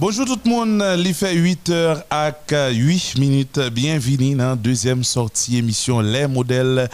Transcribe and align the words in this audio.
Bonjour 0.00 0.26
tout 0.26 0.38
le 0.44 0.50
monde, 0.50 0.84
il 1.04 1.12
fait 1.12 1.34
8 1.34 1.70
h 1.70 2.04
à 2.08 2.32
8 2.70 3.18
minutes. 3.18 3.58
Bienvenue 3.72 4.36
dans 4.36 4.50
la 4.50 4.54
deuxième 4.54 5.02
sortie 5.02 5.56
émission 5.56 5.98
Les 5.98 6.28
modèles 6.28 6.88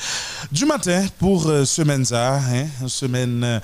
du 0.51 0.65
matin 0.65 1.05
pour 1.19 1.47
euh, 1.47 1.67
semaine 1.67 2.07
ça, 2.07 2.37
hein, 2.37 2.65
semaine 2.89 3.45
euh, 3.45 3.61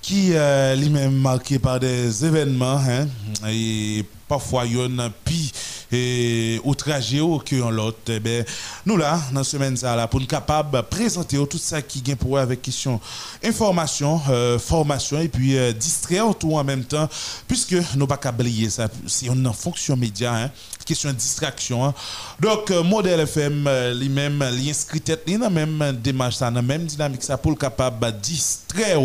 qui 0.00 0.30
euh, 0.32 0.74
est 0.74 0.88
même 0.88 1.14
marquée 1.14 1.60
par 1.60 1.78
des 1.78 2.24
événements 2.24 2.80
hein, 2.84 3.06
et 3.48 4.04
parfois 4.26 4.66
il 4.66 4.76
y 4.76 4.80
a 4.80 4.84
un 4.84 5.10
pi 5.24 5.52
et 5.92 6.60
outragé 6.64 7.20
que 7.44 7.56
l'autre. 7.70 7.98
Eh 8.08 8.20
ben, 8.20 8.44
nous 8.86 8.96
là, 8.96 9.20
dans 9.32 9.44
semaine 9.44 9.76
là, 9.82 10.08
pour 10.08 10.20
nous 10.20 10.26
capable 10.26 10.82
présenter 10.84 11.36
tout 11.46 11.58
ça 11.58 11.82
qui 11.82 12.00
vient 12.00 12.16
pour 12.16 12.38
avec 12.38 12.62
question 12.62 13.00
information, 13.44 14.20
euh, 14.30 14.58
formation 14.58 15.20
et 15.20 15.28
puis 15.28 15.56
euh, 15.56 15.72
distraire 15.72 16.34
tout 16.34 16.54
en 16.54 16.64
même 16.64 16.84
temps, 16.84 17.08
puisque 17.46 17.76
nous 17.96 18.06
pas 18.06 18.16
qu'à 18.16 18.32
ça, 18.70 18.88
si 19.06 19.28
on 19.30 19.44
en 19.44 19.52
fonction 19.52 19.96
média, 19.96 20.34
hein, 20.34 20.50
question 20.84 21.10
de 21.10 21.14
distraction. 21.14 21.84
Hein. 21.84 21.94
Donc, 22.40 22.70
euh, 22.70 22.82
modèle 22.82 23.20
FM, 23.20 23.68
lui-même, 23.94 24.38
l'inscrit 24.40 25.00
tête, 25.00 25.22
dans 25.38 25.50
même 25.50 25.98
démarche, 26.02 26.38
dans 26.38 26.50
la 26.50 26.62
même 26.62 26.84
dynamique, 26.84 27.22
ça 27.22 27.36
pour 27.36 27.52
le 27.52 27.56
capable 27.56 28.12
distraire. 28.20 29.00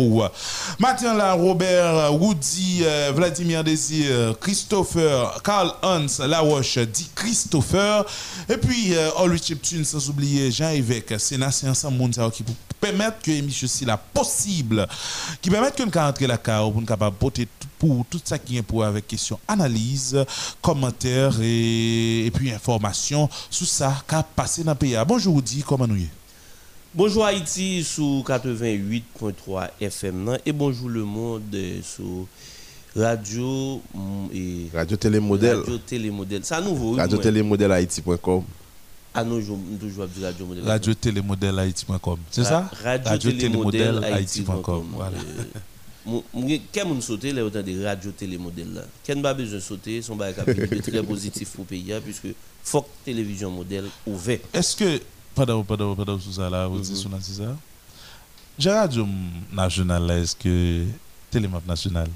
Maintenant 0.78 1.14
là, 1.14 1.32
Robert, 1.32 2.14
Woody, 2.14 2.84
Vladimir 3.14 3.62
Désir, 3.62 4.34
Christopher, 4.40 5.40
Carl 5.42 5.72
Hans, 5.82 6.06
Laroche, 6.26 6.78
dit 6.78 7.08
Christopher. 7.14 8.04
Et 8.48 8.56
puis, 8.56 8.94
euh, 8.94 9.10
Ulrich 9.24 9.44
Chiptune, 9.44 9.84
sans 9.84 10.08
oublier 10.08 10.50
Jean-Évêque, 10.50 11.14
c'est 11.18 11.36
un 11.36 11.70
ensemble 11.70 11.98
qui 12.32 12.44
permettre 12.80 13.20
que 13.22 13.30
l'émission 13.30 13.66
si 13.68 13.84
la 13.84 13.96
possible, 13.96 14.86
qui 15.40 15.50
permettent 15.50 15.76
que 15.76 15.82
nous 15.82 15.90
rentrer 15.90 16.26
la 16.26 16.38
carte 16.38 16.72
pour 16.72 16.80
nous 16.80 16.86
capable 16.86 17.16
porter 17.16 17.48
pour 17.78 18.04
tout 18.10 18.20
ça 18.24 18.38
qui 18.38 18.56
est 18.58 18.62
pour 18.62 18.84
avec 18.84 19.06
question 19.06 19.38
analyse, 19.46 20.24
commentaires 20.60 21.34
et, 21.42 22.30
puis 22.34 22.50
information 22.50 23.28
sur 23.50 23.66
ça 23.66 24.02
qui 24.08 24.14
a 24.14 24.22
passé 24.22 24.64
dans 24.64 24.72
le 24.72 24.78
pays. 24.78 24.96
Bonjour, 25.06 25.40
dit 25.40 25.62
comment 25.66 25.86
nous 25.86 25.96
y 25.96 26.08
Bonjour 26.94 27.24
Haïti 27.26 27.84
sous 27.84 28.24
88.3 28.26 29.68
FM 29.80 30.38
et 30.44 30.52
bonjour 30.52 30.88
le 30.88 31.04
monde 31.04 31.54
sur 31.82 32.26
Radio 32.96 33.80
mm, 33.94 34.26
et 34.34 34.66
Radio 34.74 34.96
Télémodèle. 34.96 35.58
Radio 35.58 35.78
Télémodèle. 35.78 36.44
Ça 36.44 36.60
nouveau. 36.60 36.94
Radio 36.96 37.18
Télémodèle 37.18 37.72
Haïti.com. 37.72 38.42
Toujours 39.24 40.06
Radio 40.22 40.46
Modèle. 40.46 40.64
Radio 40.66 40.94
Télémodèle 40.94 41.58
Haïti.com. 41.58 42.18
C'est 42.30 42.44
ça? 42.44 42.70
Radio 42.84 43.32
Télémodèle 43.32 44.04
Haïti.com. 44.04 44.86
Voilà. 44.94 45.18
Quand 46.74 46.86
on 46.86 47.00
saute, 47.00 47.24
là, 47.24 47.44
autant 47.44 47.62
de 47.62 47.84
radio 47.84 48.10
télémodèle 48.12 48.72
là? 48.72 48.82
Quand 49.06 49.20
pas 49.20 49.34
besoin 49.34 49.56
de 49.56 49.62
sauter, 49.62 50.00
son 50.00 50.16
bail 50.16 50.34
très 50.82 51.02
positif 51.02 51.50
pour 51.50 51.66
payer 51.66 51.94
hein, 51.94 52.00
puisque 52.02 52.28
faut 52.64 52.86
télévision 53.04 53.50
modèle 53.50 53.84
ouvert. 54.06 54.38
Est-ce 54.54 54.74
que 54.76 55.00
pendant 55.34 55.62
pendant 55.62 55.94
pendant 55.94 56.16
tout 56.18 56.32
ça 56.32 56.48
là, 56.48 56.66
vous 56.66 56.80
dites 56.80 56.96
sur 56.96 57.10
ça 57.10 57.56
J'ai 58.58 58.70
radio 58.70 59.06
national 59.52 60.10
est-ce 60.12 60.34
que 60.34 60.84
télémap 61.30 61.66
national? 61.66 62.08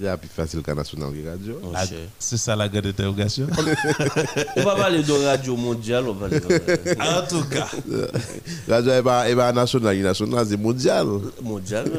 C'est 0.00 0.16
plus 0.18 0.28
facile 0.28 0.62
qu'un 0.62 0.74
national 0.74 1.10
radio. 1.26 1.60
Oh, 1.62 1.72
c'est 2.18 2.36
ça 2.36 2.56
la 2.56 2.68
grande 2.68 2.86
interrogation. 2.86 3.46
on 4.56 4.62
va 4.62 4.74
parler 4.74 5.02
de 5.02 5.12
radio 5.12 5.56
mondiale. 5.56 6.04
On 6.08 6.12
va 6.14 6.26
en 6.26 7.26
tout 7.26 7.44
cas. 7.44 7.68
radio 8.68 8.92
est 8.92 9.02
pas, 9.02 9.34
pas 9.34 9.52
national, 9.52 9.96
national 9.98 10.46
c'est 10.48 10.56
mondial. 10.56 11.06
Mondial. 11.42 11.90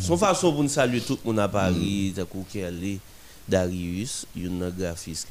Son 0.00 0.16
façon 0.16 0.52
pour 0.52 0.62
nous 0.62 0.68
saluer 0.68 1.00
tout 1.00 1.18
le 1.24 1.30
monde 1.30 1.40
à 1.40 1.48
Paris, 1.48 2.14
mm. 2.16 2.58
est 2.58 2.98
Darius, 3.48 4.26
un 4.36 4.70
graphiste 4.70 5.28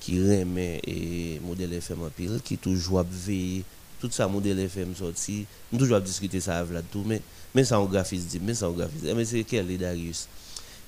qui 0.00 0.18
remet 0.18 0.80
et 0.86 1.40
modèle 1.44 1.74
FM 1.74 2.02
en 2.02 2.08
pile, 2.08 2.40
qui 2.42 2.56
toujours 2.56 3.04
veillé 3.10 3.64
tout 4.00 4.08
ça 4.10 4.26
modèle 4.26 4.58
FM 4.58 4.94
sorti, 4.96 5.44
nous 5.70 5.78
toujours 5.78 6.00
discuter 6.00 6.40
ça 6.40 6.58
avec 6.58 6.90
tout 6.90 7.04
mais 7.06 7.20
mais 7.54 7.64
ça 7.64 7.76
un 7.76 7.84
graphiste 7.84 8.28
dit, 8.28 8.40
mais 8.42 8.54
ça 8.54 8.66
un 8.66 8.70
graphiste. 8.70 9.04
Mais 9.14 9.24
c'est 9.24 9.44
quel 9.44 9.70
est 9.70 9.76
Darius? 9.76 10.28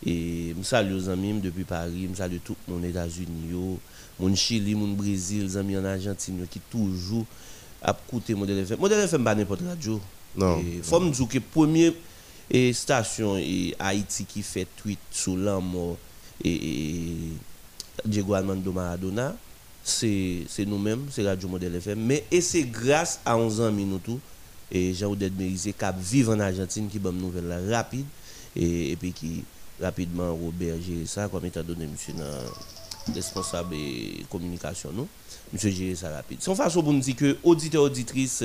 Et 0.05 0.55
je 0.59 0.63
salue 0.65 0.95
les 0.97 1.09
amis 1.09 1.41
depuis 1.41 1.65
Paris, 1.65 2.09
je 2.11 2.17
salue 2.17 2.39
tout 2.45 2.57
mon 2.69 2.83
États-Unis, 2.83 3.79
mon 4.19 4.35
Chili, 4.35 4.75
mon 4.75 4.89
Brésil, 4.89 5.45
les 5.45 5.57
amis 5.57 5.77
en 5.77 5.85
Argentine 5.85 6.47
qui 6.51 6.61
toujours 6.71 7.25
à 7.81 7.97
écouter 8.07 8.35
Modèle 8.35 8.59
FM. 8.59 8.79
Modèle 8.79 9.01
FM 9.01 9.25
pas 9.25 9.35
n'importe 9.35 9.63
radio. 9.67 10.01
Non. 10.37 10.61
Il 10.61 10.83
faut 10.83 11.01
me 11.01 11.11
dire 11.11 11.29
que 11.29 11.35
la 11.35 11.41
première 11.53 11.93
station 12.73 13.37
Haïti 13.79 14.25
qui 14.25 14.43
fait 14.43 14.67
tweet 14.77 14.99
sur 15.11 15.37
l'amour 15.37 15.97
et, 16.45 17.15
Diego 18.05 18.35
Armando 18.35 18.73
Maradona, 18.73 19.37
c'est 19.85 20.47
nous-mêmes, 20.67 21.07
c'est 21.11 21.27
Radio 21.27 21.49
Modèle 21.49 21.77
FM. 21.77 22.01
Mais 22.01 22.25
et 22.31 22.41
c'est 22.41 22.65
grâce 22.65 23.21
à 23.25 23.37
11 23.37 23.61
ans 23.61 23.73
tout 24.03 24.21
et 24.71 24.95
Jean-Oudette 24.95 25.37
Mérisé 25.37 25.73
qui 25.73 25.85
vivent 26.01 26.31
en 26.31 26.41
Argentine 26.41 26.89
qui 26.89 26.99
donne 26.99 27.17
une 27.17 27.23
nouvelle 27.23 27.71
rapide 27.71 28.07
et, 28.57 28.93
et 28.93 28.97
puis 28.97 29.13
qui 29.13 29.45
rapidement 29.83 30.35
Robert 30.35 30.81
gérer 30.81 31.07
ça 31.07 31.29
comme 31.29 31.45
étant 31.45 31.63
donné 31.63 31.87
monsieur 31.87 32.15
responsable 33.15 33.75
de 33.75 34.25
communication 34.31 34.91
nous 34.93 35.09
monsieur 35.53 35.71
gérer 35.71 35.95
ça 35.95 36.11
rapide. 36.11 36.41
Son 36.41 36.55
façon 36.55 36.83
pour 36.83 36.93
nous 36.93 37.01
dire 37.01 37.17
que 37.17 37.37
auditeur 37.43 37.83
auditrice 37.83 38.45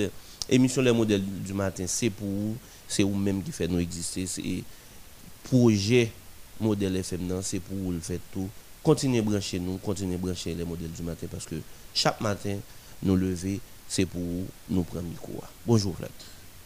émission 0.50 0.82
les 0.82 0.92
modèles 0.92 1.24
du 1.24 1.54
matin 1.54 1.86
c'est 1.88 2.10
pour 2.10 2.56
c'est 2.88 3.04
vous 3.04 3.16
même 3.16 3.44
qui 3.44 3.52
fait 3.52 3.68
nous 3.68 3.80
exister 3.80 4.26
c'est 4.26 4.64
projet 5.44 6.12
modèle 6.60 6.96
FM 6.98 7.40
c'est 7.42 7.60
pour 7.60 7.78
vous 7.78 7.92
le 7.92 8.00
faire 8.00 8.20
tout. 8.34 8.50
Continuez 8.84 9.22
brancher 9.22 9.60
nous 9.60 9.78
continuez 9.78 10.18
brancher 10.18 10.56
les 10.56 10.66
modèles 10.66 10.92
du 10.92 11.04
matin 11.04 11.28
parce 11.30 11.46
que 11.46 11.56
chaque 11.94 12.20
matin 12.22 12.58
nous 13.04 13.16
lever 13.16 13.60
c'est 13.88 14.06
pour 14.06 14.22
nous 14.70 14.84
prendre 14.84 15.04
micro. 15.08 15.34
Bonjour 15.66 15.94
Vlad 15.94 16.10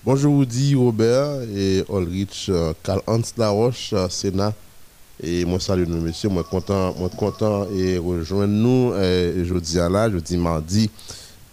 Bonjour 0.04 0.34
Woody, 0.34 0.74
Robert 0.74 1.44
et 1.56 1.84
Ulrich, 1.88 2.48
euh, 2.50 2.74
Karl 2.82 3.04
Hans 3.06 3.22
Laroche, 3.38 3.92
euh, 3.94 4.10
Sénat. 4.10 4.52
Et 5.22 5.46
moi 5.46 5.60
salue 5.60 5.84
nous 5.88 6.02
messieurs, 6.02 6.30
moi 6.30 6.44
content, 6.44 6.96
moi 6.98 7.08
content 7.16 7.68
et 7.70 8.00
rejoindre 8.00 8.52
nous 8.52 8.94
euh, 8.94 9.46
jeudi 9.46 9.80
à 9.80 9.90
là, 9.90 10.10
jeudi 10.10 10.38
mardi 10.38 10.90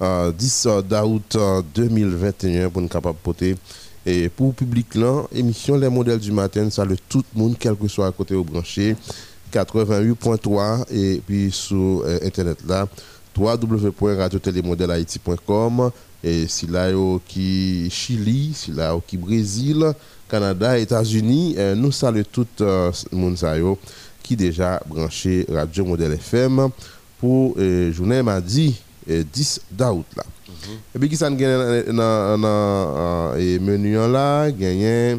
10 0.00 0.68
août 1.04 1.36
2021 1.74 2.70
pour 2.70 2.80
nous 2.80 2.88
capable 2.88 3.18
porter 3.22 3.54
et 4.06 4.30
pour 4.30 4.46
le 4.46 4.52
public 4.54 4.94
là, 4.94 5.24
émission 5.34 5.76
Les 5.76 5.90
modèles 5.90 6.20
du 6.20 6.32
matin, 6.32 6.70
salue 6.70 6.94
tout 7.06 7.22
le 7.36 7.42
monde 7.42 7.56
quel 7.60 7.76
que 7.76 7.86
soit 7.86 8.06
à 8.06 8.12
côté 8.12 8.34
au 8.34 8.44
branché 8.44 8.96
88.3 9.52 10.86
et 10.90 11.20
puis 11.26 11.50
sur 11.52 12.02
internet 12.24 12.60
là 12.66 12.88
www.radiotélémodèlehaïti.com 13.36 15.90
et 16.22 16.46
si 16.48 16.66
là 16.66 16.90
qui 17.26 17.88
Chili, 17.90 18.52
si 18.54 18.72
là 18.72 18.98
qui 19.06 19.16
Brésil, 19.16 19.92
Canada, 20.28 20.78
États-Unis, 20.78 21.54
euh, 21.58 21.74
nous 21.74 21.92
saluons 21.92 22.24
tout 22.30 22.46
le 22.58 22.92
monde 23.12 23.36
qui 24.22 24.36
déjà 24.36 24.80
branché 24.86 25.46
Radio 25.50 25.84
Modèle 25.84 26.12
FM 26.12 26.68
pour 27.18 27.54
euh, 27.58 27.92
journée 27.92 28.22
mardi 28.22 28.76
10 29.06 29.60
d'août 29.70 30.06
là. 30.16 30.24
Et 30.94 30.98
puis 30.98 31.08
qui 31.08 31.16
ça 31.16 31.30
gagne 31.30 31.84
dans 31.92 32.38
dans 32.38 33.34
menu 33.60 33.94
là, 33.94 34.50
gagné 34.50 35.16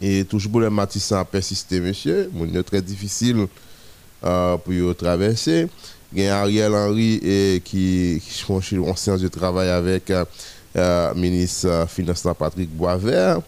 et 0.00 0.24
toujours 0.24 0.52
pour 0.52 0.60
le 0.60 0.70
matin 0.70 1.24
persister 1.24 1.80
monsieur, 1.80 2.30
c'est 2.52 2.62
très 2.64 2.82
difficile 2.82 3.46
euh, 4.24 4.56
pour 4.56 4.96
traverser. 4.96 5.68
Il 6.12 6.22
y 6.22 6.26
a 6.28 6.40
Ariel 6.40 6.72
Henry 6.72 7.14
et 7.22 7.62
qui, 7.64 8.22
qui 8.24 8.42
font 8.42 8.60
en 8.86 8.96
séance 8.96 9.20
de 9.20 9.28
travail 9.28 9.68
avec 9.68 10.08
le 10.08 10.14
euh, 10.16 10.24
euh, 10.76 11.14
ministre 11.14 11.68
euh, 11.68 11.86
Finance 11.86 12.26
Patrick 12.38 12.70
Boisvert. 12.70 13.40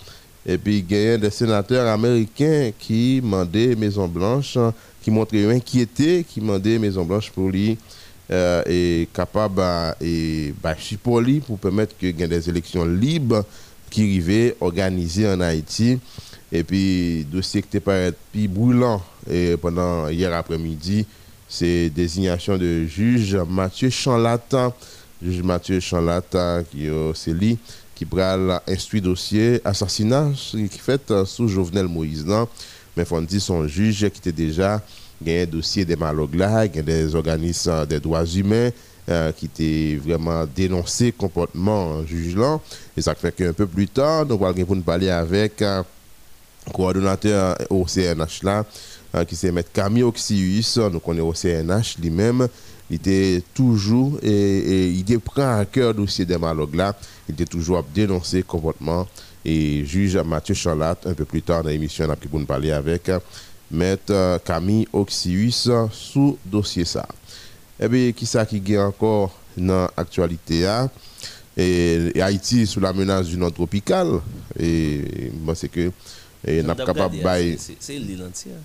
Et 0.46 0.58
puis 0.58 0.84
il 0.88 0.96
y 0.96 1.08
a 1.08 1.18
des 1.18 1.30
sénateurs 1.30 1.86
américains 1.86 2.70
qui 2.78 3.20
demandaient 3.20 3.76
Maison 3.76 4.08
Blanche, 4.08 4.58
qui 5.02 5.10
montraient 5.10 5.54
inquiété, 5.54 6.24
qui 6.28 6.40
demandaient 6.40 6.78
Maison 6.78 7.04
Blanche 7.04 7.30
pour 7.30 7.48
lui 7.48 7.76
et 8.30 9.08
capable 9.14 9.62
et 10.02 10.52
bah, 10.62 10.74
pour 11.02 11.20
lui 11.20 11.40
pour 11.40 11.58
permettre 11.58 11.96
qu'il 11.96 12.18
y 12.18 12.22
ait 12.22 12.28
des 12.28 12.48
élections 12.48 12.84
libres 12.84 13.44
qui 13.90 14.02
arrivaient 14.02 14.56
organisées 14.60 15.28
en 15.28 15.40
Haïti. 15.40 15.98
Et 16.50 16.64
puis, 16.64 17.26
dossier 17.30 17.62
qui 17.62 17.76
était 17.76 18.12
plus 18.32 18.48
brûlant 18.48 19.02
et 19.30 19.56
pendant 19.56 20.08
hier 20.08 20.32
après-midi, 20.32 21.06
c'est 21.48 21.90
désignation 21.90 22.56
de 22.58 22.84
juge 22.84 23.36
Mathieu 23.48 23.90
Chanlata, 23.90 24.74
juge 25.22 25.42
Mathieu 25.42 25.80
Chanlata, 25.80 26.62
qui 26.70 26.88
c'est 27.14 27.32
lui 27.32 27.58
qui 27.94 28.04
prend 28.04 28.60
instruit 28.68 29.00
dossier 29.00 29.60
assassinat 29.64 30.30
qui 30.52 30.78
fait 30.78 31.12
sous 31.24 31.48
Jovenel 31.48 31.86
Moïse. 31.86 32.24
Mais 32.96 33.04
faut 33.04 33.20
dire 33.20 33.40
son 33.40 33.66
juge 33.66 33.98
qui 34.10 34.18
était 34.18 34.32
déjà 34.32 34.80
un 35.26 35.46
dossier 35.46 35.84
des 35.84 35.96
malog 35.96 36.30
des 36.84 37.14
organismes 37.14 37.86
des 37.86 37.98
droits 37.98 38.24
humains 38.24 38.70
euh, 39.08 39.32
qui 39.32 39.46
étaient 39.46 39.96
vraiment 39.96 40.44
dénoncé 40.54 41.12
comportement 41.12 42.04
juge 42.04 42.36
là. 42.36 42.60
Et 42.96 43.00
ça 43.00 43.14
fait 43.14 43.34
qu'un 43.34 43.54
peu 43.54 43.66
plus 43.66 43.88
tard, 43.88 44.26
nous 44.26 44.38
allons 44.44 44.80
parler 44.82 45.08
avec 45.08 45.60
le 45.60 45.66
euh, 45.66 45.82
coordonnateur 46.74 47.56
au 47.70 47.86
CNH 47.86 48.42
là, 48.42 48.64
qui 49.26 49.36
c'est 49.36 49.50
Maître 49.52 49.70
Camille 49.72 50.02
Oxius, 50.02 50.76
nous 50.76 51.00
connaissons 51.00 51.28
au 51.28 51.34
CNH 51.34 51.96
lui-même. 52.00 52.48
Il 52.90 52.96
était 52.96 53.42
toujours, 53.54 54.18
et, 54.22 54.88
il 54.90 55.20
prend 55.20 55.58
à 55.58 55.64
cœur 55.64 55.92
dossier 55.94 56.24
des 56.24 56.38
malades 56.38 56.74
là, 56.74 56.96
il 57.28 57.34
était 57.34 57.44
toujours 57.44 57.78
à 57.78 57.84
dénoncer 57.94 58.42
comportement. 58.42 59.06
Et 59.44 59.84
juge 59.84 60.16
Mathieu 60.16 60.54
Charlat, 60.54 60.96
un 61.04 61.14
peu 61.14 61.24
plus 61.24 61.42
tard 61.42 61.62
dans 61.62 61.70
l'émission, 61.70 62.06
on 62.06 62.10
a 62.10 62.16
pu 62.16 62.28
parler 62.46 62.70
avec 62.70 63.10
Maître 63.70 64.40
Camille 64.44 64.86
Oxius 64.92 65.70
sous 65.92 66.38
dossier 66.44 66.84
ça. 66.84 67.06
Eh 67.80 67.88
bien, 67.88 68.12
qui 68.12 68.26
ça 68.26 68.44
qui 68.44 68.62
est 68.72 68.78
encore 68.78 69.38
dans 69.56 69.88
l'actualité 69.96 70.66
hein? 70.66 70.90
et, 71.56 72.20
Haïti 72.20 72.66
sous 72.66 72.80
la 72.80 72.92
menace 72.92 73.26
d'une 73.26 73.42
onde 73.42 73.54
tropicale. 73.54 74.20
Et 74.58 75.30
moi, 75.42 75.54
c'est 75.54 75.68
que 75.68 75.90
n'a 76.46 76.74
pas 76.74 76.86
capable 76.86 77.16
C'est 77.56 77.94
l'île 77.94 78.22
entière. 78.22 78.56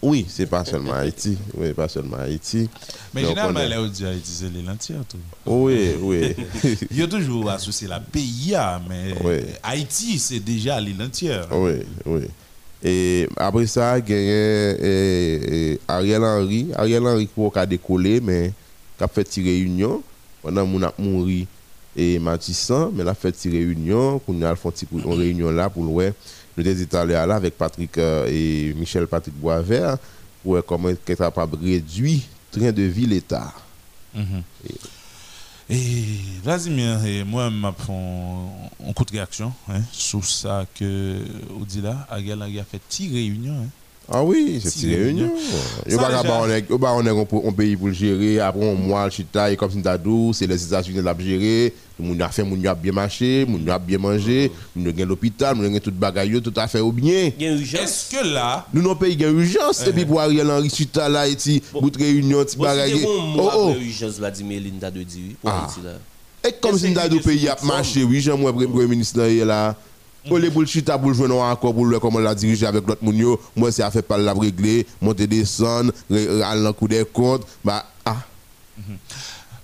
Oui, 0.00 0.26
c'est 0.28 0.46
pas 0.46 0.64
seulement 0.64 0.92
Haïti. 0.92 1.36
Oui, 1.56 1.72
pas 1.72 1.88
seulement 1.88 2.18
Haïti. 2.18 2.68
Mais 3.12 3.24
généralement, 3.24 3.60
là, 3.60 3.80
on 3.80 3.86
dit 3.86 4.06
Haïti, 4.06 4.30
c'est 4.30 4.48
l'île 4.48 4.70
entière. 4.70 5.00
Tout. 5.08 5.18
Oui, 5.46 5.90
oui. 6.00 6.36
Il 6.90 6.98
y 6.98 7.02
a 7.02 7.08
toujours 7.08 7.50
associé 7.50 7.88
la 7.88 7.98
pays, 7.98 8.54
mais 8.88 9.14
Haïti, 9.62 10.18
c'est 10.18 10.40
déjà 10.40 10.80
l'île 10.80 11.02
entière. 11.02 11.48
Oui, 11.52 11.82
oui. 12.06 12.22
Et 12.82 13.28
après 13.36 13.66
ça, 13.66 13.98
il 13.98 14.08
y 14.08 14.12
a 14.14 15.92
Ariel 15.92 16.22
Henry. 16.22 16.68
Ariel 16.76 17.02
Henry 17.02 17.26
qui 17.26 17.58
a 17.58 17.66
décollé, 17.66 18.20
mais 18.20 18.52
qui 18.96 19.02
a 19.02 19.08
fait 19.08 19.24
tirer 19.24 19.58
union 19.58 20.00
pendant 20.42 20.64
qu'on 20.64 20.82
a 20.84 20.92
mouru 20.96 21.46
et 21.96 22.20
Matissan, 22.20 22.92
mais 22.94 23.02
la 23.02 23.14
fait 23.14 23.32
tirer 23.32 23.58
réunion, 23.58 24.20
qu'on 24.20 24.40
a 24.42 24.54
fait 24.54 24.86
une 24.92 25.12
réunion 25.12 25.50
là 25.50 25.68
pour 25.68 25.84
le 25.84 26.12
nous 26.62 26.82
étions 26.82 26.98
allés 26.98 27.12
là 27.14 27.36
avec 27.36 27.56
Patrick 27.56 27.96
euh, 27.98 28.26
et 28.30 28.74
Michel 28.74 29.06
Patrick 29.06 29.34
Boisvert 29.34 29.96
pour 30.42 30.64
comment 30.64 30.88
être 30.88 31.04
capable 31.04 31.58
de 31.58 31.64
réduire 31.64 32.20
le 32.54 32.60
train 32.60 32.72
de 32.72 32.82
vie 32.82 33.06
l'État. 33.06 33.52
Mhm. 34.14 34.42
Et 35.70 36.18
Vladimir 36.42 37.04
et 37.04 37.24
moi, 37.24 37.50
on 37.50 38.92
coup 38.94 39.04
de 39.04 39.12
réaction 39.12 39.52
hein, 39.68 39.82
sur 39.92 40.24
ça 40.24 40.64
que 40.74 41.18
Odila 41.60 42.06
a 42.10 42.18
fait 42.64 42.80
tirer 42.88 43.14
réunion. 43.14 43.52
Hein. 43.52 43.68
Ah 44.10 44.24
oui, 44.24 44.58
c'est 44.64 44.86
une 44.86 44.94
réunion. 44.94 45.30
Il 45.86 45.92
y 45.92 45.98
a 45.98 46.08
un 46.08 47.52
pays 47.52 47.76
pour 47.76 47.88
le 47.88 47.92
gérer, 47.92 48.40
après 48.40 48.70
un 48.70 48.74
mois, 48.74 49.04
le 49.04 49.10
chita, 49.10 49.54
comme 49.56 49.70
si 49.70 49.82
c'est 50.32 50.46
les 50.46 50.64
États-Unis 50.64 50.96
qui 50.96 51.02
l'ont 51.02 51.14
géré, 51.18 51.74
moun 51.98 52.22
a 52.22 52.30
fait, 52.30 52.42
moun 52.42 52.66
a 52.66 52.74
bien 52.74 52.92
marché, 52.92 53.44
moun 53.46 53.68
a 53.68 53.78
bien 53.78 53.98
mangé, 53.98 54.50
moun 54.74 54.88
a 54.88 54.92
bien 54.92 55.04
l'hôpital, 55.04 55.54
moun 55.54 55.76
a 55.76 55.80
tout 55.80 55.92
bagaille, 55.92 56.40
tout 56.40 56.54
à 56.56 56.66
fait 56.66 56.80
au 56.80 56.90
bien. 56.90 57.32
Est-ce 57.38 58.10
que 58.10 58.26
là. 58.26 58.66
Nous, 58.72 58.80
nos 58.80 58.94
pays, 58.94 59.12
il 59.12 59.20
y 59.20 59.24
a 59.26 59.28
urgence, 59.28 59.86
et 59.86 59.92
puis 59.92 60.06
pour 60.06 60.22
Ariel 60.22 60.50
Henry, 60.50 60.70
chita 60.70 61.06
là, 61.06 61.28
et 61.28 61.36
puis, 61.36 61.62
bout 61.74 61.90
de 61.90 61.98
réunion, 61.98 62.44
petit 62.44 62.56
bagaille. 62.56 63.04
Oh, 63.06 63.50
oh. 63.54 63.74
urgence, 63.78 64.16
Vladimir 64.16 64.62
Linda 64.62 64.90
de 64.90 65.02
dire, 65.02 65.34
pour 65.42 65.50
ah. 65.50 65.68
Là. 65.84 65.92
Et 66.48 66.52
comme 66.62 66.78
si 66.78 66.90
nous 66.90 67.20
pays 67.20 67.48
a 67.48 67.56
marché, 67.62 68.04
oui, 68.04 68.20
j'aimerais 68.20 68.52
le 68.58 68.68
Premier 68.68 68.86
ministre 68.86 69.20
là. 69.44 69.76
Pour 70.28 70.38
les 70.38 70.50
bullshit 70.50 70.90
pour 71.00 71.14
jouer 71.14 71.30
encore 71.30 71.74
pour 71.74 71.86
le 71.86 71.98
comment 71.98 72.18
la 72.18 72.34
diriger 72.34 72.66
avec 72.66 72.86
l'autre 72.86 73.02
mounio, 73.02 73.40
moi 73.56 73.72
c'est 73.72 73.82
à 73.82 73.90
faire 73.90 74.02
par 74.02 74.18
la 74.18 74.32
régler, 74.32 74.86
monter 75.00 75.26
descendre, 75.26 75.92
aller 76.10 76.62
dans 76.62 76.72
coup 76.72 76.88
des 76.88 77.04
comptes, 77.04 77.46
bah 77.64 77.84
ah. 78.04 78.16
Mhm. 78.76 78.96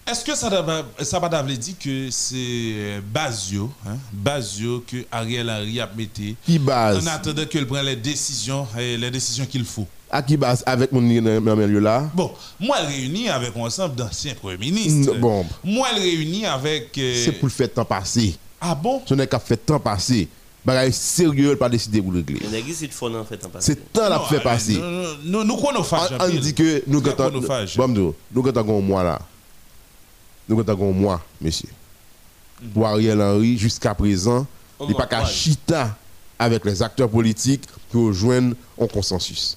Est-ce 0.06 0.22
que 0.22 0.34
ça 0.36 0.50
va 0.50 0.82
ça 1.02 1.18
va 1.18 1.42
dire 1.42 1.74
que 1.82 2.10
c'est 2.10 2.34
euh, 2.36 3.00
Basio, 3.00 3.70
hein, 3.86 3.96
Basio 4.12 4.84
que 4.86 4.98
Ariel 5.10 5.48
Henry 5.48 5.80
a 5.80 5.88
mis 5.96 6.08
Qui 6.44 6.58
base? 6.58 7.02
En 7.02 7.06
attendant 7.06 7.46
qu'il 7.46 7.66
prenne 7.66 7.86
les 7.86 7.96
décisions 7.96 8.66
les 8.76 9.10
décisions 9.10 9.46
qu'il 9.46 9.64
faut. 9.64 9.86
À 10.10 10.20
qui 10.22 10.36
base? 10.36 10.62
Avec 10.66 10.92
mon 10.92 11.00
milieu 11.00 11.80
là? 11.80 12.10
Bon, 12.14 12.30
moi 12.60 12.76
elle 12.80 12.86
réunis 12.88 13.30
avec 13.30 13.56
un 13.56 13.60
ensemble 13.60 13.94
d'anciens 13.94 14.34
premiers 14.34 14.58
ministres. 14.58 15.14
Bon. 15.18 15.46
Moi 15.64 15.88
elle 15.94 16.02
réunis 16.02 16.44
avec 16.44 16.98
euh, 16.98 17.22
C'est 17.24 17.32
pour 17.32 17.46
le 17.46 17.52
faire 17.52 17.72
temps 17.72 17.84
passé. 17.86 18.36
Ah 18.60 18.74
bon? 18.74 19.00
Ce 19.06 19.14
n'est 19.14 19.26
qu'à 19.26 19.38
faire 19.38 19.58
temps 19.64 19.80
passé 19.80 20.28
bagaille 20.64 20.92
sérieux 20.92 21.56
pas 21.56 21.68
décider 21.68 22.00
pour 22.00 22.12
régler. 22.12 22.40
C'est 23.60 23.92
temps 23.92 24.08
la 24.08 24.20
fait 24.20 24.40
passer. 24.40 24.80
Nous 25.24 25.44
nous 25.44 25.56
chronophage. 25.56 26.10
On 26.20 26.28
dit 26.28 26.54
que 26.54 26.82
nous 26.86 27.00
gâtons 27.00 27.30
bon 27.76 28.14
nous 28.32 28.42
gâtons 28.42 28.78
un 28.78 28.80
mois 28.80 29.04
là. 29.04 29.18
Nous 30.48 30.56
gâtons 30.56 30.90
un 30.90 30.92
mois 30.92 31.22
monsieur. 31.40 31.68
Mhm. 32.62 32.70
Pour 32.70 32.86
Ariel 32.86 33.20
Henry 33.20 33.58
jusqu'à 33.58 33.94
présent, 33.94 34.46
il 34.80 34.88
n'est 34.88 34.94
pas 34.94 35.06
qu'à 35.06 35.24
chita 35.24 35.96
avec 36.38 36.64
les 36.64 36.82
acteurs 36.82 37.08
politiques 37.08 37.64
pour 37.90 38.06
rejoindre 38.06 38.54
un 38.80 38.86
consensus. 38.86 39.56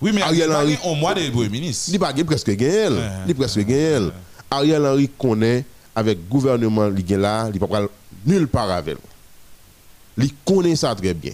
Oui, 0.00 0.10
mais 0.12 0.22
Ariel 0.22 0.52
Henry 0.52 0.78
au 0.84 0.94
mois 0.94 1.14
de 1.14 1.30
premier 1.30 1.48
ministre. 1.48 1.90
Il 1.92 1.98
pas 1.98 2.12
presque 2.12 2.50
gagné. 2.50 2.88
Il 3.26 3.34
presque 3.34 3.60
gagné. 3.60 4.08
Ariel 4.50 4.84
Henry 4.84 5.08
connaît 5.08 5.64
avec 5.94 6.18
le 6.18 6.24
gouvernement 6.24 6.88
là, 6.88 7.48
il 7.52 7.60
pas 7.60 7.82
nulle 8.26 8.48
part 8.48 8.70
avec. 8.70 8.96
Il 10.18 10.34
connaît 10.44 10.76
ça 10.76 10.94
très 10.94 11.14
bien. 11.14 11.32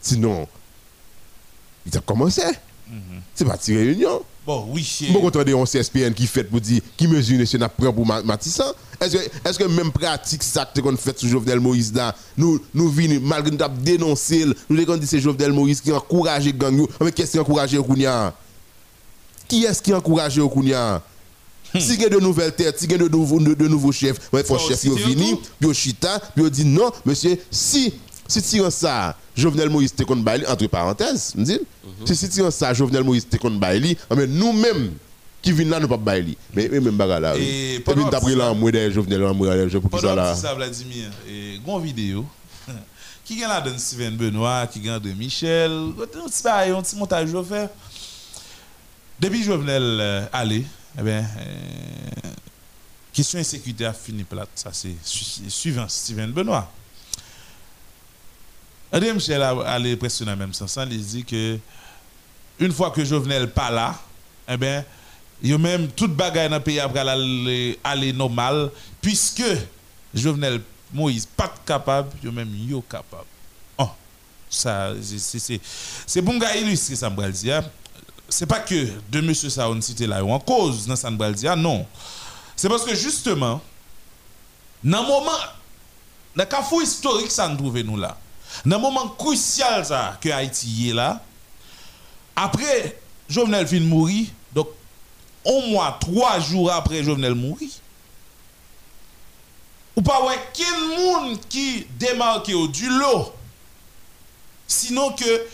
Sinon, 0.00 0.46
il 1.84 1.96
a 1.96 2.00
commencé. 2.00 2.42
Mm 2.88 3.18
C'est 3.34 3.44
pas 3.44 3.58
une 3.68 3.76
réunion. 3.76 4.22
Bon, 4.46 4.64
oui, 4.68 4.84
c'est. 4.84 5.12
Bon, 5.12 5.28
quand 5.28 5.40
on 5.54 5.64
CSPN 5.64 6.14
qui 6.14 6.26
fait 6.28 6.44
pour 6.44 6.60
dire 6.60 6.80
qui 6.96 7.08
mesure 7.08 7.36
nationale 7.36 7.70
prend 7.76 7.92
pour 7.92 8.06
Matissan, 8.06 8.72
est-ce 9.00 9.16
que, 9.16 9.48
est 9.48 9.58
que 9.58 9.64
même 9.64 9.90
pratique 9.90 10.42
ça 10.44 10.64
que 10.72 10.80
qu'on 10.80 10.96
fait 10.96 11.18
sur 11.18 11.28
Jovenel 11.28 11.58
Moïse 11.58 11.92
là, 11.92 12.14
nous, 12.36 12.60
nous 12.72 12.88
venons, 12.88 13.20
malgré 13.22 13.50
nous 13.50 13.82
dénoncer, 13.82 14.46
nous 14.70 14.80
avons 14.80 14.96
dit 14.96 15.06
c'est 15.06 15.18
Jovenel 15.18 15.52
Moïse 15.52 15.80
qui 15.80 15.90
encourage 15.90 16.44
les 16.44 16.52
gangs, 16.52 16.86
mais 17.00 17.10
qu'est-ce 17.10 17.32
qui 17.32 17.38
encourage 17.40 17.76
Kounia? 17.76 18.32
Qui 19.48 19.64
est-ce 19.64 19.82
qui 19.82 19.92
encourage 19.92 20.40
Kounia? 20.40 21.02
Hmm. 21.74 21.80
si 21.80 21.94
il 21.94 22.02
y 22.02 22.04
a 22.04 22.08
de 22.08 22.20
nouvelles 22.20 22.54
têtes, 22.54 22.78
si 22.78 22.84
il 22.84 22.92
y 22.92 22.94
a 22.94 22.98
de 22.98 23.08
nouveaux, 23.08 23.40
de, 23.40 23.68
nouveaux 23.68 23.90
chefs, 23.90 24.30
il 24.32 24.44
faut 24.44 24.58
chef 24.58 24.80
qui 24.80 24.90
vini, 24.90 25.40
puis 25.58 25.74
chita, 25.74 26.20
puis 26.34 26.48
dit 26.52 26.64
non, 26.64 26.92
monsieur, 27.04 27.36
si 27.50 27.94
si 28.28 28.42
tu 28.42 28.60
ça, 28.70 29.16
Jovenel 29.36 29.68
Moïse 29.68 29.94
te 29.94 30.02
entre 30.48 30.66
parenthèses, 30.66 31.34
me 31.36 31.44
dit, 31.44 31.60
si 32.04 32.28
tu 32.28 32.42
ça, 32.50 32.74
Jovenel 32.74 33.04
Moïse 33.04 33.28
te 33.28 33.36
ah, 34.10 34.14
mais 34.14 34.26
nous-mêmes, 34.26 34.92
qui 35.46 35.52
viennent 35.52 35.70
là, 35.70 35.78
nous 35.78 35.86
pas 35.86 35.96
baili. 35.96 36.36
Mais 36.54 36.68
même 36.68 36.96
bagarre 36.96 37.20
là. 37.20 37.36
Et 37.36 37.80
puis 37.84 38.04
d'après 38.10 38.34
là, 38.34 38.52
moi, 38.52 38.72
Jovenel, 38.90 39.20
moi, 39.32 39.68
je 39.68 39.78
peux 39.78 39.98
ça 39.98 40.14
là? 40.14 40.34
ça, 40.34 40.54
Vladimir, 40.54 41.10
et 41.28 41.58
vidéo, 41.80 42.26
qui 43.24 43.36
gagne 43.36 43.48
là 43.48 43.60
de 43.60 43.76
Steven 43.78 44.16
Benoît, 44.16 44.66
qui 44.66 44.80
gagne 44.80 44.98
de 44.98 45.12
Michel, 45.12 45.70
un 45.70 46.28
petit 46.28 46.42
un 46.48 46.82
petit 46.82 46.96
montage 46.96 47.28
je. 47.28 47.68
Depuis 49.20 49.42
Jovenel 49.42 49.98
euh, 50.00 50.26
allé, 50.32 50.66
eh 50.98 51.02
bien, 51.02 51.24
euh, 51.38 52.30
question 53.12 53.38
insécurité 53.38 53.86
a 53.86 53.92
fini 53.92 54.24
plate, 54.24 54.48
ça 54.54 54.70
c'est 54.72 54.96
suivant 55.02 55.86
Steven 55.88 56.32
Benoît. 56.32 56.70
André 58.92 59.12
Michel 59.12 59.42
a 59.42 59.50
allé 59.62 59.96
presque 59.96 60.22
dans 60.24 60.30
le 60.30 60.36
même 60.36 60.54
sens. 60.54 60.76
Hein. 60.78 60.86
Il 60.90 61.04
dit 61.04 61.24
que 61.24 61.58
une 62.58 62.72
fois 62.72 62.90
que 62.90 63.04
Jovenel 63.04 63.50
pas 63.50 63.70
là, 63.70 63.94
eh 64.48 64.56
bien, 64.56 64.84
il 65.42 65.50
y 65.50 65.52
a 65.52 65.58
même 65.58 65.88
toute 65.88 66.14
bagaille 66.14 66.48
dans 66.48 66.56
le 66.56 66.62
pays 66.62 66.80
après 66.80 67.00
aller, 67.00 67.78
aller 67.84 68.12
normal, 68.12 68.70
puisque 69.02 69.44
Jovenel 70.14 70.62
Moïse 70.92 71.26
pas 71.26 71.52
capable, 71.66 72.10
il 72.22 72.30
même 72.30 72.54
yo 72.54 72.80
capable. 72.80 73.24
Oh, 73.76 73.90
ça, 74.48 74.92
c'est 76.06 76.22
bon 76.22 76.38
gars 76.38 76.56
illustrer 76.56 76.96
ça, 76.96 77.10
me 77.10 77.30
dire. 77.30 77.62
C'est 78.28 78.46
pas 78.46 78.60
que 78.60 78.88
de 79.10 79.20
monsieur 79.20 79.50
Saoun 79.50 79.80
cité 79.80 80.06
là 80.06 80.24
en 80.24 80.38
cause 80.40 80.86
dans 80.86 80.96
ça, 80.96 81.10
dire, 81.10 81.56
non. 81.56 81.86
C'est 82.56 82.68
parce 82.68 82.84
que 82.84 82.94
justement, 82.94 83.60
dans 84.82 85.02
le 85.02 85.06
moment, 85.06 85.30
dans 86.34 86.42
le 86.42 86.48
cas 86.48 86.64
historique, 86.82 87.30
ça 87.30 87.48
nous 87.48 87.56
trouve 87.56 87.78
nous 87.82 87.96
là. 87.96 88.16
Dans 88.64 88.76
le 88.76 88.82
moment 88.82 89.08
crucial 89.08 89.84
que 90.20 90.28
Haïti 90.28 90.90
est 90.90 90.94
là, 90.94 91.22
après 92.34 92.98
Jovenel 93.28 93.66
fin 93.66 93.80
mourir, 93.80 94.26
donc 94.52 94.68
au 95.44 95.60
moins 95.68 95.92
trois 96.00 96.38
jours 96.40 96.72
après 96.72 97.02
Jovenel 97.02 97.34
mourir, 97.34 97.70
ou 99.96 100.02
pas 100.02 100.24
ouais 100.26 100.38
quel 100.52 100.98
monde 100.98 101.38
qui 101.48 101.86
démarque 101.98 102.50
du 102.70 102.88
lot, 102.88 103.32
sinon 104.66 105.12
que 105.12 105.46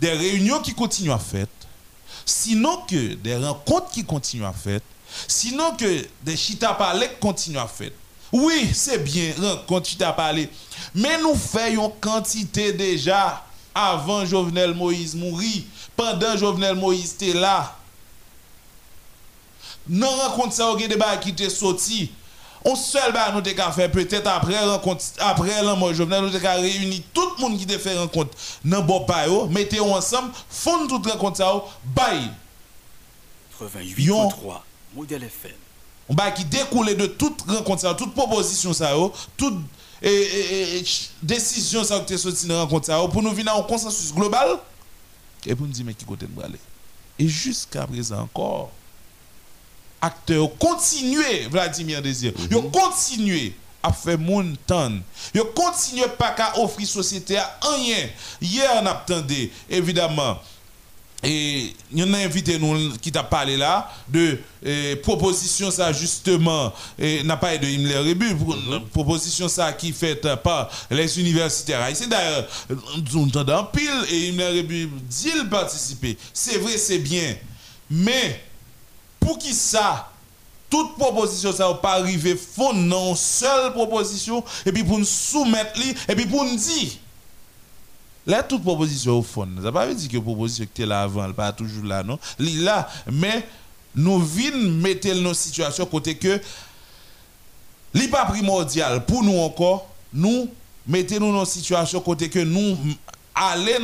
des 0.00 0.12
réunions 0.12 0.60
qui 0.60 0.74
continuent 0.74 1.12
à 1.12 1.18
faire, 1.18 1.46
sinon 2.24 2.82
que 2.88 3.14
des 3.14 3.36
rencontres 3.36 3.90
qui 3.90 4.04
continuent 4.04 4.44
à 4.44 4.52
faire, 4.52 4.80
sinon 5.28 5.76
que 5.76 6.06
des 6.22 6.36
chita 6.36 6.74
parler 6.74 7.08
continuent 7.20 7.58
à 7.58 7.66
faire. 7.66 7.90
Oui, 8.36 8.68
c'est 8.74 8.98
bien, 8.98 9.32
rencontre 9.40 9.86
chita 9.86 10.12
parler. 10.12 10.48
Mais 10.92 11.18
nous 11.22 11.36
faisons 11.36 11.88
quantité 12.00 12.72
déjà 12.72 13.44
avant 13.72 14.26
Jovenel 14.26 14.74
Moïse 14.74 15.14
mourir, 15.14 15.62
pendant 15.96 16.36
Jovenel 16.36 16.74
Moïse 16.74 17.14
était 17.14 17.32
là. 17.32 17.76
Non 19.88 20.08
rencontre 20.08 20.52
ça, 20.52 20.68
il 20.76 20.90
y 20.90 21.00
a 21.00 21.16
qui 21.18 21.28
étaient 21.28 21.48
sortis. 21.48 22.10
On 22.64 22.74
seul 22.74 23.12
bah 23.12 23.30
nous 23.32 23.40
t'es 23.40 23.54
fait 23.72 23.88
peut-être 23.88 24.26
après 24.26 24.58
rencontre 24.58 25.04
après 25.20 25.62
Jovenel 25.92 26.24
nous 26.24 26.30
t'es 26.30 26.48
réuni 26.48 27.04
tout 27.14 27.34
le 27.36 27.42
monde 27.42 27.56
qui 27.56 27.66
t'a 27.66 27.78
fait 27.78 27.96
rencontre 27.96 28.36
dans 28.64 28.82
bon 28.82 29.04
pa 29.04 29.28
yo, 29.28 29.46
mettez 29.46 29.78
ensemble, 29.78 30.32
font 30.50 30.88
toute 30.88 31.06
rencontre 31.06 31.36
ça 31.36 31.62
bye. 31.84 32.30
88.3 33.60 34.60
Modèle 34.96 35.22
FM. 35.22 35.63
On 36.08 36.14
va 36.14 36.30
qui 36.30 36.44
découle 36.44 36.94
de 36.94 37.06
toute 37.06 37.42
rencontre 37.42 37.96
toute 37.96 38.14
proposition 38.14 38.72
ça 38.72 38.92
toute 39.36 39.54
et, 40.02 40.84
décision 41.22 41.82
ça 41.82 42.00
que 42.00 42.16
sorti 42.16 42.46
dans 42.46 42.60
rencontre 42.60 42.86
ça 42.86 42.98
pour 43.10 43.22
nous 43.22 43.30
venir 43.32 43.54
à 43.54 43.58
un 43.58 43.62
consensus 43.62 44.12
global 44.12 44.58
et 45.46 45.54
pour 45.54 45.66
nous 45.66 45.72
dire 45.72 45.84
mais 45.86 45.94
qui 45.94 46.04
côté 46.04 46.26
nous 46.34 46.42
aller? 46.42 46.58
Et 47.18 47.28
jusqu'à 47.28 47.86
présent 47.86 48.20
encore 48.20 48.70
acteurs 50.00 50.48
continuer 50.58 51.46
Vladimir 51.50 52.02
Désir. 52.02 52.32
Mm 52.36 52.46
-hmm. 52.46 52.70
continué 52.70 53.54
à 53.82 53.92
faire 53.92 54.18
mon 54.18 54.54
temps. 54.66 54.92
Ils 55.34 55.42
continuent 55.54 56.08
pas 56.18 56.30
qu'à 56.30 56.58
offrir 56.58 56.88
société 56.88 57.36
à 57.36 57.58
rien. 57.62 58.08
Hier 58.40 58.70
on 58.82 58.86
attendait 58.86 59.50
évidemment 59.68 60.38
et 61.24 61.74
y 61.92 62.02
en 62.02 62.12
a 62.12 62.18
invité 62.18 62.58
nous 62.58 62.96
qui 62.98 63.10
t'a 63.10 63.22
parlé 63.22 63.56
là 63.56 63.90
de 64.08 64.38
eh, 64.64 64.96
proposition 64.96 65.70
ça 65.70 65.92
justement 65.92 66.72
et 66.98 67.22
n'a 67.22 67.36
pas 67.36 67.56
de 67.56 67.66
Himmler 67.66 67.98
Rebu 67.98 68.34
mm 68.34 68.80
proposition 68.92 69.48
ça 69.48 69.72
qui 69.72 69.92
faite 69.92 70.34
par 70.36 70.70
les 70.90 71.18
universitaires 71.18 71.86
c'est 71.94 72.08
d'ailleurs 72.08 72.46
nous 72.68 73.22
entendons 73.22 73.66
pile 73.72 73.90
et 74.10 74.28
Himmler 74.28 74.60
Rebu 74.60 74.90
dit 75.08 75.30
participer. 75.50 76.16
C'est 76.32 76.58
vrai 76.58 76.76
c'est 76.76 76.98
bien. 76.98 77.36
Mais 77.90 78.42
pour 79.20 79.38
qui 79.38 79.52
ça 79.52 80.10
toute 80.70 80.96
proposition 80.96 81.52
ça 81.52 81.68
va 81.68 81.74
pas 81.74 81.94
arriver 81.94 82.36
fond 82.36 82.72
non 82.72 83.14
seule 83.14 83.72
proposition 83.72 84.42
et 84.66 84.72
puis 84.72 84.82
pour 84.82 84.98
nous 84.98 85.04
soumettre 85.04 85.78
et 86.08 86.14
puis 86.14 86.26
pour 86.26 86.44
nous 86.44 86.56
dire 86.56 86.90
Là, 88.26 88.42
toute 88.42 88.62
proposition 88.62 89.18
au 89.18 89.22
fond, 89.22 89.42
ça 89.42 89.60
ne 89.60 89.60
veut 89.60 89.72
pas 89.72 89.92
dire 89.92 90.08
que 90.08 90.16
la 90.16 90.22
proposition 90.22 90.64
était 90.64 90.86
là 90.86 91.02
avant, 91.02 91.24
elle 91.24 91.34
pas 91.34 91.52
toujours 91.52 91.84
là, 91.84 92.02
non? 92.02 92.18
Là, 92.38 92.88
mais 93.12 93.46
nous 93.94 94.18
venons 94.18 94.70
mettre 94.80 95.08
nos 95.14 95.34
situations 95.34 95.86
côté 95.86 96.16
que 96.16 96.40
n'est 97.92 98.08
pas 98.08 98.24
primordial. 98.24 99.04
Pour 99.04 99.22
nous 99.22 99.38
encore, 99.38 99.88
nous 100.12 100.48
mettons 100.86 101.20
nous 101.20 101.32
dans 101.32 101.44
une 101.44 101.50
situation 101.50 102.00
côté 102.00 102.28
que 102.28 102.40
nous 102.40 102.76
aller 103.34 103.78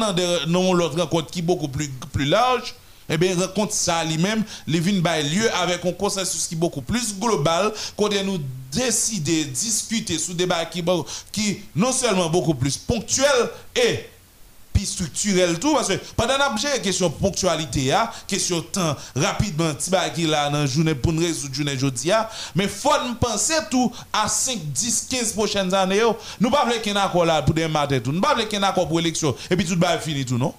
dans 0.46 0.72
l'autre 0.74 0.98
rencontre 0.98 1.30
qui 1.30 1.40
est 1.40 1.42
beaucoup 1.42 1.68
plus, 1.68 1.88
plus 2.12 2.24
large, 2.24 2.74
eh 3.08 3.16
bien, 3.16 3.36
rencontre 3.36 3.72
ça 3.72 4.04
lui-même, 4.04 4.44
les 4.66 4.78
vins 4.78 4.92
lieu 5.22 5.52
avec 5.56 5.84
un 5.84 5.92
consensus 5.92 6.46
qui 6.46 6.54
est 6.54 6.58
beaucoup 6.58 6.82
plus 6.82 7.18
global, 7.18 7.72
côté 7.96 8.22
nous 8.22 8.38
décider, 8.70 9.44
discuter 9.46 10.18
sous 10.18 10.34
débat 10.34 10.64
qui, 10.66 10.84
qui 11.32 11.58
non 11.74 11.92
seulement 11.92 12.30
beaucoup 12.30 12.54
plus 12.54 12.76
ponctuel 12.76 13.50
et 13.74 14.04
structurel 14.84 15.58
tout 15.58 15.74
parce 15.74 15.88
que 15.88 15.94
pendant 16.16 16.38
la 16.38 16.54
question 16.82 17.10
ponctualité 17.10 17.92
a 17.92 18.10
question 18.26 18.62
temps 18.62 18.96
rapidement 19.14 19.74
ti 19.74 19.90
qui 20.14 20.26
là 20.26 20.48
dans 20.48 20.66
journée 20.66 20.94
pour 20.94 21.12
résoudre 21.12 21.54
journée 21.54 21.78
jodi 21.78 22.10
mais 22.54 22.66
faut 22.66 22.90
penser 23.20 23.54
tout 23.70 23.92
à 24.12 24.28
5 24.28 24.58
10 24.58 25.06
15 25.10 25.32
prochaines 25.32 25.74
années 25.74 26.02
nous 26.40 26.50
pas 26.50 26.66
qu'il 26.82 26.96
accord 26.96 27.24
là 27.24 27.42
pour 27.42 27.54
des 27.54 27.68
matin 27.68 28.00
tout 28.00 28.12
nous 28.12 28.20
pas 28.20 28.34
qu'il 28.44 28.62
accord 28.64 28.88
pour 28.88 29.00
élection 29.00 29.34
et 29.50 29.56
puis 29.56 29.66
tout 29.66 29.78
va 29.78 29.98
fini 29.98 30.24
tout 30.24 30.38
non? 30.38 30.54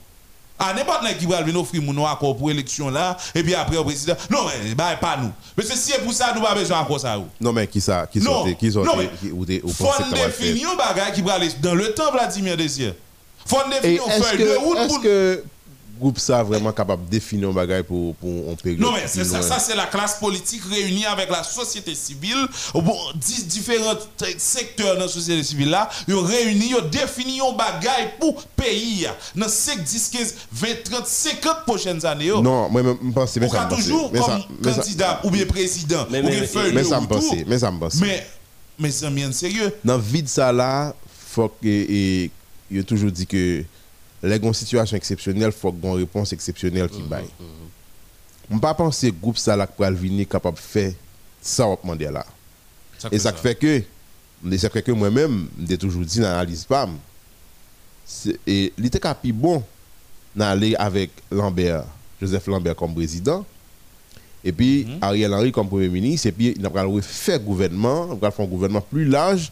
Ah, 0.64 0.74
n'importe 0.76 1.18
qui 1.18 1.26
va 1.26 1.42
venir 1.42 1.60
offrir 1.60 1.82
mon 1.82 2.06
accord 2.06 2.38
pour 2.38 2.52
élection 2.52 2.92
là, 2.92 3.18
et 3.34 3.42
puis 3.42 3.56
après 3.56 3.78
au 3.78 3.84
président. 3.84 4.14
Non, 4.30 4.42
mais 4.46 4.76
bah, 4.76 4.96
pas 5.02 5.18
nous. 5.18 5.32
Mais 5.58 5.64
si 5.64 5.76
c'est 5.76 6.04
pour 6.04 6.14
ça, 6.14 6.34
nous 6.36 6.42
pas 6.42 6.54
besoin 6.54 6.78
encore 6.82 7.00
ça. 7.00 7.18
Non, 7.40 7.52
mais 7.52 7.66
qui 7.66 7.82
ça 7.82 8.06
Qui 8.06 8.22
sont 8.22 8.44
qui 8.54 8.72
sont 8.72 8.84
mais, 8.96 9.32
ou 9.32 9.44
des, 9.44 9.60
faut 9.60 9.90
définir 10.14 10.70
un 10.70 10.76
bagage 10.76 11.14
qui 11.14 11.24
va 11.24 11.34
aller 11.34 11.50
dans 11.64 11.74
le 11.74 11.92
temps, 11.96 12.12
Vladimir 12.12 12.56
Désir 12.56 12.94
faut 13.46 13.58
définir 13.70 14.04
une 14.06 14.24
feuille 14.24 14.38
de 14.38 14.56
route 14.58 14.78
Est-ce 14.78 15.00
que 15.00 15.44
groupe 16.02 16.20
ça 16.20 16.42
vraiment 16.42 16.72
capable 16.72 17.06
de 17.06 17.12
définir 17.12 17.50
un 17.50 17.54
bagage 17.54 17.84
pour, 17.84 18.16
pour 18.16 18.52
un 18.52 18.56
période 18.56 18.82
Non, 18.82 18.92
mais 18.92 19.04
c'est 19.06 19.24
ça, 19.24 19.42
ça 19.42 19.60
c'est 19.60 19.76
la 19.76 19.86
classe 19.86 20.16
politique 20.16 20.64
réunie 20.70 21.06
avec 21.06 21.30
la 21.30 21.44
société 21.44 21.94
civile, 21.94 22.48
bon, 22.74 22.98
différents 23.16 23.98
secteurs 24.38 24.96
dans 24.96 25.02
la 25.02 25.08
société 25.08 25.44
civile 25.44 25.70
là, 25.70 25.90
ils 26.08 26.16
réunis, 26.16 26.74
ils 26.76 26.90
définissent 26.90 27.44
un 27.44 27.56
bagage 27.56 28.10
pour 28.20 28.44
pays 28.56 29.08
dans 29.36 29.48
5, 29.48 29.84
10, 29.84 30.10
15, 30.10 30.36
20, 30.52 30.68
30, 30.84 31.08
50 31.08 31.66
prochaines 31.66 32.06
années. 32.06 32.32
Non, 32.32 32.68
moi 32.70 32.82
je 32.84 33.12
pense 33.12 33.34
que 33.34 33.48
ça 33.48 33.70
toujours 33.70 34.12
comme 34.12 34.44
candidat 34.74 35.22
ou 35.24 35.30
bien 35.30 35.46
président 35.46 36.08
mais, 36.10 36.22
ou 36.22 36.28
bien 36.28 36.44
feuille 36.44 36.74
mais, 36.74 36.84
ça 36.84 37.00
me 37.00 37.06
pense, 37.06 37.26
mais 37.46 37.60
ça 37.60 37.72
me 37.72 37.80
pense. 37.80 37.96
Mais 37.96 38.26
mais 38.80 38.90
c'est 38.90 39.10
bien 39.12 39.32
sérieux. 39.32 39.72
Dans 39.86 39.98
le 39.98 40.02
vide 40.02 40.28
ça 40.28 40.52
là, 40.52 40.96
faut 41.28 41.52
que 41.62 42.28
il 42.72 42.80
a 42.80 42.84
toujours 42.84 43.12
dit 43.12 43.28
que 43.28 43.64
les 44.24 44.34
situations 44.34 44.54
situation 44.54 44.98
exceptionnelle, 44.98 45.52
il 45.54 45.60
faut 45.60 45.76
une 45.84 45.92
réponse 45.92 46.32
exceptionnelle 46.32 46.90
qui 46.90 47.02
baille. 47.02 47.30
Je 48.50 48.56
ne 48.56 48.60
pas 48.60 48.74
penser 48.74 49.10
que 49.10 49.16
le 49.16 49.22
groupe 49.22 49.38
ça 49.38 49.56
là 49.56 49.68
venir 49.92 50.28
capable 50.28 50.58
de 50.58 50.62
faire 50.62 50.92
ça 51.42 51.68
au 51.68 51.78
demandé 51.82 52.06
là. 52.06 52.26
Et 53.12 53.18
ça, 53.18 53.34
fait 53.34 53.56
que 53.56 53.82
ça 54.58 54.70
fait 54.70 54.82
que 54.82 54.92
moi-même, 54.92 55.48
j'ai 55.68 55.78
toujours 55.78 56.04
dit 56.04 56.20
dans 56.20 56.30
l'analyse 56.30 56.66
PAM, 56.66 56.98
et 58.46 58.74
il 58.78 58.86
était 58.86 59.00
bon 59.32 59.64
d'aller 60.36 60.76
avec 60.76 61.12
Lambert, 61.32 61.86
Joseph 62.20 62.48
Lambert 62.48 62.76
comme 62.76 62.94
président, 62.94 63.46
et 64.44 64.52
puis 64.52 64.86
mhm. 64.86 64.98
Ariel 65.02 65.34
Henry 65.34 65.52
comme 65.52 65.68
premier 65.68 65.90
ministre, 65.90 66.28
et 66.28 66.32
puis 66.32 66.54
il 66.58 66.66
a 66.66 67.02
fait 67.02 67.44
gouvernement, 67.44 68.18
il 68.20 68.26
a 68.26 68.32
faire 68.32 68.46
un 68.46 68.50
gouvernement 68.50 68.82
plus 68.82 69.06
large 69.06 69.52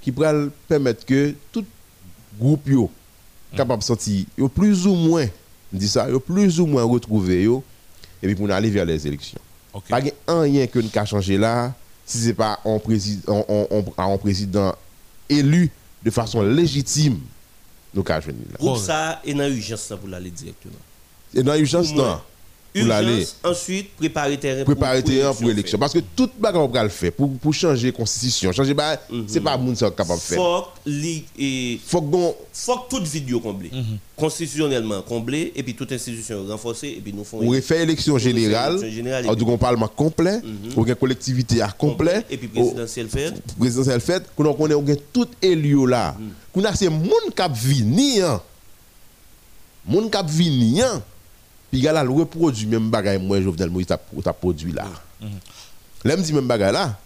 qui 0.00 0.12
pourrait 0.12 0.48
permettre 0.68 1.04
que 1.04 1.34
tout 1.52 1.64
groupe 2.38 2.68
yo 2.68 2.90
capable 3.56 3.82
sortir 3.82 4.26
yo 4.36 4.48
plus 4.48 4.86
ou 4.86 4.94
moins 4.94 5.26
dit 5.72 5.88
ça 5.88 6.08
yo 6.08 6.20
plus 6.20 6.60
ou 6.60 6.66
moins 6.66 6.84
retrouver 6.84 7.44
yo 7.44 7.62
et 8.22 8.26
puis 8.26 8.34
pour 8.34 8.50
aller 8.50 8.70
vers 8.70 8.84
les 8.84 9.06
élections. 9.06 9.40
Okay. 9.72 9.90
pas 10.26 10.40
rien 10.42 10.66
que 10.66 10.78
nous 10.78 10.90
changer 11.06 11.38
là 11.38 11.74
si 12.04 12.18
c'est 12.18 12.34
pas 12.34 12.58
un 12.64 12.78
président 12.78 13.44
un 13.96 14.18
président 14.18 14.74
élu 15.28 15.70
de 16.02 16.10
façon 16.10 16.42
légitime 16.42 17.20
nous 17.94 18.02
ca 18.02 18.20
venir 18.20 18.44
là. 18.50 18.56
Groupe 18.58 18.78
ça 18.78 19.20
est 19.24 19.34
dans 19.34 19.48
urgence 19.48 19.92
pour 20.00 20.12
aller 20.14 20.30
directement. 20.30 20.74
Et 21.34 21.42
dans 21.42 21.54
urgence 21.54 21.92
non 21.92 22.20
Urgence, 22.86 23.36
ensuite 23.44 23.90
préparer 23.96 24.36
terrain 24.38 24.64
pour, 24.64 24.74
préparer 24.74 25.02
terrain 25.02 25.32
pour 25.34 25.46
l'élection. 25.48 25.78
parce 25.78 25.92
que 25.92 26.00
tout 26.16 26.30
bagage 26.38 26.60
on 26.62 26.68
va 26.68 26.82
le 26.82 26.88
faire 26.88 27.12
pour 27.12 27.30
pour 27.38 27.54
changer 27.54 27.92
constitution 27.92 28.52
changer 28.52 28.74
bah 28.74 28.96
mm 29.10 29.20
-hmm. 29.20 29.24
c'est 29.26 29.40
pas 29.40 29.56
monde 29.56 29.76
capable 29.78 30.14
de 30.14 30.24
faire. 30.30 30.38
Faut 30.38 30.64
et 31.38 31.80
faut 31.86 32.00
bon 32.00 32.34
faut 32.52 32.80
toute 32.90 33.06
vidéo 33.06 33.40
comblée. 33.40 33.70
Mm 33.72 33.80
-hmm. 33.80 33.98
constitutionnellement 34.16 35.02
comblée 35.02 35.52
et 35.56 35.62
puis 35.62 35.74
toute 35.74 35.92
institution 35.92 36.36
renforcée 36.48 36.90
et 36.98 37.00
puis 37.04 37.12
nous 37.12 37.24
font 37.24 37.38
on 37.42 37.50
refait 37.50 37.82
élection 37.82 38.16
générale 38.18 38.76
on 39.30 39.34
dit 39.34 39.44
un 39.52 39.56
parlement 39.68 39.90
complet 40.02 40.38
mm 40.42 40.56
-hmm. 40.76 40.88
une 40.88 40.94
collectivité 41.02 41.56
à 41.62 41.70
complet 41.84 42.18
et 42.30 42.36
puis 42.40 42.48
présidentielle 42.48 43.08
fait 43.16 43.32
présidentielle 43.62 44.00
fait 44.10 44.22
qu'on 44.36 44.54
connaît 44.60 44.74
on 44.74 44.84
tout 45.12 45.28
élu 45.42 45.86
là. 45.86 46.16
Qu'on 46.52 46.64
a 46.64 46.74
c'est 46.74 46.88
monde 46.88 47.28
qui 47.36 47.68
venir 47.68 48.40
monde 49.86 50.10
qui 50.10 50.18
venir 50.44 51.00
puis 51.70 51.80
il 51.80 51.88
a 51.88 52.02
reproduit 52.02 52.66
même 52.66 52.90
bagaille 52.90 53.18
moi 53.18 53.40
Jovenel 53.40 53.70
Moïse 53.70 53.86
t'a 53.86 54.32
produit 54.32 54.72
là. 54.72 54.86
L'aime 56.04 56.22
dit 56.22 56.32
même 56.32 56.46
bagaille 56.46 56.72
là. 56.72 56.98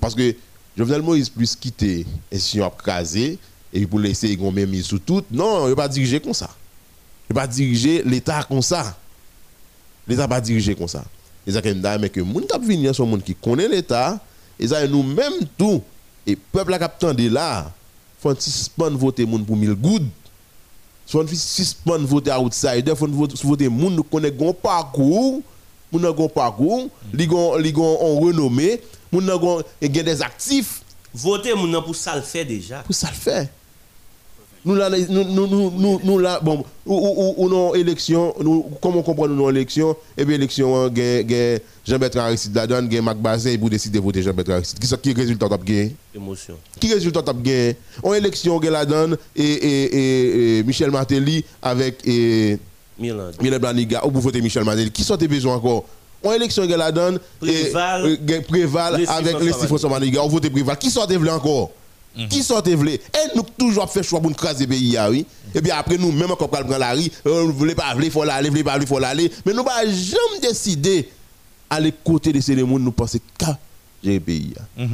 Parce 0.00 0.14
que 0.14 0.34
Jovenel 0.76 1.02
Moïse 1.02 1.28
plus 1.28 1.54
quitter 1.54 2.06
et 2.30 2.60
a 2.60 2.70
crasé 2.70 3.38
et 3.72 3.86
pour 3.86 4.00
laisser 4.00 4.32
une 4.32 4.52
même 4.52 4.74
sous 4.82 4.98
tout. 4.98 5.22
Non, 5.30 5.68
il 5.68 5.74
pas 5.76 5.88
diriger 5.88 6.20
comme 6.20 6.34
ça. 6.34 6.50
Il 7.28 7.34
pas 7.34 7.46
diriger 7.46 8.02
l'état 8.02 8.42
comme 8.42 8.62
ça. 8.62 8.96
L'état 10.08 10.26
pas 10.26 10.40
diriger 10.40 10.74
comme 10.74 10.88
ça. 10.88 11.04
Et 11.46 11.52
ça 11.52 11.60
mais 11.98 12.10
que 12.10 12.20
moun 12.20 12.46
t'a 12.46 12.58
venir 12.58 12.94
son 12.94 13.06
monde 13.06 13.22
qui 13.22 13.34
connaît 13.34 13.68
l'état 13.68 14.18
et 14.58 14.68
ça 14.68 14.86
nous 14.86 15.02
même 15.02 15.32
tout 15.56 15.82
et 16.26 16.36
peuple 16.36 16.74
a 16.74 17.14
de 17.14 17.28
là 17.28 17.72
faut 18.20 18.34
voter 18.90 19.24
moun 19.24 19.44
pour 19.44 19.56
mille 19.56 19.74
gouttes 19.74 20.02
soit 21.10 21.24
on 21.24 21.26
suspend 21.26 21.98
voter 21.98 22.30
outsider, 22.30 22.94
faut 22.94 23.08
voter 23.08 23.68
moun 23.68 23.96
nous 23.96 24.04
connaît 24.04 24.30
gon 24.30 24.52
parcours, 24.52 25.40
moun 25.90 26.02
nan 26.02 26.12
gon 26.14 26.28
parcours, 26.28 26.86
li 27.12 27.26
gon 27.26 27.56
li 27.58 27.72
gon 27.74 27.98
on 28.00 28.20
renommé, 28.20 28.80
moun 29.10 29.26
nan 29.26 29.40
gon 29.42 29.64
gen 29.82 30.04
des 30.06 30.22
actifs. 30.22 30.82
Voter 31.12 31.56
moun 31.56 31.72
nan 31.72 31.82
pour 31.82 31.96
ça 31.96 32.14
le 32.14 32.22
fait 32.22 32.44
déjà. 32.44 32.84
Pour 32.86 32.94
ça 32.94 33.08
le 33.10 33.18
fait. 33.18 33.50
Nous 34.62 34.74
là 34.74 34.90
nous 34.90 35.24
nous 35.24 35.70
nous 35.70 36.00
nous 36.04 36.18
là 36.18 36.38
bon 36.42 36.62
ou 36.84 36.94
ou 36.94 37.34
ou 37.38 37.48
non 37.48 37.74
élection, 37.74 38.34
nous 38.42 38.66
comment 38.82 39.00
comprendre 39.02 39.34
nous 39.34 39.48
élection? 39.48 39.96
Et 40.18 40.24
bien 40.26 40.34
élection 40.34 40.94
gen 40.94 41.60
Jean-Bertrand 41.86 42.20
Aristide 42.20 42.54
la 42.54 42.66
donne 42.66 42.90
gen 42.92 43.02
Mac 43.02 43.16
Bazin 43.16 43.56
pour 43.56 43.70
décider 43.70 43.98
de 43.98 44.04
voter 44.04 44.22
Jean-Bertrand 44.22 44.54
Aristide. 44.56 44.78
Qui 44.78 44.88
qui 44.98 45.12
résultat 45.14 45.48
t'a 45.48 45.56
gagné? 45.56 45.96
Émotion. 46.14 46.56
Qui 46.78 46.92
résultat 46.92 47.22
t'a 47.22 47.32
gagné? 47.32 47.76
En 48.02 48.12
élection 48.12 48.60
gen 48.60 48.70
la 48.72 48.84
donne 48.84 49.16
et, 49.34 49.42
et, 49.44 50.58
et, 50.58 50.62
Michel 50.64 50.90
Martelly 50.90 51.42
avec 51.62 52.06
et 52.06 52.58
Milan 52.98 53.30
Blaniga 53.58 54.02
ou 54.04 54.10
pour 54.10 54.20
voter 54.20 54.42
Michel 54.42 54.64
Martelly. 54.64 54.90
Qui 54.90 55.04
sont 55.04 55.16
tes 55.16 55.26
besoins 55.28 55.54
encore? 55.54 55.86
On 56.22 56.32
élection 56.32 56.68
que 56.68 56.74
la 56.74 56.92
donne 56.92 57.18
Préval. 57.40 58.10
et 58.10 58.32
euh, 58.34 58.40
préval 58.46 58.96
Les 58.98 59.06
avec 59.08 59.36
Stéphane 59.36 59.60
les 59.62 59.66
François 59.66 59.88
Maniga. 59.88 60.22
On 60.22 60.28
vote 60.28 60.50
préval. 60.50 60.76
Qui 60.76 60.90
sortait 60.90 61.16
vle 61.16 61.30
encore? 61.30 61.70
Qui 62.28 62.42
sortait 62.42 62.74
vle 62.74 62.88
Et 62.90 63.00
nous 63.36 63.42
toujours 63.56 63.90
fait 63.90 64.02
choix 64.02 64.20
pour 64.20 64.30
nous 64.30 64.36
craser 64.36 64.66
pays. 64.66 64.96
ah 64.96 65.08
oui. 65.10 65.24
Et 65.54 65.60
puis 65.62 65.70
après 65.70 65.96
nous, 65.96 66.10
même 66.12 66.28
quand 66.38 66.42
on 66.44 66.48
prend 66.48 66.78
la 66.78 66.92
rue, 66.92 67.10
on 67.24 67.46
ne 67.46 67.52
voulait 67.52 67.74
pas 67.74 67.86
aller, 67.86 68.06
il 68.06 68.12
faut 68.12 68.24
l'aller, 68.24 68.48
voulait 68.50 68.64
pas 68.64 68.72
aller, 68.72 68.84
il 68.84 68.88
faut 68.88 68.98
l'aller. 68.98 69.30
Mais 69.46 69.52
nous 69.52 69.64
pas 69.64 69.86
jamais 69.86 70.40
décidé 70.42 71.08
aller 71.70 71.92
côté 72.04 72.32
de 72.32 72.40
ces 72.40 72.58
gens, 72.58 72.66
nous 72.66 72.92
pensons 72.92 73.18
qu'à 73.38 73.56
le 74.02 74.18
pays. 74.18 74.54
ah. 74.78 74.84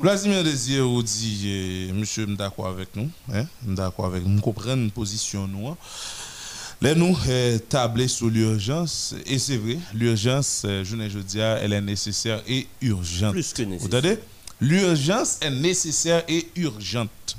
Vladimir 0.00 0.42
Désir 0.42 0.84
dit, 1.02 1.88
eh, 1.88 1.92
monsieur, 1.92 2.26
je 2.28 2.34
d'accord 2.34 2.66
avec 2.68 2.88
nous, 2.96 3.08
hein, 3.32 3.44
d'accord 3.62 4.06
avec 4.06 4.24
nous, 4.24 4.36
je 4.38 4.42
comprends 4.42 4.74
une 4.74 4.90
position 4.90 5.46
nous. 5.46 5.68
hein? 5.68 5.76
Là, 6.80 6.94
nous 6.96 7.16
eh, 7.28 7.58
tabler 7.68 8.08
sur 8.08 8.26
l'urgence, 8.28 9.14
et 9.26 9.38
c'est 9.38 9.56
vrai, 9.56 9.78
l'urgence, 9.94 10.64
eh, 10.68 10.84
je 10.84 10.96
ne 10.96 11.08
dire, 11.22 11.44
elle 11.62 11.72
est 11.72 11.80
nécessaire 11.80 12.42
et 12.48 12.66
urgente. 12.80 13.32
Plus 13.32 13.52
que 13.52 13.62
Vous 13.62 13.70
nécessaire. 13.70 13.98
entendez? 13.98 14.18
L'urgence 14.62 15.38
est 15.40 15.50
nécessaire 15.50 16.22
et 16.28 16.46
urgente. 16.54 17.36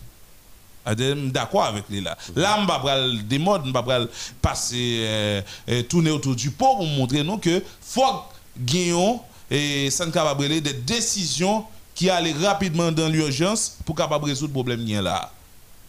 C'est-à-dire, 0.86 1.16
je 1.16 1.22
suis 1.22 1.32
D'accord 1.32 1.64
avec 1.64 1.86
lui 1.90 2.02
là. 2.02 2.18
Là, 2.36 2.58
je 2.58 2.62
ne 2.62 2.68
vais 2.68 2.74
pas 2.84 3.24
des 3.24 3.40
modes, 3.40 3.62
je 3.64 3.70
ne 3.70 3.74
vais 3.74 3.82
pas 3.82 4.00
passer, 4.42 4.98
euh, 5.00 5.42
euh, 5.70 5.84
tourner 5.84 6.12
autour 6.12 6.36
du 6.36 6.52
pot 6.52 6.76
pour 6.76 6.86
montrer 6.86 7.24
nous 7.24 7.38
que 7.38 7.64
faut 7.82 8.04
gagner 8.58 9.20
et 9.50 9.90
ça 9.90 10.06
ne 10.06 10.12
capable 10.12 10.50
de 10.50 10.60
des 10.60 10.74
décisions 10.74 11.64
qui 11.96 12.10
allaient 12.10 12.34
rapidement 12.34 12.92
dans 12.92 13.08
l'urgence 13.08 13.78
pour 13.86 13.96
capable 13.96 14.26
résoudre 14.26 14.50
le 14.50 14.54
problème 14.54 15.02
là. 15.02 15.32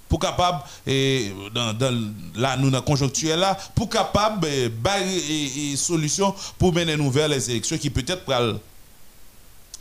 Pour 0.09 0.21
capable, 0.21 0.63
et 0.87 1.33
dans, 1.53 1.73
dans, 1.73 2.13
là, 2.37 2.57
nous, 2.57 2.71
dans 2.71 2.79
la 2.79 2.83
conjoncture 2.83 3.37
là, 3.37 3.59
pour 3.75 3.89
capable, 3.89 4.47
eh, 4.47 4.69
bailler 4.69 5.19
et, 5.19 5.73
et 5.73 5.77
solution 5.77 6.33
pour 6.59 6.73
mener 6.73 6.97
nous 6.97 7.11
vers 7.11 7.27
les 7.27 7.51
élections 7.51 7.77
qui 7.77 7.91
peut-être 7.91 8.23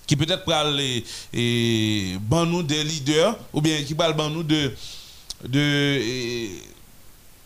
qui 0.06 0.16
peut-être 0.16 0.44
pral 0.44 0.80
et, 0.80 2.18
ban 2.20 2.46
nous 2.46 2.64
des 2.64 2.84
leaders 2.84 3.38
ou 3.54 3.62
bien 3.62 3.84
qui 3.84 3.94
ban 3.94 4.30
nous 4.30 4.44
de 4.44 4.72
de 5.48 6.50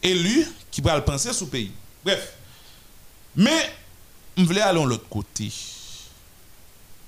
élus 0.01 0.47
qui 0.71 0.81
pral 0.81 1.03
penser 1.03 1.33
sous 1.33 1.47
pays. 1.47 1.71
Bref. 2.03 2.33
Mais 3.35 3.71
je 4.35 4.43
voulais 4.43 4.61
aller 4.61 4.81
de 4.81 4.85
l'autre 4.85 5.09
côté. 5.09 5.51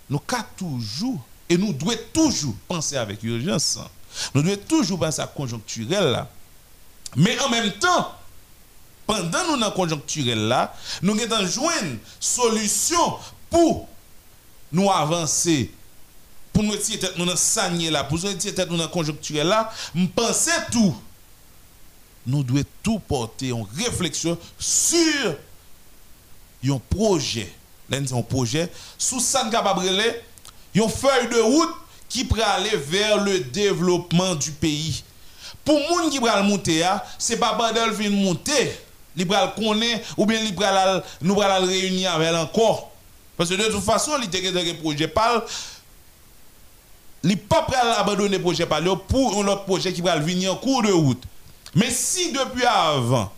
Nous 0.09 0.21
avons 0.31 0.43
toujours 0.57 1.25
et 1.49 1.57
nous 1.57 1.73
devons 1.73 1.97
toujours 2.13 2.55
penser 2.67 2.97
avec 2.97 3.23
urgence. 3.23 3.79
Nous 4.33 4.43
devons 4.43 4.61
toujours 4.67 4.99
penser 4.99 5.21
à 5.21 5.27
conjoncturel 5.27 6.11
là. 6.11 6.29
Mais 7.15 7.39
en 7.39 7.49
même 7.49 7.71
temps, 7.73 8.13
pendant 9.07 9.47
nous 9.47 9.57
dans 9.57 9.71
conjoncturel 9.71 10.47
là, 10.47 10.75
nous 11.01 11.15
devons 11.15 11.47
joindre 11.47 11.97
solution 12.19 13.17
pour 13.49 13.87
nous 14.71 14.89
avancer. 14.91 15.71
Pour 16.53 16.63
nous 16.63 16.71
retirer 16.71 16.99
tête 16.99 17.17
nous 17.17 17.25
dans 17.25 17.35
sanier 17.35 17.89
là 17.89 18.03
pour 18.03 18.17
nous 18.19 18.27
retirer 18.27 18.53
tête 18.53 18.69
nous 18.69 18.77
dans 18.77 18.87
conjoncturel 18.87 19.47
là 19.47 19.71
penser 20.15 20.51
tout. 20.71 20.95
Nous 22.25 22.43
devons 22.43 22.63
tout 22.83 22.99
porter 22.99 23.51
en 23.51 23.67
réflexion 23.77 24.37
sur 24.57 25.35
un 26.65 26.79
projet. 26.89 27.51
Là 27.89 27.99
nous 27.99 28.17
un 28.17 28.21
projet. 28.21 28.69
Sous 28.97 29.19
ça 29.19 29.47
capable 29.51 29.85
une 30.73 30.89
feuille 30.89 31.29
de 31.29 31.39
route 31.39 31.75
qui 32.07 32.25
peut 32.25 32.43
aller 32.43 32.75
vers 32.75 33.23
le 33.23 33.39
développement 33.39 34.35
du 34.35 34.51
pays. 34.51 35.03
Pour 35.63 35.79
moun 35.89 36.09
qui 36.09 36.19
pral 36.19 36.43
monter 36.43 36.83
ah, 36.83 37.05
c'est 37.17 37.37
pas 37.37 37.53
bandel 37.53 37.91
vient 37.91 38.09
monter 38.09 38.71
li 39.15 39.25
pral 39.25 39.53
connaît 39.53 40.01
ou 40.17 40.25
bien 40.25 40.39
li 40.41 40.51
pral 40.53 41.03
nous 41.21 41.35
pral 41.35 41.63
réunir 41.63 42.13
avec 42.13 42.33
encore 42.33 42.88
parce 43.39 43.51
que 43.51 43.55
de 43.55 43.71
toute 43.71 43.85
façon, 43.85 44.11
il 44.19 44.25
était 44.25 44.45
un 44.49 44.75
projet 44.75 45.07
parle. 45.07 45.41
Il 47.23 47.29
n'est 47.29 47.37
pas 47.37 47.61
prêt 47.61 47.77
à 47.77 48.01
abandonner 48.01 48.35
le 48.35 48.41
projet 48.41 48.65
parle 48.65 48.93
pour 49.07 49.41
un 49.41 49.47
autre 49.47 49.63
projet 49.63 49.93
qui 49.93 50.01
va 50.01 50.19
venir 50.19 50.51
en 50.51 50.57
cours 50.57 50.83
de 50.83 50.91
route. 50.91 51.23
Mais 51.73 51.89
si 51.89 52.33
depuis 52.33 52.65
avant, 52.65 53.31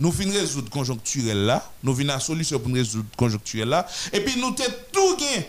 nous 0.00 0.10
finissons 0.10 0.40
résoudre 0.40 0.70
conjoncturel 0.70 1.44
là, 1.46 1.70
nous 1.84 1.94
venons 1.94 2.14
à 2.14 2.18
solution 2.18 2.58
pour 2.58 2.74
résoudre 2.74 3.06
conjoncturel 3.16 3.68
là, 3.68 3.86
et 4.12 4.20
puis 4.22 4.40
nous 4.40 4.48
avons 4.48 4.74
tout 4.90 5.16
gagné 5.16 5.48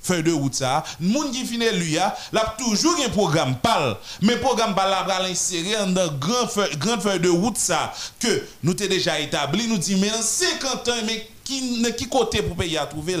feuille 0.00 0.22
de 0.22 0.32
route 0.32 0.54
ça, 0.54 0.84
moun 1.00 1.32
qui 1.32 1.44
finit 1.44 1.72
lui 1.72 1.98
a, 1.98 2.14
l'a 2.32 2.54
toujours 2.56 2.94
un 3.04 3.08
programme 3.08 3.56
parle, 3.56 3.96
mais 4.22 4.36
programme 4.36 4.76
là 4.76 5.02
va 5.02 5.22
l'insérer 5.26 5.74
dans 5.92 6.12
grand 6.18 6.46
feuille, 6.46 6.76
grande 6.76 7.02
feuille 7.02 7.20
de 7.20 7.30
route 7.30 7.58
ça 7.58 7.92
que 8.20 8.44
nous 8.62 8.74
t'ai 8.74 8.86
déjà 8.86 9.18
établi, 9.18 9.66
nous 9.66 9.78
dit 9.78 9.96
mais 9.96 10.12
en 10.12 10.22
50 10.22 10.88
ans 10.88 10.92
qui, 11.44 11.82
qui 11.96 12.08
côté 12.08 12.42
pour 12.42 12.56
payer 12.56 12.78
à 12.78 12.86
trouver. 12.86 13.16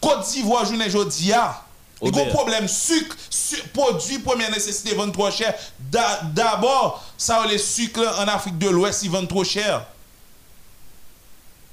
Côte 0.00 0.28
d'Ivoire, 0.28 0.64
journée 0.64 0.88
ne 0.88 1.32
a. 1.32 1.64
Il 2.00 2.14
y 2.14 2.20
a 2.20 2.24
un 2.24 2.26
problème 2.26 2.68
sucre, 2.68 3.16
su, 3.28 3.56
produit 3.72 4.20
première 4.20 4.50
nécessité, 4.50 4.94
vend 4.94 5.10
trop 5.10 5.30
cher. 5.30 5.54
D'abord, 5.80 7.04
ça, 7.16 7.44
les 7.48 7.58
sucres 7.58 8.20
en 8.20 8.28
Afrique 8.28 8.58
de 8.58 8.68
l'Ouest, 8.68 9.02
ils 9.02 9.10
vendent 9.10 9.28
trop 9.28 9.44
cher. 9.44 9.84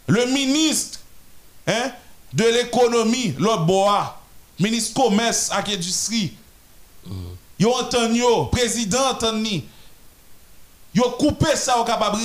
Le 0.07 0.25
ministre 0.27 0.99
hein, 1.67 1.91
de 2.33 2.43
l'économie, 2.43 3.35
l'autre 3.37 3.65
BOA, 3.65 4.19
ministre 4.59 4.93
commerce 4.99 5.51
et 5.67 5.73
industrie, 5.73 6.33
Yo 7.57 7.71
entendu, 7.71 8.21
président 8.51 9.11
entendu. 9.11 9.63
Yo 10.93 11.03
coupé 11.11 11.55
ça 11.55 11.79
au 11.79 11.85
capable 11.85 12.19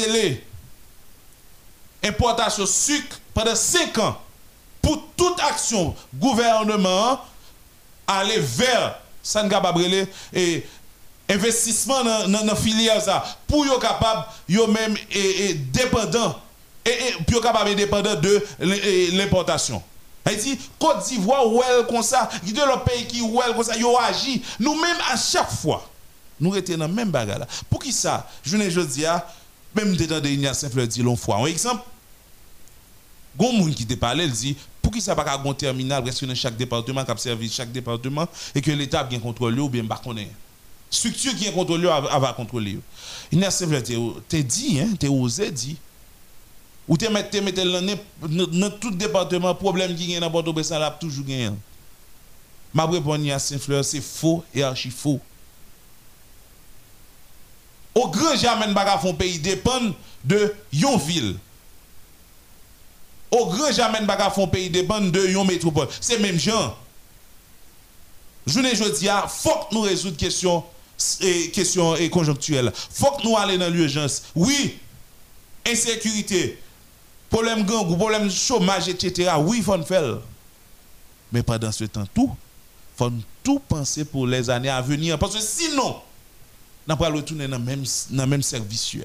Importation 2.03 2.67
sucre 2.67 3.20
pendant 3.35 3.55
5 3.55 3.99
ans 3.99 4.21
pour 4.83 5.03
toute 5.17 5.41
action 5.41 5.95
gouvernement 6.15 7.21
aller 8.07 8.39
vers 8.39 8.99
ça 9.23 9.47
capable 9.49 9.85
et 10.33 10.67
investissement 11.29 12.03
dans 12.03 12.45
dans 12.45 12.57
filière 12.57 13.03
pour 13.47 13.67
yo 13.67 13.79
capable 13.79 14.25
yo 14.49 14.67
même 14.67 14.97
et, 15.13 15.51
et 15.51 15.55
dépendant 15.55 16.37
et, 16.85 16.91
et 16.91 17.15
yo 17.33 17.41
capable 17.41 17.75
dépendant 17.75 18.15
de 18.17 18.43
l'importation 19.13 19.83
dit 20.37 20.59
Côte 20.79 21.07
d'Ivoire 21.09 21.47
ou 21.47 21.63
elle 21.63 21.87
comme 21.87 22.03
ça, 22.03 22.29
il 22.47 22.57
y 22.57 22.61
a 22.61 22.77
pays 22.79 23.07
qui 23.07 23.21
ou 23.21 23.41
elle 23.45 23.55
comme 23.55 23.65
ça, 23.65 23.77
yo 23.77 23.97
agi. 23.99 24.43
Nous-mêmes 24.59 24.97
à 25.13 25.17
chaque 25.17 25.51
fois, 25.51 25.89
nous 26.39 26.55
étions 26.57 26.79
dans 26.79 26.89
le 26.89 26.93
même. 26.95 27.13
Pour 27.69 27.81
qui 27.81 27.93
ça? 27.93 28.29
Je 28.43 28.57
ne 28.57 28.69
dis 28.85 29.07
à 29.07 29.27
même 29.75 29.97
dedans 29.97 30.21
de 30.21 30.29
Ignace 30.29 30.61
Saint-Fleur 30.61 30.87
dit 30.87 31.03
l'on 31.03 31.17
fois. 31.17 31.37
Un 31.37 31.47
exemple, 31.47 31.83
Gon 33.37 33.53
moun 33.53 33.75
qui 33.75 33.87
te 33.87 33.95
parle, 33.95 34.23
il 34.23 34.33
dit 34.33 34.57
pour 34.83 34.93
qui 34.93 35.01
ça 35.01 35.15
pas 35.15 35.41
un 35.45 35.55
terminal 35.55 36.03
reste 36.03 36.25
dans 36.25 36.35
chaque 36.35 36.57
département 36.57 37.05
qui 37.05 37.11
a 37.11 37.17
servi 37.17 37.49
chaque 37.49 37.71
département 37.71 38.27
et 38.55 38.61
que 38.61 38.71
l'État 38.71 39.05
bien 39.05 39.21
contrôlé 39.21 39.61
ou 39.61 39.69
bien 39.69 39.85
pas 39.85 40.01
connaît. 40.03 40.31
Structure 40.91 41.35
qui 41.37 41.47
est 41.47 41.53
contrôlée 41.53 41.87
va 41.87 42.33
contrôler. 42.37 42.79
Ignace 43.31 43.59
Saint-Fleur 43.59 43.83
te 44.29 44.37
dit 44.39 44.81
hein, 44.81 44.97
te 44.99 45.07
osé 45.07 45.51
dit 45.51 45.77
ou 46.89 46.97
te 46.97 47.05
mettre 47.07 47.41
mettre 47.41 47.65
dans 48.27 48.71
tout 48.71 48.91
département 48.91 49.55
problème 49.55 49.95
qui 49.95 50.09
gagne 50.09 50.21
dans 50.21 50.31
Port-au-Prince 50.31 50.71
là 50.71 50.91
toujours 50.91 51.25
gagne. 51.25 51.55
Ma 52.75 52.87
réponse 52.87 53.31
à 53.31 53.39
Saint-Fleur 53.39 53.85
c'est 53.85 54.01
faux 54.01 54.43
et 54.53 54.65
archi 54.65 54.91
faux. 54.91 55.21
Au 57.95 58.09
grand 58.09 58.35
jamais 58.35 58.73
pas 58.75 58.99
font 58.99 59.15
pays 59.15 59.39
dépend 59.39 59.81
de 60.25 60.53
yon 60.73 60.97
ville. 60.97 61.37
Au 63.31 63.47
grand 63.47 63.71
jamais 63.73 64.05
pas 64.07 64.31
font 64.31 64.49
pays 64.49 64.71
dépend 64.71 65.01
de 65.01 65.27
yon 65.29 65.45
métropole. 65.45 65.89
C'est 66.01 66.19
même 66.19 66.39
gens. 66.39 66.77
Je 68.47 68.59
ne 68.59 68.99
dis 68.99 69.09
ah, 69.09 69.27
faut 69.29 69.51
que 69.69 69.75
nous 69.75 69.83
résoudre 69.83 70.17
question 70.17 70.65
et 71.21 71.51
question 71.51 71.95
et 71.97 72.11
conjoncturelle. 72.11 72.73
Faut 72.75 73.13
que 73.13 73.23
nous 73.25 73.37
aller 73.37 73.57
dans 73.57 73.69
l'urgence. 73.69 74.25
Oui, 74.35 74.79
insécurité, 75.67 76.59
problème 77.29 77.65
gang, 77.65 77.97
problème 77.97 78.31
chômage, 78.31 78.89
etc. 78.89 79.31
Oui, 79.39 79.63
faut 79.63 79.81
faire. 79.83 80.19
Mais 81.33 81.43
pendant 81.43 81.71
ce 81.71 81.85
temps, 81.85 82.07
tout, 82.13 82.35
faut 82.97 83.13
tout 83.45 83.61
penser 83.61 84.05
pour 84.05 84.27
les 84.27 84.51
années 84.51 84.69
à 84.69 84.81
venir. 84.83 85.19
Parce 85.19 85.35
que 85.37 85.41
sinon, 85.41 85.97
n'a 86.89 86.97
pas 86.97 87.09
retourner 87.11 87.47
dans 87.47 87.59
même, 87.59 87.85
dans 88.11 88.27
même 88.27 88.43
service. 88.43 88.97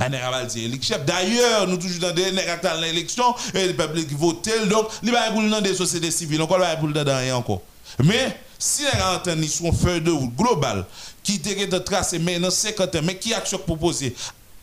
Élection. 0.00 0.96
D'ailleurs, 1.06 1.66
nous 1.66 1.76
toujours 1.76 2.00
dans 2.00 2.14
des 2.14 2.30
dans 2.30 2.80
l'élection 2.80 3.34
et 3.54 3.66
le 3.66 3.74
peuple 3.74 4.04
qui 4.04 4.14
vote 4.14 4.48
donc 4.68 4.88
il 5.02 5.10
va 5.10 5.30
pour 5.30 5.42
dans 5.42 5.60
des 5.60 5.74
sociétés 5.74 6.10
civiles 6.10 6.40
encore 6.42 6.58
va 6.58 6.76
pour 6.76 6.88
dans 6.88 7.04
rien 7.04 7.36
encore. 7.36 7.62
Mais 8.04 8.38
si 8.58 8.82
entendent 9.14 9.44
sur 9.44 9.66
une 9.66 9.72
feuille 9.72 10.00
de 10.00 10.10
route 10.10 10.34
globale 10.36 10.84
qui 11.22 11.36
était 11.36 11.66
de 11.66 11.78
tracer 11.78 12.18
mais 12.18 12.38
dans 12.38 12.50
50 12.50 12.94
ans 12.96 13.00
mais 13.02 13.16
qui 13.16 13.34
action 13.34 13.58
proposée 13.58 14.14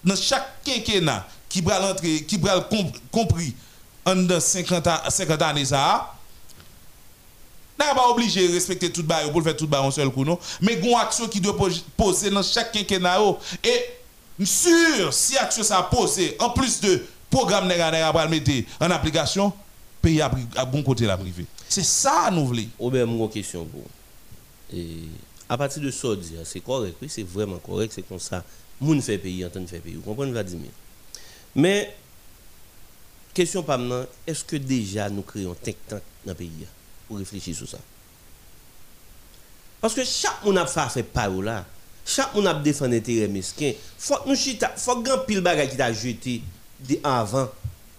dans 0.04 0.16
chaque 0.16 0.64
quinquennat 0.64 1.28
qui 1.50 1.62
va 1.62 1.80
l'entrer 1.80 2.24
qui 2.24 2.38
va 2.38 2.68
compris 3.12 3.54
en 4.06 4.16
dans 4.16 4.40
50 4.40 4.88
ans 4.88 5.00
50 5.10 5.42
années 5.42 5.66
ça 5.66 6.14
n'a 7.78 7.94
pas 7.94 8.08
obligé 8.10 8.48
de 8.48 8.54
respecter 8.54 8.90
tout 8.92 9.04
bail 9.04 9.30
pour 9.32 9.42
le 9.42 9.46
faire 9.46 9.58
tout 9.58 9.68
bail 9.68 9.82
en 9.82 9.92
seul 9.92 10.10
coup 10.10 10.24
non? 10.24 10.40
Mais 10.62 10.74
une 10.74 10.96
action 10.96 11.28
qui 11.28 11.42
doit 11.42 11.58
pos- 11.58 11.84
poser 11.98 12.30
dans 12.30 12.44
chaque 12.44 12.72
quinquennat 12.72 13.22
oh. 13.22 13.38
et 13.64 13.86
sûr 14.44 15.14
si 15.14 15.38
action 15.38 15.64
ça 15.64 15.84
posé 15.84 16.36
en 16.40 16.50
plus 16.50 16.82
de 16.82 17.02
programme 17.30 17.68
mettre 17.68 18.66
en 18.80 18.92
application 18.92 19.54
pays 20.02 20.22
à 20.22 20.66
bon 20.66 20.84
côté 20.84 21.06
la 21.06 21.18
privé. 21.18 21.46
C'est 21.70 21.86
ça 21.86 22.30
nous 22.32 22.46
voulons. 22.46 22.68
Robert, 22.78 23.06
une 23.06 23.30
question 23.30 23.66
pour. 23.66 23.84
Et 24.74 25.04
à 25.48 25.58
partir 25.58 25.82
de 25.82 25.92
ça, 25.92 26.08
c'est 26.44 26.60
correct, 26.60 26.98
oui, 27.02 27.08
c'est 27.10 27.24
vraiment 27.24 27.58
correct, 27.58 27.94
c'est 27.94 28.02
comme 28.02 28.20
ça. 28.20 28.44
Moun 28.82 29.02
fait 29.02 29.18
pays 29.18 29.46
en 29.46 29.50
tant 29.50 29.62
que 29.62 29.68
fait 29.68 29.80
pays. 29.80 29.94
Vous 29.94 30.02
comprenez, 30.02 30.32
Vladimir? 30.32 30.72
Mais, 31.56 31.96
question 33.34 33.64
pas 33.64 33.78
maintenant, 33.78 34.06
est-ce 34.28 34.44
que 34.44 34.58
déjà 34.58 35.10
nous 35.10 35.22
créons 35.22 35.56
tank 35.56 35.78
dans 35.90 36.02
le 36.26 36.34
pays 36.34 36.68
pour 37.08 37.18
réfléchir 37.18 37.56
sur 37.56 37.70
ça? 37.70 37.78
Parce 39.80 39.94
que 39.94 40.04
chaque 40.04 40.44
monde 40.44 40.58
a 40.58 40.66
fait 40.66 41.04
parole 41.04 41.46
là. 41.46 41.66
Chaque 42.06 42.36
monde 42.36 42.48
a 42.48 42.54
défendu 42.54 42.98
intérêt 42.98 43.28
mesquin. 43.28 43.74
Faut 43.98 44.18
que 44.18 44.30
nous 44.30 44.36
chita, 44.36 44.72
faut 44.78 45.02
grand 45.02 45.18
pile 45.20 45.42
bagay 45.42 45.68
qui 45.68 45.76
t'a 45.76 45.92
jeté 45.92 46.42
avant. 47.04 47.50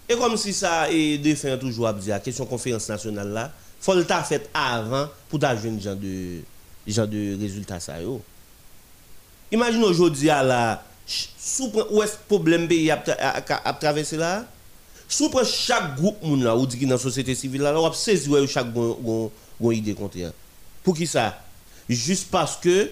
Et 0.07 0.15
comme 0.15 0.37
si 0.37 0.53
ça 0.53 0.89
est 0.89 1.17
défendu 1.17 1.59
toujours 1.59 1.87
à 1.89 1.93
dire 1.93 2.21
question 2.21 2.45
conférence 2.45 2.87
nationale 2.87 3.27
là, 3.27 3.51
faut 3.81 3.93
le 3.93 4.05
t'a 4.05 4.23
fait 4.23 4.49
avant 4.53 5.09
pour 5.27 5.39
t'a 5.39 5.55
jouer 5.57 5.77
genre 5.81 5.95
de 5.97 6.39
genre 6.87 7.07
de 7.07 7.37
résultat 7.37 7.81
ça 7.81 8.01
yo. 8.01 8.21
Imagine 9.51 9.83
aujourd'hui 9.83 10.29
à 10.29 10.41
la 10.41 10.83
où 11.89 12.01
est 12.01 12.17
problème 12.27 12.67
pays 12.67 12.89
a, 12.91 12.97
traversé 13.73 14.15
là? 14.15 14.45
Sous 15.09 15.31
chaque 15.43 15.95
groupe 15.97 16.21
moun 16.23 16.43
là 16.43 16.55
ou 16.55 16.65
dit 16.65 16.85
dans 16.85 16.97
société 16.97 17.35
civile 17.35 17.61
là 17.61 17.77
on 17.77 17.91
saisi 17.91 18.29
chaque 18.47 18.71
bon 18.71 19.31
idée 19.71 19.93
contre 19.93 20.17
pour 20.83 20.95
qui 20.95 21.07
ça? 21.07 21.41
Juste 21.89 22.29
parce 22.31 22.55
que 22.55 22.89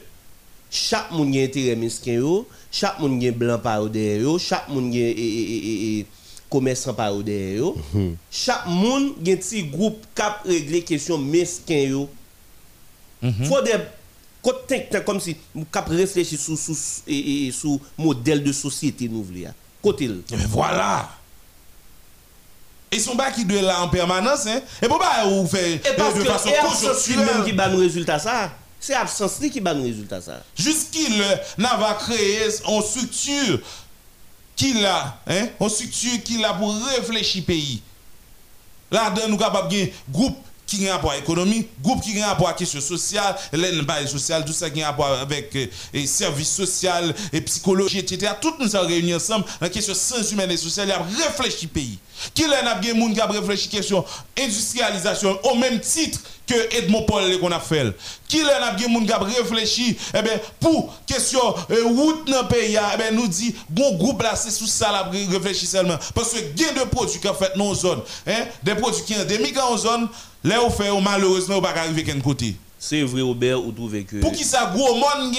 chaque 0.76 1.12
monde 1.12 1.36
a 1.36 1.44
intérêt 1.44 1.78
yo, 2.06 2.48
chaque 2.70 3.00
monde 3.00 3.24
a 3.24 3.32
blanc 3.32 3.60
par 3.60 3.86
derrière 3.88 4.22
yo, 4.22 4.38
chaque 4.38 4.68
monde 4.68 4.94
a 4.94 6.06
commerçant 6.50 6.94
par 6.94 7.16
derrière 7.16 7.58
yo. 7.58 7.76
Mhm. 7.94 8.18
Chaque 8.30 8.68
monde 8.68 9.14
a 9.26 9.32
un 9.32 9.36
petit 9.38 9.64
groupe 9.64 10.06
cap 10.14 10.42
régler 10.46 10.82
question 10.82 11.18
mesquin 11.18 11.88
yo. 11.88 12.10
Faut 13.46 13.62
des 13.62 13.72
côté 14.44 14.88
comme 15.06 15.20
si 15.20 15.38
cap 15.72 15.88
réfléchir 15.88 16.38
sur 16.40 16.58
sur 16.58 16.76
et, 17.08 17.52
sur 17.52 17.80
modèle 17.98 18.44
de 18.44 18.52
société 18.52 19.08
nous 19.08 19.24
voulons. 19.24 19.54
Côté 19.82 20.06
Eh 20.06 20.36
ben 20.36 20.48
voilà. 20.50 21.10
Et 22.92 23.00
son 23.00 23.16
bac 23.16 23.34
qui 23.34 23.46
doit 23.46 23.62
là 23.62 23.82
en 23.82 23.90
permanence, 23.90 24.46
hein. 24.46 24.62
Et 24.82 24.88
pourquoi 24.88 25.26
vous 25.26 25.48
faites 25.48 25.86
et 25.86 25.96
parce 25.98 26.14
de 26.14 26.20
que 26.20 26.26
façon 26.26 26.50
et 26.50 26.56
absence 26.56 27.08
lui 27.08 27.16
même 27.18 27.44
qui 27.44 27.54
conjoncturelle 27.54 28.06
bat 28.06 28.20
ça. 28.20 28.52
C'est 28.86 28.94
absence 28.94 29.40
lui 29.42 29.50
qui 29.50 29.60
bat 29.60 29.74
nos 29.74 29.82
résultats 29.82 30.22
ça. 30.22 30.44
Jusqu'il 30.56 31.18
n'a 31.58 31.76
pas 31.76 31.96
créé 31.96 32.44
une 32.68 32.82
structure 32.84 33.60
qu'il 34.56 34.86
a, 34.86 35.18
hein, 35.26 35.48
une 35.60 35.70
structure 35.70 36.22
qu'il 36.24 36.46
a 36.46 36.54
pour 36.54 36.72
réfléchir 36.86 37.44
pays. 37.46 37.82
Là-dedans, 38.92 39.24
nous 39.30 39.40
sommes 39.40 39.40
capables 39.40 39.72
de 39.72 39.90
groupe 40.12 40.38
qui 40.68 40.88
a 40.88 40.94
rapport 40.94 41.14
à 41.14 41.16
l'économie, 41.16 41.68
groupe 41.82 42.04
qui 42.04 42.22
a 42.22 42.28
rapport 42.28 42.48
à 42.48 42.52
la 42.52 42.58
question 42.58 42.80
sociale, 42.80 43.36
l'aide 43.54 44.08
sociale, 44.08 44.46
tout 44.46 44.54
ça 44.54 44.70
qui 44.70 44.84
a 44.84 44.92
rapport 44.92 45.08
avec 45.08 45.56
euh, 45.56 45.66
les 45.92 46.06
services 46.06 46.54
sociaux, 46.54 47.12
et 47.34 47.42
psychologie, 47.42 48.00
etc. 48.00 48.34
Tout 48.40 48.54
nous 48.60 48.68
sommes 48.68 48.86
réunis 48.86 49.16
ensemble 49.16 49.46
dans 49.46 49.52
la 49.62 49.70
question 49.70 49.96
sens 49.96 50.32
humaine 50.32 50.52
et 50.52 50.58
sociale, 50.58 50.90
il 50.90 51.24
a 51.24 51.26
réfléchi 51.28 51.66
pays. 51.66 51.98
Qui 52.34 52.48
là, 52.48 52.62
n'a 52.64 52.76
bien 52.76 52.94
monde 52.94 53.14
qui 53.14 53.22
a 53.22 53.26
réfléchi 53.26 53.70
question 53.70 54.06
industrialisation 54.38 55.38
au 55.44 55.56
même 55.56 55.80
titre 55.80 56.20
que 56.48 56.76
Edmond 56.78 57.04
Paul 57.04 57.40
qu'on 57.40 57.52
a 57.52 57.60
fait. 57.60 57.86
Qui 58.28 58.42
là, 58.42 58.60
n'a 58.60 58.72
bien 58.72 58.88
monde 58.88 59.06
qui 59.06 59.12
a 59.12 59.18
réfléchi 59.18 59.98
eh 60.14 60.22
ben, 60.22 60.40
pour 60.60 60.94
question 61.06 61.42
route 61.42 62.30
dans 62.30 62.44
le 62.44 62.48
pays, 62.48 62.78
eh 62.78 62.98
ben, 62.98 63.16
nous 63.16 63.28
dit, 63.28 63.56
bon 63.70 63.96
groupe 63.96 64.22
là, 64.22 64.36
c'est 64.36 64.52
sous 64.52 64.68
ça, 64.68 64.92
là, 64.92 65.10
réfléchir 65.32 65.68
seulement. 65.68 65.98
Parce 66.14 66.34
que 66.34 66.40
gain 66.56 66.74
de 66.74 66.88
produits 66.90 67.20
qui 67.20 67.28
ont 67.28 67.34
fait 67.34 67.52
dans 67.56 67.74
zone, 67.74 68.02
hein, 68.28 68.46
des 68.64 68.76
produits 68.76 69.04
qui 69.04 69.14
sont 69.14 69.22
endémiques 69.22 69.58
en 69.60 69.78
zone, 69.78 70.08
là, 70.44 70.64
on 70.64 70.70
fait, 70.70 70.90
malheureusement, 71.02 71.58
on 71.58 71.62
pas 71.62 71.72
arriver 71.72 72.04
qu'un 72.04 72.20
côté. 72.20 72.56
C'est 72.78 73.02
vrai 73.02 73.22
Robert, 73.22 73.62
vous 73.62 73.72
trouvez 73.72 74.04
que 74.04 74.18
Pour 74.18 74.32
qui 74.32 74.44
ça, 74.44 74.72
gros 74.74 74.96
monde, 74.96 75.36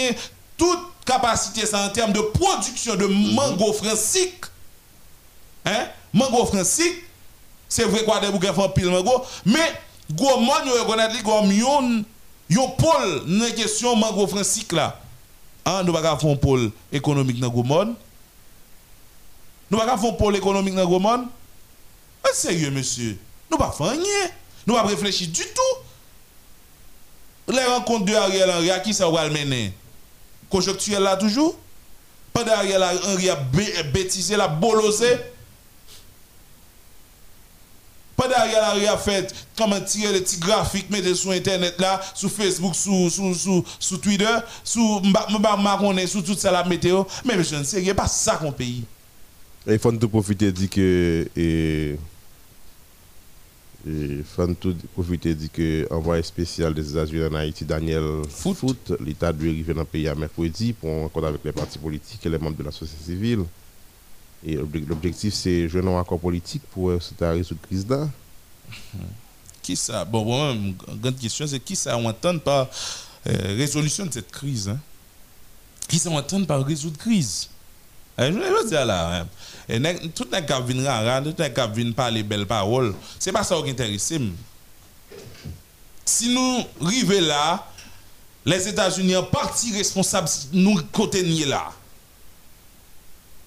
toute 0.56 0.80
capacité 1.04 1.64
ça 1.66 1.86
en 1.86 1.88
termes 1.90 2.12
de 2.12 2.20
production 2.20 2.96
de 2.96 3.06
mango 3.06 3.72
francique. 3.72 4.44
Hein? 5.64 5.86
Mango 6.16 6.46
francique, 6.46 7.04
c'est 7.68 7.84
vrai 7.84 8.02
quoi 8.02 8.18
des 8.20 8.30
bouquets 8.30 8.54
font 8.54 8.70
pile 8.70 8.88
mango, 8.88 9.22
mais 9.44 9.74
gros 10.10 10.40
monde 10.40 10.66
yo 10.66 10.82
reconnaître 10.82 11.14
li 11.14 11.22
comme 11.22 11.52
yon 11.52 12.04
yon 12.48 12.70
pôle 12.70 13.52
question 13.54 13.94
mango 13.94 14.26
francique 14.26 14.72
là. 14.72 14.98
Hein, 15.66 15.82
nous 15.84 15.92
pas 15.92 16.10
un 16.10 16.36
pôle 16.36 16.70
économique 16.90 17.38
dans 17.38 17.50
gros 17.50 17.62
monde. 17.62 17.94
Nous 19.70 19.76
pas 19.76 19.92
un 19.92 20.12
pôle 20.12 20.36
économique 20.36 20.74
dans 20.74 20.86
gros 20.86 21.00
monde. 21.00 21.26
Ah, 22.24 22.30
sérieux 22.32 22.70
monsieur, 22.70 23.18
nous 23.50 23.58
pas 23.58 23.74
faire. 23.76 23.92
Nous 24.66 24.74
pas 24.74 24.84
réfléchir 24.84 25.28
du 25.28 25.42
tout. 25.42 27.52
Les 27.52 27.64
rencontres 27.64 28.06
de 28.06 28.14
Ariel 28.14 28.50
Henry, 28.50 28.70
à 28.70 28.80
qui 28.80 28.94
ça 28.94 29.10
va 29.10 29.28
le 29.28 29.34
mener? 29.34 29.74
Conjoncturel 30.48 31.02
là 31.02 31.16
toujours? 31.16 31.58
Pendant 32.32 32.52
Ariel 32.52 32.82
Henry 33.04 33.28
a 33.28 33.36
bêtisé, 33.82 34.34
la 34.34 34.48
bolosé. 34.48 35.18
Ariel 38.34 38.62
Henry 38.72 38.86
a 38.86 38.96
fait 38.96 39.34
comment 39.56 39.80
tirer 39.80 40.12
les 40.12 40.20
petits 40.20 40.38
graphiques, 40.38 40.90
mettre 40.90 41.14
sur 41.14 41.30
Internet 41.30 41.74
là, 41.78 42.00
sur 42.14 42.30
Facebook, 42.30 42.74
sur, 42.74 43.10
sur, 43.10 43.34
sur, 43.34 43.64
sur 43.78 44.00
Twitter, 44.00 44.36
sur 44.64 45.02
Marronnet, 45.58 46.06
sur 46.06 46.22
tout 46.22 46.34
ça 46.34 46.50
la 46.50 46.64
météo. 46.64 47.04
Mais 47.24 47.36
monsieur, 47.36 47.62
c'est 47.64 47.82
il 47.82 47.94
pas 47.94 48.06
ça 48.06 48.36
qu'on 48.36 48.52
paye. 48.52 48.84
Il 49.68 49.78
faut 49.78 49.92
tout 49.92 50.08
profiter 50.08 50.52
dit 50.52 50.68
que 50.68 51.28
et 51.36 51.96
et 53.88 54.22
faut 54.24 54.46
tout 54.54 54.76
profiter 54.94 55.34
dit 55.34 55.48
que 55.48 55.86
envoyé 55.92 56.22
spécial 56.22 56.74
des 56.74 56.90
États-Unis 56.90 57.24
en 57.26 57.34
Haïti 57.34 57.64
Daniel 57.64 58.22
Foot. 58.28 58.56
Foot 58.56 58.92
l'état 59.00 59.32
doit 59.32 59.48
arriver 59.48 59.74
dans 59.74 59.80
le 59.80 59.86
pays 59.86 60.08
à 60.08 60.14
mercredi 60.14 60.72
pour 60.72 60.90
un 60.90 61.06
accord 61.06 61.26
avec 61.26 61.44
les 61.44 61.52
partis 61.52 61.78
politiques 61.78 62.24
et 62.24 62.28
les 62.28 62.38
membres 62.38 62.56
de 62.56 62.64
la 62.64 62.72
société 62.72 63.04
civile. 63.04 63.44
Et 64.48 64.54
l'obje- 64.54 64.86
l'objectif 64.86 65.34
c'est 65.34 65.68
jouer 65.68 65.82
un 65.84 66.00
accord 66.00 66.20
politique 66.20 66.62
pour 66.70 66.90
euh, 66.90 67.00
résoudre 67.20 67.60
la 67.60 67.66
crise 67.66 67.86
là. 67.88 68.08
Qui 69.62 69.74
ça? 69.76 70.04
Bon, 70.04 70.24
bon, 70.24 70.52
une 70.54 70.74
grande 71.02 71.18
question, 71.18 71.46
c'est 71.48 71.58
qui 71.58 71.74
ça 71.74 71.96
entend 71.98 72.38
par 72.38 72.68
euh, 73.26 73.56
résolution 73.56 74.06
de 74.06 74.12
cette 74.12 74.30
crise 74.30 74.68
hein? 74.68 74.78
Qui 75.88 75.98
ça 75.98 76.10
entend 76.10 76.44
par 76.44 76.64
résoudre 76.64 76.96
crise? 76.96 77.48
Eh, 78.18 78.26
Je 78.26 78.38
veux 78.38 78.68
dire 78.68 78.86
là, 78.86 79.26
hein, 79.68 79.94
tout 80.14 80.26
le 80.30 80.40
monde 80.40 80.66
qui 80.66 80.72
vient 80.72 80.84
rara, 80.90 81.20
tout 81.20 81.34
le 81.36 81.44
monde 81.44 81.74
qui 81.74 81.82
vient 81.82 81.92
parler 81.92 82.22
belles 82.22 82.46
paroles, 82.46 82.94
c'est 83.18 83.32
pas 83.32 83.42
ça 83.42 83.60
qui 83.62 83.70
intéresse. 83.70 84.12
Si 86.04 86.32
nous 86.32 86.64
arrivons 86.86 87.20
là, 87.26 87.66
les 88.44 88.68
États-Unis 88.68 89.16
en 89.16 89.24
partie 89.24 89.72
responsables, 89.76 90.28
nous 90.52 90.80
côté 90.92 91.22
là. 91.44 91.72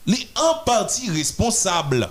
Les 0.07 0.27
en 0.35 0.55
partie 0.65 1.09
responsables. 1.12 2.09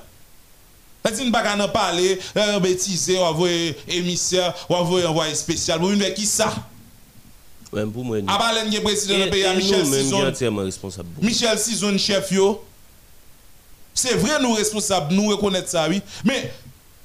Parce 1.03 1.17
ne 1.27 1.31
pas 1.31 1.43
parler, 1.69 2.19
euh, 2.37 2.61
bêtiser, 2.61 3.19
ou 3.19 3.23
avoir 3.25 3.49
émissaire, 3.89 4.55
ou 4.69 4.75
avoir 4.77 5.11
envoyé 5.11 5.35
spécial. 5.35 5.79
Vous 5.81 5.89
voyez 5.95 6.13
qui 6.15 6.27
ça? 6.27 6.53
Ouais, 7.73 7.85
pour 7.87 8.05
moi. 8.05 8.19
À 8.27 8.39
part 8.39 8.53
le 8.55 8.81
président 8.81 9.15
Et- 9.15 9.25
du 9.25 9.31
pays, 9.31 9.57
Michel 9.57 9.87
Sison. 9.87 10.27
entièrement 10.27 10.63
responsable. 10.63 11.09
Michel 11.23 11.59
Sison, 11.59 11.97
chef 11.99 12.31
yo. 12.33 12.65
C'est 13.95 14.15
vrai, 14.15 14.41
nous 14.41 14.53
responsables, 14.55 15.15
nous 15.15 15.29
reconnaître 15.29 15.69
ça, 15.69 15.89
oui. 15.89 16.01
Mais, 16.25 16.53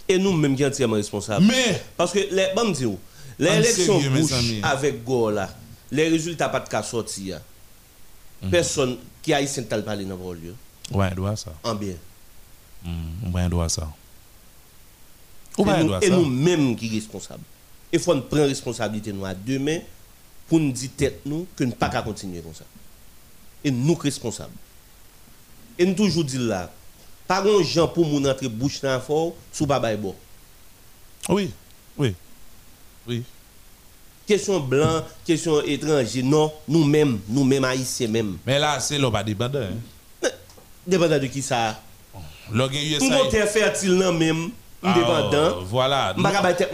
Et 0.07 0.17
nous, 0.17 0.33
même, 0.33 0.55
qui 0.55 0.65
entièrement 0.65 0.95
responsables. 0.95 1.45
mais, 1.45 1.81
Parce 1.97 2.11
que, 2.11 2.19
les, 2.19 2.47
bon, 2.55 2.73
me 4.09 4.19
En 4.19 4.21
Bush 4.21 4.31
amis. 4.33 4.59
avec 4.63 5.03
Gore 5.03 5.31
là, 5.31 5.49
les 5.91 6.07
résultats 6.09 6.49
pas 6.49 6.59
de 6.59 6.67
cas 6.69 6.83
sortis. 6.83 7.29
là. 7.29 7.41
Mhm. 8.41 8.49
Personne 8.51 8.97
qui 9.21 9.33
a 9.33 9.41
ici 9.41 9.61
de 9.61 9.65
parler 9.81 10.03
dans 10.05 10.17
le 10.17 10.39
lieu. 10.39 10.55
Ouais, 10.91 11.07
il 11.11 11.15
doit 11.15 11.35
ça. 11.35 11.53
En 11.63 11.75
bien. 11.75 11.95
Ouais, 12.85 13.43
il 13.45 13.49
doit 13.49 13.69
ça. 13.69 13.87
Et 15.57 15.61
Ouais, 15.61 15.73
il 15.77 15.81
nous, 15.83 15.87
doit 15.87 16.03
et 16.03 16.09
ça. 16.09 16.15
nous-mêmes 16.15 16.75
qui 16.75 16.87
sommes 16.87 16.95
responsables. 16.95 17.43
Il 17.91 17.99
faut 17.99 18.15
nous 18.15 18.21
prendre 18.21 18.45
responsabilité 18.45 19.13
nous 19.13 19.23
à 19.25 19.33
deux 19.33 19.59
mains 19.59 19.79
pour 20.47 20.59
nous 20.59 20.71
dire 20.71 20.89
tête 20.97 21.21
nous 21.25 21.47
que 21.55 21.63
nous 21.63 21.69
ne 21.69 21.75
pouvons 21.75 21.91
pas 21.91 22.01
continuer 22.01 22.41
comme 22.41 22.53
ça. 22.53 22.65
Et 23.63 23.71
nous 23.71 23.93
responsables. 23.95 24.51
Et 25.77 25.85
nous 25.85 25.93
toujours 25.93 26.23
dire 26.23 26.41
là, 26.41 26.71
pas 27.27 27.41
grand 27.41 27.61
gens 27.63 27.87
pour 27.87 28.07
nous 28.07 28.27
entrer 28.27 28.49
bouche 28.49 28.81
dans 28.81 28.89
la 28.89 28.99
fort 28.99 29.33
sous 29.51 29.65
baba 29.65 29.93
et 29.93 29.97
bon. 29.97 30.15
Oui, 31.29 31.51
oui, 31.97 32.13
oui. 33.07 33.23
Question 34.25 34.59
blanc, 34.59 35.03
question 35.25 35.61
étranger, 35.63 36.23
non, 36.23 36.51
nous-mêmes, 36.67 37.19
nous-mêmes 37.27 37.63
haïtiens 37.63 38.07
même. 38.07 38.37
Mais 38.45 38.57
là, 38.57 38.79
c'est 38.79 38.99
pas 39.11 39.23
dépendant. 39.23 39.59
Hein. 39.59 39.75
Dépendant 40.85 41.19
de 41.19 41.27
qui 41.27 41.41
ça 41.41 41.79
USAID. 42.97 42.99
sommes 43.13 43.29
fertile 43.47 43.93
non 43.93 44.11
même, 44.13 44.49
Ah, 44.83 44.89
indépendant. 44.91 45.61
voilà. 45.63 46.13
Moi 46.17 46.29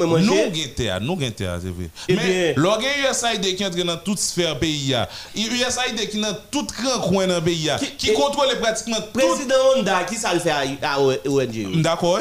manger. 0.08 0.26
Nous 0.26 0.52
terre, 0.76 1.00
nous 1.00 1.16
terre, 1.16 1.60
c'est 1.62 1.70
vrai. 1.70 1.90
Eh 2.08 2.16
Mais 2.16 2.56
gen 2.82 2.90
USAID 3.12 3.56
qui 3.56 3.66
entre 3.66 3.84
dans 3.84 3.98
toute 3.98 4.18
sphère 4.20 4.58
pays. 4.58 4.96
USAID 5.36 6.10
qui 6.10 6.20
dans 6.20 6.36
tout 6.50 6.66
grand 6.82 7.00
coin 7.02 7.28
dans 7.28 7.40
pays 7.42 7.70
Qui- 7.80 8.10
et- 8.10 8.14
contrôle 8.14 8.48
pratiquement 8.60 8.98
tout. 9.14 9.20
Président 9.20 9.56
Honda, 9.78 10.04
qui 10.06 10.16
ça 10.16 10.34
le 10.34 10.40
fait 10.40 10.50
à, 10.52 11.00
ONG? 11.00 11.82
D'accord. 11.82 12.20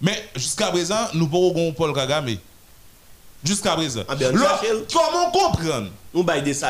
Mais 0.00 0.28
jusqu'à 0.34 0.68
présent, 0.68 1.08
nous 1.12 1.26
pouvons 1.26 1.72
Paul 1.72 1.92
Kagame. 1.92 2.36
Jusqu'à 3.44 3.72
présent. 3.76 4.02
Ah 4.08 4.14
comment 4.92 5.30
comprendre? 5.30 5.88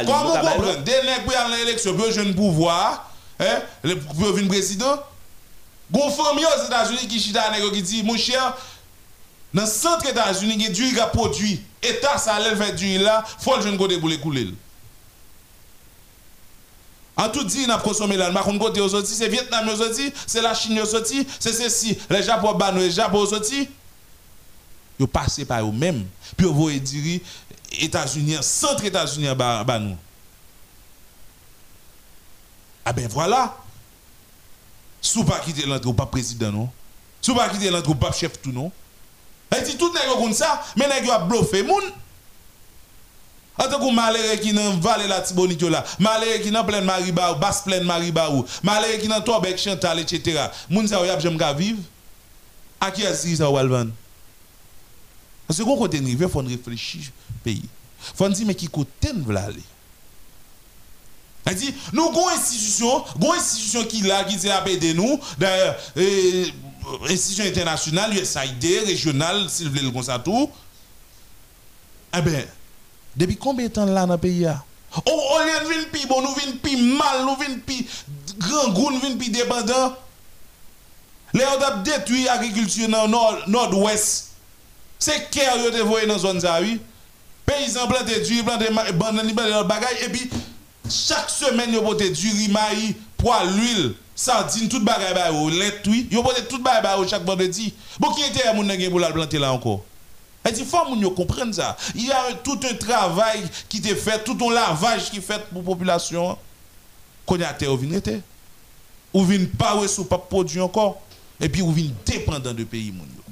Comment 0.04 0.32
comprendre? 0.32 0.78
Dès 0.84 1.00
que 1.00 1.34
aller 1.36 1.54
à 1.54 1.58
l'élection, 1.64 1.94
pour 1.94 2.10
jeune 2.10 2.34
pouvoir, 2.34 3.10
hein, 3.40 3.62
le- 3.82 3.96
président, 4.48 4.98
Gon 5.90 6.10
famille 6.10 6.44
aux 6.44 6.66
États-Unis 6.66 7.08
qui 7.08 7.18
chita 7.18 7.50
qui 7.72 7.82
dit 7.82 8.02
mon 8.02 8.16
cher 8.16 8.54
dans 9.54 9.62
le 9.62 9.68
centre 9.68 10.06
États-Unis 10.06 10.54
il 10.56 10.62
y 10.62 10.66
a 10.66 10.70
du 10.70 10.92
qui 10.92 11.00
a 11.00 11.06
produit 11.06 11.62
ça 12.18 12.34
allait 12.34 12.54
faire 12.56 12.74
du 12.74 12.98
là, 12.98 13.24
faut 13.40 13.58
jeune 13.62 13.78
côté 13.78 13.98
pour 13.98 14.08
les 14.10 14.20
couler. 14.20 14.52
En 17.16 17.28
tout 17.30 17.42
dit, 17.42 17.66
n'a 17.66 17.78
consommé 17.78 18.16
là, 18.16 18.30
ma 18.30 18.42
kon 18.42 18.58
côté 18.58 18.86
sorti, 18.88 19.12
c'est 19.14 19.28
Vietnam 19.28 19.68
sorti, 19.76 20.12
c'est 20.26 20.40
la 20.40 20.54
Chine 20.54 20.84
sorti, 20.86 21.26
c'est 21.40 21.52
ceci, 21.52 21.98
les 22.10 22.22
Japon 22.22 22.52
ban 22.54 22.70
les 22.72 22.90
Japon 22.92 23.26
sorti. 23.26 23.68
Yo 25.00 25.06
passé 25.06 25.44
par 25.44 25.66
eux 25.66 25.72
même, 25.72 26.06
puis 26.36 26.46
vous 26.46 26.54
voyez 26.54 26.80
États-Unis, 27.80 28.36
centre 28.42 28.84
États-Unis 28.84 29.34
ba, 29.34 29.64
ba 29.64 29.78
nous. 29.78 29.96
Ah 32.88 32.92
ben 32.94 33.06
voilà. 33.06 33.54
Sous 35.02 35.22
pas 35.22 35.40
quitter 35.40 35.66
l'entrée 35.66 35.90
ou 35.90 35.92
pas 35.92 36.06
président 36.06 36.50
non? 36.50 36.70
Sous 37.20 37.34
pas 37.34 37.50
quitter 37.50 37.68
l'entrée 37.68 37.92
ou 37.92 37.94
pas 37.94 38.12
chef 38.12 38.40
tout 38.40 38.50
non? 38.50 38.72
Et 39.54 39.62
si 39.62 39.76
tout 39.76 39.92
nèg 39.92 40.06
comme 40.16 40.32
ça, 40.32 40.62
mais 40.74 40.88
nèg 40.88 41.06
a 41.10 41.18
bluffé 41.18 41.62
moun. 41.62 41.84
En 43.58 43.64
tant 43.64 43.78
que 43.78 43.94
malheureux 43.94 44.36
qui 44.36 44.54
dans 44.54 44.78
vallée 44.78 45.06
la 45.06 45.20
Tibonite 45.20 45.60
là, 45.64 45.84
malheureux 45.98 46.38
qui 46.38 46.50
dans 46.50 46.64
pleine 46.64 46.86
Mariba 46.86 47.34
ou 47.34 47.38
basse 47.38 47.60
pleine 47.60 47.84
Mariba 47.84 48.30
ou 48.30 48.46
malheureux 48.62 48.96
qui 48.96 49.06
dans 49.06 49.20
Tobec 49.20 49.58
Chantal 49.58 49.98
etc. 49.98 50.46
Moun 50.70 50.88
sa 50.88 51.04
yo 51.04 51.12
j'aime 51.20 51.36
ka 51.36 51.52
vivre. 51.52 51.82
À 52.80 52.90
qui 52.90 53.02
est-ce 53.02 53.36
ça 53.36 53.50
vendre? 53.50 53.90
Parce 55.46 55.58
que 55.58 55.62
quand 55.62 55.76
on 55.76 55.86
est 55.90 55.98
il 55.98 56.26
faut 56.26 56.38
réfléchir 56.38 57.02
pays. 57.44 57.68
Faut 58.14 58.30
dire 58.30 58.46
mais 58.46 58.54
qui 58.54 58.66
côté 58.66 59.12
nous 59.12 59.36
aller. 59.36 59.62
Elle 61.48 61.54
dit, 61.54 61.74
nous 61.94 62.08
avons 62.08 62.28
une 62.28 62.36
institution, 62.36 63.04
une 63.18 63.26
institution 63.28 63.84
qui 63.84 64.02
là, 64.02 64.22
qui 64.24 64.38
s'est 64.38 64.50
appelée 64.50 64.92
nous, 64.92 65.18
d'ailleurs, 65.38 65.76
euh, 65.96 66.44
institution 67.08 67.44
internationale, 67.46 68.12
USAID, 68.12 68.84
régionale, 68.84 69.48
s'il 69.48 69.68
vous 69.68 69.72
plaît, 69.72 69.90
comme 69.90 70.02
ça 70.02 70.18
tout. 70.18 70.50
Eh 72.14 72.20
bien, 72.20 72.44
depuis 73.16 73.38
combien 73.38 73.66
de 73.66 73.72
temps 73.72 73.86
là 73.86 74.04
dans 74.04 74.12
le 74.12 74.18
pays 74.18 74.40
là? 74.40 74.62
Oh, 75.06 75.22
on 75.32 75.44
vient 75.44 75.80
de 75.80 75.84
plus 75.86 76.06
bon, 76.06 76.20
nous 76.20 76.34
vient 76.34 76.52
plus 76.62 76.76
mal, 76.76 77.24
nous 77.24 77.36
vient 77.36 77.58
plus 77.64 77.86
grand 78.38 78.68
goût, 78.68 78.90
nous 78.90 79.00
vient 79.00 79.16
plus 79.16 79.30
dépendant. 79.30 79.96
Les 81.32 81.44
a 81.44 81.76
détruit 81.82 82.24
l'agriculture 82.24 82.88
dans 82.88 83.04
le 83.04 83.10
nord, 83.10 83.38
nord-ouest. 83.46 84.32
C'est 84.98 85.30
qui 85.30 85.40
a 85.40 85.56
été 85.56 85.78
dans 85.78 85.96
la 85.96 86.18
zone 86.18 86.40
ça, 86.40 86.60
oui? 86.60 86.80
Paysans 87.46 87.86
plantent 87.86 88.22
du, 88.26 88.42
bananes, 88.42 89.34
plantent 89.34 89.66
bagaille, 89.66 89.96
et 90.04 90.08
puis 90.10 90.30
chaque 90.90 91.30
semaine, 91.30 91.70
ils 91.72 91.80
pote 91.80 92.02
du 92.02 92.30
riz, 92.30 92.48
maïs, 92.48 92.94
poil, 93.16 93.48
l'huile, 93.54 93.94
sardine, 94.14 94.68
tout 94.68 94.82
bagaille 94.84 95.14
ba 95.14 95.30
yo, 95.30 95.50
lait, 95.50 95.80
oui. 95.86 96.08
Ils 96.10 96.22
pote 96.22 96.48
tout 96.48 96.62
bagaille 96.62 96.82
ba 96.82 96.96
yo 96.96 97.06
chaque 97.06 97.24
vendredi. 97.24 97.74
Bon, 97.98 98.12
qui 98.12 98.22
était 98.22 98.46
à 98.46 98.52
mon 98.52 98.62
nègre 98.62 98.90
pour 98.90 99.00
la 99.00 99.10
planter 99.12 99.38
là 99.38 99.52
encore? 99.52 99.82
Elle 100.44 100.54
dit, 100.54 100.64
faut 100.64 100.78
que 100.78 101.06
comprendre 101.08 101.54
ça. 101.54 101.76
Il 101.94 102.06
y 102.06 102.12
a 102.12 102.32
tout 102.42 102.58
un 102.70 102.74
travail 102.74 103.42
qui 103.68 103.78
est 103.78 103.94
fait, 103.94 104.22
tout 104.24 104.38
un 104.48 104.52
lavage 104.52 105.10
qui 105.10 105.18
est 105.18 105.20
fait 105.20 105.44
pour 105.50 105.58
la 105.58 105.64
population. 105.64 106.38
Qu'on 107.26 107.40
a 107.40 107.52
terre, 107.52 107.72
ou 107.72 108.00
terre. 108.00 108.20
Ou 109.12 109.24
vient 109.24 109.44
pas 109.58 109.76
ouais, 109.76 109.88
sous 109.88 110.04
pas 110.04 110.16
produit 110.16 110.60
encore. 110.60 111.02
Et 111.40 111.48
puis, 111.48 111.60
ou 111.60 111.72
vient 111.72 111.90
dépendant 112.06 112.54
de 112.54 112.64
pays. 112.64 112.86
Yo. 112.86 113.22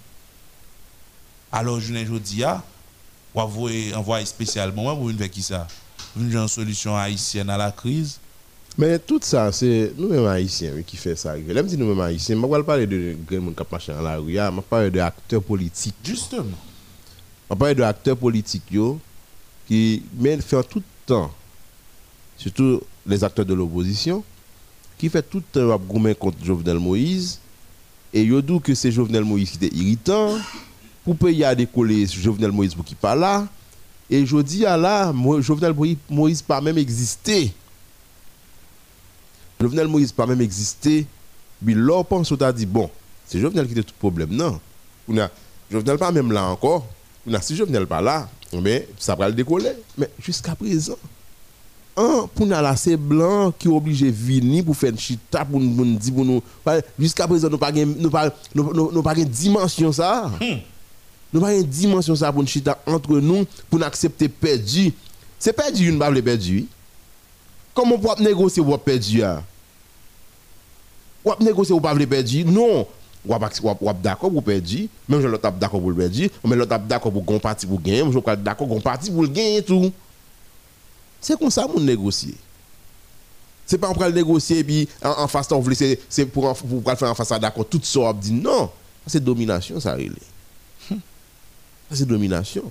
Alors, 1.53 1.81
je 1.81 1.93
ne 1.93 2.19
dis 2.19 2.43
pas, 2.43 2.63
ou 3.35 3.41
envoyer 3.41 3.95
envoyer 3.95 4.27
spécialement, 4.27 4.95
vous 4.95 5.07
venez 5.07 5.19
faire 5.19 5.31
qui 5.31 5.43
ça? 5.43 5.67
Une 6.19 6.49
solution 6.49 6.97
haïtienne 6.97 7.51
à 7.51 7.57
la 7.57 7.71
crise? 7.71 8.19
Mais 8.79 8.99
tout 8.99 9.21
ça, 9.23 9.51
c'est 9.53 9.93
nous-mêmes 9.97 10.27
haïtiens 10.27 10.73
qui 10.87 10.97
fait 10.97 11.17
ça. 11.17 11.35
Même 11.37 11.69
si 11.69 11.77
nous-mêmes 11.77 12.01
haïtiens, 12.01 12.37
je 12.37 12.41
ne 12.41 12.57
vais 12.57 12.63
pas 12.63 12.79
de 12.79 13.17
grand 13.27 13.41
monde 13.41 13.55
qui 13.55 13.63
marche 13.71 13.87
dans 13.89 14.03
la 14.03 14.19
rue, 14.19 14.35
je 14.35 14.39
vais 14.39 14.63
parler 14.69 14.91
de 14.91 15.01
acteurs 15.01 15.43
politiques. 15.43 15.95
Justement. 16.05 16.59
On 17.49 17.57
parle 17.57 17.75
de 17.75 17.83
acteurs 17.83 18.17
politiques 18.17 18.71
yo, 18.71 18.99
qui 19.67 20.03
font 20.41 20.63
tout 20.63 20.79
le 20.79 20.85
temps, 21.07 21.31
surtout 22.37 22.83
les 23.07 23.23
acteurs 23.23 23.47
de 23.47 23.55
l'opposition, 23.55 24.23
qui 24.99 25.09
fait 25.09 25.23
tout 25.23 25.43
le 25.55 25.61
temps 25.61 26.15
contre 26.15 26.45
Jovenel 26.45 26.79
Moïse. 26.79 27.39
Et 28.13 28.25
yo 28.25 28.43
dit 28.43 28.61
que 28.61 28.75
c'est 28.75 28.93
Jovenel 28.93 29.25
Moïse 29.25 29.51
qui 29.51 29.65
était 29.65 29.77
irritant. 29.77 30.37
Pour 31.05 31.17
payer 31.17 31.45
à 31.45 31.55
décoller 31.55 32.05
Jovenel 32.05 32.51
Moïse 32.51 32.75
pour 32.75 32.85
qui 32.85 32.97
pas 32.97 33.15
là. 33.15 33.47
Et 34.09 34.25
je 34.25 34.37
dis 34.39 34.65
à 34.65 34.77
là, 34.77 35.13
Jovenel 35.41 35.75
Moïse- 36.09 36.43
pas 36.43 36.61
même 36.61 36.79
existé. 36.79 37.53
Jovenel 39.61 39.89
Moïse 39.89 40.13
pas 40.13 40.27
même 40.27 40.41
existé. 40.41 41.07
Puis 41.65 41.75
là, 41.75 41.95
on 41.95 42.05
pense 42.05 42.29
qu'on 42.29 42.37
a 42.37 42.53
dit, 42.53 42.67
bon, 42.67 42.91
c'est 43.27 43.41
Jovenel 43.41 43.67
qui 43.67 43.73
était 43.73 43.83
tout 43.83 43.95
problème. 43.99 44.31
Non. 44.31 44.61
On 45.09 45.17
a, 45.19 45.29
Jovenel 45.71 45.99
pas 45.99 46.13
même 46.13 46.31
là 46.31 46.45
encore. 46.45 46.87
On 47.27 47.35
a, 47.35 47.41
si 47.41 47.57
Jovenel 47.57 47.87
pas 47.87 48.01
là, 48.01 48.29
mais 48.53 48.87
ça 48.99 49.15
va 49.15 49.29
le 49.29 49.35
décoller. 49.35 49.73
Mais 49.99 50.11
jusqu'à 50.23 50.55
présent, 50.55 50.97
là, 52.63 52.77
c'est 52.77 52.97
blanc 52.97 53.51
qui 53.59 53.67
est 53.69 53.71
obligé 53.73 54.07
de 54.11 54.17
venir 54.17 54.65
pour 54.65 54.77
faire 54.77 54.91
une 54.91 54.99
chita, 54.99 55.45
pour 55.45 55.59
nous 55.59 55.75
pour 55.75 55.85
nous 55.87 55.97
dire, 55.97 56.15
pour 56.15 56.25
nous. 56.25 56.43
pas- 56.63 56.81
Jusqu'à 56.99 57.27
présent, 57.27 57.49
nous 57.49 57.59
pas 57.59 57.73
gen- 57.75 57.97
nous 57.99 58.11
pas 58.11 58.31
nous, 58.55 58.73
nous, 61.33 61.41
nous 61.41 61.47
pas. 61.47 61.51
Nous 61.53 61.55
pas 61.55 61.55
une 61.55 61.63
dimension 61.65 62.17
ça 62.17 62.33
pour 62.33 62.43
une 62.43 62.49
chita 62.49 62.79
entre 62.87 63.19
nous, 63.19 63.47
pour 63.69 63.79
nous 63.79 63.85
accepter 63.85 64.29
perdu. 64.29 64.93
C'est 65.39 65.53
perdu, 65.53 65.89
une 65.89 65.99
bable 65.99 66.23
perdu. 66.23 66.67
Comment 67.75 67.99
pour 67.99 68.21
négocier 68.21 68.63
pour 68.63 68.79
perdu? 68.81 69.23
hein? 69.23 69.43
Ou 71.25 71.33
négocier 71.41 71.75
ou 71.75 71.81
pas 71.81 71.95
perdu? 71.95 72.45
Non 72.45 72.87
ou 73.29 73.93
d'accord 74.03 74.31
pour 74.31 74.43
perdu 74.43 74.89
même 75.09 75.21
je 75.21 75.27
l'autre 75.27 75.51
d'accord 75.53 75.81
pour 75.81 75.95
perdu 75.95 76.31
mais 76.45 76.57
l'autre 76.57 76.79
d'accord 76.79 77.13
pour 77.13 77.23
gon 77.23 77.39
parti 77.39 77.67
pour 77.67 77.81
gagner 77.81 78.05
je 78.13 78.19
pas 78.19 78.37
d'accord 78.37 78.67
gon 78.67 78.81
parti 78.81 79.11
pour 79.11 79.27
gagner 79.27 79.63
tout 79.63 79.93
c'est 81.21 81.39
comme 81.39 81.51
ça 81.51 81.67
mon 81.67 81.81
négocier 81.81 82.35
c'est 83.67 83.79
pas 83.79 83.91
on 83.91 83.95
pral 83.95 84.13
négocier 84.15 84.63
puis 84.63 84.89
en, 85.03 85.23
en 85.23 85.29
face 85.29 85.51
on 85.51 85.65
c'est 86.09 86.27
pour 86.27 86.55
pour 86.55 86.97
faire 86.97 87.11
en 87.11 87.15
face 87.15 87.41
d'accord 87.41 87.67
tout 87.69 87.81
ça 87.83 88.13
dit 88.13 88.33
non 88.33 88.71
c'est 89.07 89.23
domination 89.23 89.81
ça 89.81 89.95
relé 89.95 90.11
ça 90.11 90.36
c'est 91.93 92.07
domination 92.07 92.71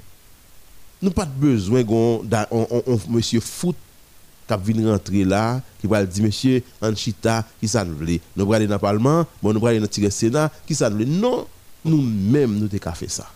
nous 1.01 1.11
pas 1.11 1.25
de 1.25 1.31
besoin 1.31 1.83
on- 1.89 2.99
monsieur 3.09 3.39
foot 3.39 3.75
qui 4.47 4.73
vient 4.73 4.91
rentrer 4.91 5.23
là, 5.23 5.59
qui 5.81 5.87
va 5.87 6.05
dire, 6.05 6.23
monsieur, 6.23 6.61
Anchita, 6.81 7.43
qui 7.59 7.67
ça 7.67 7.83
nous 7.83 7.95
voulait? 7.95 8.21
Nous 8.35 8.43
allons 8.43 8.51
aller 8.53 8.67
dans 8.67 8.75
le 8.75 8.79
Parlement, 8.79 9.25
bon, 9.41 9.51
nous 9.53 9.57
allons 9.57 9.65
aller 9.65 9.79
dans 9.79 9.89
le 9.97 10.09
Sénat, 10.11 10.51
qui 10.67 10.75
ça 10.75 10.87
nous 10.89 10.97
voulait? 10.97 11.09
Non, 11.09 11.47
nous-mêmes, 11.83 12.55
nous 12.59 12.65
avons 12.71 12.95
fait 12.95 13.09
ça. 13.09 13.27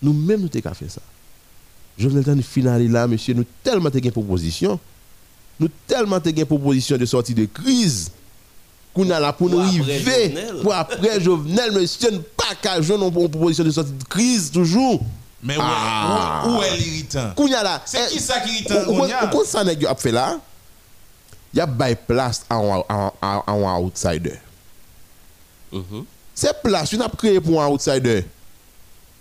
Nous-mêmes, 0.00 0.40
nous 0.40 0.48
avons 0.64 0.74
fait 0.74 0.88
ça. 0.88 1.02
Je 1.98 2.08
venais 2.08 2.22
dans 2.22 2.34
le 2.34 2.42
finale 2.42 2.86
là, 2.88 3.06
monsieur, 3.06 3.34
nous 3.34 3.44
tellement 3.62 3.88
avons 3.88 3.98
une 3.98 4.10
proposition. 4.12 4.78
Nous 5.60 5.68
tellement 5.86 6.16
avons 6.16 6.30
une 6.30 6.46
proposition 6.46 6.96
de 6.96 7.04
sortie 7.04 7.34
de 7.34 7.44
crise. 7.46 8.10
Qu'on 8.94 9.08
a 9.10 9.18
là 9.18 9.32
pour 9.32 9.48
nous 9.50 9.58
arriver. 9.58 10.34
Pour 10.62 10.74
après 10.74 11.20
Jovenel, 11.20 11.72
monsieur, 11.72 12.10
nous 12.10 12.22
pas 12.48 12.54
qu'à 12.60 12.80
jouer 12.82 12.96
une 12.96 13.10
proposition 13.10 13.64
de 13.64 13.70
sortie 13.70 13.92
de 13.92 14.04
crise 14.04 14.50
toujours. 14.50 15.00
Mais 15.42 15.56
où, 15.56 15.60
est- 15.60 15.64
Ah. 15.64 16.44
où, 16.46 16.58
où 16.58 16.62
est 16.62 16.76
l'irritant? 16.76 17.32
Là. 17.62 17.82
C'est 17.84 17.98
eh, 18.06 18.12
qui 18.12 18.20
ça 18.20 18.40
qui 18.40 18.52
irritant? 18.52 18.74
on- 18.88 19.44
ça 19.44 19.64
yo 19.64 19.88
a 19.88 19.94
fait 19.96 20.12
là? 20.12 20.38
Il 21.54 21.58
y 21.58 21.60
a 21.60 21.66
bail 21.66 21.96
place 22.06 22.44
à 22.48 22.54
un 22.56 22.82
à 23.20 23.42
à 23.46 23.80
outsider 23.80 24.38
Mhm. 25.72 26.04
c'est 26.34 26.62
place 26.62 26.92
nous 26.92 27.02
a 27.02 27.08
créé 27.08 27.40
pour 27.40 27.62
un 27.62 27.66
outsider 27.68 28.26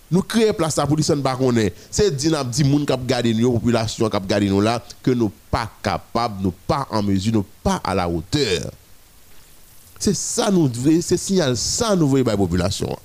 nous 0.09 0.21
créer 0.21 0.51
place 0.53 0.75
ça 0.75 0.85
pour 0.85 0.95
les 0.97 1.03
ne 1.15 1.21
pas 1.21 1.35
connaît 1.35 1.73
c'est 1.89 2.11
dit 2.15 2.29
n'a 2.29 2.43
dit 2.43 2.63
moun 2.63 2.85
k'ap 2.85 3.05
garder 3.05 3.33
nous 3.33 3.51
population 3.53 4.09
k'ap 4.09 4.25
garder 4.27 4.49
nous 4.49 4.59
là 4.61 4.81
que 5.01 5.11
nous 5.11 5.31
pas 5.49 5.69
capables 5.81 6.41
nous 6.43 6.51
pas 6.67 6.87
en 6.89 7.01
mesure 7.01 7.33
nous 7.33 7.45
pas 7.63 7.81
à 7.83 7.95
la 7.95 8.07
hauteur 8.09 8.69
c'est 9.99 10.15
ça 10.15 10.49
nous 10.51 10.67
devons 10.67 11.01
c'est 11.01 11.17
signal 11.17 11.55
ça 11.57 11.95
nous 11.95 12.07
voyons 12.09 12.25
la 12.25 12.35
population 12.37 12.97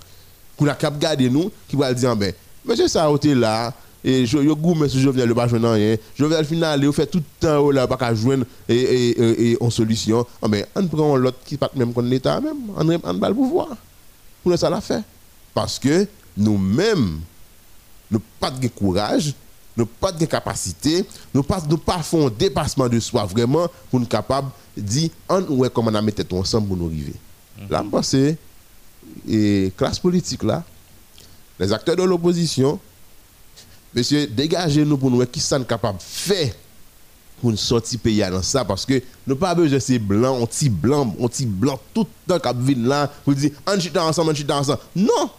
qu'on 0.57 0.67
a 0.67 0.75
cap 0.75 0.99
garder 0.99 1.29
nous 1.31 1.51
qui 1.69 1.77
va 1.77 1.93
dire 1.93 2.17
ben 2.17 2.33
monsieur 2.65 2.89
ça 2.89 3.07
a 3.07 3.15
été 3.15 3.35
là 3.35 3.73
et 4.05 4.25
je 4.25 4.39
goumé 4.53 4.89
sur 4.89 5.01
Jovenel 5.01 5.29
le 5.29 5.35
pas 5.35 5.49
joindre 5.49 5.73
rien. 5.73 5.97
Jovenel 6.17 6.45
final 6.45 6.83
il 6.83 6.93
fait 6.93 7.07
tout 7.07 7.19
le 7.19 7.25
temps 7.41 7.59
oh 7.59 7.71
là 7.73 7.89
pas 7.89 7.97
qu'à 7.97 8.15
joindre 8.15 8.45
et 8.69 8.77
et 8.77 9.21
et, 9.21 9.51
et 9.53 9.57
en 9.61 9.69
solution. 9.69 10.25
Ah 10.41 10.47
ben 10.49 10.65
on 10.77 10.87
prend 10.87 11.17
l'autre 11.17 11.39
qui 11.45 11.57
pas 11.57 11.71
même 11.75 11.93
comme 11.93 12.07
l'état 12.07 12.41
même 12.41 12.57
on 12.77 12.89
on 12.89 13.15
va 13.19 13.29
le 13.29 13.35
pouvoir. 13.35 13.69
Pour 14.43 14.53
nous 14.53 14.57
ça 14.57 14.71
l'a 14.71 14.81
fait. 14.81 15.03
Parce 15.53 15.79
que 15.79 16.07
nous-mêmes 16.37 17.21
nous 18.11 18.23
pas 18.39 18.51
de 18.51 18.69
courage 18.69 19.35
nous 19.77 19.87
pas 19.87 20.13
de 20.13 20.25
capacité 20.25 21.05
nous 21.35 21.43
pas 21.43 21.61
nous 21.69 21.77
pas 21.77 21.99
font 21.99 22.31
dépassement 22.31 22.89
de 22.89 23.01
soi 23.01 23.25
vraiment 23.25 23.67
pour 23.91 23.99
nous 23.99 24.07
capable 24.07 24.51
de 24.77 24.83
dire 24.83 25.11
on 25.29 25.43
ouais 25.57 25.69
comment 25.69 25.91
on 25.91 25.95
a 25.95 26.03
mis 26.03 26.13
tête 26.13 26.33
ensemble 26.33 26.69
pour 26.69 26.77
nous 26.77 26.87
arriver. 26.87 27.15
Là 27.69 27.83
je 27.85 27.91
pense 27.91 28.13
que 28.13 28.35
et 29.29 29.73
classe 29.77 29.99
politique 29.99 30.43
là, 30.43 30.65
les 31.59 31.73
acteurs 31.73 31.97
de 31.97 32.03
l'opposition, 32.03 32.79
monsieur, 33.95 34.27
dégagez-nous 34.27 34.99
pour 34.99 35.11
nous 35.11 35.25
qui 35.27 35.41
sont 35.41 35.65
capables 35.65 35.99
de 35.99 36.03
faire 36.03 36.53
pour 37.41 37.51
nous 37.51 37.57
sortir 37.57 38.01
pays 38.01 38.21
dans 38.31 38.43
ça 38.43 38.65
parce 38.65 38.87
que 38.87 39.03
nous 39.27 39.37
pas 39.37 39.55
besoin 39.55 39.75
de 39.75 39.79
ces 39.79 39.99
blancs, 39.99 40.39
on 40.41 40.47
petit 40.47 40.69
blanc, 40.69 41.15
on 41.19 41.29
petit 41.29 41.47
blanc 41.47 41.79
tout 41.93 42.07
le 42.29 42.39
temps 42.39 42.55
qui 42.55 42.75
là 42.77 43.11
pour 43.25 43.35
dire 43.35 43.51
on 43.67 43.79
chita 43.79 44.05
ensemble, 44.05 44.31
on 44.31 44.35
chita 44.35 44.57
ensemble. 44.57 44.81
Non. 44.95 45.31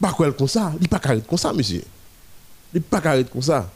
pas 0.00 0.12
quoi 0.12 0.32
comme 0.32 0.48
ça, 0.48 0.72
il 0.80 0.88
pas 0.88 0.98
carré 0.98 1.20
comme 1.26 1.38
ça 1.38 1.52
monsieur. 1.52 1.82
Il 2.74 2.82
pas 2.82 3.00
carré 3.00 3.24
comme 3.24 3.42
ça. 3.42 3.70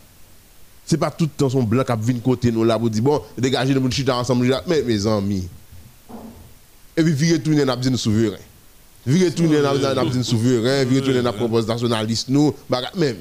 C'est 0.84 0.98
pas 0.98 1.10
tout 1.10 1.24
le 1.24 1.30
temps 1.30 1.50
son 1.50 1.62
blanc 1.62 1.84
qui 1.84 2.12
vient 2.12 2.20
côté 2.20 2.50
nous 2.50 2.64
là 2.64 2.78
pour 2.78 2.90
dire 2.90 3.02
bon, 3.02 3.22
dégagez 3.36 3.74
nous 3.74 3.80
pour 3.80 3.92
chita 3.92 4.16
ensemble, 4.16 4.62
mais 4.66 4.82
mes 4.82 5.06
amis. 5.06 5.48
Et 6.96 7.02
puis 7.02 7.12
virer 7.12 7.40
tourner 7.40 7.64
n'a 7.64 7.76
nous 7.76 7.96
souverain. 7.96 8.36
Virer 9.06 9.32
tourner 9.32 9.60
n'a 9.60 9.72
nous 10.04 10.22
souverain, 10.22 10.84
virer 10.84 11.02
tourner 11.02 11.22
n'a 11.22 11.32
propose 11.32 11.66
nationaliste 11.66 12.28
nous, 12.28 12.54
même. 12.96 13.16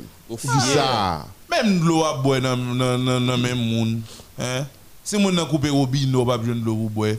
ça. 0.74 1.26
Même 1.50 1.84
l'eau 1.86 2.04
à 2.04 2.18
boire 2.18 2.42
dans 2.42 2.56
le 2.56 3.38
même 3.38 3.58
monde. 3.58 4.02
Hein? 4.40 4.66
Si 5.04 5.16
on 5.16 5.38
a 5.38 5.46
coupé 5.46 5.70
au 5.70 5.86
bino, 5.86 6.26
pas 6.26 6.38
besoin 6.38 6.56
de 6.56 6.64
l'eau 6.64 6.76
pour 6.76 6.90
boire. 6.90 7.16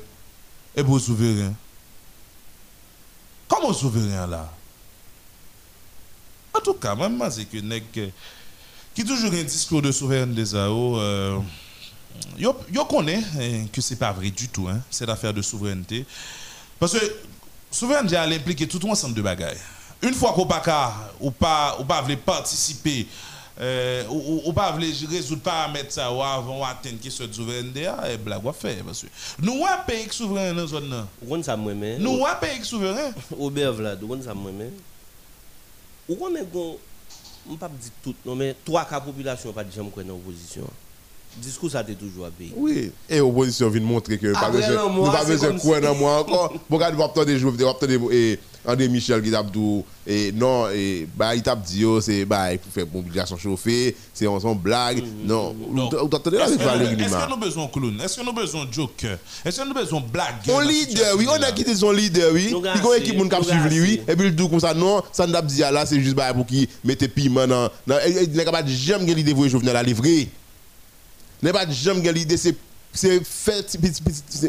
Et 0.75 0.83
pour 0.83 1.01
souverain. 1.01 1.53
Comment 3.49 3.73
souverain 3.73 4.27
là? 4.27 4.51
En 6.55 6.61
tout 6.61 6.75
cas, 6.75 6.95
même 6.95 7.23
c'est 7.31 7.45
que 7.45 7.59
nèg 7.59 8.13
qui 8.95 9.05
toujours 9.05 9.33
un 9.33 9.43
discours 9.43 9.81
de 9.81 9.91
souveraineté 9.91 10.45
ça 10.45 10.67
euh, 10.67 11.39
yo, 12.39 12.55
yo 12.73 12.85
connaît 12.85 13.23
hein, 13.39 13.67
que 13.73 13.81
c'est 13.81 13.97
pas 13.97 14.13
vrai 14.13 14.31
du 14.31 14.49
tout 14.49 14.69
hein, 14.69 14.81
cette 14.91 15.09
affaire 15.09 15.33
de 15.33 15.41
souveraineté 15.41 16.05
parce 16.83 16.99
que 16.99 17.13
souveraineté 17.71 18.17
elle 18.17 18.33
implique 18.33 18.67
tout 18.69 18.85
ensemble 18.91 19.15
de 19.15 19.23
bagages. 19.23 19.57
Une 20.03 20.15
fois 20.15 20.33
qu'on 20.33 20.47
pas 20.47 21.13
ou 21.21 21.31
pas 21.31 21.77
ou 21.79 21.85
pas 21.85 22.05
participer 22.27 23.07
euh, 23.61 24.03
ou, 24.11 24.43
ou, 24.47 24.53
pas 24.53 24.73
résoudre 24.73 25.43
paramètres 25.43 25.93
ça 25.93 26.11
ou 26.13 26.21
avant 26.21 26.65
atteindre 26.65 26.99
question 26.99 27.25
de 27.29 27.33
souveraineté 27.33 27.83
et 27.83 28.15
eh, 28.15 28.17
blague 28.17 28.43
va 28.43 28.53
faire 28.53 28.83
parce 28.85 29.03
que 29.03 29.07
nous 29.39 29.65
un 29.65 29.77
pays 29.87 30.09
souverain 30.11 30.53
dans 30.55 30.67
zone 30.67 30.91
là. 30.91 31.07
On 31.29 31.41
ça 31.41 31.57
moi 31.57 31.73
mais 31.73 31.99
nous 31.99 32.27
un 32.27 32.35
pays 32.35 32.65
souverain. 32.65 33.13
Robert 33.39 33.75
Vlad 33.75 34.03
on 34.03 34.21
ça 34.21 34.35
moi 34.35 34.51
mais 34.53 34.71
ou 36.09 36.19
on 36.21 36.35
est 36.35 36.43
bon 36.43 36.79
on 37.49 37.55
pas 37.59 37.69
dire 37.69 37.93
tout 38.03 38.17
non 38.27 38.35
mais 38.35 38.57
trois 38.65 38.85
cas 38.87 39.01
population 39.01 39.53
pas 39.53 39.63
déjà 39.63 39.85
me 39.85 40.03
dans 40.03 40.15
opposition 40.15 40.67
discours 41.37 41.71
ça 41.71 41.83
t'est 41.85 41.95
toujours 41.95 42.27
à 42.27 42.31
payer. 42.31 42.53
Oui, 42.57 42.91
et 43.09 43.19
l'opposition 43.19 43.69
vient 43.69 43.81
montrer 43.81 44.19
que 44.19 44.27
nous 44.27 44.33
pas 44.35 44.51
besoin 45.25 45.53
de 45.53 45.59
quoi 45.59 45.81
dans 45.81 45.95
moi 45.95 46.21
encore. 46.21 46.53
Pourquoi 46.69 46.91
nous 46.91 47.09
pas 47.09 47.25
des 47.25 47.39
jours, 47.39 47.55
et 48.11 48.39
André 48.65 48.89
Michel 48.89 49.21
qui 49.23 49.35
a 49.35 49.43
dit 49.43 49.83
et 50.07 50.33
non 50.33 50.69
et 50.69 51.09
bah 51.17 51.35
il 51.35 51.43
t'a 51.43 51.57
dit 51.57 51.85
c'est 52.01 52.25
bah 52.25 52.57
pour 52.63 52.73
faire 52.73 52.87
mobilisation 52.93 53.37
chauffée, 53.37 53.97
c'est 54.15 54.27
en 54.27 54.39
son 54.39 54.55
blague. 54.55 54.99
Mm-hmm. 54.99 55.27
Non, 55.27 55.57
vous 55.69 56.17
attendez 56.17 56.39
là 56.39 56.45
avec 56.45 56.61
Valérie 56.61 57.03
Est-ce 57.03 57.13
que 57.13 57.31
nous 57.31 57.37
besoin 57.37 57.67
clown? 57.69 58.01
Est-ce 58.01 58.21
que 58.21 58.25
nous 58.25 58.33
besoin 58.33 58.67
joker? 58.71 59.19
Est-ce 59.45 59.61
que 59.61 59.67
nous 59.69 59.75
besoin 59.75 60.01
blague? 60.01 60.35
On 60.49 60.61
leader, 60.61 61.17
oui, 61.17 61.27
on 61.29 61.43
a 61.43 61.51
quitté 61.51 61.75
son 61.75 61.91
leader, 61.91 62.33
oui. 62.33 62.55
Il 62.55 62.65
y 62.65 62.69
a 62.69 62.75
une 62.75 63.03
équipe 63.03 63.29
qui 63.29 63.35
a 63.35 63.43
suivi 63.43 63.81
lui 63.81 64.01
et 64.07 64.17
puis 64.17 64.31
le 64.31 64.37
tout 64.37 64.49
comme 64.49 64.61
ça 64.61 64.75
non, 64.75 65.03
ça 65.13 65.27
n'a 65.27 65.43
pas 65.43 65.49
dit 65.49 65.61
là, 65.61 65.85
c'est 65.85 66.01
juste 66.01 66.15
bah 66.15 66.33
pour 66.33 66.47
qui 66.47 66.69
mette 66.85 67.07
piment 67.13 67.47
dans 67.47 67.69
il 68.07 68.31
n'est 68.31 68.45
capable 68.45 68.69
jamais 68.69 69.13
l'idée 69.13 69.35
de 69.35 69.49
Jovenel 69.49 69.77
à 69.77 69.83
livrer 69.83 70.29
n'est 71.43 71.53
pas 71.53 71.69
jamais 71.71 72.13
l'idée 72.13 72.37
c'est 72.37 72.57
c'est 72.95 73.25
fait 73.25 73.79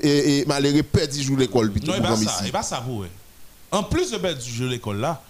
et 0.03 0.45
malheureux 0.45 0.83
petit 0.83 1.23
jour 1.23 1.37
l'école 1.37 1.71
non 1.85 2.01
pas 2.01 2.15
ça 2.17 2.43
pas 2.51 2.63
ça 2.63 2.83
vous 2.85 3.05
en 3.71 3.83
plus 3.83 4.11
de 4.11 4.17
perdre 4.17 4.41
jour 4.41 4.67
l'école 4.69 4.99
là 4.99 5.21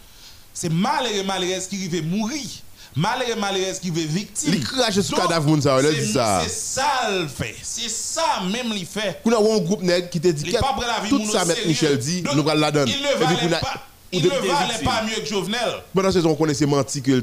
c'est 0.53 0.71
malheureux 0.71 1.23
malheureux 1.23 1.61
qui 1.69 1.87
veut 1.87 2.01
mourir 2.01 2.41
malheureux 2.95 3.39
malheureux 3.39 3.73
qui 3.81 3.89
veut 3.89 4.03
victime. 4.03 4.53
Il 4.53 4.63
crache 4.63 4.99
sur 4.99 5.17
cadavre 5.17 5.59
ça 5.61 5.81
dit 5.81 6.11
ça 6.11 6.41
c'est 6.43 6.49
ça 6.49 7.09
le 7.11 7.27
fait. 7.27 7.55
C'est 7.61 7.89
ça 7.89 8.41
même 8.51 8.71
il 8.75 8.85
fait. 8.85 9.21
Qu'on 9.23 9.31
a 9.31 9.37
un 9.37 9.59
groupe 9.59 9.81
nèg 9.81 10.09
qui 10.09 10.19
te 10.19 10.27
dit 10.27 10.53
tout 11.09 11.31
ça 11.31 11.45
Michel 11.65 11.97
dit 11.97 12.23
nous 12.35 12.43
va 12.43 12.55
la 12.55 12.69
et 12.69 12.95
il 14.13 14.23
ne 14.23 14.29
valait 14.29 14.83
pas 14.83 15.03
mieux 15.03 15.21
que 15.21 15.25
Jovenel. 15.25 15.59
Pendant 15.93 16.11
ce 16.11 16.19
temps, 16.19 16.29
on 16.29 16.35
connaît 16.35 16.53
ces 16.53 16.65
menti 16.65 17.01
que 17.01 17.21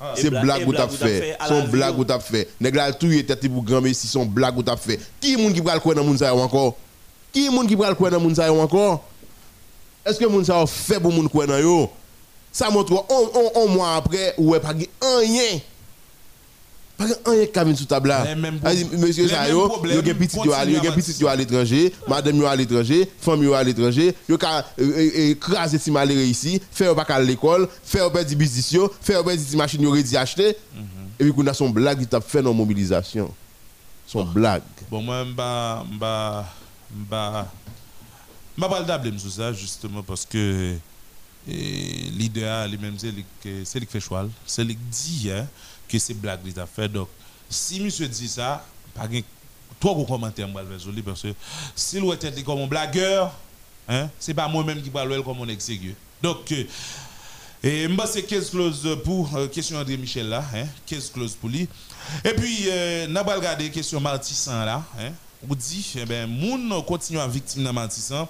ah. 0.00 0.14
C'est 0.16 0.30
blague 0.30 0.66
ou 0.66 0.72
t'as 0.72 0.88
fait. 0.88 1.36
Son 1.46 1.68
blague 1.68 1.98
ou? 1.98 2.04
t'as 2.04 2.18
fait. 2.20 2.48
Tout 2.98 3.12
est 3.12 3.24
tête 3.24 3.46
pour 3.48 3.62
grand 3.62 3.82
si 3.92 4.08
son 4.08 4.24
blague 4.24 4.56
ou 4.56 4.62
t'as 4.62 4.76
fait. 4.76 4.98
Qui 5.20 5.34
est-ce 5.34 5.52
qui 5.52 5.60
le 5.60 5.78
croire 5.78 5.94
dans 5.94 6.04
moun 6.04 6.18
encore? 6.22 6.76
Qui 7.32 7.46
est-ce 7.46 7.66
qui 7.66 7.76
le 7.76 7.94
croire 7.94 8.10
dans 8.10 8.20
moun 8.20 8.34
encore? 8.60 9.04
Est-ce 10.04 10.18
que 10.18 10.24
moun 10.24 10.44
fait 10.66 10.98
pour 10.98 11.12
moun 11.12 11.28
dans 11.46 11.58
yo? 11.58 11.90
Ça 12.50 12.70
montre 12.70 13.06
un 13.10 13.72
mois 13.72 13.96
après 13.96 14.34
ouais 14.36 14.60
pas 14.60 14.74
rien 15.00 15.60
un 17.26 17.34
y 17.34 17.72
a 17.72 17.76
sous 17.76 17.84
table 17.84 18.08
là. 18.08 18.26
Monsieur 18.92 19.28
Sayo, 19.28 19.72
il 19.84 19.94
y 19.94 20.10
a 20.10 20.14
petit 20.14 20.36
yo 20.36 20.52
il 20.66 20.72
y 20.72 20.76
a 20.86 20.92
petit 20.92 21.20
yo 21.20 21.28
à 21.28 21.36
l'étranger, 21.36 21.92
madame 22.08 22.44
à 22.44 22.56
l'étranger, 22.56 23.08
femme 23.20 23.52
à 23.52 23.62
l'étranger, 23.62 24.14
yo 24.28 24.38
ka 24.38 24.64
écraser 24.78 25.78
si 25.78 25.90
malheureux 25.90 26.22
ici, 26.22 26.60
faire 26.70 26.94
pas 26.94 27.06
à 27.08 27.20
l'école, 27.20 27.68
faire 27.84 28.10
pas 28.10 28.24
du 28.24 28.36
business 28.36 28.90
faire 29.00 29.24
pas 29.24 29.36
di 29.36 29.56
machine 29.56 29.82
yo 29.82 29.90
ready 29.90 30.16
acheter. 30.16 30.56
Mhm. 30.74 30.82
Et 31.20 31.24
puis 31.24 31.32
qu'on 31.32 31.46
a 31.46 31.54
son 31.54 31.70
blague 31.70 32.00
qui 32.00 32.06
t'a 32.06 32.20
fait 32.20 32.42
dans 32.42 32.54
mobilisation. 32.54 33.32
Son 34.06 34.24
blague. 34.24 34.62
Bon 34.90 35.02
moi 35.02 35.24
m'ba 35.24 35.84
m'ba 36.96 37.48
pas 38.68 38.82
d'able 38.82 39.18
sur 39.18 39.30
ça 39.30 39.52
justement 39.52 40.02
parce 40.02 40.26
que 40.26 40.74
l'idéal 41.46 42.70
lui-même 42.70 42.94
c'est 42.98 43.10
lui 43.10 43.24
qui 43.42 43.86
fait 43.88 44.00
choix, 44.00 44.26
c'est 44.46 44.64
lui 44.64 44.74
qui 44.74 44.80
dit 44.90 45.30
hein 45.30 45.46
que 45.92 45.98
c'est 45.98 46.14
blague 46.14 46.42
qu'il 46.42 46.58
a 46.58 46.66
fait. 46.66 46.88
Donc, 46.88 47.08
si 47.48 47.80
monsieur 47.80 48.08
dit 48.08 48.28
ça, 48.28 48.64
pas 48.94 49.06
trop 49.78 50.00
de 50.00 50.06
commentaires 50.06 50.48
parce 51.04 51.22
que 51.22 51.28
s'il 51.76 52.04
était 52.12 52.30
dit 52.30 52.42
comme 52.42 52.60
un 52.60 52.66
blagueur, 52.66 53.32
hein, 53.88 54.08
c'est 54.18 54.34
pas 54.34 54.48
moi-même 54.48 54.80
qui 54.80 54.90
parle 54.90 55.22
comme 55.22 55.42
un 55.42 55.48
exécuteur. 55.48 55.96
Donc, 56.22 56.50
euh, 56.52 56.64
et 57.64 57.88
moi, 57.88 58.06
c'est 58.06 58.22
15 58.22 58.50
clauses 58.50 58.98
pour 59.04 59.36
euh, 59.36 59.48
question 59.48 59.78
André 59.78 59.96
Michel 59.96 60.28
là, 60.28 60.44
hein, 60.54 60.66
15 60.86 61.10
clauses 61.10 61.34
pour 61.34 61.48
lui. 61.48 61.68
Et 62.24 62.34
puis, 62.34 62.64
euh, 62.68 63.06
n'a 63.08 63.22
pas 63.22 63.36
regardé 63.36 63.70
question 63.70 64.00
Martissan 64.00 64.64
là, 64.64 64.82
hein, 64.98 65.10
on 65.48 65.54
dit, 65.54 65.94
eh 65.96 66.04
ben, 66.04 66.28
moun 66.28 66.82
continue 66.84 67.18
à 67.18 67.26
victime 67.26 67.64
dans 67.64 67.72
Martissan. 67.72 68.26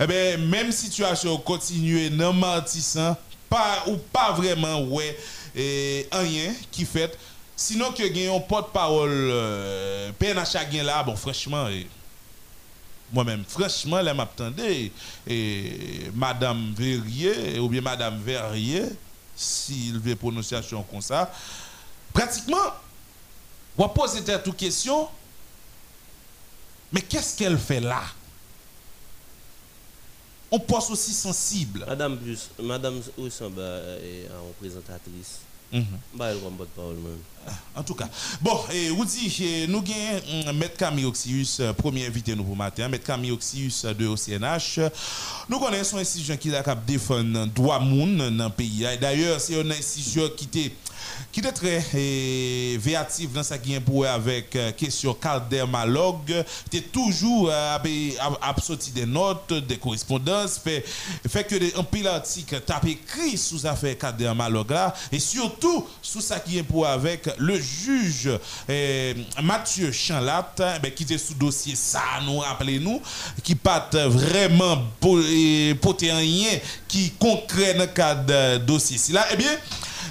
Eh 0.00 0.06
ben, 0.06 0.48
même 0.48 0.72
situation 0.72 1.36
continue 1.38 2.10
dans 2.10 2.32
Martissan, 2.32 3.14
pas 3.48 3.84
ou 3.86 3.96
pas 3.96 4.32
vraiment 4.32 4.80
ouais 4.82 5.16
et 5.54 6.08
rien 6.12 6.54
qui 6.70 6.84
fait. 6.84 7.16
Sinon 7.56 7.92
que 7.92 8.06
gagne 8.06 8.34
un 8.34 8.40
porte-parole 8.40 9.10
euh, 9.10 10.10
PNH 10.18 10.52
gagne 10.70 10.82
là, 10.82 11.02
bon 11.02 11.16
franchement 11.16 11.68
moi-même 13.12 13.44
franchement 13.46 14.00
là 14.00 14.14
m'attendais 14.14 14.90
et 15.26 16.10
madame 16.14 16.72
Verrier 16.74 17.58
ou 17.58 17.68
bien 17.68 17.82
madame 17.82 18.18
Verrier 18.22 18.84
s'il 19.36 19.98
veut 19.98 20.16
prononciation 20.16 20.82
comme 20.82 21.02
ça 21.02 21.30
pratiquement 22.14 22.56
on 23.76 23.88
poser 23.90 24.22
toute 24.42 24.56
question 24.56 25.08
mais 26.92 27.00
qu'est-ce 27.00 27.36
qu'elle 27.36 27.58
fait 27.58 27.80
là? 27.80 28.02
On 30.52 30.58
poste 30.60 30.90
aussi 30.90 31.12
sensible. 31.12 31.84
Madame 31.88 32.18
plus, 32.18 32.50
Madame 32.62 33.00
Oussamba 33.18 33.80
est 34.02 34.28
en 34.28 34.52
présentatrice. 34.60 35.40
Mm 35.72 35.80
En 37.74 37.82
tout 37.82 37.94
cas, 37.94 38.08
bon, 38.42 38.56
et 38.72 38.90
vous 38.90 39.04
dites, 39.06 39.68
nous 39.68 39.78
avons 39.78 40.50
M. 40.50 40.62
Camille 40.76 41.06
Oxius, 41.06 41.60
euh, 41.60 41.72
premier 41.72 42.06
invité 42.06 42.36
nous 42.36 42.44
pour 42.44 42.54
matin, 42.54 42.84
M. 42.84 42.98
Camille 42.98 43.32
Oxius 43.32 43.86
de 43.86 44.06
OCNH. 44.06 44.78
Nous 45.48 45.58
connaissons 45.58 45.96
une 45.96 46.02
institution 46.02 46.36
qui 46.36 46.54
a 46.54 46.74
défendre 46.74 47.46
droit 47.46 47.80
moun 47.80 48.36
dans 48.36 48.44
le 48.44 48.50
pays. 48.50 48.86
D'ailleurs, 49.00 49.40
c'est 49.40 49.58
une 49.58 49.72
institution 49.72 50.28
qui 50.36 50.44
était 50.44 50.72
qui 51.30 51.40
est 51.40 51.52
très 51.52 51.84
eh, 51.94 52.78
dans 53.32 53.42
sa 53.42 53.58
qui 53.58 53.78
pour 53.80 54.06
avec 54.06 54.54
euh, 54.56 54.72
question 54.72 55.16
dermalogue 55.50 56.44
tu 56.70 56.82
toujours 56.82 57.50
euh, 57.50 57.78
à 58.40 58.54
sorti 58.60 58.90
des 58.90 59.06
notes 59.06 59.52
des 59.52 59.78
correspondances 59.78 60.60
fait 60.62 60.84
fait 61.28 61.44
que 61.44 61.78
un 61.78 61.84
pile 61.84 62.08
article 62.08 62.60
t'a 62.60 62.80
écrit 62.86 63.38
sous 63.38 63.66
affaire 63.66 63.96
dermalogue 64.16 64.70
là 64.70 64.94
et 65.10 65.18
surtout 65.18 65.86
sous 66.02 66.20
ça 66.20 66.38
qui 66.40 66.58
est 66.58 66.62
pour 66.62 66.86
avec 66.86 67.28
le 67.38 67.58
juge 67.58 68.30
eh, 68.68 69.14
Mathieu 69.42 69.90
Chanlat 69.90 70.52
eh 70.58 70.80
ben, 70.80 70.92
qui 70.92 71.04
était 71.04 71.18
sous 71.18 71.34
dossier 71.34 71.74
ça 71.74 72.02
nous 72.24 72.38
rappelez-nous 72.38 73.00
qui 73.42 73.54
pas 73.54 73.88
vraiment 74.06 74.82
pour, 75.00 75.16
rien 75.16 76.58
qui 76.88 77.10
concret 77.12 77.74
dans 77.74 77.80
le 77.80 77.86
cadre 77.86 78.58
dossier 78.58 78.98
là. 79.12 79.26
Eh 79.32 79.36
bien 79.36 79.52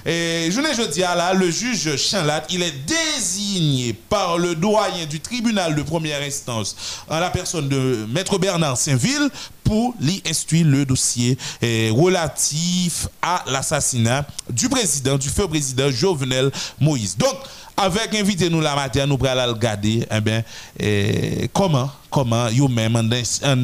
Et 0.06 0.50
je 0.52 0.60
ne 0.60 0.86
dis 0.88 1.02
là, 1.02 1.34
le 1.34 1.52
juge 1.52 1.96
Chanlat, 1.96 2.44
il 2.50 2.64
est 2.64 2.74
désigné 2.86 3.94
par 3.94 4.38
le 4.38 4.56
doyen 4.56 5.06
du 5.06 5.20
tribunal 5.20 5.76
de 5.76 5.82
première 5.84 6.22
instance 6.22 6.76
en 7.08 7.20
la 7.20 7.30
personne 7.30 7.70
de 7.70 8.06
Maître 8.10 8.38
Bernard 8.38 8.78
Saint-Ville 8.78 9.30
pour 9.64 9.94
lui 10.02 10.22
instruire 10.28 10.66
le 10.66 10.86
dossier 10.86 11.38
eh, 11.62 11.92
relatif 11.92 13.08
à 13.22 13.44
l'assassinat 13.48 14.26
du 14.50 14.68
président, 14.70 15.18
du 15.18 15.30
feu 15.30 15.48
président 15.48 15.90
Jovenel 15.90 16.52
Moïse. 16.80 17.16
Donc, 17.18 17.36
avec 17.78 18.14
invité 18.16 18.50
nous 18.50 18.62
la 18.62 18.76
matin, 18.76 19.06
nous 19.06 19.18
allons 19.26 19.54
regarder 19.54 20.06
eh 20.12 20.22
bien, 20.22 20.44
eh, 20.80 21.50
comment, 21.54 21.90
comment, 22.10 22.48
vous 22.52 22.68
même, 22.68 22.94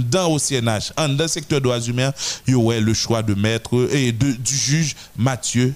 dans 0.09 0.31
au 0.31 0.39
CNH, 0.39 0.93
dans 0.95 1.17
le 1.17 1.27
secteur 1.27 1.61
droits 1.61 1.79
humains, 1.79 2.13
vous 2.47 2.71
le 2.71 2.93
choix 2.93 3.21
de 3.21 3.33
maître 3.33 3.89
et 3.91 4.11
de, 4.11 4.31
du 4.31 4.55
juge 4.55 4.95
Mathieu 5.17 5.73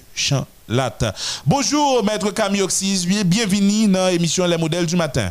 Bonjour, 1.46 2.04
maître 2.04 2.32
Camille 2.32 2.62
bienvenue 3.24 3.88
dans 3.88 4.10
l'émission 4.10 4.46
Les 4.46 4.56
modèles 4.56 4.86
du 4.86 4.96
matin. 4.96 5.30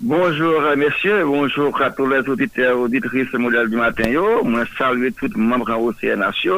Bonjour 0.00 0.62
messieurs, 0.76 1.24
bonjour 1.24 1.80
à 1.80 1.90
tous 1.90 2.06
les 2.06 2.18
auditeurs 2.28 2.78
auditrices 2.78 3.32
modèles 3.34 3.70
du 3.70 3.76
matin. 3.76 4.08
Yo. 4.08 4.42
Moi, 4.44 4.64
salue 4.76 5.08
tous 5.18 5.28
les 5.34 5.40
membres 5.40 5.78
au 5.78 5.92
CNH. 5.92 6.48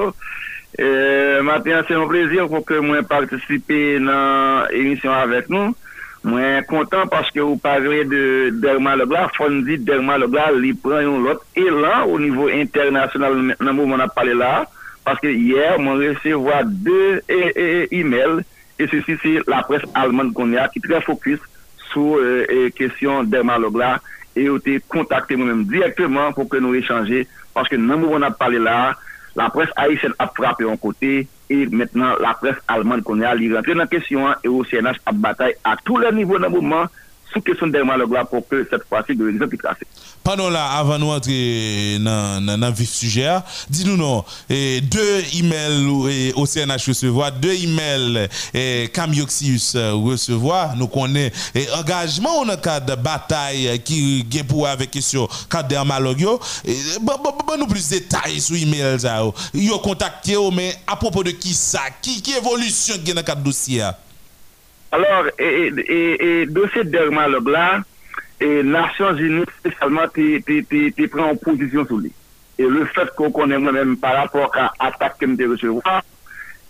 Euh, 0.81 1.43
matin, 1.43 1.83
c'est 1.87 1.95
un 1.95 2.07
plaisir 2.07 2.49
pour 2.49 2.65
que 2.65 2.75
moi 2.75 3.03
participe 3.03 3.69
dans 3.69 4.67
l'émission 4.71 5.13
avec 5.13 5.49
nous. 5.49 5.75
Moi, 6.25 6.63
content 6.63 7.07
parce 7.07 7.31
que 7.31 7.41
vous 7.41 7.57
parlez 7.57 8.05
de 8.05 8.51
Derma 8.53 8.97
Leblanc, 8.97 9.29
Fondi 9.37 9.79
Derma 9.79 10.19
Leblanc, 10.19 10.59
il 10.61 10.77
prend 10.77 10.99
l'autre 10.99 11.47
élan 11.55 12.05
au 12.09 12.19
niveau 12.19 12.49
international, 12.49 13.55
où 13.61 13.81
on 13.81 14.01
a 14.01 14.09
parlé 14.09 14.35
là, 14.35 14.67
Paske 15.07 15.31
yer, 15.31 15.79
mwen 15.79 16.01
resevoa 16.03 16.65
de 16.67 17.01
e, 17.31 17.39
e, 17.39 17.39
e, 17.63 17.67
e-mail, 18.01 18.41
e 18.77 18.89
se 18.91 19.01
si 19.07 19.15
se 19.23 19.37
la 19.47 19.63
pres 19.69 19.87
alman 19.95 20.33
kon 20.35 20.53
ya 20.57 20.67
ki 20.73 20.83
tre 20.85 20.99
fokus 21.07 21.41
sou 21.93 22.19
kesyon 22.77 23.31
dermalog 23.31 23.79
la, 23.79 23.95
e 24.37 24.49
yo 24.49 24.59
te 24.61 24.81
kontakte 24.93 25.39
mwen 25.39 25.53
mèm 25.53 25.63
direktman 25.71 26.35
pou 26.37 26.51
ke 26.51 26.59
nou 26.61 26.75
rechange, 26.75 27.23
paske 27.55 27.79
nan 27.79 28.03
mou 28.03 28.13
mwen 28.13 28.27
ap 28.27 28.37
pale 28.41 28.59
la, 28.61 28.97
la 29.39 29.47
pres 29.55 29.71
Aïsen 29.81 30.17
ap 30.21 30.35
frape 30.37 30.67
yon 30.67 30.81
kote, 30.83 31.23
e 31.25 31.57
mètnen 31.71 32.19
la 32.21 32.35
pres 32.41 32.59
alman 32.75 33.05
kon 33.07 33.23
ya 33.23 33.33
li 33.39 33.53
rentre 33.55 33.79
nan 33.79 33.89
kesyon, 33.93 34.35
e 34.43 34.51
yo 34.51 34.65
CNH 34.67 35.01
ap 35.07 35.23
batay 35.23 35.55
a 35.63 35.77
tou 35.87 36.03
le 36.03 36.11
nivou 36.19 36.43
nan 36.43 36.53
mouman, 36.53 36.91
sou 37.37 37.45
kesyon 37.47 37.73
dermalog 37.75 38.13
la 38.17 38.25
pou 38.29 38.45
ke 38.45 38.65
set 38.71 38.85
fwasi 38.89 39.17
de 39.17 39.29
rezon 39.29 39.51
pi 39.53 39.61
kase. 39.61 39.87
Panon 40.27 40.51
la, 40.51 40.65
avan 40.81 40.99
nou 40.99 41.15
antre 41.15 41.37
nan, 42.03 42.43
nan, 42.43 42.59
nan 42.65 42.75
vif 42.75 42.91
suje 42.91 43.27
a, 43.31 43.39
di 43.71 43.85
nou 43.87 43.95
nou, 44.01 44.23
e, 44.51 44.81
de 44.83 45.05
email 45.39 46.09
e, 46.11 46.17
OCNH 46.41 46.89
resevoa, 46.91 47.31
de 47.31 47.53
email 47.63 48.25
e, 48.51 48.65
Kamyoxius 48.97 49.69
resevoa, 50.03 50.73
nou 50.79 50.91
konen 50.91 51.31
engajman 51.63 52.41
ou 52.41 52.49
nan 52.49 52.59
kad 52.63 52.91
batay 53.05 53.77
ki 53.87 54.01
gen 54.33 54.49
pou 54.51 54.67
avek 54.67 54.97
kesyon 54.97 55.31
kad 55.53 55.69
dermalog 55.71 56.25
yo, 56.25 56.39
ban 56.99 57.15
ba, 57.15 57.21
bon, 57.21 57.23
ba, 57.23 57.31
bon, 57.31 57.45
ba 57.45 57.53
bon, 57.53 57.63
nou 57.63 57.71
plus 57.71 57.93
detay 57.95 58.41
sou 58.41 58.59
email 58.59 58.99
za 59.05 59.21
yo, 59.21 59.31
yo 59.69 59.79
kontakte 59.85 60.35
yo 60.35 60.49
men 60.55 60.75
apropo 60.91 61.23
de 61.27 61.37
ki 61.37 61.55
sa, 61.55 61.87
ki, 62.01 62.19
ki 62.25 62.41
evolusyon 62.41 63.07
gen 63.07 63.21
nan 63.21 63.27
kad 63.27 63.47
dosye 63.47 63.85
a. 63.87 63.95
Alors, 64.95 65.27
e 65.39 66.47
dosye 66.51 66.85
dermalog 66.87 67.49
la, 67.51 67.67
Nasyon 68.41 69.17
Geni 69.17 69.45
spesialman 69.59 70.11
te 70.13 71.07
pren 71.09 71.31
an 71.31 71.39
posisyon 71.41 71.87
sou 71.89 72.03
li. 72.05 72.13
E 72.61 72.69
le 72.69 72.85
fet 72.93 73.15
kon 73.17 73.33
konen 73.37 73.63
mwen 73.65 73.77
men 73.77 73.95
par 74.01 74.17
rapport 74.21 74.53
ka 74.53 74.69
atak 74.81 75.17
kem 75.21 75.37
te 75.37 75.49
recevoir, 75.49 76.03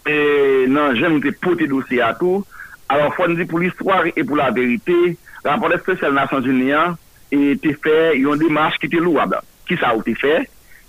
e 0.07 0.67
nan 0.71 0.95
jen 0.99 1.17
mwen 1.17 1.25
te 1.25 1.35
pote 1.43 1.67
dosye 1.71 2.03
atou, 2.07 2.45
alor 2.93 3.11
fon 3.17 3.35
di 3.35 3.47
pou 3.51 3.59
l'histoire 3.63 4.13
e 4.15 4.23
pou 4.23 4.39
la 4.39 4.53
verite, 4.55 5.17
raporte 5.43 5.81
spesyal 5.83 6.15
Nasyon 6.15 6.47
Geni 6.47 6.71
an, 6.77 6.95
e 7.35 7.57
te 7.63 7.75
fe 7.83 8.15
yon 8.21 8.39
demache 8.39 8.79
ki 8.85 8.93
te 8.95 9.03
louab. 9.03 9.35
Ki 9.67 9.79
sa 9.81 9.93
ou 9.97 10.07
te 10.07 10.15
fe? 10.19 10.45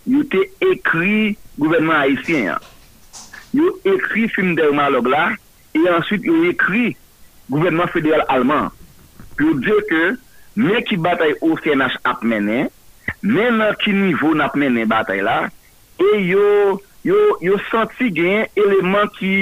Yo 0.08 0.22
te 0.30 0.44
ekri 0.70 1.34
gouvernement 1.58 2.06
haisyen. 2.06 2.62
Yo 3.58 3.74
ekri 3.82 4.28
film 4.30 4.54
dermalog 4.60 5.10
la, 5.10 5.32
e 5.74 5.82
answit 5.90 6.26
yo 6.26 6.44
ekri 6.52 6.94
gouvernement 7.50 7.92
federal 7.94 8.26
alman 8.32 8.72
pou 9.38 9.56
diyo 9.62 9.78
ke 9.90 10.04
men 10.58 10.82
ki 10.88 10.98
batay 11.02 11.36
OCNH 11.46 12.00
ap 12.08 12.24
menen, 12.26 12.72
men 13.22 13.60
nan 13.62 13.78
ki 13.82 13.94
nivou 13.94 14.34
nap 14.38 14.58
menen 14.58 14.90
batay 14.90 15.22
la, 15.26 15.44
e 16.02 16.10
yo, 16.26 16.80
yo, 17.06 17.20
yo 17.46 17.60
santi 17.70 18.10
gen 18.14 18.48
eleman 18.58 19.12
ki, 19.18 19.36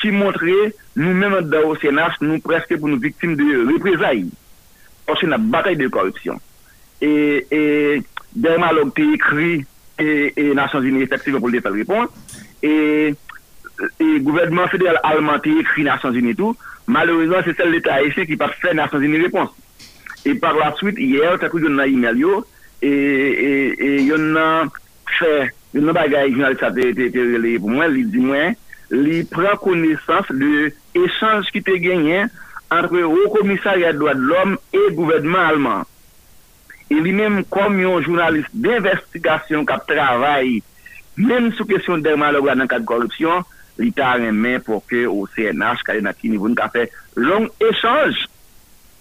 ki 0.00 0.12
montre 0.14 0.70
nou 0.96 1.16
men 1.16 1.32
nan 1.36 1.48
da 1.52 1.64
OCNH 1.68 2.20
nou 2.24 2.42
preske 2.44 2.76
pou 2.76 2.92
nou 2.92 3.00
viktim 3.00 3.34
de 3.40 3.48
reprezae. 3.72 4.28
Ose 5.10 5.28
nan 5.28 5.48
batay 5.52 5.78
de 5.80 5.88
korupsyon. 5.92 6.38
E, 7.00 7.10
e 7.48 7.60
derman 8.36 8.76
log 8.76 8.92
te 8.96 9.06
ekri 9.16 9.62
e 10.00 10.52
Nasyon 10.56 10.84
Zini 10.84 11.04
efektive 11.04 11.40
pou 11.40 11.52
l'Etat 11.52 11.74
repons, 11.76 12.08
e, 12.64 13.12
e 14.00 14.06
gouvernement 14.24 14.68
federal 14.72 15.00
alman 15.08 15.40
te 15.44 15.52
ekri 15.60 15.84
Nasyon 15.88 16.16
Zini 16.16 16.36
tou, 16.36 16.56
Malheureusement, 16.90 17.36
c'est 17.44 17.56
celle 17.56 17.70
l'État 17.70 17.94
haïtien 17.94 18.26
qui 18.26 18.36
par 18.36 18.52
fait 18.54 18.74
n'a 18.74 18.88
pas 18.88 18.98
une 18.98 19.22
réponse. 19.22 19.50
Et 20.24 20.34
par 20.34 20.56
la 20.56 20.74
suite, 20.74 20.98
hier, 20.98 21.38
t'as 21.38 21.48
cru 21.48 21.62
qu'il 21.62 21.70
y 21.70 21.94
email 21.94 22.18
yo, 22.18 22.44
et 22.82 24.00
il 24.00 24.06
y 24.08 24.12
en 24.12 24.36
a 24.36 24.64
fait, 25.16 25.54
il 25.72 25.82
y 25.82 25.84
en 25.84 25.88
a 25.88 25.92
bagaille, 25.92 26.32
journaliste 26.32 26.64
a 26.64 26.70
été 26.70 27.58
pour 27.60 27.70
moi, 27.70 27.86
il 27.86 28.10
dit 28.10 28.18
moi, 28.18 28.50
il 28.90 29.24
prend 29.26 29.56
connaissance 29.56 30.26
de 30.30 30.72
l'échange 30.96 31.46
qui 31.52 31.58
était 31.58 31.78
gagné 31.78 32.24
entre 32.72 32.96
le 32.96 33.30
commissariat 33.38 33.92
des 33.92 33.98
droits 33.98 34.14
de 34.14 34.20
l'homme 34.20 34.58
et 34.72 34.78
le 34.88 34.94
gouvernement 34.94 35.46
allemand. 35.46 35.82
Et 36.90 36.94
lui-même, 36.96 37.44
comme 37.44 37.78
un 37.78 38.02
journaliste 38.02 38.50
d'investigation 38.52 39.64
qui 39.64 39.74
travaille, 39.86 40.62
même 41.16 41.52
sous 41.52 41.66
question 41.66 41.98
de 41.98 42.02
dans 42.02 42.54
le 42.54 42.66
cas 42.66 42.80
de 42.80 42.84
corruption, 42.84 43.44
l'État 43.80 44.12
remet 44.12 44.58
pour 44.58 44.86
que 44.86 45.06
au 45.06 45.26
CNH, 45.34 45.82
qu'il 45.84 46.02
y 46.02 46.06
a 46.06 46.12
niveau, 46.24 46.48
nous 46.48 46.54
fait 46.72 46.90
long 47.16 47.48
échange 47.60 48.28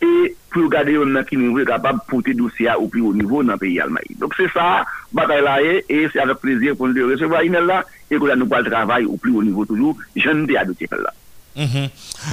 et 0.01 0.35
pour 0.51 0.73
a 0.73 1.23
qui 1.23 1.37
niveau 1.37 1.65
capable 1.65 1.99
de 1.99 2.03
porter 2.09 2.33
dossier 2.33 2.69
au 2.79 2.87
plus 2.87 3.01
haut 3.01 3.13
niveau 3.13 3.43
dans 3.43 3.53
le 3.53 3.57
pays 3.57 3.79
allemand. 3.79 3.99
Donc 4.17 4.33
c'est 4.37 4.49
ça, 4.53 4.85
là 5.13 5.61
et 5.61 6.07
c'est 6.11 6.19
avec 6.19 6.37
plaisir 6.37 6.75
pour 6.75 6.87
nous 6.87 7.07
recevoir 7.07 7.41
email 7.41 7.65
là 7.65 7.83
et 8.09 8.17
que 8.17 8.35
nous 8.35 8.47
pas 8.47 8.63
travail 8.63 9.05
au 9.05 9.17
plus 9.17 9.31
haut 9.31 9.43
niveau 9.43 9.65
toujours. 9.65 9.97
Je 10.15 10.29
ne 10.29 10.57
à 10.57 10.65
dossier 10.65 10.87
là. 10.91 11.13
Mm 11.55 11.87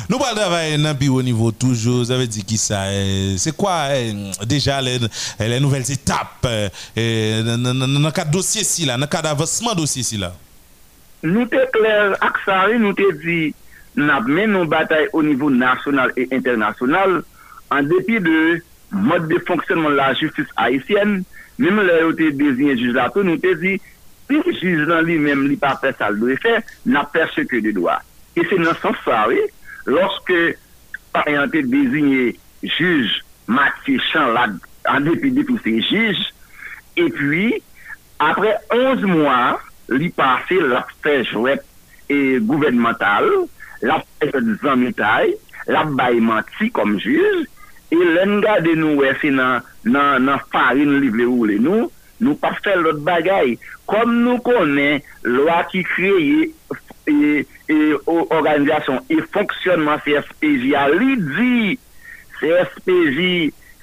Nous 0.09 0.19
parlons 0.19 0.37
travailler 0.37 0.79
dans 0.79 0.95
plus 0.95 1.09
haut 1.09 1.23
niveau 1.23 1.51
toujours. 1.51 2.07
Ça 2.07 2.17
veut 2.17 2.27
dire 2.27 2.45
qui 2.45 2.57
ça 2.57 2.93
eh, 2.93 3.35
C'est 3.39 3.57
quoi 3.57 3.89
eh, 3.95 4.15
déjà 4.47 4.81
les, 4.81 4.99
les, 5.41 5.61
nouvelles 5.61 5.91
étapes 5.91 6.47
eh, 6.97 7.43
dans 7.43 7.75
le 7.75 8.11
cadre 8.13 8.31
dossier 8.31 8.63
ci 8.63 8.85
là, 8.85 8.95
dans 8.95 9.01
le 9.01 9.07
cadre 9.07 9.25
d'avancement 9.25 9.75
dossier 9.75 10.03
ci 10.03 10.17
là? 10.19 10.33
nou 11.25 11.47
te 11.51 11.63
kler 11.75 12.17
ak 12.25 12.43
sa 12.45 12.65
re, 12.69 12.81
nou 12.83 12.97
te 12.99 13.07
di 13.23 13.41
nap 13.97 14.29
men 14.29 14.53
nou 14.53 14.69
batay 14.69 15.09
o 15.17 15.23
nivou 15.25 15.53
nasyonal 15.53 16.13
e 16.19 16.27
internasyonal 16.29 17.23
an 17.75 17.89
depi 17.89 18.21
de 18.23 18.59
mod 18.93 19.27
de 19.31 19.41
fonksyonman 19.49 19.97
la 19.97 20.13
justis 20.19 20.51
haisyen 20.59 21.23
mèm 21.63 21.81
lè 21.89 22.01
yo 22.03 22.13
te 22.17 22.31
dezinye 22.37 22.77
juj 22.77 22.95
la 22.97 23.09
to 23.13 23.25
nou 23.25 23.41
te 23.41 23.55
di, 23.61 23.77
pi 24.29 24.41
juj 24.45 24.85
lan 24.89 25.07
li 25.09 25.17
mèm 25.23 25.47
li 25.49 25.57
pa 25.61 25.75
pe 25.81 25.93
sal 25.97 26.19
do 26.21 26.29
e 26.33 26.37
fe, 26.43 26.59
na 26.85 27.05
pe 27.09 27.25
se 27.33 27.47
ke 27.49 27.63
de 27.65 27.73
doa. 27.77 27.99
E 28.37 28.45
se 28.49 28.59
nan 28.61 28.77
san 28.83 28.97
sa 29.05 29.25
re, 29.31 29.47
lorske 29.89 30.41
par 31.15 31.29
yon 31.33 31.53
te 31.53 31.65
dezinye 31.65 32.35
juj 32.63 33.23
Mathieu 33.47 34.03
Chanlade 34.11 34.59
an 34.91 35.07
depi 35.07 35.33
depi 35.35 35.57
se 35.65 35.79
juj, 35.89 36.21
e 37.01 37.09
pi 37.17 37.47
apre 38.23 38.53
11 38.75 39.09
mwa 39.15 39.39
li 39.93 40.11
pase 40.15 40.59
la 40.63 40.83
fejwet 41.05 41.65
e 42.13 42.39
gouvenmental, 42.47 43.29
la 43.87 44.01
fejwet 44.05 44.55
zanmitay, 44.63 45.35
la 45.71 45.85
baymanti 45.99 46.71
kom 46.75 46.97
juj, 47.03 47.45
e 47.93 47.99
len 48.17 48.41
gade 48.43 48.75
nou 48.79 48.99
wè 49.03 49.13
se 49.21 49.31
nan, 49.35 49.63
nan, 49.87 50.27
nan 50.27 50.43
farin 50.53 50.99
li 51.03 51.11
vle 51.15 51.29
ou 51.31 51.47
le 51.49 51.59
nou, 51.63 51.91
nou 52.23 52.39
pa 52.41 52.53
fè 52.63 52.75
lot 52.81 53.03
bagay. 53.07 53.57
Kom 53.87 54.15
nou 54.25 54.41
konen, 54.45 55.03
lwa 55.27 55.61
ki 55.71 55.83
kreye 55.87 56.49
e, 57.07 57.45
e 57.71 57.79
organizasyon 58.07 59.05
e 59.13 59.21
fonksyonman 59.35 60.03
CSPJ 60.07 60.75
a 60.79 60.87
li 60.91 61.15
di 61.23 61.77
CSPJ 62.41 63.29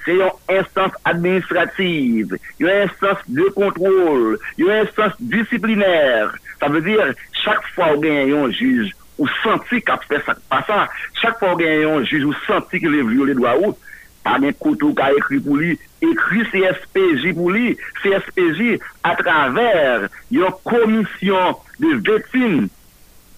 Se 0.03 0.15
yon 0.17 0.31
instance 0.51 0.99
administrative, 1.07 2.39
yon 2.59 2.81
instance 2.83 3.23
de 3.27 3.47
kontrol, 3.55 4.35
yon 4.59 4.73
instance 4.81 5.15
disipliner. 5.19 6.33
Sa 6.59 6.67
ve 6.73 6.83
dire, 6.83 7.13
chak 7.43 7.63
fwa 7.75 7.93
ou 7.95 8.03
gen 8.03 8.27
yon 8.33 8.51
juj 8.51 8.91
ou 9.21 9.29
santi 9.39 9.79
kap 9.85 10.03
se 10.09 10.19
sak 10.25 10.41
pasan, 10.51 10.91
chak 11.21 11.39
fwa 11.39 11.53
ou 11.53 11.61
gen 11.61 11.85
yon 11.85 12.07
juj 12.09 12.27
ou 12.27 12.43
santi 12.47 12.81
ki 12.83 12.91
le 12.91 13.05
viole 13.07 13.35
do 13.37 13.47
a 13.47 13.55
ou, 13.61 13.77
pa 14.23 14.35
gen 14.43 14.55
koutou 14.59 14.95
ka 14.97 15.09
ekri 15.15 15.39
pou 15.43 15.59
li, 15.61 15.77
ekri 16.03 16.43
CSPJ 16.51 17.35
pou 17.39 17.53
li, 17.55 17.73
CSPJ 18.01 18.75
a 19.07 19.15
traver 19.19 20.09
yon 20.35 20.51
komisyon 20.67 21.59
de 21.79 21.95
vetine, 22.03 22.67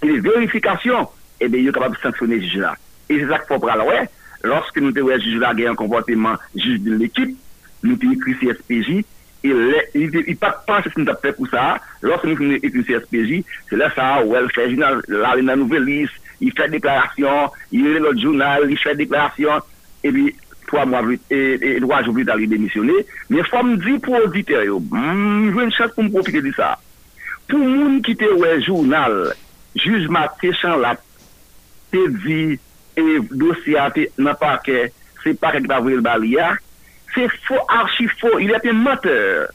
de 0.02 0.18
verifikasyon, 0.26 1.10
ebe 1.46 1.62
yon 1.62 1.78
kapab 1.78 1.98
sanksyone 2.02 2.42
juj 2.42 2.62
la. 2.66 2.74
E 3.06 3.22
se 3.22 3.30
sak 3.30 3.46
fwa 3.52 3.62
pral 3.62 3.86
wè, 3.86 4.02
ouais. 4.02 4.14
Lorske 4.46 4.84
nou 4.84 4.96
te 4.96 5.04
wè 5.06 5.18
juj 5.20 5.40
la 5.42 5.54
gen 5.58 5.72
yon 5.72 5.80
komporteman 5.80 6.40
juj 6.54 6.80
de 6.86 6.96
l'ekip, 7.00 7.36
nou 7.86 7.98
te 8.02 8.12
ekri 8.14 8.36
CSPJ, 8.42 9.02
e 9.46 10.34
pa 10.42 10.52
panse 10.66 10.90
si 10.90 11.02
nou 11.02 11.10
tap 11.10 11.22
fè 11.26 11.34
pou 11.38 11.50
sa, 11.52 11.76
lorske 12.06 12.32
nou 12.32 12.40
te 12.40 12.62
ekri 12.70 12.86
CSPJ, 12.88 13.42
se 13.70 13.80
la 13.80 13.92
sa 13.98 14.16
wè 14.26 14.46
l 14.46 14.50
fè 14.56 14.70
la 14.76 15.36
nan 15.42 15.62
nouvelis, 15.64 16.14
y 16.44 16.52
fè 16.56 16.68
deklarasyon, 16.72 17.54
y 17.74 17.84
lè 17.86 18.02
lòt 18.04 18.20
jounal, 18.22 18.68
y 18.70 18.80
fè 18.80 18.96
deklarasyon, 19.00 19.64
e 20.06 20.12
pi 20.16 20.26
3 20.66 20.86
mwa 20.90 21.04
vrit, 21.06 21.22
e 21.30 21.78
3 21.84 22.02
jou 22.08 22.16
vrit 22.16 22.30
alè 22.34 22.50
demisyonè, 22.50 22.98
mè 23.34 23.46
fòm 23.52 23.76
di 23.84 23.98
pou 24.04 24.20
audite 24.20 24.66
yo, 24.66 24.82
mwen 24.92 25.74
chak 25.76 25.96
pou 25.96 26.06
m 26.06 26.12
profite 26.14 26.42
di 26.46 26.54
sa. 26.58 26.74
Pou 27.50 27.62
moun 27.62 28.00
ki 28.06 28.16
te 28.18 28.30
wè 28.34 28.56
jounal, 28.66 29.30
juj 29.78 30.08
ma 30.14 30.26
te 30.42 30.52
chan 30.58 30.80
la, 30.82 30.96
te 31.94 32.02
di, 32.26 32.40
e 32.98 33.20
dosyate 33.32 34.10
nan 34.18 34.38
parke, 34.40 34.90
se 35.24 35.34
parke 35.40 35.64
ki 35.64 35.72
pa 35.72 35.82
vwe 35.84 36.00
l 36.00 36.04
bali 36.06 36.36
ya, 36.36 36.54
se 37.16 37.28
fo 37.48 37.62
archi 37.72 38.08
fo, 38.20 38.38
il 38.40 38.54
ete 38.56 38.74
moteur. 38.76 39.48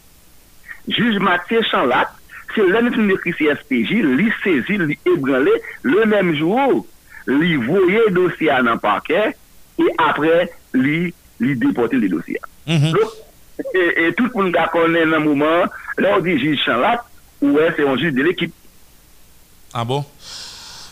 Juj 0.88 1.18
Mathieu 1.22 1.62
Chanlat, 1.68 2.12
se 2.55 2.64
lè 2.66 2.82
nè 2.82 2.93
fin 2.95 3.11
de 3.11 3.16
krisi 3.20 3.51
SPJ, 3.53 4.01
li 4.18 4.28
sezi, 4.43 4.78
li 4.80 4.97
ebranle, 5.09 5.55
le 5.86 6.07
mèm 6.11 6.32
jou, 6.38 6.84
li 7.30 7.57
voye 7.66 8.07
dosya 8.16 8.61
nan 8.66 8.80
parke, 8.82 9.30
e 9.80 9.91
apre 10.03 10.49
li, 10.76 11.11
li 11.41 11.59
depote 11.61 12.01
li 12.01 12.09
dosya. 12.11 12.41
Mm 12.66 12.76
-hmm. 12.76 12.93
Donc, 12.93 13.11
e, 13.74 13.84
e 14.07 14.12
tout 14.16 14.32
pou 14.32 14.43
nga 14.49 14.66
konen 14.72 15.12
nan 15.12 15.24
mouman, 15.24 15.68
lè 15.99 16.16
ou 16.16 16.24
di 16.24 16.38
juj 16.38 16.59
Chanlat, 16.64 17.05
ouè 17.43 17.70
se 17.76 17.82
yon 17.82 17.99
juj 17.99 18.14
de 18.14 18.22
l'ekip. 18.22 18.53
Ah 19.72 19.84
bon? 19.84 20.05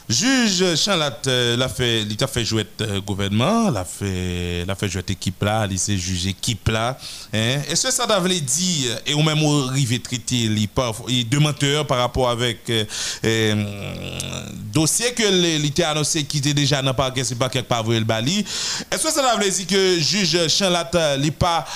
Juge 0.08 0.74
Chanlat, 0.76 1.18
euh, 1.26 1.54
l'a 1.54 1.68
fait, 1.68 2.00
il 2.00 2.16
a 2.24 2.26
fait 2.26 2.42
jouer 2.42 2.64
euh, 2.80 2.98
gouvernement, 3.02 3.68
l'a 3.70 3.84
fait, 3.84 4.64
fait 4.78 4.88
jouer 4.88 5.02
équipe 5.06 5.42
là, 5.42 5.66
il 5.70 5.78
s'est 5.78 5.98
jugé 5.98 6.30
équipe 6.30 6.66
là. 6.68 6.96
Hein? 7.34 7.60
Est-ce 7.68 7.88
que 7.88 7.92
ça 7.92 8.06
devait 8.06 8.40
dire, 8.40 8.98
et 9.06 9.12
ou 9.12 9.22
même 9.22 9.42
au 9.42 9.66
rivé 9.66 9.98
traité, 10.00 10.36
il 10.36 10.62
est 10.62 11.24
deux 11.24 11.40
menteurs 11.40 11.86
par 11.86 11.98
rapport 11.98 12.30
avec 12.30 12.70
euh, 12.70 12.84
euh, 13.22 14.48
dossier 14.72 15.12
que 15.12 15.58
l'état 15.58 15.90
annoncé 15.90 16.24
qui 16.24 16.38
était 16.38 16.54
déjà 16.54 16.80
dans 16.80 16.88
le 16.88 16.96
parquet, 16.96 17.22
c'est 17.22 17.34
pas 17.34 17.50
quelque 17.50 17.68
part 17.68 17.84
le 17.86 18.00
bali. 18.00 18.46
Est-ce 18.90 19.02
que 19.02 19.12
ça 19.12 19.36
devait 19.36 19.50
dire 19.50 19.66
que 19.66 20.00
juge 20.00 20.48
Chanlat, 20.48 20.90
il 21.22 21.32
pas, 21.32 21.66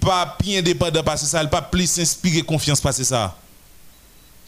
pas 0.00 0.36
bien 0.40 0.60
indépendant 0.60 1.02
parce 1.02 1.22
que 1.22 1.26
ça, 1.26 1.42
il 1.42 1.48
pas 1.48 1.62
plus 1.62 1.98
inspiré 1.98 2.42
confiance 2.42 2.80
parce 2.80 2.98
que 2.98 3.04
ça? 3.04 3.34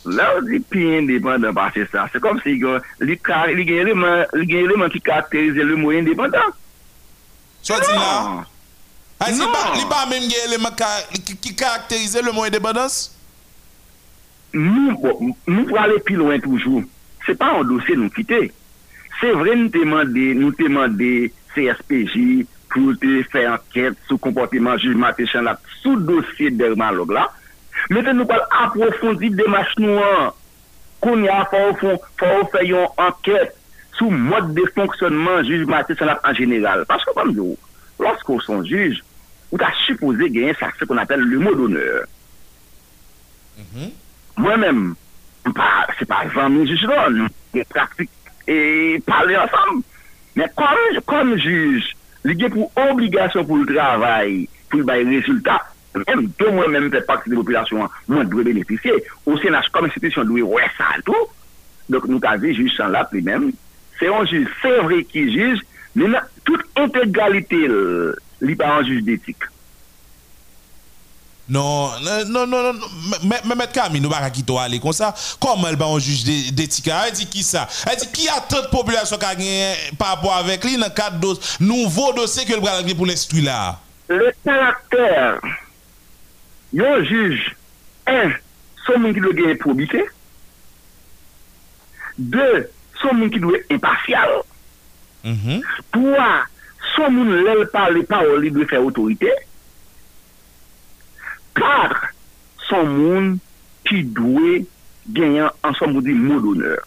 Lè 0.02 0.24
ou 0.34 0.42
di 0.42 0.58
pi 0.66 0.82
indépendant 0.98 1.54
pa 1.54 1.68
se 1.74 1.84
sa, 1.86 2.08
se 2.10 2.18
kom 2.22 2.40
si 2.42 2.56
li 2.58 3.16
gen 3.68 3.82
eleman 3.86 4.90
ki 4.90 5.00
katerize 5.04 5.62
le 5.62 5.76
mou 5.78 5.94
indépendant. 5.94 6.56
Choti 7.62 7.92
la, 7.94 8.08
non. 8.26 8.42
ah, 9.20 9.30
non. 9.30 9.76
li 9.76 9.84
pa 9.86 10.00
mèm 10.10 10.26
gen 10.26 10.48
eleman 10.48 10.74
ki 10.74 11.54
katerize 11.54 12.18
le 12.18 12.32
mou 12.34 12.48
indépendance? 12.50 13.12
Nou 14.52 14.96
bon, 14.98 15.30
pou 15.46 15.78
ale 15.80 16.00
pi 16.04 16.18
loin 16.18 16.42
toujou. 16.42 16.82
Se 17.22 17.36
pa 17.38 17.52
an 17.60 17.68
dosye 17.70 17.94
nou 17.96 18.10
kite. 18.12 18.48
Se 19.20 19.30
vre 19.38 19.54
nou 19.54 19.70
te 19.70 20.66
mande 20.66 21.12
CSPJ 21.54 22.42
pou 22.72 22.96
te 22.98 23.20
fè 23.30 23.46
anket 23.52 24.02
sou 24.08 24.18
komportement 24.18 24.80
jujman 24.82 25.14
te 25.14 25.28
chan 25.30 25.46
la 25.46 25.54
sou 25.78 25.94
dosye 26.02 26.50
derman 26.58 26.98
log 26.98 27.14
la. 27.14 27.28
Meten 27.90 28.18
nou 28.18 28.28
pal 28.28 28.44
aprofondi 28.62 29.32
demache 29.34 29.80
nou 29.82 29.98
an. 30.04 30.30
Kon 31.02 31.24
ya 31.26 31.40
fawo 31.50 32.44
fayon 32.52 33.00
anket 33.02 33.56
sou 33.98 34.10
mod 34.10 34.52
de 34.56 34.64
fonksyonman 34.76 35.46
juj 35.48 35.64
Matisse 35.70 35.98
Sanap 36.00 36.22
an 36.28 36.36
general. 36.38 36.84
Paske 36.90 37.14
kom 37.16 37.32
yo, 37.36 37.52
loske 38.02 38.34
ou 38.34 38.44
son 38.44 38.62
juj, 38.66 39.00
ou 39.50 39.60
ta 39.60 39.72
suppose 39.82 40.30
genyen 40.30 40.56
sa 40.60 40.70
se 40.78 40.86
kon 40.88 41.00
apel 41.02 41.24
le 41.26 41.40
mot 41.42 41.58
d'honneur. 41.58 42.06
Mm-hmm. 43.58 43.90
Mwen 44.42 44.62
men, 44.62 44.84
se 45.98 46.06
pa 46.08 46.22
zanmi 46.34 46.68
juj 46.70 46.86
don, 46.86 47.26
de 47.56 47.66
praktik 47.74 48.10
e 48.46 49.00
pale 49.08 49.36
ansam. 49.42 49.82
Men 50.38 50.54
kom 50.56 51.34
juj, 51.36 51.90
li 52.24 52.38
gen 52.38 52.54
pou 52.54 52.70
obligasyon 52.86 53.46
pou 53.48 53.60
l'travay, 53.66 54.46
pou 54.70 54.80
l'bay 54.80 55.04
rezultat, 55.10 55.71
mèm 56.00 56.26
do 56.40 56.50
mwen 56.54 56.72
mèm 56.72 56.88
fè 56.94 57.02
pati 57.08 57.32
de 57.32 57.38
populasyon 57.38 57.86
an, 57.86 57.94
mwen 58.08 58.30
dwe 58.32 58.46
beneficye, 58.48 58.96
ou 59.26 59.38
se 59.42 59.52
nas 59.52 59.68
kom 59.74 59.88
institisyon 59.88 60.28
dwe 60.30 60.44
wè 60.48 60.68
sa 60.78 60.94
tou, 61.06 61.30
dok 61.92 62.08
nou 62.10 62.22
ta 62.22 62.34
ve 62.40 62.54
juj 62.56 62.72
san 62.76 62.94
la 62.94 63.04
pli 63.08 63.22
mèm, 63.26 63.50
se 63.98 64.10
yon 64.10 64.28
juj, 64.28 64.46
se 64.62 64.74
vre 64.86 65.02
ki 65.08 65.26
juj, 65.34 65.64
mè 65.98 66.12
nan 66.14 66.28
tout 66.48 66.82
integralite 66.82 67.64
li 68.42 68.58
pa 68.58 68.78
an 68.78 68.86
juj 68.88 69.04
detik. 69.06 69.52
Non, 71.52 71.90
non, 72.28 72.46
non, 72.46 72.72
non, 72.72 72.78
Mehmet 73.44 73.72
Kami 73.74 74.00
nou 74.00 74.08
baka 74.08 74.30
ki 74.32 74.44
to 74.46 74.56
ale 74.62 74.78
kon 74.80 74.94
sa, 74.94 75.10
kom 75.42 75.66
el 75.66 75.76
ba 75.76 75.88
an 75.90 76.00
juj 76.00 76.22
detika, 76.54 77.02
el 77.08 77.16
di 77.18 77.26
ki 77.28 77.42
sa, 77.44 77.66
el 77.90 77.98
di 77.98 78.08
ki 78.14 78.28
a 78.32 78.38
tot 78.48 78.70
populasyon 78.72 79.20
ka 79.20 79.34
gen 79.36 79.98
pa 80.00 80.14
apwa 80.14 80.38
avek 80.38 80.64
li 80.64 80.78
nan 80.80 80.94
kat 80.94 81.18
dos, 81.20 81.58
nouvo 81.60 82.12
dosye 82.16 82.46
ke 82.48 82.54
el 82.56 82.62
bral 82.62 82.80
agri 82.80 82.94
pou 82.96 83.10
l'institut 83.10 83.42
la. 83.44 83.74
Le 84.08 84.30
karakter 84.46 85.42
yon 86.72 87.04
juj, 87.04 87.40
un, 88.08 88.32
son 88.86 89.02
moun 89.02 89.14
ki 89.14 89.22
dwe 89.22 89.34
genye 89.38 89.58
probite, 89.60 90.00
de, 92.18 92.48
son 93.00 93.18
moun 93.18 93.32
ki 93.32 93.42
dwe 93.42 93.62
impartial, 93.74 94.40
mm 95.24 95.36
-hmm. 95.36 95.62
toa, 95.94 96.30
son 96.94 97.10
moun 97.10 97.44
lèl 97.44 97.66
parle 97.72 98.04
pa 98.08 98.22
ou 98.26 98.40
li 98.40 98.50
dwe 98.50 98.66
fè 98.70 98.80
otorite, 98.80 99.32
par, 101.58 102.12
son 102.68 102.88
moun 102.88 103.30
ki 103.88 104.02
dwe 104.16 104.64
genye 105.12 105.48
ansan 105.62 105.92
moun 105.92 106.04
di 106.04 106.16
moun 106.16 106.42
d'onor. 106.42 106.82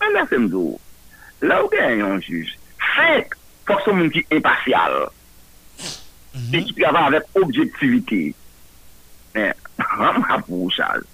Mè 0.00 0.12
mè 0.14 0.26
fèm 0.30 0.50
zo, 0.50 0.66
la 1.42 1.62
ou 1.62 1.70
genye 1.70 2.02
yon 2.02 2.22
juj, 2.22 2.54
fèk, 2.94 3.36
fòk 3.66 3.84
son 3.86 4.00
moun 4.00 4.14
ki 4.14 4.26
impartial, 4.30 5.04
Mm 6.34 6.40
-hmm. 6.40 6.56
et 6.56 6.64
qui 6.64 6.74
travaille 6.80 7.08
avec 7.08 7.24
objectivité. 7.34 8.34
Eh, 9.34 9.52
men, 9.78 10.08
an 10.12 10.24
ap 10.34 10.46
pou 10.48 10.70
chal. 10.74 11.04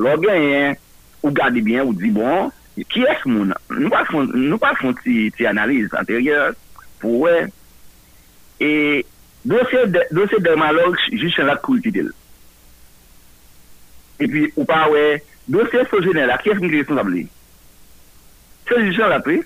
Lò 0.00 0.14
genyen, 0.22 0.78
ou 1.22 1.32
gade 1.34 1.62
bien, 1.64 1.82
ou 1.84 1.96
di 1.96 2.12
bon, 2.14 2.50
ki 2.80 3.04
es 3.10 3.24
moun, 3.28 3.52
nou 3.74 3.90
pa 3.92 4.04
fon, 4.08 4.30
nou 4.36 4.60
pa 4.62 4.72
fon 4.78 4.94
ti, 5.02 5.26
ti 5.36 5.48
analize 5.48 5.92
anteryer, 5.98 6.54
pou 7.02 7.26
we, 7.26 7.34
e, 8.62 8.70
dosye 9.48 9.84
de, 9.90 10.06
dosye 10.16 10.40
dermalog, 10.44 10.96
jishen 11.10 11.50
la 11.50 11.58
kulti 11.60 11.92
del. 11.94 12.08
E 14.20 14.28
pi, 14.30 14.46
ou 14.54 14.66
pa 14.68 14.86
we, 14.92 15.20
dosye 15.50 15.84
sojene 15.90 16.28
la, 16.30 16.38
ki 16.40 16.54
es 16.54 16.60
moun 16.62 16.72
ki 16.72 16.84
responsable? 16.84 17.26
Se 18.70 18.82
jishen 18.86 19.10
la 19.10 19.20
pri? 19.24 19.42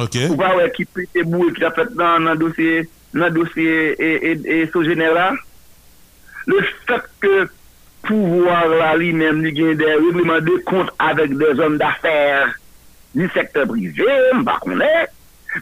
Ok. 0.00 0.22
Ou 0.30 0.40
pa 0.40 0.54
we, 0.56 0.70
ki 0.78 0.86
pri 0.88 1.08
te 1.12 1.26
bou, 1.26 1.50
ki 1.52 1.66
la 1.66 1.74
fet 1.76 1.92
nan, 1.98 2.30
nan 2.30 2.40
dosye, 2.40 2.86
nan 3.18 3.34
dosye, 3.34 3.96
e, 3.98 4.12
e, 4.30 4.36
e 4.62 4.66
sojene 4.72 5.10
la? 5.12 5.32
Ok. 5.34 5.51
le 6.50 6.62
fèk 6.88 7.08
ke 7.22 7.34
pouvoir 8.06 8.66
la 8.72 8.94
li 8.98 9.12
mèm 9.14 9.42
li 9.44 9.52
gen 9.56 9.78
de 9.78 9.86
règlement 9.86 10.42
de 10.42 10.56
kont 10.68 10.90
avèk 11.02 11.36
de 11.38 11.52
zon 11.58 11.78
d'afèr 11.80 12.56
ni 13.18 13.28
sektè 13.34 13.64
privè, 13.68 14.16
mba 14.40 14.56
konè, 14.64 14.90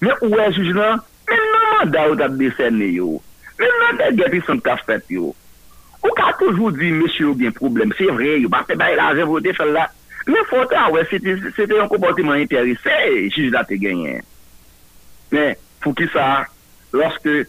mè 0.00 0.16
ouè 0.26 0.48
juj 0.54 0.72
nan, 0.76 1.02
mè 1.28 1.38
nan 1.40 1.68
manda 1.74 2.06
ou 2.08 2.18
tap 2.18 2.36
desenè 2.40 2.90
yo, 2.94 3.18
mè 3.58 3.70
nan 3.82 4.00
de 4.00 4.10
gepi 4.22 4.42
son 4.46 4.62
tap 4.64 4.82
fèt 4.88 5.10
yo. 5.12 5.32
Ou 6.00 6.16
ka 6.16 6.30
toujou 6.40 6.70
di, 6.72 6.92
mè 6.96 7.10
si 7.12 7.24
yo 7.26 7.34
gen 7.38 7.54
problem, 7.56 7.92
se 7.98 8.08
vre, 8.14 8.38
yo 8.40 8.52
ba 8.52 8.62
se 8.68 8.78
bay 8.78 8.96
la 8.98 9.10
revote 9.18 9.52
fèl 9.58 9.74
la, 9.76 9.88
mè 10.30 10.44
fote 10.48 10.78
ouè, 10.86 11.04
se 11.10 11.20
te 11.20 11.74
yon 11.74 11.90
komportiman 11.90 12.40
interese, 12.40 12.98
juj 13.28 13.50
la 13.52 13.66
te 13.68 13.78
genyen. 13.80 14.22
Mè, 15.34 15.50
fou 15.82 15.96
ki 15.98 16.08
sa, 16.14 16.46
lòske 16.96 17.42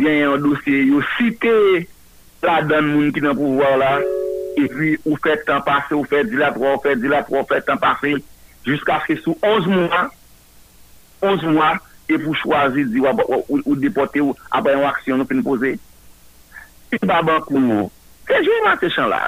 gen 0.00 0.22
yon 0.24 0.42
dosye 0.42 0.86
yo 0.88 1.04
site, 1.14 1.54
la 2.44 2.60
dan 2.68 2.90
moun 2.92 3.10
ki 3.14 3.22
nan 3.24 3.36
pouvoir 3.38 3.78
la, 3.80 3.94
e 4.54 4.66
pi 4.70 4.92
ou 5.02 5.18
fè 5.22 5.36
tan 5.48 5.64
pase, 5.66 5.94
ou 5.96 6.06
fè 6.08 6.22
di 6.28 6.38
la 6.40 6.52
pro, 6.54 6.74
ou 6.76 6.82
fè 6.84 6.94
di 7.00 7.10
la 7.10 7.22
pro, 7.26 7.40
ou 7.42 7.48
fè 7.50 7.60
tan 7.66 7.80
pase, 7.80 8.14
jiska 8.66 9.00
fè 9.06 9.16
sou 9.22 9.36
11 9.42 9.70
mwa, 9.72 10.04
11 11.24 11.54
mwa, 11.56 11.72
e 12.08 12.18
pou 12.20 12.36
chwazi 12.36 12.84
di 12.92 13.02
wab, 13.02 13.22
ou, 13.26 13.60
ou 13.64 13.76
depote 13.80 14.20
ou 14.22 14.36
abay 14.54 14.76
an 14.76 14.88
aksyon 14.90 15.22
nou 15.22 15.30
fin 15.30 15.40
pose. 15.44 15.74
E 16.92 17.00
baban 17.02 17.40
kou 17.48 17.62
mou, 17.62 17.88
se 18.28 18.42
jè 18.44 18.60
man 18.66 18.78
se 18.82 18.92
chan 18.94 19.10
la. 19.12 19.24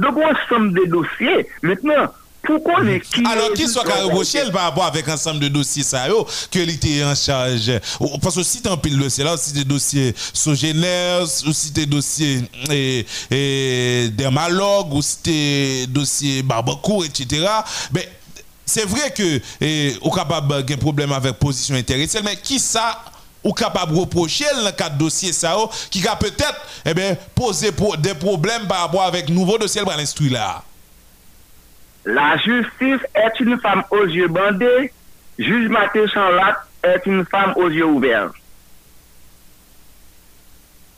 Donk 0.00 0.18
wè 0.20 0.32
som 0.46 0.70
de 0.76 0.86
dosye, 0.90 1.44
mètnen, 1.66 2.08
dossiers 2.46 2.82
maintenant 2.82 3.30
alors, 3.30 3.52
qui 3.52 3.68
soit 3.68 3.82
reproché 3.82 4.38
par 4.52 4.62
rapport 4.62 4.84
avec 4.84 5.08
ensemble 5.08 5.40
de 5.40 5.48
dossiers 5.48 5.82
ça 5.82 6.06
que 6.50 6.58
était 6.58 7.04
en 7.04 7.14
charge 7.14 7.72
Parce 8.22 8.34
que 8.34 8.42
si 8.42 8.62
tu 8.62 8.68
as 8.68 8.72
un 8.72 8.76
pile 8.76 8.98
dossier 8.98 9.24
là, 9.24 9.34
aussi 9.34 9.52
des 9.52 9.64
dossiers 9.64 10.14
sogénaires, 10.32 11.22
aussi 11.22 11.70
des 11.70 11.86
dossiers 11.86 12.42
et, 12.70 13.06
et 13.30 14.08
dermalogues, 14.10 14.94
ou 14.94 15.02
si 15.02 15.18
des 15.24 15.86
dossiers 15.88 16.42
barbecourt, 16.42 17.04
etc. 17.04 17.46
Mais 17.92 18.08
c'est 18.64 18.86
vrai 18.86 19.12
que 19.12 19.40
eh, 19.60 19.96
ou 20.02 20.10
capable 20.10 20.54
un 20.54 20.76
problème 20.76 21.12
avec 21.12 21.34
position 21.34 21.74
intéressée, 21.74 22.20
mais 22.24 22.36
qui 22.36 22.58
ça 22.58 23.02
ou 23.42 23.52
capable 23.52 23.94
de 23.94 24.00
reprocher 24.00 24.44
dans 24.54 24.66
le 24.66 24.72
cadre 24.72 24.96
de 24.96 25.00
dossier 25.00 25.32
ça 25.32 25.56
qui 25.90 26.06
a 26.06 26.14
peut-être 26.14 26.60
eh 26.84 26.94
ben, 26.94 27.16
posé 27.34 27.70
des 27.98 28.14
problèmes 28.14 28.68
par 28.68 28.82
rapport 28.82 29.02
avec 29.02 29.28
nouveau 29.28 29.58
dossier 29.58 29.82
pour 29.82 29.92
l'instruit 29.92 30.28
là. 30.28 30.62
La 32.04 32.36
justice 32.38 33.00
est 33.14 33.40
une 33.40 33.58
femme 33.60 33.82
aux 33.90 34.06
yeux 34.06 34.28
bandés, 34.28 34.92
juge 35.38 35.68
Mathieu 35.68 36.06
Chanlat 36.06 36.64
est 36.82 37.04
une 37.04 37.26
femme 37.26 37.52
aux 37.56 37.68
yeux 37.68 37.84
ouverts. 37.84 38.30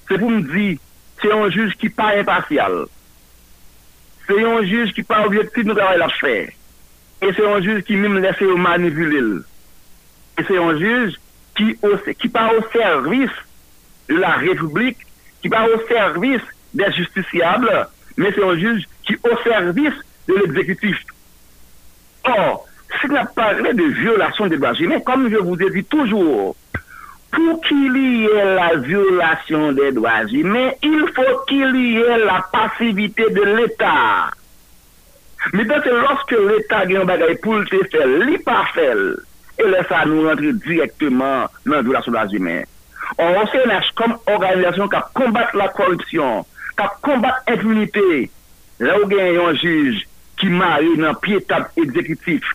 C'est 0.08 0.18
pour 0.18 0.30
me 0.30 0.42
dire, 0.42 0.78
c'est 1.20 1.32
un 1.32 1.50
juge 1.50 1.74
qui 1.76 1.88
pas 1.88 2.16
impartial. 2.16 2.86
C'est 4.26 4.44
un 4.44 4.62
juge 4.62 4.92
qui 4.92 5.02
pas 5.02 5.26
objectif 5.26 5.64
de 5.64 5.72
travail 5.72 6.00
à 6.00 6.08
faire. 6.08 6.48
Et 7.22 7.32
c'est 7.34 7.46
un 7.46 7.60
juge 7.60 7.82
qui 7.82 7.96
même 7.96 8.18
laisse 8.18 8.40
manipuler. 8.40 9.40
Et 10.38 10.44
c'est 10.46 10.58
un 10.58 10.78
juge 10.78 11.14
qui 11.56 11.76
qui 12.20 12.28
pas 12.28 12.50
au 12.54 12.62
service 12.70 13.30
de 14.08 14.16
la 14.16 14.36
République, 14.36 14.98
qui 15.40 15.48
pas 15.48 15.66
au 15.66 15.86
service 15.88 16.42
des 16.74 16.92
justiciables, 16.92 17.88
mais 18.16 18.32
c'est 18.34 18.44
un 18.44 18.56
juge 18.56 18.84
qui 19.04 19.16
au 19.16 19.36
service 19.42 19.94
de 20.28 20.34
l'exécutif. 20.34 20.96
Or, 22.24 22.66
si 23.00 23.08
la 23.08 23.24
parle 23.24 23.74
de 23.74 23.82
violation 23.82 24.46
des 24.46 24.56
droits 24.56 24.74
humains, 24.74 25.00
comme 25.00 25.30
je 25.30 25.36
vous 25.36 25.60
ai 25.60 25.70
dit 25.70 25.84
toujours, 25.84 26.56
pour 27.32 27.60
qu'il 27.62 27.96
y 27.96 28.26
ait 28.26 28.54
la 28.54 28.76
violation 28.76 29.72
des 29.72 29.92
droits 29.92 30.26
humains, 30.30 30.70
il 30.82 31.04
faut 31.14 31.38
qu'il 31.48 31.76
y 31.76 31.96
ait 31.96 32.18
la 32.18 32.44
passivité 32.52 33.24
de 33.30 33.42
l'État. 33.42 34.30
Mais 35.52 35.64
donc, 35.64 35.84
lorsque 35.86 36.32
l'État 36.32 36.86
gagne 36.86 37.02
un 37.02 37.04
bagage 37.04 37.36
pour 37.42 37.54
le 37.54 37.64
faire, 37.66 38.06
il 38.06 38.38
pas 38.44 38.64
faire, 38.74 38.96
et 39.58 39.68
laisse 39.68 39.86
ça 39.88 40.04
nous 40.06 40.28
rentrer 40.28 40.52
directement 40.52 41.46
dans 41.66 41.72
la 41.72 41.82
violation 41.82 42.12
des 42.12 42.18
droits 42.18 42.32
humains. 42.32 42.62
On 43.18 43.46
CNH 43.46 43.92
comme 43.96 44.16
organisation 44.26 44.88
qui 44.88 44.96
combat 45.14 45.48
la 45.54 45.68
corruption, 45.68 46.46
qui 46.78 46.84
combat 47.02 47.36
l'impunité, 47.48 48.30
là 48.78 49.00
où 49.00 49.06
gagne 49.06 49.38
un 49.38 49.54
juge 49.54 50.06
ki 50.42 50.50
mare 50.50 50.98
nan 50.98 51.16
piye 51.22 51.40
tab 51.46 51.70
ekzekitif. 51.78 52.50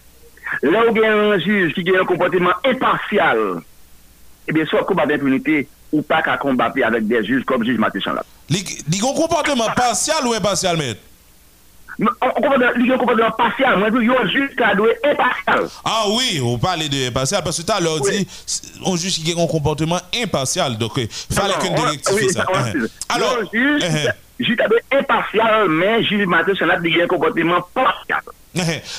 La 0.64 0.84
ou 0.86 0.94
gen 0.96 1.08
yon 1.08 1.42
juj 1.42 1.74
ki 1.76 1.86
gen 1.88 2.02
yon 2.02 2.10
kompoteman 2.10 2.68
impartial, 2.68 3.62
ebyen 4.48 4.70
so 4.70 4.84
kombat 4.88 5.16
impunite 5.16 5.66
ou 5.94 6.04
pa 6.06 6.22
ka 6.26 6.38
kombapi 6.42 6.84
avèk 6.84 7.08
de 7.08 7.24
juj 7.24 7.46
kom 7.48 7.64
juj 7.64 7.80
Maté 7.80 8.04
Chanlap. 8.04 8.28
Li, 8.52 8.64
li 8.92 9.00
kon 9.02 9.16
kompoteman 9.18 9.74
partial 9.78 10.28
ou 10.28 10.36
impartial 10.36 10.80
men? 10.80 11.07
Un 12.00 12.98
comportement 12.98 13.32
partial, 13.32 13.78
moi, 13.80 13.90
il 13.92 14.08
y 14.08 14.10
a 14.10 14.22
un 14.22 14.28
juge 14.28 14.52
qui 14.56 14.64
impartial. 14.64 15.68
Ah 15.84 16.04
oui, 16.10 16.40
on 16.44 16.58
parle 16.60 16.88
de 16.88 17.08
impartial, 17.08 17.44
parce 17.44 17.58
que 17.58 17.64
tu 17.66 17.72
as 17.72 17.80
l'heure 17.80 18.00
dit, 18.02 18.28
on 18.86 18.96
juge 18.96 19.16
qui 19.24 19.34
a 19.34 19.42
un 19.42 19.48
comportement 19.48 20.00
impartial, 20.16 20.78
donc 20.78 20.98
il 20.98 21.08
fallait 21.36 21.56
qu'une 21.60 21.74
directive 21.74 22.30
ça. 22.30 22.46
Alors, 23.10 23.40
juge, 23.52 23.84
juge 24.40 24.60
a 24.60 24.68
doué 24.68 24.80
impartial, 24.92 25.70
mais 25.70 26.04
juge 26.04 26.28
Mathieu 26.28 26.54
Chanlat 26.56 26.76
a 26.76 27.04
un 27.04 27.08
comportement 27.08 27.62
partial. 27.74 28.22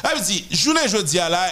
Ah, 0.02 0.14
dit, 0.20 0.46
journée 0.50 0.88
jeudi 0.88 1.18
à 1.20 1.28
la 1.28 1.46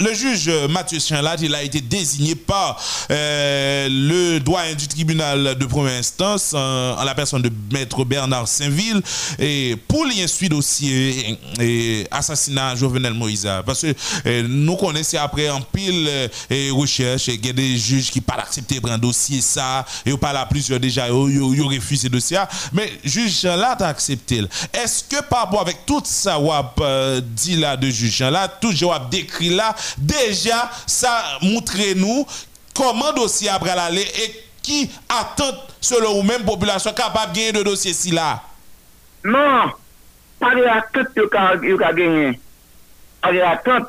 le 0.00 0.14
juge 0.14 0.50
Mathieu 0.70 0.98
Chanlat, 0.98 1.36
il 1.40 1.54
a 1.54 1.62
été 1.62 1.80
désigné 1.80 2.34
par 2.34 2.80
euh, 3.10 3.88
le 3.90 4.40
doyen 4.40 4.74
du 4.74 4.88
tribunal 4.88 5.54
de 5.56 5.66
première 5.66 5.98
instance 5.98 6.54
en, 6.54 7.02
la 7.04 7.14
personne 7.14 7.42
de 7.42 7.50
maître 7.70 8.04
Bernard 8.04 8.48
Saint-Ville 8.48 9.02
et 9.38 9.76
pour 9.86 10.06
l'instruire 10.06 10.50
dossier 10.50 11.38
et, 11.60 12.06
assassinat 12.10 12.74
Jovenel 12.76 13.12
Moïse. 13.14 13.48
Parce 13.64 13.82
que 13.82 13.94
euh, 14.26 14.44
nous 14.48 14.76
connaissons 14.76 15.18
après 15.18 15.50
en 15.50 15.60
pile 15.60 16.08
et 16.50 16.70
euh, 16.70 16.72
recherche 16.72 17.28
il 17.28 17.44
y 17.44 17.50
a 17.50 17.52
des 17.52 17.76
juges 17.76 18.10
qui 18.10 18.20
pas 18.20 18.34
accepté 18.34 18.80
prendre 18.80 18.98
dossier 18.98 19.40
ça 19.40 19.84
et 20.06 20.16
pas 20.16 20.30
à 20.30 20.46
plusieurs 20.46 20.80
déjà 20.80 21.08
ils 21.08 21.14
ont 21.14 21.68
refusé 21.68 22.08
dossier 22.08 22.38
mais 22.72 22.90
juge 23.04 23.40
Chanlat 23.40 23.76
a 23.80 23.88
accepté. 23.88 24.42
Est-ce 24.72 25.04
que 25.04 25.22
par 25.24 25.40
rapport 25.40 25.60
avec 25.60 25.86
tout 25.86 26.02
ça 26.04 26.38
wap 26.38 26.82
dit 27.36 27.56
là 27.56 27.76
de 27.76 27.90
juge 27.90 28.14
Chanlat, 28.14 28.48
tout 28.48 28.72
a 28.90 28.98
décrit 29.10 29.50
là 29.50 29.73
déjà 29.98 30.70
ça 30.86 31.22
montre 31.42 31.76
nous 31.96 32.26
comment 32.74 33.12
dossier 33.12 33.48
après 33.48 33.74
l'aller 33.74 34.06
et 34.22 34.44
qui 34.62 34.90
attend 35.08 35.54
selon 35.80 36.14
vous-même 36.14 36.44
population 36.44 36.92
capable 36.92 37.32
de 37.32 37.36
gagner 37.36 37.52
de 37.52 37.62
dossier 37.62 37.92
si 37.92 38.10
là. 38.10 38.42
Non, 39.22 39.70
pas 40.40 40.54
de 40.54 40.64
attente 40.64 41.08
que 41.14 41.84
a 41.84 41.92
gagné. 41.92 42.40
Pas 43.22 43.32
de 43.32 43.40
attente. 43.40 43.88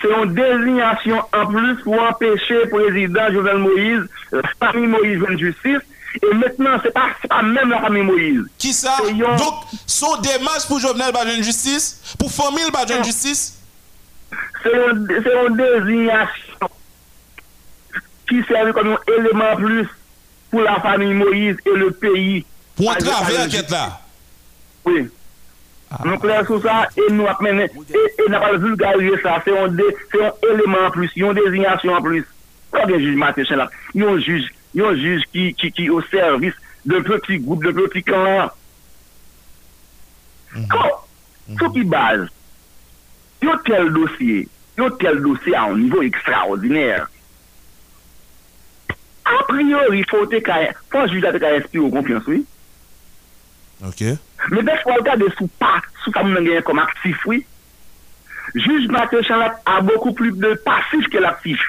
C'est 0.00 0.08
une 0.08 0.32
désignation 0.32 1.20
en 1.32 1.46
plus 1.46 1.82
pour 1.82 2.00
empêcher 2.00 2.54
le 2.54 2.68
président 2.68 3.32
Jovenel 3.32 3.58
Moïse, 3.58 4.08
la 4.30 4.42
famille 4.60 4.86
Moïse 4.86 5.20
de 5.20 5.36
justice. 5.36 5.80
Et 6.22 6.34
maintenant, 6.34 6.78
ce 6.78 6.84
n'est 6.84 6.92
pas, 6.92 7.08
pas, 7.28 7.42
même 7.42 7.70
la 7.70 7.80
famille 7.80 8.02
Moïse. 8.02 8.42
Qui 8.56 8.72
ça? 8.72 8.96
Donc, 9.12 9.54
son 9.86 10.16
démarche 10.18 10.66
pour 10.68 10.78
Jovenel 10.78 11.12
de 11.12 11.42
justice? 11.42 12.00
Pour 12.18 12.30
famille 12.30 12.64
de 12.64 13.04
justice? 13.04 13.57
Se 14.62 14.72
yon 14.74 15.56
dezinyasyon 15.58 16.74
ki 18.28 18.42
serve 18.48 18.74
kon 18.76 18.92
yon 18.92 19.12
eleman 19.16 19.60
plus 19.60 19.94
pou 20.52 20.64
la 20.64 20.78
fami 20.84 21.14
Moïse 21.16 21.56
et 21.64 21.76
le 21.76 21.90
peyi. 22.02 22.42
Pou 22.76 22.90
an 22.92 23.00
travè 23.02 23.38
anket 23.44 23.72
la? 23.72 23.86
Oui. 24.88 25.06
Nou 26.04 26.20
kler 26.20 26.44
sou 26.44 26.60
sa, 26.60 26.82
e 26.92 27.06
nou 27.14 27.28
ap 27.30 27.40
menen, 27.44 27.70
e 27.72 28.28
nan 28.28 28.42
pa 28.42 28.52
vulgarize 28.60 29.22
sa, 29.24 29.38
se 29.44 29.54
yon 29.54 29.78
eleman 30.50 30.90
plus, 30.96 31.14
yon 31.16 31.36
dezinyasyon 31.38 32.04
plus. 32.04 32.28
Kwa 32.68 32.84
gen 32.90 33.00
juj 33.00 33.16
Matej 33.16 33.48
Chalap? 33.48 33.72
Yon 33.96 34.20
juj, 34.20 34.48
yon 34.76 34.96
juj 35.00 35.24
ki 35.32 35.88
yo 35.88 36.02
servis 36.10 36.56
de 36.88 37.00
peti 37.06 37.38
goup, 37.40 37.62
de 37.64 37.72
peti 37.76 38.04
klan. 38.04 38.52
Kwa? 40.68 40.90
Sou 41.56 41.72
ki 41.72 41.86
baz? 41.88 42.28
yon 43.44 43.60
tel 43.66 43.92
dosye, 43.94 44.46
yon 44.78 44.96
tel 45.00 45.20
dosye 45.24 45.54
a 45.56 45.66
un 45.70 45.78
nivou 45.82 46.06
ekstraordinèr. 46.06 47.06
A 49.28 49.42
priori, 49.50 50.04
fote 50.08 50.40
ka, 50.44 50.60
fon 50.92 51.10
jujate 51.10 51.40
ka 51.42 51.52
inspire 51.58 51.84
ou 51.84 51.92
konfians, 51.92 52.24
oui. 52.30 52.44
Ok. 53.84 54.02
Me 54.50 54.62
dek 54.64 54.82
fwa 54.82 54.98
gade 55.06 55.28
sou 55.36 55.50
pa, 55.60 55.78
sou 56.02 56.14
ka 56.14 56.24
moun 56.24 56.46
genye 56.46 56.64
kom 56.66 56.80
aktif, 56.82 57.26
oui. 57.28 57.44
Juj 58.54 58.86
Mathieu 58.88 59.22
Chanlap 59.22 59.60
a 59.66 59.80
beaucoup 59.82 60.14
plus 60.16 60.32
de 60.32 60.54
passif 60.64 61.04
ke 61.12 61.20
l'aktif. 61.20 61.60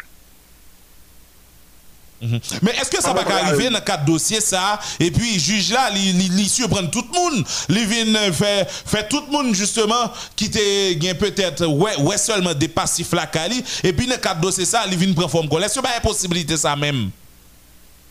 Mm 2.22 2.28
-hmm. 2.28 2.60
Men 2.62 2.74
eske 2.82 3.02
sa 3.02 3.14
pa 3.14 3.24
ka 3.24 3.34
ah, 3.34 3.48
arrive 3.48 3.70
nan 3.72 3.82
kat 3.86 4.02
dosye 4.08 4.42
sa 4.42 4.80
E 5.00 5.08
pi 5.12 5.38
juj 5.40 5.72
la 5.72 5.90
li, 5.90 6.12
li, 6.12 6.28
li 6.36 6.48
surpren 6.50 6.90
tout 6.92 7.08
moun 7.16 7.46
Li 7.70 7.86
vin 7.86 8.16
euh, 8.16 8.66
fè 8.92 9.04
tout 9.10 9.24
moun 9.32 9.54
justement 9.56 10.12
Ki 10.36 10.50
te 10.52 10.64
gen 11.00 11.16
peut-et 11.18 11.64
Ouè 11.64 11.72
ouais, 11.72 11.96
ouais 12.04 12.18
seulement 12.18 12.54
de 12.54 12.68
pasif 12.68 13.14
la 13.14 13.26
kali. 13.26 13.64
E 13.84 13.94
pi 13.94 14.08
nan 14.08 14.20
kat 14.20 14.36
dosye 14.42 14.66
sa 14.66 14.86
li 14.86 15.00
vin 15.00 15.16
pren 15.16 15.32
form 15.32 15.48
kon 15.48 15.64
Eske 15.64 15.82
pa 15.82 15.96
yon 15.96 16.04
posibilite 16.04 16.58
sa 16.58 16.76
men 16.76 17.08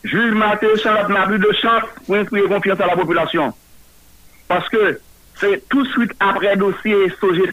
Juj 0.03 0.33
Mateo 0.33 0.75
Chalat 0.77 1.07
n'a 1.07 1.27
plus 1.27 1.39
de 1.39 1.51
chance 1.61 1.83
Pour 2.05 2.15
instruire 2.15 2.47
confiance 2.47 2.79
à 2.79 2.87
la 2.87 2.95
population. 2.95 3.53
Parce 4.47 4.67
que 4.69 4.99
c'est 5.39 5.61
tout 5.69 5.83
de 5.83 5.89
suite 5.89 6.11
Après 6.19 6.57
dossier 6.57 6.95
Sojé 7.19 7.45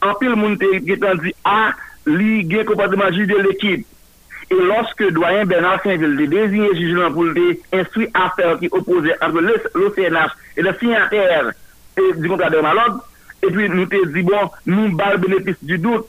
En 0.00 0.14
pile 0.14 0.36
moun 0.38 0.54
te 0.58 0.68
getan 0.86 1.18
di 1.18 1.32
A 1.42 1.54
ah, 1.58 1.70
li 2.06 2.44
gen 2.48 2.64
kompartement 2.64 3.10
juj 3.10 3.26
de 3.26 3.38
l'équipe. 3.42 3.86
Et 4.50 4.54
lorsque 4.54 5.12
doyen 5.12 5.44
Bernard 5.44 5.82
Saint-Ville 5.82 6.16
de 6.16 6.24
désigné 6.24 6.68
juge 6.74 6.92
le 6.92 7.58
instruit 7.72 8.08
affaire 8.14 8.58
qui 8.58 8.68
opposait 8.70 9.14
entre 9.20 9.40
l'OCNH 9.74 10.30
et 10.56 10.62
le 10.62 10.74
signataire 10.78 11.52
du 12.16 12.28
contrat 12.28 12.48
de 12.48 12.58
Malod, 12.58 13.00
et 13.42 13.46
puis 13.48 13.68
nous 13.68 13.86
te 13.86 14.06
dit, 14.06 14.22
bon, 14.22 14.50
nous 14.66 14.96
balle 14.96 15.18
bénéfice 15.18 15.62
du 15.62 15.78
doute. 15.78 16.06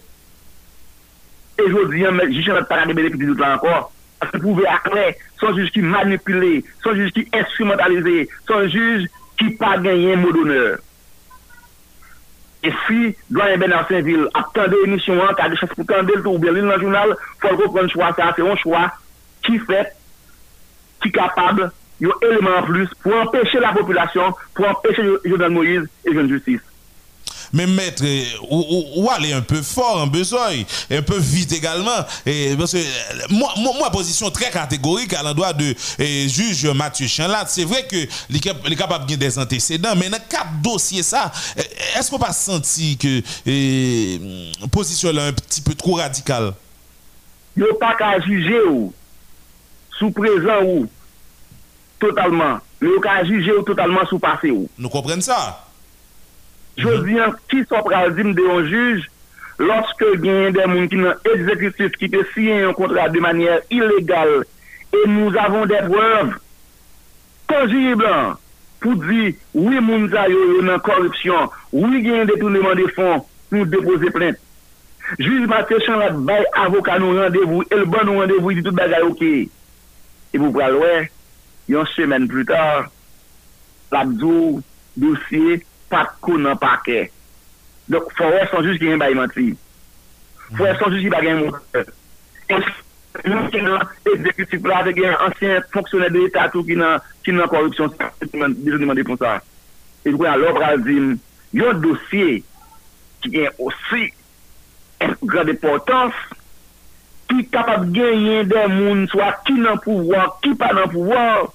Et 1.59 1.63
je 1.67 1.91
dis, 1.91 2.03
mais 2.13 2.31
juge 2.33 2.47
n'a 2.47 2.63
pas 2.63 2.85
de 2.85 2.93
bénéfice 2.93 3.19
du 3.19 3.25
doute 3.25 3.39
là 3.39 3.55
encore. 3.55 3.91
Parce 4.19 4.31
que 4.31 4.37
vous 4.37 4.53
pouvez 4.53 4.67
après, 4.67 5.17
son 5.39 5.53
juge 5.55 5.71
qui 5.71 5.81
manipulé, 5.81 6.63
son 6.83 6.93
juge 6.93 7.11
qui 7.11 7.27
instrumentalisé, 7.33 8.29
son 8.47 8.67
juge 8.67 9.07
qui 9.37 9.49
pas 9.51 9.77
gagné 9.77 10.13
un 10.13 10.17
mot 10.17 10.31
d'honneur. 10.31 10.77
E 12.61 12.71
si 12.85 13.15
doyen 13.29 13.57
Bernard 13.57 13.87
Saint-Ville 13.87 14.27
ap 14.35 14.51
tande 14.55 14.75
emisyon 14.83 15.21
an, 15.23 15.35
kade 15.39 15.55
chas 15.59 15.71
pou 15.75 15.87
tande 15.87 16.11
l 16.17 16.23
tou 16.25 16.35
ou 16.35 16.43
belil 16.43 16.67
nan 16.67 16.81
jounal, 16.81 17.15
fol 17.39 17.55
ko 17.59 17.69
pren 17.75 17.87
chwa 17.91 18.11
sa, 18.17 18.33
se 18.35 18.43
yon 18.43 18.59
chwa 18.59 18.89
ki 19.47 19.61
fet, 19.69 19.93
ki 20.99 21.13
kapab, 21.15 21.69
yon 22.03 22.25
eleman 22.27 22.67
plus 22.67 22.91
pou 23.03 23.15
empeshe 23.15 23.61
la 23.63 23.71
populasyon, 23.77 24.35
pou 24.57 24.67
empeshe 24.67 25.07
Jodan 25.23 25.55
Moïse 25.55 25.87
et 26.03 26.13
Jean 26.13 26.27
Justice. 26.27 26.68
Mais 27.53 27.67
mettre, 27.67 28.03
ou, 28.49 28.85
ou, 28.95 29.09
aller 29.09 29.33
un 29.33 29.41
peu 29.41 29.61
fort, 29.61 30.01
un 30.01 30.07
besoin, 30.07 30.51
et 30.89 30.97
un 30.97 31.01
peu 31.01 31.17
vite 31.17 31.51
également. 31.53 32.05
Et 32.25 32.55
parce 32.57 32.73
que 32.73 32.77
moi, 33.29 33.53
moi, 33.57 33.89
position 33.91 34.29
très 34.29 34.49
catégorique 34.49 35.13
à 35.13 35.23
l'endroit 35.23 35.53
de 35.53 35.75
juge 35.99 36.65
Mathieu 36.65 37.07
Chanlat, 37.07 37.45
c'est 37.47 37.65
vrai 37.65 37.85
que 37.87 38.07
les 38.29 38.75
capables 38.75 39.05
de 39.05 39.15
des 39.15 39.37
antécédents, 39.37 39.95
mais 39.95 40.09
dans 40.09 40.19
quatre 40.29 40.61
dossiers, 40.61 41.03
ça, 41.03 41.31
est-ce 41.97 42.09
qu'on 42.09 42.19
pas 42.19 42.33
senti 42.33 42.97
que 42.97 43.21
la 44.61 44.67
position 44.67 45.11
là 45.11 45.25
un 45.25 45.33
petit 45.33 45.61
peu 45.61 45.73
trop 45.73 45.95
radicale? 45.95 46.53
Il 47.57 47.63
n'y 47.63 47.69
a 47.69 47.73
pas 47.73 47.95
qu'à 47.95 48.19
juger 48.21 48.61
ou, 48.69 48.93
sous 49.97 50.11
présent 50.11 50.63
ou, 50.63 50.87
totalement. 51.99 52.59
Il 52.81 52.87
n'y 52.87 52.95
a 52.95 53.01
qu'à 53.01 53.25
juger 53.25 53.51
ou 53.51 53.63
totalement 53.63 54.05
sous 54.07 54.19
passé 54.19 54.49
ou. 54.51 54.69
Nous 54.77 54.89
comprenons 54.89 55.21
ça? 55.21 55.68
Josien, 56.79 57.33
ki 57.51 57.63
so 57.67 57.81
prazim 57.85 58.33
de 58.37 58.45
yon 58.45 58.67
juj, 58.69 59.07
loske 59.59 60.11
genyen 60.23 60.55
de 60.55 60.67
moun 60.71 60.87
ki 60.91 60.99
nan 61.01 61.31
exekutif 61.33 61.97
ki 61.99 62.11
te 62.13 62.23
siyen 62.33 62.63
yon 62.67 62.77
kontrat 62.77 63.11
de 63.15 63.23
manyer 63.23 63.65
ilegal, 63.73 64.43
e 64.95 65.01
nou 65.11 65.33
avon 65.43 65.67
de 65.69 65.79
preuve 65.87 66.37
konjiblan 67.49 68.37
pou 68.79 68.95
di, 69.03 69.33
oui 69.57 69.81
moun 69.83 70.07
sa 70.13 70.27
yo 70.31 70.39
yon 70.55 70.69
nan 70.71 70.83
korupsyon, 70.85 71.49
oui 71.75 72.03
genyen 72.05 72.29
detournement 72.29 72.77
de 72.79 72.87
fond, 72.95 73.27
nou 73.51 73.67
depose 73.67 74.13
plente. 74.15 74.41
Juj 75.17 75.47
matè 75.49 75.79
chan 75.85 75.97
la 75.97 76.11
bay 76.13 76.45
avoka 76.61 76.99
nou 77.01 77.17
randevou, 77.17 77.65
el 77.73 77.87
ban 77.89 78.05
nou 78.05 78.21
randevou, 78.21 78.53
di 78.53 78.61
tout 78.63 78.77
bagay 78.77 79.07
ok. 79.07 79.23
E 80.29 80.37
pou 80.37 80.53
pral 80.53 80.77
wè, 80.77 81.07
yon 81.71 81.87
semen 81.95 82.27
plus 82.29 82.45
tar, 82.49 82.87
la 83.89 84.03
bdou, 84.05 84.59
dossier 84.99 85.63
pat 85.91 86.15
kon 86.23 86.45
nan 86.45 86.59
pake. 86.61 87.07
Dok 87.89 88.11
fòwè 88.17 88.45
son 88.51 88.65
jous 88.65 88.77
ki 88.81 88.91
yon 88.91 89.01
bay 89.01 89.15
manti. 89.17 89.51
Fòwè 90.57 90.75
son 90.77 90.93
jous 90.93 91.05
ki 91.05 91.13
bay 91.13 91.25
e, 91.25 91.27
gen 91.27 91.41
moun. 91.43 92.69
Yon 93.25 93.47
ki 93.49 93.61
nan 93.65 93.81
exekutif 94.11 94.67
la 94.69 94.83
te 94.85 94.93
gen 94.97 95.15
ansyen 95.25 95.63
fonksyonè 95.73 96.11
de 96.13 96.21
l'Etat 96.21 96.53
ou 96.55 96.65
ki 96.65 96.77
nan 96.77 97.49
korupsyon. 97.49 97.95
Dijon 98.21 98.83
di 98.83 98.89
mandi 98.89 99.05
pon 99.07 99.17
sa. 99.19 99.39
E 100.05 100.13
jwen 100.13 100.31
alò 100.31 100.53
pral 100.57 100.83
zin. 100.85 101.15
Yon 101.57 101.81
dosye 101.81 102.39
ki 103.23 103.33
gen 103.33 103.63
osi 103.65 104.11
grade 105.25 105.55
portans 105.61 106.15
ki 107.29 107.45
kapap 107.53 107.87
gen 107.95 108.25
yon 108.27 108.51
den 108.51 108.75
moun 108.75 109.05
swa 109.09 109.31
ki 109.47 109.57
nan 109.57 109.81
pouvoan, 109.83 110.29
ki 110.45 110.53
pa 110.59 110.69
nan 110.77 110.89
pouvoan. 110.93 111.49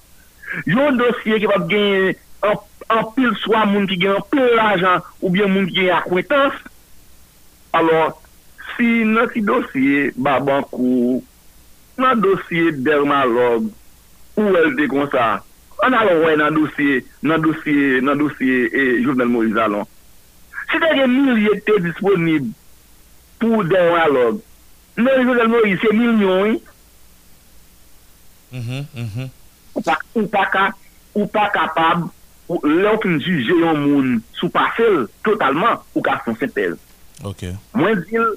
Yon 0.70 0.98
dosye 0.98 1.38
ki 1.38 1.46
kapap 1.46 1.70
gen 1.70 2.12
an 2.44 2.58
an 2.92 3.06
pil 3.16 3.32
swa 3.42 3.64
moun 3.68 3.86
ki 3.90 3.98
gen 4.02 4.18
an 4.18 4.26
pil 4.32 4.60
ajan 4.60 5.04
ou 5.20 5.32
bien 5.34 5.50
moun 5.50 5.68
ki 5.70 5.84
gen 5.84 5.96
akwetans, 5.96 6.58
alor, 7.74 8.14
si 8.74 9.04
nan 9.08 9.30
ki 9.32 9.42
dosye 9.46 10.10
babankou, 10.16 11.20
nan 12.00 12.22
dosye 12.22 12.72
dermalog, 12.84 13.70
ou 14.38 14.56
el 14.60 14.74
de 14.78 14.88
kon 14.90 15.08
sa, 15.12 15.36
an 15.86 15.96
alon 15.98 16.24
wè 16.24 16.34
nan 16.40 16.56
dosye, 16.56 17.02
nan 17.26 17.44
dosye, 17.44 18.00
nan 18.04 18.18
dosye, 18.20 18.64
e 18.70 18.88
jounel 19.04 19.30
Moïse 19.30 19.60
alon. 19.60 19.86
Si 20.70 20.80
te 20.82 20.90
gen 20.96 21.12
milye 21.12 21.58
te 21.66 21.78
disponib 21.84 22.50
pou 23.42 23.62
dermalog, 23.68 24.42
nan 24.98 25.24
Jovenel 25.26 25.50
Moïse 25.50 25.80
se 25.82 25.92
milyon, 25.94 26.58
mm-hmm, 28.54 28.84
mm-hmm. 28.94 29.32
ou 29.74 30.28
pa 30.30 30.44
ka, 30.52 30.68
ou 31.14 31.26
pa 31.30 31.48
kapab, 31.54 32.06
ou 32.48 32.60
lòk 32.64 33.06
n 33.08 33.20
juje 33.20 33.56
yon 33.60 33.84
moun 33.84 34.16
sou 34.36 34.52
pa 34.52 34.68
sel 34.76 35.04
totalman 35.26 35.80
ou 35.94 36.02
ka 36.04 36.18
son 36.24 36.36
sepel 36.40 36.76
mwen 37.72 38.02
dil 38.08 38.34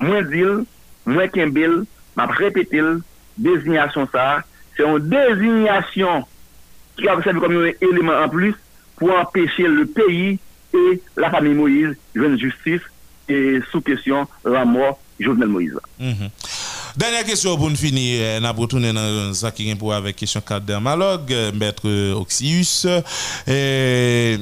mwen 0.00 0.30
dil 0.30 0.62
mwen 1.04 1.30
kembel 1.34 1.82
m'a 2.16 2.26
répété, 2.26 2.80
désignation 3.38 4.08
ça, 4.12 4.42
c'est 4.76 4.84
une 4.84 4.98
désignation 4.98 6.24
qui 6.96 7.08
a 7.08 7.22
servi 7.22 7.40
comme 7.40 7.56
un 7.64 7.70
élément 7.80 8.12
en 8.12 8.28
plus 8.28 8.54
pour 8.96 9.18
empêcher 9.18 9.66
le 9.66 9.86
pays 9.86 10.38
et 10.74 11.02
la 11.16 11.30
famille 11.30 11.54
Moïse 11.54 11.96
de 12.14 12.24
une 12.24 12.38
justice 12.38 12.82
et 13.28 13.60
sous 13.70 13.80
question 13.80 14.26
la 14.44 14.64
mort 14.64 15.00
Jovenel 15.18 15.48
Moïse. 15.48 15.78
Mhm. 15.98 16.30
Dernière 16.94 17.24
question 17.24 17.56
pour 17.56 17.70
nous 17.70 17.76
finir, 17.76 18.20
euh, 18.20 18.40
nous 18.40 18.60
retourné 18.60 18.92
dans 18.92 19.32
ça 19.32 19.50
qui 19.50 19.74
pour 19.76 19.94
avec 19.94 20.14
question 20.14 20.42
cadre 20.42 20.66
dermalogue, 20.66 21.32
euh, 21.32 21.50
maître 21.52 21.88
Oxius. 22.14 22.86
Et, 23.46 24.36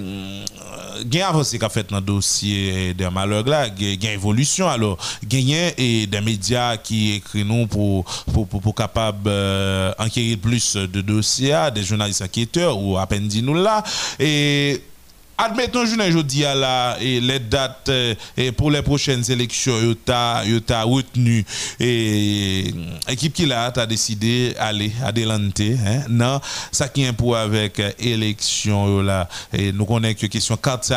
gain 1.07 1.29
avancé 1.29 1.61
qu'a 1.61 1.69
fait 1.69 1.89
dans 1.89 1.99
le 1.99 2.03
dossier 2.03 2.93
dermalogue 2.95 3.47
là, 3.47 3.69
gain 3.69 4.11
évolution. 4.11 4.69
Alors, 4.69 4.99
gain 5.25 5.71
et 5.79 6.09
des 6.09 6.21
médias 6.21 6.77
qui 6.77 7.13
écrivent 7.13 7.47
nous 7.47 7.69
pour 7.69 8.05
pour 8.33 8.49
pour, 8.49 8.75
capable 8.75 9.29
euh, 9.29 9.93
enquérir 9.99 10.37
plus 10.39 10.75
de 10.77 11.01
dossiers, 11.03 11.71
des 11.73 11.85
journalistes 11.85 12.23
enquêteurs 12.23 12.77
ou 12.83 12.99
à 12.99 13.07
peine 13.07 13.29
dit 13.29 13.43
nous 13.43 13.55
là. 13.55 13.85
Et 14.19 14.83
admettons, 15.45 15.87
je 15.87 15.97
ne 15.97 16.23
dis 16.23 16.43
là, 16.43 16.97
et 17.01 17.21
les 17.21 17.39
dates 17.39 17.89
euh, 17.89 18.15
et 18.37 18.53
pour 18.53 18.71
les 18.71 18.83
prochaines 18.83 19.23
élections, 19.31 19.77
y 19.81 20.73
a 20.73 20.83
retenu 20.83 21.45
et 21.79 22.75
l'équipe 23.09 23.33
qui 23.33 23.47
l'a 23.47 23.71
décidé 23.87 24.55
d'aller 24.55 24.93
à 25.03 25.13
délanter. 25.13 25.77
Hein, 25.87 26.03
non, 26.09 26.41
ça 26.71 26.89
qui 26.89 27.05
est 27.05 27.13
pour 27.13 27.37
avec 27.37 27.81
élection 27.99 29.01
là, 29.03 29.29
et 29.53 29.73
nous 29.73 29.85
connaissons 29.87 30.19
que 30.21 30.27
question 30.27 30.57
carte 30.57 30.93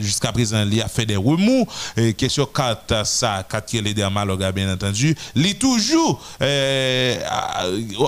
jusqu'à 0.00 0.32
présent, 0.32 0.64
il 0.70 0.80
a 0.80 0.88
fait 0.88 1.06
des 1.06 1.16
remous. 1.16 1.66
Et 1.96 2.14
question 2.14 2.46
carte 2.46 2.92
ça, 3.04 3.44
carte 3.48 3.68
qui 3.68 3.78
est 3.78 4.52
bien 4.52 4.72
entendu, 4.72 5.14
il 5.34 5.54
toujours 5.58 6.22
euh, 6.42 7.16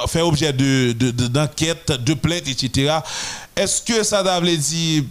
fait 0.09 0.23
objet 0.23 0.53
de, 0.53 0.93
d'enquête, 0.93 1.93
de, 1.93 2.15
plainte, 2.15 2.49
etc. 2.49 2.99
Est-ce 3.57 3.83
que 3.83 4.03
ça 4.03 4.23
veut 4.23 4.57
dire 4.57 5.05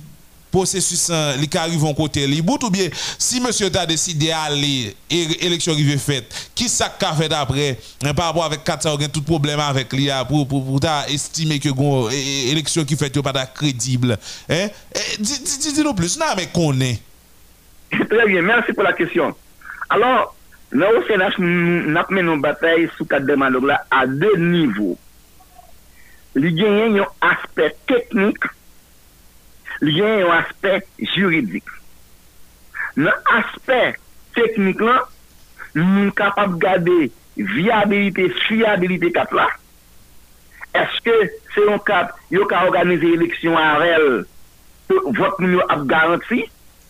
processus 0.52 1.12
les 1.40 1.48
qui 1.48 1.58
arrivent 1.58 1.94
côté 1.96 2.28
bout 2.42 2.64
ou 2.64 2.70
bien 2.70 2.88
si 3.18 3.42
monsieur 3.42 3.70
a 3.76 3.86
décidé 3.86 4.28
d'aller 4.28 4.96
et 5.10 5.46
élection 5.46 5.74
arrivée 5.74 5.98
faite 5.98 6.52
qui 6.56 6.70
ça 6.70 6.96
qu'a 7.00 7.14
fait 7.14 7.32
après 7.34 7.78
hein, 8.04 8.14
par 8.14 8.28
rapport 8.28 8.46
avec 8.46 8.64
400 8.64 8.98
tout 9.14 9.22
problème 9.22 9.60
avec 9.60 9.92
l'IA 9.94 10.26
pour 10.26 10.48
pour, 10.48 10.66
pour 10.66 10.80
estimer 11.10 11.60
que 11.60 11.70
gon 11.70 12.10
élection 12.10 12.86
qui 12.86 12.96
fait 12.96 13.22
pas 13.22 13.46
crédible 13.46 14.18
hein 14.50 14.68
dis-nous 15.20 15.94
plus 15.94 16.18
non 16.18 16.26
mais 16.36 16.48
qu'on 16.48 16.80
est 16.80 17.02
Très 17.92 18.28
bien, 18.28 18.42
merci 18.42 18.74
pour 18.74 18.84
la 18.84 18.94
question. 18.94 19.36
Alors, 19.90 20.36
nous, 20.72 20.86
au 20.86 21.04
Sénat, 21.08 21.30
nous 21.38 21.98
avons 21.98 22.34
une 22.34 22.42
bataille 22.42 22.90
sous 22.98 23.06
quatre 23.06 23.26
demandes 23.26 23.56
à 23.92 24.06
deux 24.06 24.36
niveaux. 24.38 24.98
Il 26.36 26.52
y 26.52 26.66
a 26.66 26.70
un 26.70 27.06
aspect 27.22 27.76
technique 27.88 28.44
li 29.84 29.94
gen 29.98 30.24
yon 30.24 30.34
aspek 30.38 30.88
juridik. 31.16 31.70
Nan 32.98 33.14
aspek 33.38 34.00
teknik 34.38 34.82
lan, 34.82 35.04
nou 35.78 36.14
kapap 36.18 36.58
gade 36.62 37.08
viabilite, 37.38 38.30
fiabilite 38.48 39.12
kat 39.14 39.34
la, 39.38 39.48
eske 40.78 41.16
se 41.54 41.66
yon 41.66 41.80
kap 41.86 42.16
yo 42.34 42.48
ka 42.50 42.64
organize 42.68 43.14
eleksyon 43.18 43.58
anrel 43.60 44.24
vot 45.18 45.40
nou 45.44 45.64
ap 45.68 45.86
garanti 45.90 46.44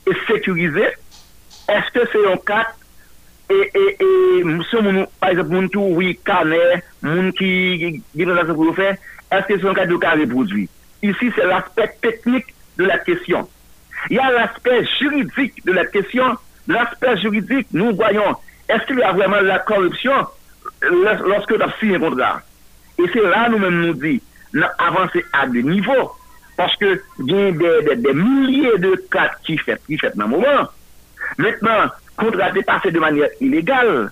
e 0.07 0.15
sekurize, 0.27 0.91
eske 1.71 2.07
se 2.11 2.23
yon 2.23 2.39
kap 2.47 2.75
e, 3.51 3.57
e, 3.57 3.83
e 4.03 4.09
msou 4.47 4.83
moun 4.83 5.01
nou, 5.01 5.11
par 5.19 5.33
exemple, 5.33 5.55
moun 5.55 5.71
tou 5.71 5.99
wikane, 5.99 6.61
moun 7.03 7.31
ki 7.35 7.51
gine 8.15 8.35
la 8.35 8.47
se 8.47 8.55
pou 8.55 8.69
yo 8.69 8.75
fe, 8.77 8.93
eske 9.27 9.57
se 9.57 9.63
yon 9.67 9.77
kap 9.77 9.91
yo 9.91 9.99
ka 10.03 10.15
reproduy. 10.19 10.67
Isi 11.05 11.31
se 11.35 11.47
l'aspek 11.47 11.99
teknik 12.03 12.53
de 12.77 12.85
la 12.85 12.97
question. 12.99 13.47
Il 14.09 14.17
y 14.17 14.19
a 14.19 14.31
l'aspect 14.31 14.85
juridique 14.99 15.65
de 15.65 15.71
la 15.71 15.85
question. 15.85 16.37
L'aspect 16.67 17.17
juridique, 17.17 17.67
nous 17.71 17.95
voyons, 17.95 18.35
est-ce 18.69 18.85
qu'il 18.85 18.99
y 18.99 19.03
a 19.03 19.11
vraiment 19.13 19.39
la 19.41 19.59
corruption 19.59 20.27
lorsque 20.81 21.55
tu 21.55 21.61
as 21.61 21.73
signé 21.79 21.95
un 21.95 21.99
contrat? 21.99 22.41
Et 22.99 23.03
c'est 23.13 23.21
là 23.21 23.49
nous-mêmes 23.49 23.81
nous 23.81 23.93
dit, 23.93 24.21
avancer 24.77 25.23
à 25.33 25.47
des 25.47 25.63
niveaux. 25.63 26.11
Parce 26.57 26.75
que 26.77 27.01
il 27.19 27.35
y 27.35 27.91
a 27.91 27.95
des, 27.95 28.13
milliers 28.13 28.77
de 28.79 28.95
cas 29.11 29.31
qui 29.45 29.57
fait, 29.59 29.79
qui 29.85 29.97
fait 29.97 30.15
dans 30.15 30.25
le 30.25 30.31
moment. 30.31 30.69
Maintenant, 31.37 31.91
contrat 32.17 32.49
est 32.49 32.63
passé 32.63 32.91
de 32.91 32.99
manière 32.99 33.29
illégale. 33.39 34.11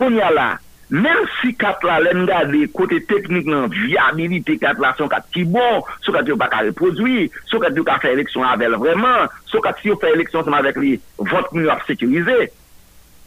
On 0.00 0.10
y 0.10 0.20
a 0.20 0.30
là, 0.30 0.58
Mèm 0.94 1.24
si 1.40 1.50
kat 1.58 1.82
la 1.82 1.96
lèm 2.04 2.20
gade 2.28 2.60
kote 2.76 3.00
teknik 3.10 3.48
nan 3.50 3.64
viabilite 3.72 4.54
kat 4.62 4.78
la 4.78 4.92
son 4.94 5.08
kat 5.10 5.24
ki 5.34 5.42
bon, 5.50 5.80
sou 6.04 6.14
kat 6.14 6.28
yo 6.30 6.36
baka 6.38 6.60
reprodwi, 6.68 7.24
sou 7.48 7.58
kat 7.62 7.74
yo 7.74 7.82
ka 7.88 7.96
fè 8.02 8.12
eleksyon 8.14 8.46
avèl 8.46 8.76
vreman, 8.78 9.32
sou 9.50 9.64
kat 9.64 9.80
si 9.82 9.90
yo 9.90 9.96
fè 9.98 10.12
eleksyon 10.14 10.46
seman 10.46 10.60
avèk 10.60 10.78
li, 10.78 10.92
vot 11.18 11.50
mou 11.56 11.72
ap 11.74 11.82
sekurize. 11.88 12.36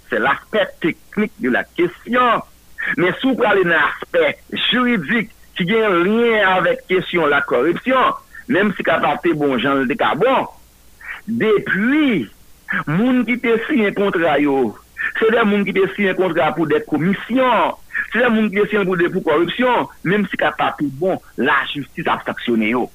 Se 0.07 0.21
l'aspect 0.23 0.77
teknik 0.85 1.33
de 1.43 1.51
la 1.51 1.65
kesyon. 1.75 2.45
Mè 3.03 3.11
sou 3.19 3.35
pralè 3.35 3.65
nan 3.67 3.81
aspect 3.81 4.55
juridik 4.69 5.35
ki 5.59 5.67
gen 5.67 5.99
lyen 6.05 6.47
avèk 6.53 6.85
kesyon 6.87 7.33
la 7.33 7.43
korupsyon, 7.51 8.15
mèm 8.47 8.71
si 8.77 8.87
kat 8.87 9.03
bon, 9.03 9.11
la 9.11 9.19
te 9.25 9.35
bon 9.35 9.59
jan 9.59 9.83
de 9.89 9.99
ka 9.99 10.13
bon, 10.15 10.47
depi 11.27 12.29
moun 12.87 13.25
ki 13.27 13.41
te 13.43 13.59
si 13.65 13.83
yon 13.83 13.97
kontra 13.97 14.39
yo, 14.39 14.69
c'est 15.19 15.31
des 15.31 15.43
moun 15.43 15.65
qui 15.65 15.73
signé 15.95 16.09
un 16.11 16.13
contrat 16.13 16.53
pour 16.53 16.67
des 16.67 16.81
commissions. 16.81 17.75
C'est 18.13 18.19
des 18.19 18.29
moun 18.29 18.49
qui 18.49 18.57
signé 18.69 18.85
pour 18.85 18.97
des 18.97 19.09
pour 19.09 19.23
corruption. 19.23 19.89
Même 20.03 20.25
si 20.25 20.37
c'est 20.39 20.55
pas 20.57 20.75
tout 20.77 20.89
bon, 20.93 21.19
la 21.37 21.65
justice 21.73 22.07
a 22.07 22.21
sanctionné, 22.25 22.69
yo. 22.69 22.89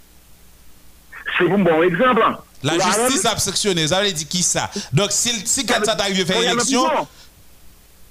C'est 1.39 1.51
un 1.51 1.59
bon 1.59 1.83
exemple. 1.83 2.23
hein. 2.27 2.39
La 2.63 2.75
justice 2.75 3.25
a 3.27 3.37
sectionné, 3.39 3.89
ça 3.89 4.01
veut 4.01 4.13
dire 4.13 4.29
qui 4.29 4.43
ça? 4.43 4.71
Donc 4.93 5.11
si, 5.11 5.31
si 5.47 5.67
ça 5.67 5.79
élection, 6.09 6.85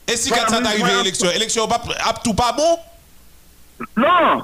et 0.07 0.17
si 0.17 0.29
ça 0.29 0.45
plus 0.45 0.81
bon. 0.81 1.01
élection, 1.01 1.31
élection 1.31 1.69
tout 2.23 2.33
pas 2.33 2.51
bon? 2.51 2.79
Non, 3.95 4.43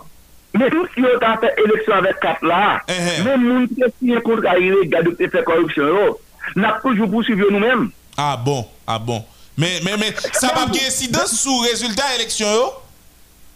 mais 0.53 0.69
tout 0.69 0.87
si 0.93 1.01
on 1.01 1.25
a 1.25 1.37
fait 1.37 1.53
élection 1.61 1.93
avec 1.93 2.19
quatre 2.21 2.45
là, 2.45 2.81
eh. 2.87 3.23
même 3.23 3.43
moun 3.43 3.67
qui 3.67 3.83
a 3.83 3.87
signé 3.99 4.15
un 4.15 4.21
contrat 4.21 4.57
illégal 4.57 5.03
de 5.03 5.27
faire 5.27 5.43
corruption, 5.43 5.85
yo, 5.85 6.19
n'a 6.55 6.79
toujours 6.81 7.11
poursuivi 7.11 7.43
nous-mêmes. 7.51 7.91
Ah 8.15 8.37
bon, 8.37 8.65
ah 8.87 8.99
bon. 8.99 9.25
Men, 9.57 9.81
men, 9.81 9.97
men, 9.97 10.13
sa 10.37 10.51
pa 10.53 10.67
gen 10.69 10.91
sidans 10.93 11.33
sou 11.41 11.65
rezultat 11.65 12.13
eleksyon 12.19 12.51
yo? 12.53 12.65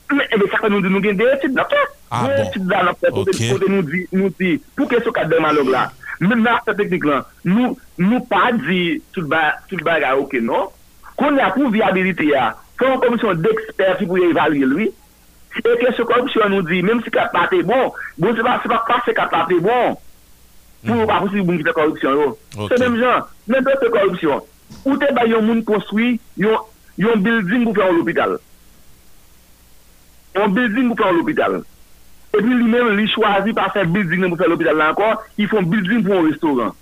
Men, 0.09 0.25
ebe, 0.33 0.47
sa 0.49 0.59
pa 0.63 0.71
nou 0.73 0.81
di 0.81 0.89
nou 0.89 1.03
gen 1.03 1.19
de 1.19 1.27
etude 1.35 1.59
la 1.59 1.67
pe. 1.69 1.81
Ah 2.09 2.25
bon, 2.25 2.31
ok. 2.31 2.37
De 2.37 2.45
etude 2.49 2.73
la 2.73 2.83
la 2.89 2.93
pe, 2.97 3.11
kote 3.13 3.69
nou 3.69 3.85
di, 3.85 4.05
nou 4.15 4.33
di, 4.39 4.55
pou 4.73 4.89
ke 4.89 5.03
sou 5.05 5.13
ka 5.13 5.27
deman 5.29 5.53
log 5.59 5.69
la. 5.69 5.91
Men 6.21 6.43
nan 6.45 6.59
sa 6.65 6.73
teknik 6.77 7.05
lan, 7.05 7.25
nou, 7.45 7.75
nou 8.01 8.21
pa 8.29 8.49
di, 8.57 8.99
tout 9.13 9.29
baga 9.29 10.15
ok, 10.21 10.39
non? 10.45 10.69
Kon 11.17 11.37
ya 11.37 11.51
pou 11.53 11.69
viabilite 11.73 12.25
ya, 12.29 12.51
kon 12.81 12.99
komisyon 13.01 13.41
d'ekspert 13.41 14.01
ki 14.01 14.07
pou 14.09 14.21
evalye 14.25 14.65
lui, 14.65 14.89
e 15.57 15.73
ke 15.81 15.93
sou 15.97 16.09
komisyon 16.09 16.53
nou 16.53 16.65
di, 16.65 16.81
menm 16.85 17.01
si 17.05 17.13
ka 17.13 17.27
pate 17.33 17.61
bon, 17.65 17.89
bon 18.21 18.37
se 18.37 18.45
pa 18.45 18.57
se 18.63 18.69
pa 18.71 18.81
pase 18.89 19.13
ka 19.17 19.27
pate 19.33 19.57
bon, 19.61 19.97
pou 20.85 21.09
pa 21.09 21.19
pou 21.21 21.33
si 21.33 21.45
bon 21.45 21.61
ki 21.61 21.65
te 21.67 21.73
korupsyon 21.77 22.17
yo. 22.17 22.29
Se 22.69 22.81
menm 22.81 22.97
jan, 23.01 23.25
menm 23.49 23.65
pe 23.65 23.77
te 23.81 23.89
korupsyon, 23.93 24.45
Ou 24.85 24.97
te 24.99 25.09
bay 25.15 25.31
yon 25.31 25.45
moun 25.47 25.63
konstruy 25.67 26.15
yon, 26.39 26.61
yon 27.01 27.23
building 27.23 27.67
pou 27.67 27.77
fè 27.77 27.85
an 27.85 27.97
l'opital. 27.97 28.37
Yon 30.37 30.55
building 30.57 30.91
pou 30.91 31.01
fè 31.01 31.09
an 31.09 31.19
l'opital. 31.19 31.57
E 32.31 32.39
pi 32.39 32.53
li 32.53 32.69
men 32.71 32.93
li 32.99 33.09
chwazi 33.11 33.55
pa 33.57 33.67
fè 33.73 33.85
building 33.89 34.29
pou 34.29 34.39
fè 34.39 34.49
l'opital 34.49 34.79
la 34.79 34.91
ankon, 34.93 35.19
yi 35.39 35.49
fon 35.51 35.67
building 35.71 36.05
pou 36.07 36.19
an 36.19 36.29
restoran. 36.29 36.77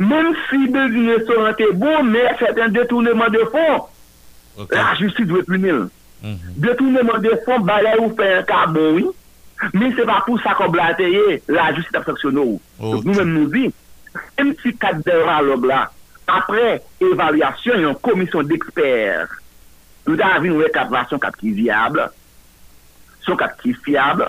Men 0.00 0.32
si 0.46 0.64
building 0.64 1.12
restoran 1.14 1.54
te 1.58 1.68
bon, 1.76 2.10
men 2.10 2.32
fè 2.40 2.54
ten 2.56 2.74
detournement 2.74 3.30
de 3.34 3.44
fon, 3.52 3.86
okay. 4.56 4.74
la 4.74 4.96
justice 4.98 5.28
dwe 5.30 5.44
punil. 5.46 5.86
Mm 6.24 6.34
-hmm. 6.34 6.58
Detournement 6.64 7.22
de 7.22 7.38
fon, 7.44 7.62
balè 7.68 7.94
ou 8.00 8.10
fè 8.18 8.32
an 8.40 8.50
kabon, 8.50 8.98
oui? 8.98 9.06
Men 9.72 9.92
se 9.96 10.04
pa 10.08 10.20
pou 10.26 10.38
sa 10.44 10.54
koblate 10.58 11.06
ye, 11.08 11.40
la 11.48 11.70
justice 11.76 11.96
abseksyonou. 11.96 12.58
Okay. 12.76 13.04
Nou 13.06 13.16
men 13.16 13.32
nou 13.32 13.48
di, 13.52 13.70
men 14.36 14.52
si 14.60 14.72
kat 14.80 15.00
deran 15.06 15.46
log 15.48 15.64
la, 15.68 15.86
apre 16.26 16.78
evalwasyon 17.06 17.84
yon 17.84 17.98
komisyon 18.02 18.46
d'eksper, 18.48 19.30
nou 20.06 20.18
da 20.18 20.34
avi 20.36 20.50
nou 20.50 20.64
e 20.64 20.70
kap 20.74 20.90
va 20.92 21.04
son 21.10 21.22
kap 21.22 21.36
ki 21.38 21.52
viable, 21.54 22.08
son 23.26 23.38
kap 23.38 23.54
ki 23.60 23.74
fiable, 23.84 24.28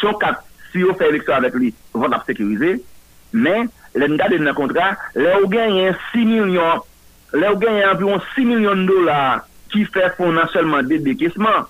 son 0.00 0.16
kap 0.20 0.44
si 0.70 0.84
yo 0.84 0.94
fè 0.96 1.10
eleksyon 1.10 1.40
avèk 1.40 1.58
li, 1.60 1.72
vòt 1.96 2.14
ap 2.16 2.28
sekirize, 2.28 2.78
men, 3.32 3.68
lè 3.94 4.06
nou 4.06 4.20
da 4.20 4.30
den 4.32 4.46
nan 4.46 4.56
kontra, 4.56 4.94
lè 5.18 5.36
ou 5.40 5.50
gen 5.52 5.76
yon 5.76 5.98
6 6.10 6.26
milyon, 6.30 6.84
lè 7.36 7.52
ou 7.52 7.60
gen 7.60 7.78
yon 7.80 7.92
avion 7.92 8.24
6 8.32 8.48
milyon 8.48 8.86
dolar 8.88 9.44
ki 9.70 9.84
fè 9.92 10.08
fonan 10.16 10.50
selman 10.54 10.88
de 10.90 11.00
dekisman, 11.04 11.68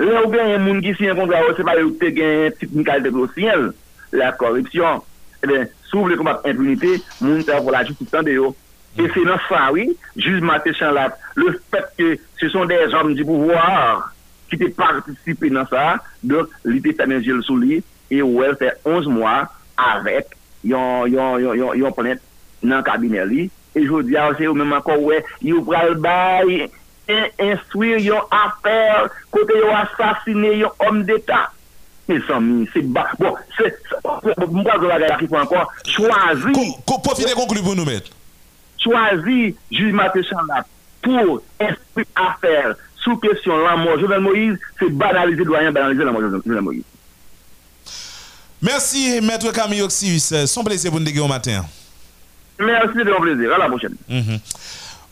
lè 0.00 0.16
ou 0.20 0.32
gen 0.32 0.54
yon 0.54 0.66
moun 0.66 0.82
ki 0.84 0.96
si 0.98 1.08
yon 1.08 1.18
kontra 1.20 1.42
wè 1.46 1.56
se 1.56 1.66
pa 1.66 1.76
lè 1.78 1.86
ou 1.86 1.96
te 2.00 2.12
gen 2.16 2.34
yon 2.36 2.58
teknikal 2.60 3.04
de 3.06 3.14
glosyen, 3.14 3.70
la 4.16 4.32
korripsyon, 4.38 5.04
e 5.40 5.46
eh 5.46 5.52
ben, 5.52 5.68
sou 5.90 6.06
vle 6.06 6.16
kombat 6.18 6.46
impunite, 6.48 6.98
moun 7.20 7.44
ta 7.46 7.60
vola 7.62 7.84
justice 7.86 8.10
tan 8.12 8.26
de 8.26 8.38
yo. 8.38 8.54
E 8.98 9.06
se 9.14 9.22
nan 9.26 9.38
sa, 9.46 9.68
oui, 9.74 9.86
juj 10.16 10.40
Maté 10.42 10.72
Chanlat, 10.74 11.14
le 11.38 11.52
fet 11.70 11.92
ke 11.98 12.08
se 12.40 12.48
son 12.50 12.66
de 12.70 12.78
jom 12.90 13.12
di 13.14 13.26
pouvoir 13.26 14.08
ki 14.50 14.58
te 14.58 14.70
partisipe 14.74 15.50
nan 15.54 15.68
sa, 15.70 16.00
de 16.26 16.42
li 16.66 16.82
te 16.82 16.96
tanen 16.98 17.22
jel 17.22 17.44
sou 17.46 17.60
li, 17.60 17.78
e 18.10 18.18
ouel 18.24 18.56
fè 18.58 18.72
11 18.82 19.06
mwa 19.14 19.36
avèk 19.78 20.34
yon, 20.66 21.06
yon, 21.12 21.38
yon, 21.44 21.72
yon 21.78 21.94
ponet 21.94 22.22
nan 22.66 22.82
kabine 22.86 23.22
li, 23.30 23.46
e 23.78 23.84
jodi 23.86 24.18
a 24.18 24.26
ou 24.32 24.38
se 24.38 24.50
ou 24.50 24.58
menman 24.58 24.82
kon 24.86 25.06
wè, 25.06 25.20
yon 25.46 25.62
pral 25.68 25.94
bay, 26.02 26.66
instruy 27.38 27.94
yon 28.02 28.26
afer, 28.34 29.06
kote 29.30 29.62
yon 29.62 29.78
asasine 29.84 30.56
yon 30.64 30.86
om 30.88 31.02
d'Etat. 31.06 31.54
Mes 32.10 32.34
amis, 32.34 32.68
c'est 32.72 32.82
bas. 32.82 33.08
Bon, 33.18 33.34
c'est, 33.56 33.64
c'est- 33.88 34.46
moi, 34.50 34.72
je 34.82 34.86
vais 34.86 35.26
qui 35.28 35.34
encore 35.36 35.72
co- 36.86 36.98
Profitez 36.98 37.32
conclure 37.34 37.62
pour 37.62 37.76
nous 37.76 37.84
mettre. 37.84 38.10
choisi 38.78 39.54
juge 39.70 39.92
Mathieu 39.92 40.22
Chanlat 40.22 40.64
pour 41.02 41.42
instruire 41.60 42.06
affaire 42.16 42.74
sous 43.02 43.16
question 43.18 43.56
la 43.64 43.76
mort 43.76 43.98
Jovenel 43.98 44.20
Moïse, 44.20 44.58
c'est 44.78 44.90
banaliser 44.90 45.44
doyen, 45.44 45.70
banaliser 45.72 46.04
la 46.04 46.10
mort 46.12 46.20
Jovenel 46.22 46.60
Moïse. 46.62 46.82
Merci 48.62 49.20
maître 49.22 49.50
Camille 49.52 49.82
Oxius, 49.82 50.34
son 50.46 50.64
plaisir 50.64 50.90
pour 50.90 51.00
nous 51.00 51.06
déguer 51.06 51.20
au 51.20 51.28
matin. 51.28 51.64
Merci, 52.58 52.88
c'était 52.98 53.12
un 53.16 53.20
plaisir. 53.20 53.54
À 53.54 53.58
la 53.58 53.68
prochaine. 53.68 53.94
Mhm. 54.08 54.38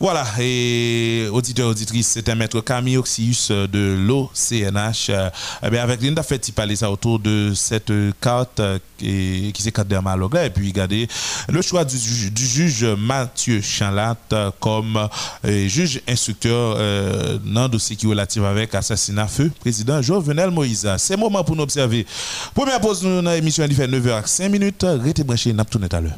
Voilà, 0.00 0.24
et 0.38 1.26
auditeurs, 1.32 1.70
auditrices, 1.70 2.06
c'est 2.14 2.28
un 2.28 2.36
maître 2.36 2.60
Camille 2.60 2.96
Oxius 2.98 3.48
euh, 3.50 3.66
de 3.66 3.96
l'OCNH. 4.06 5.08
Euh, 5.10 5.28
eh 5.64 5.76
avec 5.76 6.00
lui, 6.00 6.10
on 6.14 6.16
a 6.16 6.22
fait 6.22 6.52
parler 6.52 6.76
ça 6.76 6.88
autour 6.88 7.18
de 7.18 7.52
cette 7.52 7.90
carte 8.20 8.60
euh, 8.60 8.78
qui, 8.96 9.50
qui 9.52 9.60
s'est 9.60 9.72
carte 9.72 9.88
dermalogue 9.88 10.34
là. 10.34 10.46
Et 10.46 10.50
puis, 10.50 10.68
regardez 10.68 11.08
le 11.48 11.60
choix 11.62 11.84
du, 11.84 11.96
juge- 11.98 12.84
Mathieu 12.96 13.60
Chanlat 13.60 14.16
euh, 14.32 14.52
comme 14.60 15.08
juge 15.44 16.00
instructeur 16.08 16.76
euh, 16.78 17.38
dans 17.44 17.64
le 17.64 17.68
dossier 17.70 17.96
qui 17.96 18.06
est 18.06 18.10
relatif 18.10 18.42
avec 18.44 18.76
assassinat 18.76 19.26
feu 19.26 19.50
président 19.58 20.00
Jovenel 20.00 20.52
Moïse. 20.52 20.88
C'est 20.98 21.14
le 21.14 21.20
moment 21.20 21.42
pour 21.42 21.56
nous 21.56 21.64
observer. 21.64 22.06
Première 22.54 22.80
pause 22.80 23.02
nous, 23.02 23.20
dans 23.20 23.32
l'émission, 23.32 23.64
il 23.68 23.74
fait 23.74 23.88
9h05 23.88 24.48
minutes. 24.48 24.86
Restez 25.02 25.24
branchés, 25.24 25.52
n'a 25.52 25.64
tout 25.64 25.80
à 25.90 26.00
l'heure. 26.00 26.12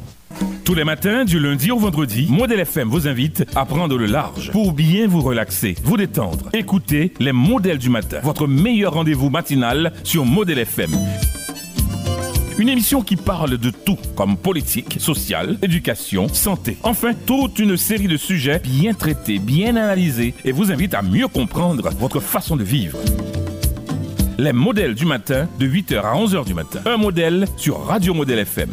Tous 0.63 0.75
les 0.75 0.83
matins, 0.83 1.25
du 1.25 1.39
lundi 1.39 1.71
au 1.71 1.79
vendredi, 1.79 2.27
Modèle 2.29 2.59
FM 2.61 2.87
vous 2.89 3.07
invite 3.07 3.43
à 3.55 3.65
prendre 3.71 3.97
le 3.97 4.05
large 4.05 4.51
pour 4.51 4.73
bien 4.73 5.07
vous 5.07 5.21
relaxer, 5.21 5.75
vous 5.81 5.95
détendre. 5.95 6.49
Écoutez 6.51 7.13
les 7.21 7.31
modèles 7.31 7.77
du 7.77 7.89
matin, 7.89 8.19
votre 8.21 8.45
meilleur 8.45 8.95
rendez-vous 8.95 9.29
matinal 9.29 9.93
sur 10.03 10.25
Modèle 10.25 10.59
FM. 10.59 10.91
Une 12.57 12.67
émission 12.67 13.01
qui 13.01 13.15
parle 13.15 13.57
de 13.57 13.69
tout, 13.69 13.97
comme 14.13 14.35
politique, 14.35 14.97
sociale, 14.99 15.57
éducation, 15.61 16.27
santé. 16.27 16.75
Enfin, 16.83 17.13
toute 17.25 17.59
une 17.59 17.77
série 17.77 18.09
de 18.09 18.17
sujets 18.17 18.59
bien 18.59 18.93
traités, 18.93 19.39
bien 19.39 19.77
analysés 19.77 20.33
et 20.43 20.51
vous 20.51 20.69
invite 20.69 20.93
à 20.93 21.01
mieux 21.01 21.29
comprendre 21.29 21.89
votre 21.97 22.19
façon 22.19 22.57
de 22.57 22.65
vivre. 22.65 22.99
Les 24.37 24.51
modèles 24.51 24.95
du 24.95 25.05
matin, 25.05 25.47
de 25.59 25.65
8h 25.65 26.01
à 26.01 26.13
11h 26.13 26.45
du 26.45 26.53
matin. 26.53 26.81
Un 26.85 26.97
modèle 26.97 27.47
sur 27.55 27.85
Radio 27.85 28.13
Modèle 28.13 28.39
FM. 28.39 28.71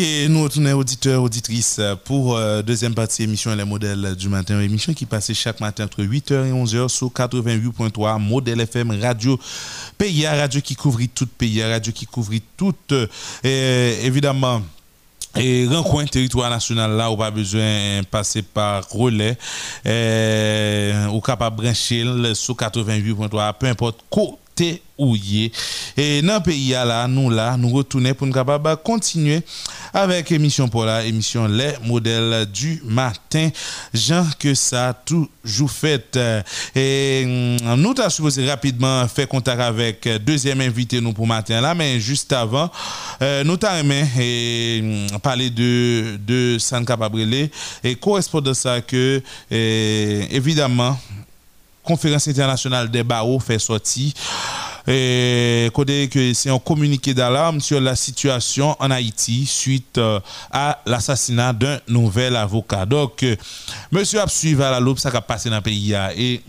Et 0.00 0.28
nous 0.28 0.44
retournons 0.44 0.74
auditeurs, 0.74 1.20
auditrices 1.24 1.80
pour 2.04 2.36
euh, 2.36 2.62
deuxième 2.62 2.94
partie 2.94 3.24
émission 3.24 3.52
Les 3.56 3.64
modèles 3.64 4.14
du 4.14 4.28
matin, 4.28 4.60
émission 4.60 4.94
qui 4.94 5.06
passait 5.06 5.34
chaque 5.34 5.58
matin 5.58 5.86
entre 5.86 6.04
8h 6.04 6.46
et 6.46 6.52
11h 6.52 6.88
sur 6.88 7.08
88.3 7.08 8.20
Modèle 8.22 8.60
FM 8.60 8.96
Radio 9.02 9.40
Pays, 9.96 10.24
radio 10.24 10.60
qui 10.60 10.76
couvre 10.76 11.00
tout 11.12 11.26
pays, 11.26 11.64
radio 11.64 11.92
qui 11.92 12.06
couvre 12.06 12.34
toute 12.56 12.92
euh, 12.92 14.04
évidemment 14.04 14.62
et 15.36 15.66
rencontre 15.66 16.10
territoire 16.12 16.50
national 16.50 16.92
là, 16.92 17.10
ou 17.10 17.16
pas 17.16 17.32
besoin 17.32 18.00
de 18.00 18.06
passer 18.06 18.42
par 18.42 18.88
relais, 18.90 19.36
euh, 19.84 21.06
ou 21.08 21.20
capable 21.20 21.56
brancher 21.56 22.04
sur 22.34 22.54
88.3, 22.54 23.54
peu 23.58 23.66
importe 23.66 24.04
côté 24.58 24.82
où 24.96 25.14
y 25.14 25.44
est. 25.44 25.52
Et 25.96 26.22
dans 26.22 26.34
le 26.34 26.40
pays 26.40 26.70
là, 26.70 27.06
nous 27.06 27.30
là, 27.30 27.56
nous 27.56 27.68
retournons 27.68 28.14
pour 28.14 28.26
nous 28.26 28.32
capable 28.32 28.68
de 28.68 28.74
continuer 28.74 29.42
avec 29.94 30.32
émission 30.32 30.68
pour 30.68 30.84
la 30.84 31.04
émission 31.04 31.46
Les 31.46 31.74
modèles 31.84 32.46
du 32.46 32.82
matin. 32.84 33.50
Jean 33.94 34.26
que 34.38 34.54
ça 34.54 34.88
a 34.88 34.94
toujours 34.94 35.70
fait. 35.70 36.18
Et 36.74 37.58
hum, 37.62 37.80
nous 37.80 37.94
t'as 37.94 38.10
supposé 38.10 38.48
rapidement 38.48 39.06
faire 39.06 39.28
contact 39.28 39.60
avec 39.60 40.08
deuxième 40.24 40.60
invité 40.60 41.00
nous 41.00 41.12
pour 41.12 41.26
matin 41.28 41.60
là, 41.60 41.74
mais 41.74 42.00
juste 42.00 42.32
avant, 42.32 42.68
euh, 43.22 43.44
nous 43.44 43.56
t'as 43.56 43.78
aimé 43.78 44.04
et, 44.18 44.80
hum, 45.12 45.20
parler 45.20 45.50
de, 45.50 46.18
de 46.26 46.56
San 46.58 46.84
Capabrele 46.84 47.50
et 47.84 47.94
correspond 47.94 48.40
de 48.40 48.52
ça 48.52 48.80
que, 48.80 49.22
euh, 49.52 50.24
évidemment, 50.30 50.98
conférence 51.88 52.28
internationale 52.28 52.90
des 52.90 53.02
barreaux 53.02 53.40
fait 53.40 53.58
sortir. 53.58 54.12
Et 54.86 55.70
que 55.74 56.32
c'est 56.34 56.50
un 56.50 56.58
communiqué 56.58 57.12
d'alarme 57.12 57.60
sur 57.60 57.80
la 57.80 57.94
situation 57.96 58.76
en 58.78 58.90
Haïti 58.90 59.44
suite 59.46 59.98
euh, 59.98 60.20
à 60.50 60.80
l'assassinat 60.86 61.52
d'un 61.52 61.78
nouvel 61.88 62.36
avocat. 62.36 62.86
Donc, 62.86 63.22
euh, 63.22 63.36
monsieur 63.90 64.20
a 64.20 64.26
suivi 64.28 64.62
à 64.62 64.70
la 64.70 64.80
loupe 64.80 64.98
ça 64.98 65.10
qui 65.10 65.16
a 65.16 65.20
passé 65.20 65.50
dans 65.50 65.56
le 65.56 65.62
pays 65.62 65.94
et 66.16 66.42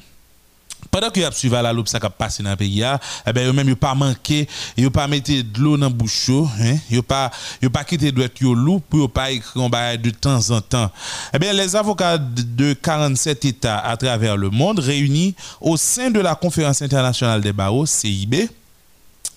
pendant 0.91 1.09
que 1.09 1.21
a 1.21 1.32
suivi 1.32 1.55
à 1.55 1.61
la 1.61 1.73
loupe 1.73 1.88
ça 1.88 1.99
qui 1.99 2.05
a 2.05 2.09
passé 2.09 2.43
dans 2.43 2.51
le 2.51 2.55
pays 2.55 2.80
là, 2.80 2.99
eh 3.25 3.39
eux 3.39 3.53
même 3.53 3.75
pas 3.75 3.93
manqué, 3.93 4.47
yo 4.77 4.89
pas 4.89 5.07
mettre 5.07 5.32
de 5.32 5.59
l'eau 5.59 5.77
dans 5.77 5.89
bouche 5.89 6.30
yo, 6.30 6.49
hein, 6.59 6.77
yo 6.89 7.01
pas 7.01 7.32
pas 7.71 7.84
quitter 7.84 8.11
droit 8.11 8.27
yo 8.39 8.53
loup 8.53 8.82
yo 8.93 9.07
pas 9.07 9.30
bail 9.69 9.99
de 9.99 10.09
temps 10.09 10.49
en 10.51 10.61
temps. 10.61 10.89
Eh 11.34 11.39
bien 11.39 11.53
les 11.53 11.75
avocats 11.75 12.17
de 12.17 12.73
47 12.73 13.45
États 13.45 13.80
à 13.80 13.97
travers 13.97 14.38
le 14.38 14.49
monde 14.49 14.80
réunis 14.80 15.36
au 15.61 15.77
sein 15.77 16.09
de 16.09 16.19
la 16.19 16.36
conférence 16.36 16.82
internationale 16.82 17.41
des 17.41 17.53
barreaux 17.53 17.86
CIB 17.86 18.49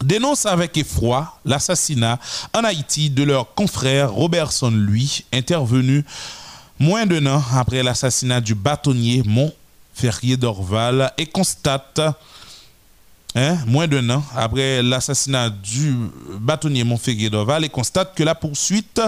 dénoncent 0.03 0.47
avec 0.47 0.77
effroi 0.77 1.39
l'assassinat 1.45 2.19
en 2.55 2.65
Haïti 2.65 3.11
de 3.11 3.23
leur 3.23 3.55
confrère 3.55 4.13
Robertson 4.13 4.71
Lui, 4.71 5.25
intervenu 5.33 6.05
moins 6.79 7.07
d'un 7.07 7.27
an 7.27 7.43
après 7.55 7.83
l'assassinat 7.83 8.41
du 8.41 8.55
bâtonnier 8.55 9.23
Montferrier 10.03 10.37
d'Orval 10.37 11.13
et 11.17 11.27
constate 11.27 12.01
hein, 13.37 13.57
moins 13.67 13.87
d'un 13.87 14.11
an 14.11 14.25
après 14.35 14.83
l'assassinat 14.83 15.49
du 15.49 15.95
bâtonnier 16.41 16.83
Montferrier 16.83 17.31
d'Orval 17.31 17.65
et 17.65 17.69
constate 17.69 18.13
que 18.17 18.25
la 18.25 18.35
poursuite 18.35 19.01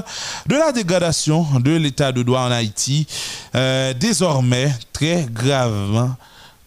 de 0.46 0.54
la 0.54 0.70
dégradation 0.70 1.44
de 1.58 1.72
l'état 1.72 2.12
de 2.12 2.22
droit 2.22 2.42
en 2.42 2.52
Haïti 2.52 3.08
euh, 3.56 3.92
désormais 3.94 4.72
très 4.92 5.26
gravement 5.28 6.14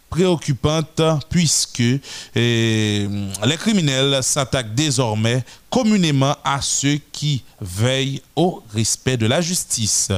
préoccupante 0.09 1.01
puisque 1.30 1.80
euh, 1.80 1.99
les 2.36 3.57
criminels 3.57 4.21
s'attaquent 4.23 4.75
désormais 4.75 5.41
communément 5.69 6.36
à 6.43 6.59
ceux 6.61 6.99
qui 7.13 7.43
veillent 7.61 8.21
au 8.36 8.61
respect 8.73 9.15
de 9.15 9.25
la 9.25 9.39
justice. 9.39 10.11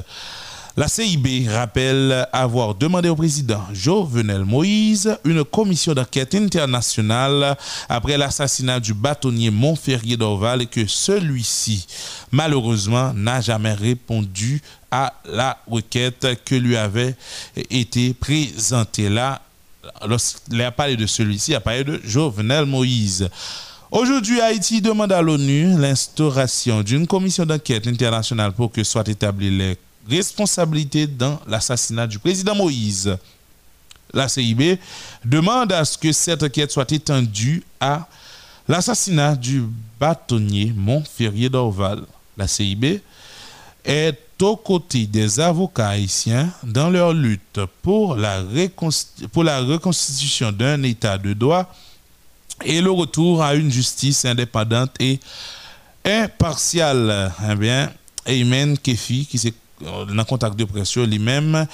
La 0.80 0.88
CIB 0.88 1.50
rappelle 1.50 2.26
avoir 2.32 2.74
demandé 2.74 3.10
au 3.10 3.16
président 3.18 3.62
Jovenel 3.74 4.46
Moïse 4.46 5.14
une 5.26 5.44
commission 5.44 5.94
d'enquête 5.94 6.34
internationale 6.36 7.58
après 7.90 8.18
l'assassinat 8.18 8.80
du 8.80 8.94
bâtonnier 8.94 9.50
Montferrier 9.50 10.16
d'Orval 10.16 10.62
et 10.62 10.68
que 10.68 10.88
celui-ci, 10.88 11.86
malheureusement, 12.32 13.12
n'a 13.14 13.42
jamais 13.42 13.74
répondu 13.74 14.62
à 14.90 15.14
la 15.26 15.58
requête 15.70 16.26
que 16.46 16.56
lui 16.56 16.78
avait 16.78 17.18
été 17.70 18.14
présentée. 18.14 19.10
Là, 19.10 19.42
lorsqu'il 20.08 20.62
a 20.62 20.72
parlé 20.72 20.96
de 20.96 21.08
celui-ci, 21.08 21.52
il 21.52 21.56
a 21.56 21.60
parlé 21.60 21.84
de 21.84 22.00
Jovenel 22.06 22.64
Moïse. 22.64 23.28
Aujourd'hui, 23.92 24.40
Haïti 24.40 24.82
demande 24.82 25.12
à 25.12 25.22
l'ONU 25.22 25.78
l'instauration 25.78 26.84
d'une 26.84 27.06
commission 27.06 27.46
d'enquête 27.46 27.86
internationale 27.86 28.54
pour 28.54 28.72
que 28.72 28.86
soient 28.86 29.04
établies 29.10 29.50
les 29.50 29.78
responsabilités 30.10 31.08
dans 31.08 31.40
l'assassinat 31.48 32.08
du 32.08 32.20
président 32.20 32.56
Moïse. 32.56 33.18
La 34.14 34.28
CIB 34.28 34.80
demande 35.24 35.72
à 35.72 35.86
ce 35.86 35.98
que 35.98 36.12
cette 36.12 36.42
enquête 36.44 36.72
soit 36.72 36.92
étendue 36.92 37.64
à 37.80 38.08
l'assassinat 38.68 39.36
du 39.36 39.64
bâtonnier 40.00 40.74
Montferrier 40.76 41.50
d'Orval. 41.50 42.04
La 42.38 42.48
CIB 42.48 43.02
est 43.86 44.18
aux 44.42 44.56
côtés 44.56 45.06
des 45.06 45.40
avocats 45.40 45.90
haïtiens 45.90 46.50
dans 46.64 46.90
leur 46.90 47.14
lutte 47.14 47.60
pour 47.82 48.16
la, 48.16 48.44
pour 49.32 49.44
la 49.44 49.60
reconstitution 49.62 50.52
d'un 50.52 50.82
état 50.84 51.18
de 51.18 51.34
droit 51.34 51.72
et 52.64 52.82
le 52.82 52.92
retour 52.92 53.44
à 53.44 53.56
une 53.56 53.72
justice 53.72 54.26
indépendante 54.26 54.92
et 55.00 55.20
impartiale. 56.06 57.32
Eh 57.50 57.56
bien, 57.56 58.76
Kefi, 58.76 59.26
qui 59.26 59.38
s'est 59.38 59.54
dans 59.82 60.24
contact 60.26 60.56
de 60.56 60.66
pression 60.66 61.06
lui-même, 61.06 61.66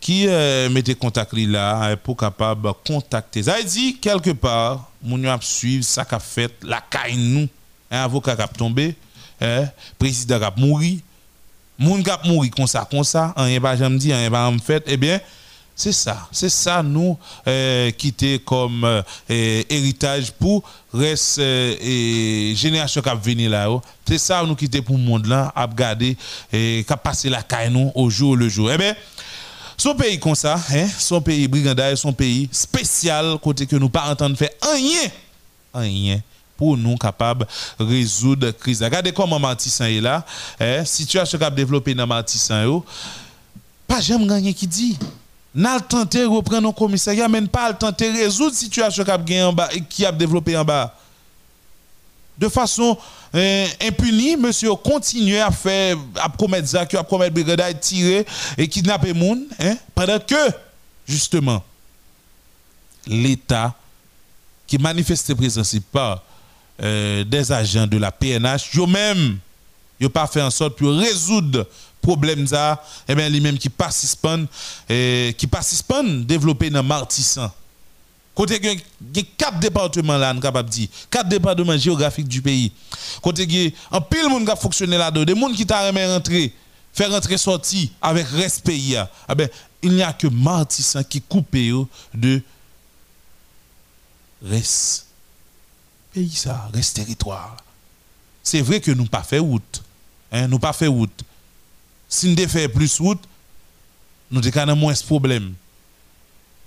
qui 0.00 0.26
euh, 0.26 0.68
mettait 0.70 0.94
contact 0.94 1.32
là 1.34 1.90
euh, 1.90 1.96
pour 1.96 2.16
capable 2.16 2.68
de 2.68 2.74
contacter. 2.86 3.42
Ça 3.42 3.62
dire, 3.62 3.94
quelque 4.00 4.30
part, 4.30 4.90
moun 5.02 5.22
yo 5.22 5.30
ap 5.30 5.44
suivre 5.44 5.84
ça 5.84 6.04
qu'a 6.04 6.18
fait 6.18 6.52
la 6.62 6.80
caille 6.80 7.16
nous. 7.16 7.48
Un 7.90 8.04
avocat 8.04 8.36
qui 8.36 8.42
a 8.42 8.48
tombé, 8.48 8.94
hein, 9.40 9.66
président 9.98 10.38
qui 10.38 10.44
a 10.44 10.52
mouru, 10.56 11.00
moun 11.78 12.02
qui 12.02 12.10
a 12.10 12.20
mouru 12.24 12.50
comme 12.50 12.66
ça, 12.66 12.86
comme 12.88 13.04
ça, 13.04 13.34
rien 13.36 13.60
pas 13.60 13.76
jamais 13.76 13.98
dit, 13.98 14.12
rien 14.12 14.30
pas 14.30 14.50
fait, 14.64 14.84
eh 14.86 14.96
bien, 14.96 15.20
c'est 15.80 15.92
ça, 15.92 16.28
c'est 16.30 16.50
ça 16.50 16.82
nous 16.82 17.16
euh, 17.46 17.90
quitter 17.92 18.38
comme 18.38 18.84
euh, 18.84 19.02
héritage 19.26 20.30
pour 20.32 20.62
reste 20.92 21.38
euh, 21.38 22.54
génération 22.54 23.00
qui 23.00 23.08
va 23.08 23.14
venir 23.14 23.48
là. 23.48 23.70
oh. 23.70 23.80
C'est 24.06 24.18
ça 24.18 24.44
nous 24.44 24.54
quitter 24.54 24.82
pour 24.82 24.98
le 24.98 25.02
monde 25.02 25.24
là, 25.24 25.50
à 25.56 25.64
regarder 25.64 26.18
et 26.52 26.84
qui 26.86 26.94
passer 27.02 27.30
la 27.30 27.42
caille 27.42 27.70
nous 27.70 27.90
au 27.94 28.10
jour 28.10 28.36
le 28.36 28.50
jour. 28.50 28.70
Eh 28.70 28.76
bien, 28.76 28.94
son 29.78 29.94
pays 29.94 30.20
comme 30.20 30.34
ça, 30.34 30.60
hein, 30.70 30.86
son 30.98 31.22
pays 31.22 31.48
brigandaire, 31.48 31.96
son 31.96 32.12
pays 32.12 32.46
spécial 32.52 33.38
côté 33.42 33.64
que 33.64 33.76
nous 33.76 33.88
pas 33.88 34.10
entendre 34.10 34.36
faire 34.36 34.50
rien, 34.62 35.10
rien 35.72 36.20
pour 36.58 36.76
nous 36.76 36.96
capables 36.98 37.46
de 37.78 37.84
résoudre 37.86 38.48
la 38.48 38.52
crise. 38.52 38.82
Regardez 38.82 39.12
comment 39.12 39.38
Martissan 39.38 39.86
est 39.86 40.02
là, 40.02 40.26
hein, 40.60 40.84
situation 40.84 41.38
qu'a 41.38 41.48
développé 41.48 41.94
dans 41.94 42.06
Martissan 42.06 42.64
yo, 42.64 42.84
pas 43.86 44.02
jamais 44.02 44.26
gagné 44.26 44.52
qui 44.52 44.66
dit. 44.66 44.98
N'a 45.54 45.80
tenté 45.80 46.24
reprendre 46.24 46.62
nos 46.62 46.72
commissariat, 46.72 47.28
mais 47.28 47.40
pas 47.42 47.72
tenté 47.72 48.10
résoudre 48.10 48.54
situation 48.54 49.04
qui 49.88 50.06
a 50.06 50.12
développé 50.12 50.56
en 50.56 50.64
bas. 50.64 50.94
De 52.38 52.48
façon 52.48 52.96
euh, 53.34 53.66
impunie, 53.82 54.36
monsieur 54.36 54.74
continue 54.74 55.36
à 55.36 55.50
faire, 55.50 55.96
à 56.16 56.28
commettre 56.28 56.68
ça, 56.68 56.80
à 56.80 57.04
commettre 57.04 57.34
brigade, 57.34 57.80
tirer 57.80 58.24
et 58.56 58.66
kidnapper 58.66 59.12
moun, 59.12 59.46
hein, 59.58 59.76
pendant 59.94 60.18
que, 60.18 60.50
justement, 61.06 61.62
l'État 63.06 63.74
qui 64.66 64.78
manifeste 64.78 65.34
présence 65.34 65.76
par 65.92 66.22
euh, 66.82 67.24
des 67.24 67.52
agents 67.52 67.86
de 67.86 67.98
la 67.98 68.10
PNH, 68.10 68.70
eux-mêmes, 68.78 69.38
ils 69.98 70.04
n'ont 70.04 70.10
pas 70.10 70.26
fait 70.26 70.40
en 70.42 70.50
sorte 70.50 70.78
pour 70.78 70.92
résoudre 70.92 71.66
problème 72.00 72.46
ça, 72.46 72.82
et 73.08 73.14
bien 73.14 73.28
lui-même 73.28 73.58
qui 73.58 73.68
participent, 73.68 74.48
euh, 74.90 75.32
qui 75.32 75.46
participent 75.46 76.26
développer 76.26 76.70
dans 76.70 76.82
Martissan. 76.82 77.50
Côté 78.34 78.60
que 78.60 79.20
quatre 79.36 79.58
départements 79.58 80.16
là, 80.16 80.32
on 80.34 80.40
capable 80.40 80.70
dire, 80.70 80.88
quatre 81.10 81.28
départements 81.28 81.76
géographiques 81.76 82.28
du 82.28 82.40
pays. 82.40 82.72
Côté 83.20 83.46
que 83.46 83.74
en 83.90 84.00
pile 84.00 84.28
monde 84.28 84.44
qui 84.44 84.50
a 84.50 84.56
fonctionné 84.56 84.96
là-dedans, 84.96 85.24
des 85.24 85.34
monde 85.34 85.54
qui 85.54 85.66
t'a 85.66 85.86
remis 85.86 86.04
rentrer, 86.04 86.52
faire 86.92 87.10
rentrer 87.10 87.36
sortir 87.36 87.88
avec 88.00 88.26
respect. 88.28 88.96
Ah 89.28 89.34
ben, 89.34 89.48
il 89.82 89.92
n'y 89.92 90.02
a 90.02 90.12
que 90.12 90.26
Martissan 90.28 91.04
qui 91.04 91.20
coupe 91.20 91.54
de 92.14 92.42
reste 94.42 95.06
pays 96.12 96.30
ça, 96.30 96.68
reste 96.72 96.96
territoire. 96.96 97.56
C'est 98.42 98.62
vrai 98.62 98.80
que 98.80 98.90
nous 98.90 99.06
pas 99.06 99.22
fait 99.22 99.38
route. 99.38 99.82
Hein, 100.32 100.48
nous 100.48 100.58
pas 100.58 100.72
fait 100.72 100.86
route. 100.86 101.22
Si 102.12 102.28
nous 102.28 102.48
fait 102.48 102.68
plus 102.68 102.98
route, 102.98 103.22
nous 104.30 104.42
avons 104.46 104.76
moins 104.76 104.92
de 104.92 104.98
problèmes. 104.98 105.54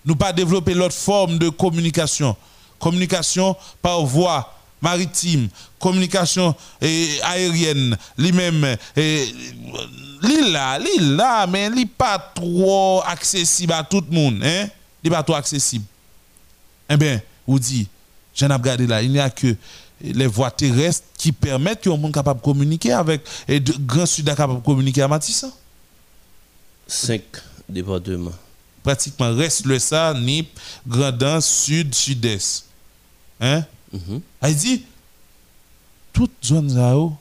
Nous 0.06 0.16
pas 0.16 0.32
développer 0.34 0.74
l'autre 0.74 0.96
forme 0.96 1.38
de 1.38 1.50
communication. 1.50 2.36
Communication 2.80 3.56
par 3.82 4.04
voie 4.06 4.54
maritime, 4.82 5.48
communication 5.80 6.54
eh, 6.82 7.20
aérienne, 7.24 7.98
lui-même, 8.18 8.76
eh, 8.98 9.34
l'île 10.22 10.52
là, 10.52 10.78
l'île 10.78 11.16
là, 11.16 11.48
mais 11.48 11.70
il 11.74 11.88
pas 11.88 12.20
trop 12.20 13.02
accessible 13.06 13.72
à 13.72 13.84
tout 13.84 14.04
le 14.10 14.14
monde. 14.14 14.41
Hein? 14.44 14.68
Il 15.02 15.10
pas 15.10 15.24
trop 15.24 15.36
accessible. 15.36 15.86
Eh 16.89 16.98
bien, 16.98 17.22
vous 17.48 17.60
dit, 17.60 17.88
j'en 18.36 18.50
ai 18.50 18.54
regardé 18.54 18.86
là, 18.86 19.02
il 19.02 19.12
n'y 19.12 19.20
a 19.20 19.30
que 19.30 19.56
les 20.02 20.28
voies 20.28 20.52
terrestres 20.52 21.08
qui 21.18 21.32
permettent 21.32 21.82
que 21.82 21.89
monde 21.89 22.14
capable 22.14 22.39
de 22.39 22.46
communiquer 22.46 22.91
avec 22.94 23.26
et 23.48 23.60
de 23.60 23.74
Grand 23.80 24.06
Sud 24.06 24.26
capable 24.26 24.60
de 24.60 24.66
communiquer 24.66 25.02
à 25.02 25.08
Matissan. 25.08 25.52
Cinq 26.88 27.24
départements. 27.70 28.32
Pratiquement 28.84 29.34
reste 29.34 29.66
le 29.66 29.80
ça, 29.80 30.14
Nip, 30.14 30.60
Grandin, 30.86 31.39
Sud, 31.39 31.96
Sud-Est. 31.96 32.66
Hein? 33.39 33.64
Elle 34.41 34.56
dit, 34.56 34.84
toute 36.12 36.32
zone 36.44 36.78
oh, 36.96 37.14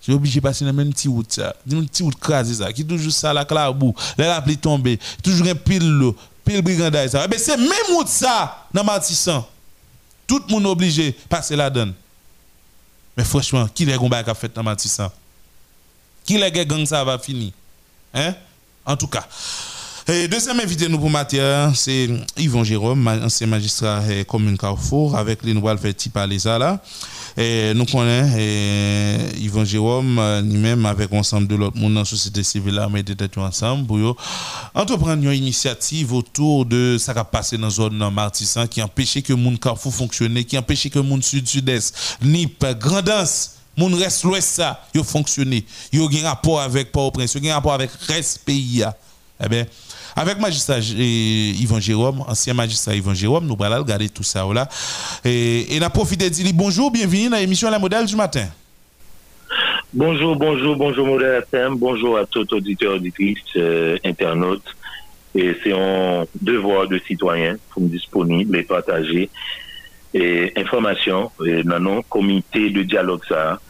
j'ai 0.00 0.12
obligé 0.12 0.40
de 0.40 0.42
passer 0.42 0.64
dans 0.64 0.70
la 0.70 0.72
même 0.72 0.92
petite 0.92 1.10
route 1.10 1.32
ça, 1.32 1.54
une 1.70 1.86
petite 1.86 2.04
route 2.04 2.18
crasée 2.18 2.54
ça, 2.54 2.72
qui 2.72 2.84
toujours 2.84 3.12
ça 3.12 3.32
la 3.32 3.44
clabou, 3.44 3.94
là 4.18 4.28
la 4.28 4.42
pluie 4.42 4.56
tombée, 4.56 4.98
toujours 5.22 5.46
un 5.46 5.54
pile 5.54 5.88
l'eau, 5.88 6.16
pile 6.44 6.62
brigandaille 6.62 7.10
ça. 7.10 7.22
Eh 7.24 7.28
ben 7.28 7.38
c'est 7.38 7.56
même 7.56 7.96
route 7.96 8.08
ça 8.08 8.66
dans 8.72 8.84
Matissan. 8.84 9.44
Tout 10.26 10.42
le 10.48 10.52
monde 10.52 10.66
obligé 10.66 11.12
de 11.12 11.16
passer 11.28 11.56
la 11.56 11.70
donne. 11.70 11.94
Mais 13.16 13.24
franchement, 13.24 13.68
qui 13.74 13.84
les 13.84 13.96
combats 13.96 14.22
qu'a 14.22 14.34
fait 14.34 14.52
dans 14.54 14.62
Matissan? 14.62 15.10
Qui 16.24 16.38
les 16.38 16.50
gang 16.50 16.84
ça 16.86 17.04
va 17.04 17.18
finir? 17.18 17.52
Hein? 18.14 18.34
En 18.84 18.96
tout 18.96 19.06
cas. 19.06 19.26
Et 20.08 20.26
deuxième 20.26 20.58
invité 20.58 20.88
nous 20.88 20.98
pour 20.98 21.10
matière, 21.10 21.76
c'est 21.76 22.08
Yvon 22.36 22.64
Jérôme, 22.64 23.06
ancien 23.06 23.46
magistrat 23.46 24.02
eh, 24.10 24.24
commune 24.24 24.58
Carrefour, 24.58 25.16
avec 25.16 25.44
les 25.44 25.54
nouvelles 25.54 25.78
fait 25.78 26.10
parler 26.12 26.40
ça 26.40 26.58
là. 26.58 26.80
Et 27.36 27.72
nous 27.74 27.86
connaissons 27.86 28.36
eh, 28.38 29.16
Yvon 29.38 29.64
Jérôme, 29.64 30.18
euh, 30.18 30.42
lui-même 30.42 30.84
avec 30.84 31.12
ensemble 31.12 31.46
de 31.46 31.54
l'autre 31.54 31.78
monde 31.78 31.94
dans 31.94 32.00
la 32.00 32.04
société 32.04 32.42
civile 32.42 32.74
là, 32.74 32.88
mais 32.90 33.02
têtes 33.02 33.38
ensemble 33.38 33.86
pour 33.86 34.16
entreprendre 34.74 35.22
une 35.22 35.32
initiative 35.32 36.12
autour 36.12 36.66
de 36.66 36.96
ça 36.98 37.14
qui 37.14 37.18
a 37.20 37.24
passé 37.24 37.56
dans 37.56 37.64
la 37.64 37.70
zone 37.70 38.10
Martissan 38.10 38.66
qui 38.66 38.82
empêchait 38.82 39.22
que 39.22 39.32
monde 39.32 39.58
Carrefour 39.58 39.94
fonctionne, 39.94 40.44
qui 40.44 40.58
empêchait 40.58 40.90
que 40.90 40.98
monde 40.98 41.24
sud-sud-est, 41.24 42.18
Nip, 42.22 42.64
Grandance, 42.78 43.52
monde 43.76 43.94
reste 43.94 44.24
l'ouest 44.24 44.56
ça, 44.56 44.84
yo 44.94 45.02
fonctionner. 45.02 45.64
Yo 45.92 46.10
gen 46.10 46.24
rapport 46.26 46.60
avec 46.60 46.92
Port-au-Prince, 46.92 47.34
yo 47.34 47.42
gen 47.42 47.52
rapport 47.52 47.72
avec 47.72 47.90
reste 48.08 48.42
pays 48.44 48.84
avec 50.16 50.38
magistrat 50.38 50.78
Yvan 50.78 51.80
Jérôme, 51.80 52.22
ancien 52.26 52.54
magistrat 52.54 52.94
Yvan 52.94 53.14
Jérôme, 53.14 53.46
nous 53.46 53.56
allons 53.64 53.78
regarder 53.78 54.08
tout 54.08 54.22
ça 54.22 54.46
là. 54.52 54.68
Et, 55.24 55.74
et 55.74 55.80
n'a 55.80 55.90
profité 55.90 56.28
de 56.28 56.34
dire 56.34 56.52
bonjour, 56.54 56.90
bienvenue 56.90 57.28
dans 57.28 57.36
l'émission 57.36 57.70
La 57.70 57.78
Modèle 57.78 58.06
du 58.06 58.16
matin. 58.16 58.46
Bonjour, 59.94 60.36
bonjour, 60.36 60.74
bonjour 60.74 61.06
Modèle 61.06 61.42
FM, 61.42 61.76
bonjour 61.76 62.16
à 62.16 62.24
tout 62.24 62.46
auditeur, 62.54 62.94
auditrice, 62.94 63.38
euh, 63.56 63.98
internaute. 64.04 64.64
Et 65.34 65.54
c'est 65.62 65.72
un 65.72 66.24
devoir 66.40 66.88
de 66.88 66.98
citoyen 67.06 67.56
pour 67.70 67.82
me 67.82 67.88
disponible 67.88 68.56
et 68.56 68.62
partager 68.62 69.28
et 70.14 70.52
information 70.56 71.30
euh, 71.40 71.62
dans 71.62 71.78
nos 71.78 72.02
comités 72.02 72.70
de 72.70 72.82
dialogue 72.82 73.22
ça 73.28 73.60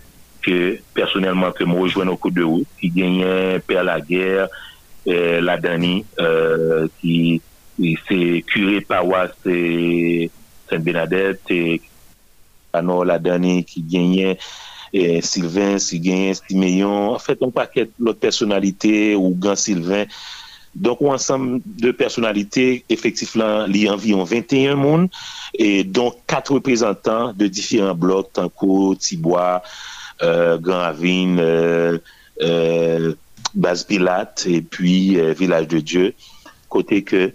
que 0.43 0.79
personnellement 0.95 1.53
que 1.53 1.65
moi 1.65 1.83
rejoins 1.83 2.09
au 2.09 2.17
coup 2.17 2.31
de 2.31 2.43
route 2.43 2.67
qui 2.81 2.89
gagne 2.91 3.25
Père 3.67 3.85
la 3.85 4.01
guerre 4.01 4.49
euh, 5.09 5.41
la 5.41 5.57
dani 5.61 6.05
euh, 6.21 6.89
ki 7.01 7.41
se 8.07 8.19
kure 8.51 8.83
pawas 8.87 9.33
Saint 9.43 10.85
Bernadette 10.85 11.81
anon 12.73 13.03
la 13.09 13.19
dani 13.19 13.63
ki 13.69 13.85
genyen 13.89 14.39
Sylvain, 15.25 15.79
si 15.81 15.97
genyen 16.05 16.37
Simeyon, 16.37 17.15
an 17.15 17.21
fèt 17.23 17.41
an 17.41 17.53
paket 17.55 17.95
lot 17.97 18.19
personalite 18.21 19.15
ou 19.17 19.33
gan 19.41 19.57
Sylvain. 19.57 20.11
Donk 20.73 21.03
ou 21.05 21.13
ansam 21.13 21.61
de 21.65 21.93
personalite, 21.93 22.83
efektif 22.93 23.35
lan 23.37 23.69
li 23.69 23.85
anviyon 23.93 24.25
21 24.25 24.79
moun, 24.81 25.09
e 25.53 25.83
donk 25.85 26.23
4 26.31 26.57
reprezentant 26.57 27.37
de 27.37 27.49
diferent 27.49 27.99
blok, 27.99 28.33
Tanko, 28.33 28.95
Tibois, 28.97 29.61
euh, 30.23 30.57
Grand 30.57 30.81
Avine, 30.81 31.39
euh, 31.41 31.99
euh, 32.41 33.13
Base 33.55 33.85
Pilate, 33.85 34.47
et 34.47 34.63
puis 34.63 35.19
euh, 35.21 35.33
Village 35.33 35.69
de 35.69 35.81
Dieu, 35.81 36.15
côté 36.69 37.03
que 37.03 37.33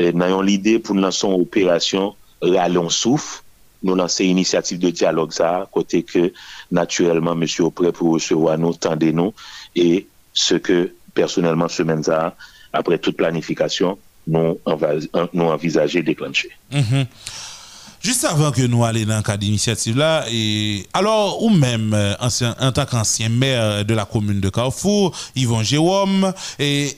euh, 0.00 0.12
nous 0.12 0.22
avons 0.22 0.42
l'idée 0.42 0.78
pour 0.78 0.94
lancer 0.96 1.26
une 1.26 1.40
opération 1.40 2.14
Rallon 2.42 2.88
Souffle, 2.88 3.42
nous 3.82 3.94
lancer 3.94 4.24
une 4.24 4.32
initiative 4.32 4.78
de 4.78 4.90
dialogue 4.90 5.32
ça, 5.32 5.68
côté 5.72 6.02
que 6.02 6.32
naturellement, 6.70 7.34
monsieur 7.34 7.70
prêt 7.70 7.92
pour 7.92 8.12
recevoir 8.14 8.58
nous, 8.58 8.74
tendez-nous, 8.74 9.32
et 9.76 10.06
ce 10.32 10.54
que 10.54 10.92
personnellement, 11.14 11.68
semaine 11.68 12.02
ça, 12.02 12.36
après 12.72 12.98
toute 12.98 13.16
planification, 13.16 13.98
nous, 14.26 14.58
enva- 14.66 15.28
nous 15.32 15.44
envisager 15.44 16.02
déclencher. 16.02 16.50
Mhm. 16.70 17.06
Juste 18.00 18.24
avant 18.24 18.50
que 18.50 18.62
nous 18.62 18.82
allions 18.84 19.06
dans 19.06 19.16
le 19.18 19.22
cadre 19.22 19.40
d'initiative 19.40 19.96
là, 19.96 20.24
et 20.30 20.86
alors, 20.94 21.42
ou 21.42 21.50
même 21.50 21.92
euh, 21.92 22.14
ancien, 22.18 22.56
en 22.58 22.72
tant 22.72 22.86
qu'ancien 22.86 23.28
maire 23.28 23.84
de 23.84 23.92
la 23.92 24.06
commune 24.06 24.40
de 24.40 24.48
Carrefour, 24.48 25.14
Yvon 25.36 25.62
Jérôme, 25.62 26.32
et 26.58 26.96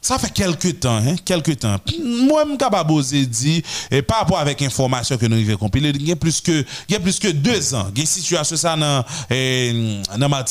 ça 0.00 0.18
fait 0.18 0.32
quelques 0.32 0.80
temps, 0.80 0.96
hein, 0.96 1.16
quelques 1.24 1.58
temps. 1.58 1.76
Moi, 2.02 2.44
je 2.46 3.02
suis 3.02 3.26
dire, 3.26 3.62
et 3.90 4.02
par 4.02 4.20
rapport 4.20 4.38
avec 4.38 4.60
l'information 4.60 5.18
que 5.18 5.26
nous 5.26 5.36
avons 5.36 5.58
compilée, 5.58 5.90
il 5.90 6.08
y 6.08 6.12
a 6.12 6.16
plus 6.16 6.40
que, 6.40 6.64
il 6.88 6.92
y 6.92 6.96
a 6.96 7.00
plus 7.00 7.18
que 7.18 7.28
deux 7.28 7.74
ans, 7.74 7.88
il 7.92 7.98
y 7.98 8.00
a 8.00 8.02
une 8.02 8.06
situation 8.06 8.56
ça 8.56 8.76
dans, 8.76 9.04
dans 10.16 10.44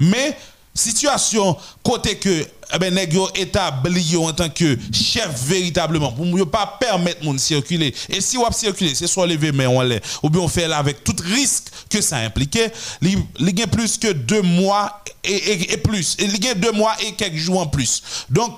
mais 0.00 0.36
situation 0.80 1.56
côté 1.82 2.16
que 2.16 2.46
eh 2.72 2.78
ben 2.78 2.96
établi 3.34 4.16
en 4.16 4.32
tant 4.32 4.48
que 4.48 4.78
chef 4.92 5.42
véritablement. 5.44 6.12
Pour 6.12 6.24
ne 6.24 6.44
pas 6.44 6.78
permettre 6.78 7.24
moun 7.24 7.38
circuler. 7.38 7.94
Et 8.08 8.20
si 8.20 8.38
on 8.38 8.50
circuler 8.52 8.94
c'est 8.94 9.06
soit 9.06 9.26
lever 9.26 9.52
mais 9.52 9.66
on 9.66 9.80
l'est 9.80 10.02
ou 10.22 10.30
bien 10.30 10.40
on 10.40 10.48
fait 10.48 10.68
là 10.68 10.78
avec 10.78 11.02
tout 11.04 11.16
risque 11.24 11.64
que 11.88 12.00
ça 12.00 12.18
impliquait 12.18 12.72
il 13.02 13.58
y 13.58 13.62
a 13.62 13.66
plus 13.66 13.98
que 13.98 14.12
deux 14.12 14.42
mois 14.42 15.02
et, 15.24 15.72
et, 15.72 15.76
plus. 15.76 16.16
Il 16.18 16.38
deux 16.60 16.72
mois 16.72 16.94
et 17.04 17.12
quelques 17.12 17.36
jours 17.36 17.60
en 17.60 17.66
plus. 17.66 18.02
Donc 18.30 18.56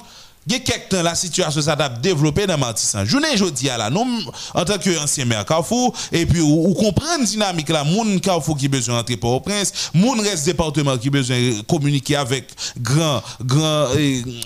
la 0.92 1.14
situation 1.14 1.62
s'est 1.62 1.76
développée 2.00 2.46
dans 2.46 2.58
Matissan. 2.58 3.04
Je 3.04 3.16
ne 3.16 3.50
dis 3.50 3.66
là, 3.66 3.90
nous, 3.90 4.06
en 4.54 4.64
tant 4.64 4.78
qu'ancien 4.78 5.24
maire 5.24 5.44
Carrefour, 5.44 5.94
et 6.10 6.26
puis, 6.26 6.40
ou, 6.40 6.68
ou 6.68 6.74
comprendre 6.74 7.24
dynamique 7.24 7.68
là, 7.68 7.84
moun 7.84 8.20
Carrefour 8.20 8.56
qui 8.56 8.68
besoin 8.68 8.96
d'entrer 8.96 9.16
pour 9.16 9.32
au 9.32 9.40
prince, 9.40 9.90
moun 9.94 10.20
reste 10.20 10.44
département 10.46 10.96
qui 10.98 11.10
besoin 11.10 11.36
de 11.36 11.62
communiquer 11.62 12.16
avec 12.16 12.48
grand, 12.78 13.22
grand, 13.40 13.88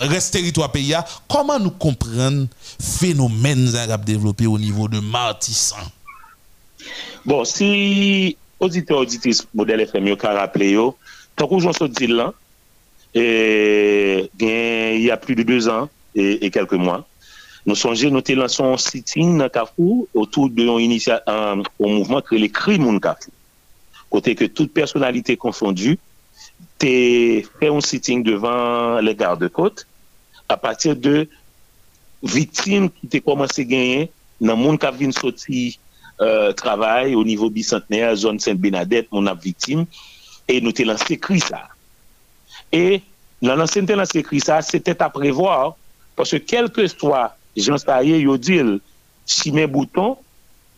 reste 0.01 0.33
territoire 0.33 0.71
pays, 0.71 0.89
là. 0.89 1.05
comment 1.29 1.59
nous 1.59 1.71
comprendre 1.71 2.47
phénomène 2.81 3.75
arabes 3.77 4.05
développé 4.05 4.47
au 4.47 4.59
niveau 4.59 4.89
de 4.89 5.01
Matissan? 5.01 5.77
Bon, 7.25 7.45
si 7.45 8.37
auditeur 8.61 8.99
auditrice 8.99 9.43
modèle 9.53 9.83
FM 9.83 10.13
yo 10.13 10.17
ka 10.17 10.33
rappelé 10.37 10.71
yo, 10.77 10.97
tant 11.35 11.49
qu'on 11.49 11.61
se 11.61 11.85
dit 11.85 12.07
là, 12.07 12.33
et, 13.17 14.31
bien, 14.35 14.93
il 14.93 15.03
y 15.03 15.11
a 15.11 15.17
plus 15.17 15.35
de 15.35 15.43
deux 15.43 15.69
ans 15.69 15.89
et, 16.15 16.45
et 16.45 16.51
quelques 16.51 16.75
mois. 16.75 17.07
Nous 17.65 17.75
songez, 17.75 18.11
nous 18.11 18.21
t'es 18.21 18.37
lancé 18.37 18.63
un 18.63 18.77
sitting 18.77 19.39
dans 19.39 19.49
Carrefour 19.49 20.07
autour 20.15 20.51
d'un 20.51 20.79
initial, 20.79 21.21
un, 21.27 21.63
un 21.63 21.89
mouvement 21.89 22.21
qui 22.21 22.37
est 22.37 22.39
les 22.39 22.51
Crimes 22.51 23.01
Carrefour. 23.01 23.33
Côté 24.09 24.37
que 24.37 24.45
toute 24.45 24.73
personnalité 24.73 25.37
confondue, 25.37 25.99
t'es 26.79 27.45
fait 27.59 27.69
un 27.69 27.81
sitting 27.81 28.23
devant 28.23 29.01
les 29.01 29.17
gardes-côtes 29.17 29.87
à 30.49 30.57
partir 30.57 30.95
de 30.95 31.29
victimes 32.23 32.91
qui 32.91 33.09
t'es 33.09 33.21
commencé 33.21 33.63
à 33.63 33.65
gagner 33.65 34.11
nan 34.41 34.59
moun 34.61 34.79
kap 34.81 34.97
vin 34.99 35.15
soti 35.17 35.79
euh, 36.21 36.53
travay 36.57 37.15
ou 37.17 37.25
nivou 37.25 37.53
bicentenè, 37.53 38.03
zon 38.17 38.41
Saint-Benadette, 38.43 39.11
moun 39.13 39.29
ap 39.31 39.43
vitim, 39.43 39.87
e 40.49 40.61
nou 40.61 40.77
te 40.77 40.87
lanse 40.87 41.19
kri 41.21 41.41
sa. 41.43 41.67
Et 42.73 43.03
dans 43.43 43.57
l'ancienne 43.57 43.87
dans 43.87 44.03
écrit 44.05 44.41
ça, 44.41 44.63
c'était 44.63 45.01
à 45.03 45.11
prévoir, 45.11 45.77
parce 46.15 46.31
que 46.31 46.37
quel 46.37 46.71
que 46.71 46.87
soit 46.87 47.37
Jean 47.57 47.79
Starrier, 47.79 48.19
Yodil, 48.21 48.81
Chimé 49.27 49.67
Bouton, 49.67 50.17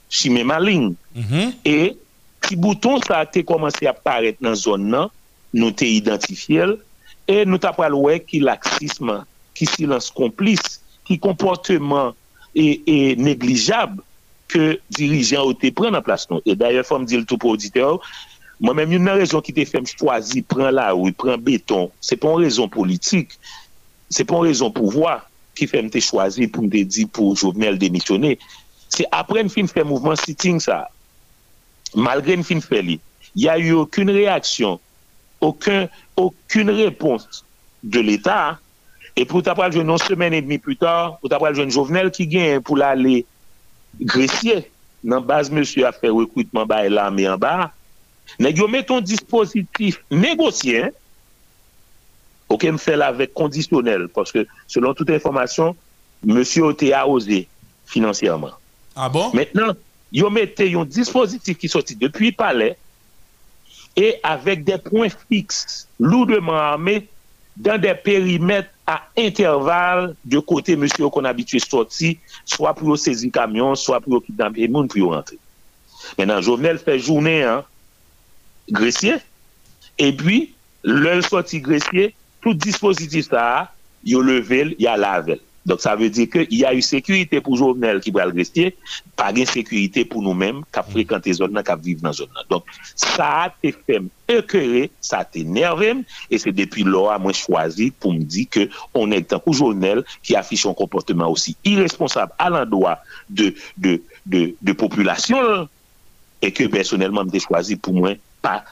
Chimé 0.09 0.45
Maligne, 0.45 0.95
mm 1.15 1.23
-hmm. 1.23 1.53
et 1.65 1.97
qui 2.41 2.57
bouton 2.57 3.01
ça 3.07 3.19
a 3.19 3.25
été 3.25 3.45
commencé 3.45 3.87
à 3.87 3.91
apparaître 3.91 4.39
dans 4.41 4.51
la 4.51 4.55
zone, 4.55 4.89
nan, 4.89 5.09
nous 5.53 5.71
t'es 5.71 5.91
identifié, 5.91 6.65
et 7.27 7.45
nous 7.45 7.59
t'as 7.59 7.73
parlé 7.73 8.25
qui 8.29 8.41
laxisme, 8.41 9.25
qui 9.55 9.67
silence 9.67 10.11
complice, 10.11 10.81
qui 11.05 11.19
comportement 11.19 12.15
est, 12.55 12.81
est 12.87 13.17
négligeable, 13.19 14.03
ke 14.49 14.79
dirijan 14.97 15.47
ou 15.47 15.55
te 15.57 15.71
pren 15.77 15.97
an 15.99 16.05
plas 16.05 16.27
nou. 16.31 16.43
E 16.49 16.57
daye 16.59 16.83
fòm 16.87 17.07
di 17.09 17.21
l 17.21 17.27
tou 17.29 17.39
pou 17.41 17.55
auditeur, 17.55 18.01
Mwen 18.59 18.75
menm 18.75 18.93
yon 18.97 19.05
nan 19.07 19.21
rezon 19.21 19.43
ki 19.45 19.55
te 19.55 19.65
fèm 19.69 19.87
chwazi, 19.87 20.43
pren 20.43 20.73
la 20.75 20.91
ou, 20.97 21.13
pren 21.15 21.39
beton, 21.43 21.93
se 22.03 22.19
pon 22.19 22.41
rezon 22.43 22.71
politik, 22.73 23.37
se 24.11 24.27
pon 24.27 24.43
rezon 24.47 24.73
pouvoi, 24.75 25.15
ki 25.59 25.69
fèm 25.71 25.91
te 25.95 26.03
chwazi 26.03 26.49
pou 26.51 26.67
mde 26.67 26.83
di 26.91 27.05
pou 27.07 27.37
jovenel 27.39 27.79
demisyonè. 27.79 28.35
Se 28.91 29.07
apre 29.15 29.45
n 29.45 29.53
fin 29.53 29.71
fè 29.71 29.85
mouvment 29.87 30.19
sitting 30.19 30.59
sa, 30.63 30.85
malgre 31.95 32.39
n 32.39 32.47
fin 32.47 32.63
fè 32.65 32.83
li, 32.83 32.99
y 33.39 33.47
a 33.51 33.55
yu 33.63 33.85
akoun 33.85 34.11
reaksyon, 34.17 34.79
akoun 35.45 36.75
repons 36.81 37.45
de 37.87 38.03
l'Etat, 38.03 38.59
e 39.19 39.23
pou 39.27 39.43
tapal 39.43 39.71
jwen 39.75 39.87
non 39.87 40.03
semen 40.03 40.35
et 40.35 40.43
demi 40.43 40.59
plus 40.63 40.79
tar, 40.79 41.17
pou 41.23 41.31
tapal 41.31 41.55
jwen 41.55 41.71
jovenel 41.75 42.11
ki 42.15 42.27
gen 42.31 42.63
pou 42.63 42.79
la 42.79 42.93
le 42.99 43.21
gresye, 43.99 44.65
nan 45.07 45.23
baz 45.27 45.51
monsi 45.51 45.87
a 45.87 45.95
fè 45.95 46.11
rekwitman 46.11 46.67
ba 46.67 46.85
e 46.87 46.91
la 46.91 47.07
me 47.15 47.27
an 47.31 47.39
ba, 47.39 47.71
Nèk 48.37 48.61
yo 48.61 48.69
meton 48.71 49.05
dispositif 49.05 50.03
negosyen, 50.13 50.93
ok 52.53 52.69
m 52.75 52.81
fè 52.81 52.97
la 52.99 53.11
vek 53.17 53.33
kondisyonel, 53.37 54.09
paske 54.13 54.45
selon 54.71 54.97
tout 54.97 55.09
informasyon, 55.15 55.77
monsye 56.29 56.65
o 56.67 56.73
te 56.77 56.93
a 56.97 57.05
ose 57.09 57.45
finansyaman. 57.89 58.53
Ah 58.99 59.09
bon? 59.13 59.33
Mètnen, 59.37 59.73
yo 60.15 60.29
mette 60.33 60.67
yon 60.69 60.89
dispositif 60.89 61.59
ki 61.61 61.71
soti 61.73 61.97
depuy 61.99 62.33
pale, 62.37 62.75
e 63.99 64.11
avèk 64.27 64.65
de 64.67 64.77
poin 64.85 65.11
fix, 65.29 65.87
loudèman 65.99 66.61
armè, 66.61 67.01
dan 67.59 67.81
de 67.83 67.91
perimet 68.05 68.69
a 68.87 69.01
interval 69.19 70.13
de 70.23 70.39
kote 70.47 70.77
monsye 70.79 71.03
o 71.03 71.11
kon 71.11 71.27
abitue 71.27 71.59
soti, 71.65 72.15
swa 72.47 72.71
pou 72.77 72.93
yo 72.93 73.01
sezi 73.01 73.33
kamyon, 73.35 73.75
swa 73.79 73.99
pou 74.05 74.19
yo 74.19 74.23
kitan 74.23 74.55
pe 74.55 74.69
moun 74.71 74.87
pou 74.91 75.01
yo 75.03 75.11
rentre. 75.17 75.41
Mètnen, 76.21 76.39
jovenel 76.45 76.79
fè 76.79 77.01
jounè, 77.01 77.41
an, 77.51 77.67
gresye, 78.75 79.19
e 79.99 80.13
pi 80.17 80.39
lèl 80.87 81.25
soti 81.27 81.61
gresye, 81.65 82.13
tout 82.45 82.55
dispositif 82.55 83.29
sa, 83.31 83.69
yo 84.07 84.23
level, 84.23 84.75
ya 84.81 84.97
lavel. 85.01 85.41
Donk 85.69 85.83
sa 85.85 85.93
ve 85.99 86.09
di 86.09 86.25
ke, 86.31 86.47
y 86.49 86.63
a 86.65 86.71
yu 86.73 86.81
sekurite 86.85 87.43
pou 87.45 87.59
jounel 87.59 87.99
ki 88.01 88.13
pral 88.15 88.31
gresye, 88.33 88.71
pa 89.19 89.29
gen 89.37 89.49
sekurite 89.49 90.07
pou 90.09 90.25
nou 90.25 90.37
menm, 90.39 90.63
kap 90.73 90.89
frekante 90.89 91.35
zon 91.37 91.53
nan, 91.53 91.67
kap 91.67 91.83
vive 91.85 92.05
nan 92.05 92.15
zon 92.17 92.31
nan. 92.33 92.47
Donk 92.49 92.71
sa 92.97 93.51
te 93.61 93.75
fem 93.77 94.07
ekere, 94.33 94.87
sa 95.05 95.25
te 95.29 95.43
nervem, 95.45 96.05
e 96.33 96.41
se 96.41 96.55
depi 96.57 96.87
lora 96.89 97.19
mwen 97.21 97.37
chwazi 97.37 97.91
pou 98.01 98.17
m 98.17 98.23
di 98.25 98.47
ke 98.49 98.69
on 98.97 99.13
ek 99.17 99.29
tan 99.35 99.43
pou 99.45 99.57
jounel 99.57 100.05
ki 100.23 100.39
afiche 100.41 100.71
yon 100.71 100.79
komporteman 100.79 101.29
osi 101.29 101.57
irresponsable 101.69 102.39
alan 102.41 102.69
doa 102.71 102.97
de, 103.29 103.51
de, 103.77 103.99
de, 104.25 104.47
de 104.65 104.77
populasyon, 104.79 105.69
e 106.41 106.53
ke 106.55 106.71
personelman 106.73 107.29
m 107.29 107.35
te 107.35 107.43
chwazi 107.45 107.77
pou 107.77 107.93
mwen 107.99 108.17
pa 108.43 108.65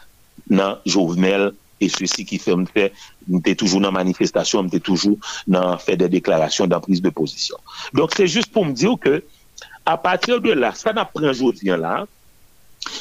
nan 0.48 0.76
Jovenel 0.86 1.52
et 1.80 1.88
ceci 1.88 2.24
qui 2.24 2.38
fait 2.38 2.52
on 2.52 3.38
était 3.38 3.54
toujours 3.54 3.80
dans 3.80 3.92
manifestation, 3.92 4.60
on 4.60 4.66
était 4.66 4.80
toujours 4.80 5.18
dans 5.46 5.76
fait 5.78 5.96
des 5.96 6.08
déclarations, 6.08 6.66
dans 6.66 6.80
prise 6.80 7.02
de 7.02 7.10
position. 7.10 7.56
Donc 7.92 8.12
c'est 8.16 8.26
juste 8.26 8.52
pour 8.52 8.64
me 8.64 8.72
dire 8.72 8.94
que 9.00 9.22
à 9.84 9.96
partir 9.96 10.40
de 10.40 10.50
là, 10.52 10.72
ça 10.74 10.92
n'apprend 10.92 11.28
aujourd'hui 11.28 11.68
là, 11.68 12.06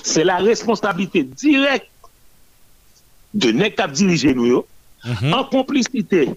c'est 0.04 0.24
la 0.24 0.38
responsabilité 0.38 1.24
directe 1.24 1.90
de 3.34 3.52
nèg 3.52 3.76
qui 3.76 3.92
dirigé 3.92 4.34
nous 4.34 4.66
mm-hmm. 5.06 5.34
en 5.34 5.44
complicité 5.46 6.30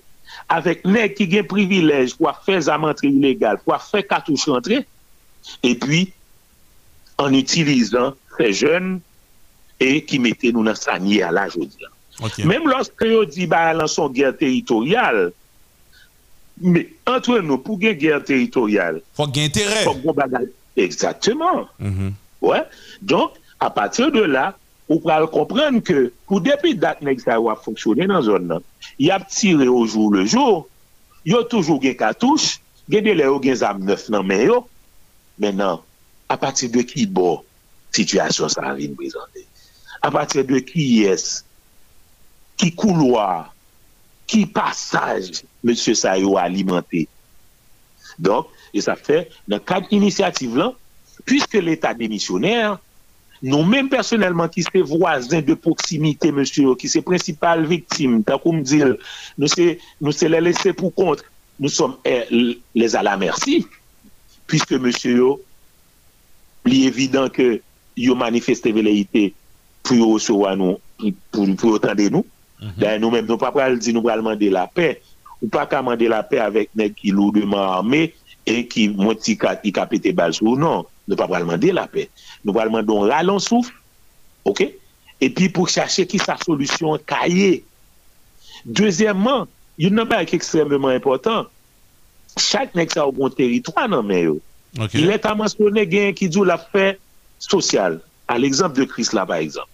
avec 0.48 0.84
nèg 0.84 1.14
qui 1.14 1.28
gagne 1.28 1.44
privilège 1.44 2.14
pour 2.14 2.34
faire 2.44 2.68
amantrée 2.68 3.08
illégale, 3.08 3.58
pour 3.64 3.80
faire 3.82 4.06
cartouche 4.06 4.48
rentrée 4.48 4.86
et 5.62 5.74
puis 5.74 6.12
en 7.18 7.32
utilisant 7.32 8.14
ces 8.36 8.52
jeunes 8.52 9.00
e 9.78 9.98
ki 10.06 10.20
mette 10.22 10.52
nou 10.54 10.66
nan 10.66 10.78
sanye 10.78 11.22
ala 11.26 11.48
jodi 11.52 11.84
la. 11.84 11.92
Okay. 12.28 12.46
Mem 12.50 12.66
loske 12.66 13.06
yo 13.06 13.24
di 13.28 13.46
ba 13.50 13.68
lan 13.76 13.90
son 13.90 14.14
ger 14.14 14.34
teritorial, 14.38 15.28
me 16.58 16.84
entre 17.06 17.40
nou 17.46 17.62
pou 17.62 17.78
gen 17.80 17.98
ger 18.00 18.24
teritorial. 18.26 19.02
Fok 19.18 19.34
gen 19.36 19.52
tere. 19.54 19.84
Fok 19.86 20.02
gen 20.02 20.16
bagay. 20.18 20.48
Exactement. 20.78 21.68
Mm 21.78 21.94
-hmm. 21.94 22.12
ouais. 22.40 22.64
Donk, 23.00 23.34
a 23.58 23.70
patir 23.70 24.10
de 24.12 24.22
la, 24.22 24.54
ou 24.88 25.02
pral 25.04 25.26
komprenn 25.30 25.82
ke 25.84 26.08
pou 26.28 26.40
depi 26.40 26.72
dat 26.80 27.02
nek 27.04 27.20
sa 27.20 27.36
wap 27.42 27.60
foksyone 27.64 28.06
nan 28.08 28.24
zon 28.24 28.48
nan, 28.48 28.64
yap 28.96 29.28
tire 29.28 29.68
ou 29.68 29.84
jou 29.86 30.08
le 30.14 30.24
jou, 30.24 30.64
yo 31.28 31.42
toujou 31.44 31.80
gen 31.82 31.96
katouche, 31.98 32.56
gen 32.88 33.04
dele 33.04 33.28
ou 33.28 33.42
gen 33.44 33.58
zam 33.60 33.84
neuf 33.84 34.08
nan 34.08 34.24
men 34.26 34.46
yo, 34.48 34.62
men 35.36 35.60
nan, 35.60 35.84
a 36.28 36.38
patir 36.40 36.72
de 36.72 36.84
ki 36.88 37.04
bo, 37.06 37.42
situasyon 37.96 38.52
sa 38.52 38.70
avin 38.72 38.96
prezante. 38.96 39.44
à 40.02 40.10
partir 40.10 40.44
de 40.44 40.58
qui 40.58 41.04
est, 41.04 41.44
qui 42.56 42.74
couloir, 42.74 43.54
qui 44.26 44.46
passage 44.46 45.42
Monsieur 45.64 45.94
Sayo 45.94 46.36
a 46.36 46.42
alimenté. 46.42 47.08
Donc, 48.18 48.46
et 48.74 48.80
ça 48.80 48.96
fait, 48.96 49.30
dans 49.46 49.58
cadre 49.58 49.86
initiative-là, 49.90 50.72
puisque 51.24 51.54
l'État 51.54 51.94
démissionnaire, 51.94 52.78
nous-mêmes 53.42 53.88
personnellement 53.88 54.48
qui 54.48 54.62
sommes 54.62 54.82
voisins 54.82 55.40
de 55.40 55.54
proximité, 55.54 56.32
monsieur, 56.32 56.74
qui 56.74 56.88
sont 56.88 57.02
principales 57.02 57.66
victimes, 57.66 58.24
tant 58.24 58.38
qu'on 58.38 58.54
me 58.54 58.62
dit, 58.62 58.82
nous 59.36 59.48
sommes 59.48 60.30
les 60.30 60.40
laissés 60.40 60.72
pour 60.72 60.94
contre, 60.94 61.24
nous 61.60 61.68
sommes 61.68 61.96
eh, 62.04 62.58
les 62.74 62.96
à 62.96 63.02
la 63.02 63.16
merci, 63.16 63.66
puisque 64.46 64.72
monsieur, 64.72 65.34
il 66.66 66.84
est 66.84 66.86
évident 66.86 67.28
que 67.28 67.60
vous 67.96 68.14
manifestez 68.14 68.72
velléité 68.72 69.34
pou 69.88 69.98
yo 69.98 70.08
osowa 70.16 70.54
nou, 70.58 70.78
pou 71.32 71.72
yo 71.72 71.80
tende 71.82 72.08
nou, 72.12 72.24
mm 72.58 72.68
-hmm. 72.68 72.80
dan 72.82 73.00
nou 73.00 73.12
menm 73.14 73.28
nou 73.28 73.40
pa 73.40 73.52
pral 73.54 73.78
di 73.80 73.94
nou 73.96 74.04
pral 74.04 74.22
mande 74.22 74.50
la 74.52 74.66
pe, 74.68 74.98
ou 75.40 75.48
pa 75.48 75.66
ka 75.66 75.80
non, 75.80 75.90
mande 75.90 76.08
la 76.08 76.22
pe 76.22 76.40
avèk 76.42 76.74
nek 76.76 76.96
ki 76.98 77.14
loudeman 77.16 77.64
arme, 77.78 78.12
e 78.48 78.62
ki 78.64 78.88
mwoti 78.96 79.36
ka, 79.36 79.56
ka 79.56 79.86
pete 79.86 80.12
bazou, 80.12 80.56
non, 80.56 80.84
nou 81.08 81.16
pa 81.16 81.28
pral 81.28 81.48
mande 81.48 81.72
la 81.72 81.86
pe. 81.88 82.08
Nou 82.44 82.52
pral 82.52 82.70
mande 82.70 82.92
on 82.92 83.08
ralon 83.08 83.40
souf, 83.40 83.72
ok, 84.44 84.68
e 85.20 85.28
pi 85.28 85.48
pou 85.48 85.66
chache 85.66 86.06
ki 86.06 86.18
sa 86.18 86.36
solusyon 86.44 87.00
kaye. 87.08 87.62
Dezyèmman, 88.64 89.48
yon 89.78 89.94
nan 89.94 90.08
pa 90.08 90.22
ek 90.22 90.34
ekstremement 90.34 90.92
important, 90.92 91.48
chak 92.38 92.74
nek 92.74 92.92
sa 92.92 93.06
ou 93.08 93.14
bon 93.14 93.32
teritwa 93.32 93.88
nan 93.88 94.06
men 94.06 94.24
yo. 94.24 94.38
Okay. 94.76 95.00
Il 95.00 95.10
et 95.10 95.24
a 95.26 95.34
mensyonè 95.34 95.86
gen 95.88 96.14
ki 96.16 96.28
djou 96.28 96.46
la 96.46 96.58
fè 96.60 96.92
sosyal. 97.42 97.98
Al 98.28 98.44
exemple 98.44 98.78
de 98.78 98.84
Chris 98.84 99.14
la, 99.16 99.24
par 99.24 99.36
exemple. 99.36 99.70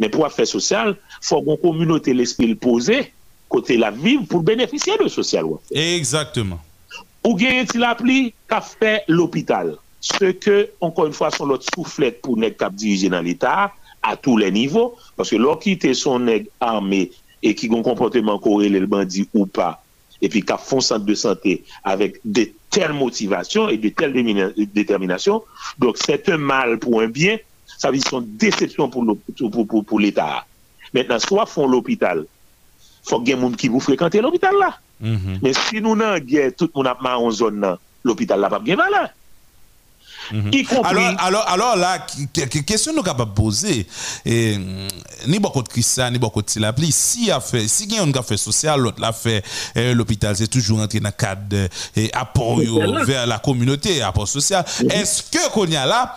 Men 0.00 0.12
pou 0.12 0.26
afè 0.26 0.44
sosyal, 0.48 0.94
fò 1.24 1.40
goun 1.44 1.60
komunote 1.62 2.12
l'espil 2.16 2.56
pose, 2.60 3.02
kote 3.52 3.78
la 3.78 3.92
viv 3.94 4.26
pou 4.30 4.44
beneficye 4.44 4.98
de 5.00 5.08
sosyal 5.12 5.48
wafè. 5.48 5.72
Exactement. 5.96 6.60
Ou 7.26 7.34
genye 7.38 7.64
ti 7.66 7.80
la 7.82 7.94
pli, 7.98 8.30
ka 8.50 8.60
fè 8.62 9.00
l'opital. 9.10 9.74
Se 10.04 10.30
ke, 10.38 10.66
ankon 10.84 11.10
yon 11.10 11.16
fwa, 11.16 11.32
son 11.34 11.50
lot 11.50 11.64
souflet 11.72 12.20
pou 12.22 12.38
neg 12.38 12.58
kap 12.60 12.76
dirije 12.78 13.10
nan 13.10 13.24
l'Etat, 13.26 13.74
a 14.06 14.14
tou 14.14 14.38
le 14.38 14.50
nivou, 14.54 14.94
paske 15.18 15.38
lor 15.40 15.58
ki 15.62 15.74
te 15.82 15.90
son 15.98 16.28
neg 16.28 16.46
arme, 16.62 17.06
e 17.42 17.52
ki 17.56 17.70
goun 17.72 17.84
komporteman 17.86 18.38
kore 18.44 18.68
lèl 18.70 18.86
bandi 18.90 19.26
ou 19.32 19.48
pa, 19.50 19.74
e 20.22 20.30
pi 20.32 20.44
kap 20.46 20.62
fon 20.62 20.84
sante 20.84 21.08
de 21.08 21.16
sante, 21.18 21.56
avèk 21.88 22.20
de 22.22 22.46
tel 22.74 22.94
motivasyon, 22.96 23.72
e 23.74 23.80
de 23.80 23.90
tel 23.96 24.14
déterminasyon, 24.76 25.42
donk 25.82 25.98
se 26.00 26.18
te 26.22 26.38
mal 26.38 26.76
pou 26.82 27.02
un 27.02 27.10
bien, 27.12 27.40
sa 27.76 27.92
vi 27.94 28.02
son 28.04 28.26
decepsyon 28.40 28.92
pou 28.92 30.00
l'Etat. 30.02 30.46
Mètenan, 30.94 31.20
swa 31.22 31.46
fon 31.50 31.70
l'opital, 31.70 32.24
fok 33.06 33.26
gen 33.26 33.40
moun 33.42 33.56
ki 33.58 33.70
pou 33.72 33.84
frekante 33.84 34.22
l'opital 34.22 34.58
la. 34.60 34.72
Men 35.00 35.52
si 35.66 35.82
nou 35.84 35.98
nan 35.98 36.20
gen 36.24 36.54
tout 36.56 36.72
moun 36.76 36.88
apman 36.90 37.18
an 37.20 37.34
zon 37.34 37.60
nan, 37.64 37.80
l'opital 38.06 38.42
la 38.42 38.52
pap 38.52 38.66
gen 38.66 38.80
valan. 38.80 39.10
Y 40.32 40.64
compris, 40.64 40.84
Alors, 40.84 41.14
alors, 41.18 41.48
alors 41.48 41.76
là, 41.76 42.06
question 42.66 42.92
nous 42.92 43.02
capable 43.02 43.30
de 43.30 43.34
poser, 43.34 43.86
et, 44.24 44.58
mm, 44.58 44.88
ni 45.28 45.38
beaucoup 45.38 45.62
de 45.62 45.68
Christian, 45.68 46.10
ni 46.10 46.18
beaucoup 46.18 46.42
de 46.42 46.46
Tilapli, 46.46 46.90
si 46.92 47.30
a 47.30 47.40
fait, 47.40 47.68
si 47.68 47.84
il 47.84 47.94
y 47.94 47.98
a 47.98 48.02
un 48.02 48.22
fait 48.22 48.36
social, 48.36 48.80
l'autre 48.80 49.00
l'a 49.00 49.12
fait, 49.12 49.44
euh, 49.76 49.94
l'hôpital, 49.94 50.36
c'est 50.36 50.48
toujours 50.48 50.80
entré 50.80 51.00
dans 51.00 51.08
le 51.08 51.12
cadre 51.12 51.68
et 51.94 52.10
apport 52.12 52.62
yo 52.62 52.80
vers 53.04 53.26
la 53.26 53.38
communauté, 53.38 54.02
apport 54.02 54.28
social. 54.28 54.64
Est-ce 54.90 55.22
que 55.22 55.50
qu'on 55.50 55.66
y 55.66 55.76
a 55.76 55.86
là, 55.86 56.16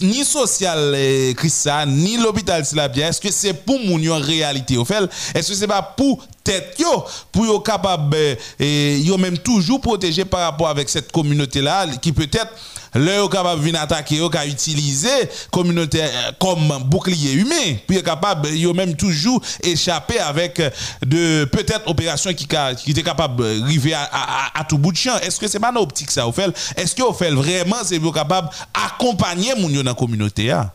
ni 0.00 0.24
social 0.24 0.94
eh, 0.96 1.34
Christian, 1.36 1.86
ni 1.86 2.16
l'hôpital 2.16 2.66
Tilapli, 2.66 3.02
est-ce 3.02 3.20
que 3.20 3.30
c'est 3.30 3.54
pour 3.54 3.78
moun 3.80 4.02
yo 4.02 4.14
en 4.14 4.20
réalité 4.20 4.76
au 4.76 4.84
fait? 4.84 5.04
Est-ce 5.34 5.48
que 5.48 5.54
c'est 5.54 5.66
pas 5.66 5.82
pour 5.82 6.24
tête 6.42 6.76
yo, 6.78 7.04
pour 7.32 7.44
yo 7.44 7.60
capable, 7.60 8.16
eh, 8.16 8.36
et 8.58 8.98
yo 9.00 9.18
même 9.18 9.38
toujours 9.38 9.80
protégé 9.80 10.24
par 10.24 10.40
rapport 10.40 10.68
avec 10.68 10.88
cette 10.88 11.12
communauté 11.12 11.60
là, 11.60 11.86
qui 12.00 12.12
peut-être 12.12 12.52
Là, 12.94 13.28
capable 13.30 13.60
de 13.60 13.66
venir 13.66 13.80
attaquer, 13.80 14.18
ka 14.30 14.46
utiliser 14.46 15.08
communauté 15.52 16.02
comme 16.40 16.76
bouclier 16.86 17.34
humain, 17.34 17.76
puis 17.86 17.96
yo 17.96 18.02
capable 18.02 18.48
yo 18.48 18.74
même 18.74 18.96
toujours 18.96 19.40
échapper 19.62 20.18
avec 20.18 20.58
euh, 20.58 20.70
de 21.06 21.44
peut-être 21.44 21.88
opération 21.88 22.34
qui 22.34 22.46
qui 22.46 22.90
était 22.90 23.02
capable 23.02 23.44
de 23.44 23.62
arriver 23.62 23.94
à, 23.94 24.08
à, 24.54 24.64
tout 24.64 24.76
bout 24.76 24.90
de 24.90 24.96
champ. 24.96 25.16
Est-ce 25.18 25.38
que 25.38 25.46
c'est 25.46 25.60
pas 25.60 25.70
une 25.70 25.78
optique 25.78 26.10
ça 26.10 26.26
au 26.26 26.32
fait? 26.32 26.50
Est-ce 26.76 26.96
que 26.96 27.02
au 27.02 27.12
fait 27.12 27.30
vraiment 27.30 27.76
c'est 27.84 27.98
vous 27.98 28.10
capable 28.10 28.48
accompagner 28.74 29.54
moun 29.54 29.72
dans 29.72 29.84
la 29.84 29.94
communauté 29.94 30.50
ah? 30.50 30.72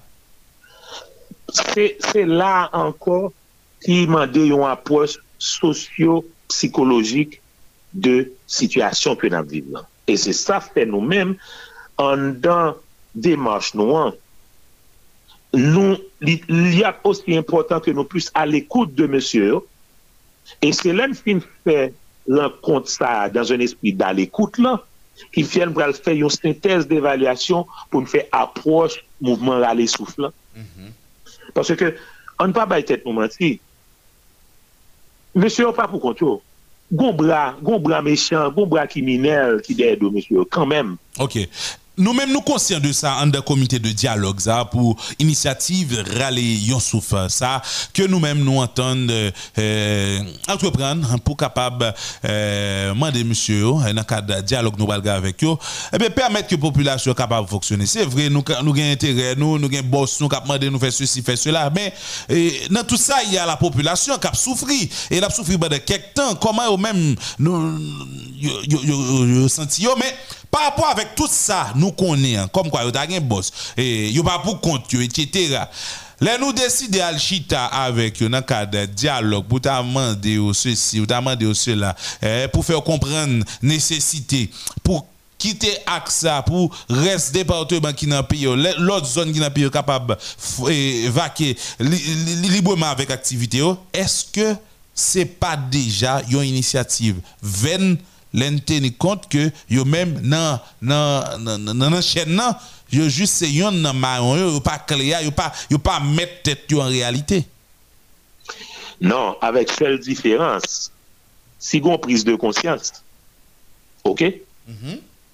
c'est 1.51 2.25
là 2.25 2.69
encore 2.71 3.33
qui 3.83 4.07
m'a 4.07 4.25
dit 4.25 4.47
une 4.47 4.63
approche 4.63 5.17
socio-psychologique 5.37 7.41
de 7.93 8.31
situation 8.47 9.15
que 9.15 9.27
nous 9.27 9.43
vivons. 9.43 9.79
Et 10.07 10.17
c'est 10.17 10.33
ça 10.33 10.59
fait 10.59 10.85
nous-mêmes, 10.85 11.35
en 11.97 12.17
dans 12.17 12.75
démarche 13.13 13.73
nous, 13.73 13.95
hein, 13.95 14.13
nous, 15.53 15.97
il 16.21 16.41
il 16.49 16.77
y 16.77 16.83
a 16.83 16.97
aussi 17.03 17.35
important 17.37 17.79
que 17.79 17.91
nous 17.91 18.03
puissions 18.03 18.31
à 18.33 18.45
l'écoute 18.45 18.93
de 18.93 19.07
monsieur. 19.07 19.59
Et 20.61 20.71
c'est 20.73 20.93
là 20.93 21.07
qui 21.09 21.37
fait 21.63 21.93
rencontre 22.29 22.89
ça 22.89 23.29
dans 23.29 23.51
un 23.51 23.59
esprit 23.59 23.93
dans 23.93 24.15
l'écoute 24.15 24.57
là, 24.57 24.83
qui 25.33 25.43
vient 25.43 25.71
pour 25.71 25.83
faire 25.95 26.13
une 26.13 26.29
synthèse 26.29 26.87
d'évaluation 26.87 27.65
pour 27.89 28.01
nous 28.01 28.07
faire 28.07 28.25
approche 28.31 29.03
mouvement 29.21 29.61
aller 29.61 29.87
souffle. 29.87 30.23
là. 30.23 30.31
Parce 31.53 31.73
que, 31.75 31.95
on 32.39 32.47
ne 32.47 32.53
peut 32.53 32.67
pas 32.67 32.81
tête 32.81 33.05
nous 33.05 33.13
mentir. 33.13 33.57
Monsieur, 35.33 35.71
pas 35.71 35.87
pour 35.87 36.01
compte. 36.01 36.19
yo. 36.19 36.41
Gon 36.91 37.13
bras, 37.13 37.55
gon 37.61 37.79
bras 37.79 38.01
méchant, 38.01 38.49
gon 38.51 38.67
bras 38.67 38.87
criminel 38.87 39.61
qui 39.61 39.73
derrière 39.73 39.97
de 39.97 40.07
monsieur, 40.07 40.43
quand 40.45 40.65
même. 40.65 40.97
OK. 41.19 41.37
Nous-mêmes, 41.97 42.33
nous 42.33 42.41
conscients 42.41 42.81
de 42.81 42.91
ça, 42.91 43.17
en 43.23 43.31
comité 43.41 43.79
de 43.79 43.89
dialogue, 43.89 44.41
ça, 44.41 44.65
pour 44.65 44.97
initiative 45.17 46.03
râler 46.17 46.41
yon 46.55 46.79
souffle, 46.79 47.27
ça, 47.29 47.61
que 47.93 48.03
nous-mêmes, 48.03 48.39
nous 48.43 48.57
entendons, 48.59 49.07
euh, 49.09 49.31
euh, 49.57 50.19
entreprendre, 50.49 51.07
hein, 51.09 51.17
pour 51.19 51.37
capable, 51.37 51.93
euh, 52.25 52.93
monsieur, 52.93 53.63
dans 53.63 53.93
le 53.95 54.03
cadre 54.03 54.41
dialogue, 54.41 54.75
nous 54.77 54.91
avec 54.91 55.41
eux, 55.45 55.55
eh 55.93 55.97
bien, 55.97 56.09
permettre 56.09 56.49
que 56.49 56.55
la 56.55 56.61
population 56.61 57.13
soit 57.13 57.15
capable 57.15 57.45
de 57.45 57.51
fonctionner. 57.51 57.85
C'est 57.85 58.03
vrai, 58.03 58.29
nous, 58.29 58.43
nous 58.63 58.75
intérêt, 58.77 59.35
nous, 59.37 59.57
nous 59.57 59.73
avons 59.73 59.87
boss, 59.87 60.19
nous, 60.19 60.27
qui 60.27 60.35
demander 60.41 60.69
nous 60.69 60.79
faire 60.79 60.91
ceci, 60.91 61.21
faire 61.21 61.37
cela, 61.37 61.69
mais, 61.73 61.93
eh, 62.27 62.63
dans 62.71 62.83
tout 62.83 62.97
ça, 62.97 63.23
il 63.25 63.33
y 63.33 63.37
a 63.37 63.45
la 63.45 63.55
population 63.55 64.17
qui 64.17 64.27
a 64.27 64.33
souffert, 64.33 64.67
et 65.09 65.15
elle 65.17 65.23
a 65.23 65.29
souffert 65.29 65.57
pendant 65.57 65.77
quelques 65.79 66.13
temps, 66.13 66.35
comment 66.35 66.73
eux-mêmes, 66.73 67.15
nous, 67.39 67.79
yo, 68.37 69.95
mais, 69.97 70.13
par 70.55 70.63
rapport 70.63 70.87
avec 70.87 71.15
tout 71.15 71.27
ça, 71.29 71.73
nous 71.75 71.91
connaissons, 71.91 72.47
comme 72.47 72.69
quoi, 72.69 72.85
vous 72.85 72.97
avez 72.97 73.17
un 73.17 73.19
boss, 73.19 73.51
et 73.75 74.09
vous 74.15 74.23
pas 74.23 74.39
pour 74.39 74.61
compte, 74.61 74.93
etc. 74.93 75.59
Là, 76.21 76.37
nous 76.39 76.53
décidons 76.53 77.03
à 77.03 77.17
chita 77.17 77.65
avec 77.65 78.21
eux 78.23 78.29
dans 78.29 78.37
le 78.37 78.43
cadre 78.43 78.71
de 78.79 78.85
dialogue 78.85 79.43
pour 79.47 79.59
demander 79.59 80.39
ceci, 80.53 81.01
ou 81.01 81.05
demander 81.05 81.53
cela, 81.53 81.93
eh, 82.23 82.47
pour 82.53 82.63
faire 82.63 82.81
comprendre 82.81 83.43
nécessité, 83.61 84.49
pour 84.81 85.05
quitter 85.37 85.73
AXA 85.85 86.41
pour 86.43 86.73
rester 86.89 87.39
département 87.39 87.91
qui 87.91 88.07
dans 88.07 88.23
pays, 88.23 88.45
l'autre 88.77 89.07
zone 89.07 89.33
qui 89.33 89.39
dans 89.41 89.51
pays 89.51 89.69
capable 89.69 90.15
de 90.59 91.09
vaquer 91.09 91.57
li- 91.81 91.97
li- 91.97 92.47
librement 92.49 92.87
avec 92.87 93.11
activité. 93.11 93.57
yo. 93.57 93.77
Est-ce 93.93 94.23
que 94.31 94.55
c'est 94.93 95.25
pas 95.25 95.57
déjà 95.57 96.21
une 96.29 96.43
initiative 96.43 97.17
vaine 97.43 97.97
l'en 98.35 98.59
tenir 98.59 98.97
compte 98.97 99.27
que 99.29 99.49
yo 99.69 99.85
même 99.85 100.19
dans 100.21 100.59
dans 100.81 101.23
dans 101.39 101.73
dans 101.73 102.01
chaîne 102.01 102.35
nan, 102.35 102.55
yo 102.91 103.09
juste 103.09 103.35
c'est 103.35 103.51
yon 103.51 103.71
nan 103.71 103.95
yo, 104.19 104.51
yo 104.53 104.59
pas 104.59 104.79
clair 104.79 105.23
yo 105.23 105.31
pas 105.31 105.51
yo 105.71 105.79
pas 105.79 105.99
mettre 105.99 106.43
tête 106.43 106.73
en 106.73 106.85
réalité 106.85 107.45
Non, 109.01 109.35
avec 109.41 109.71
seule 109.71 109.99
différence. 109.99 110.91
Si 111.59 111.81
on 111.83 111.97
prise 111.97 112.23
de 112.23 112.35
conscience, 112.35 113.03
ok? 114.03 114.23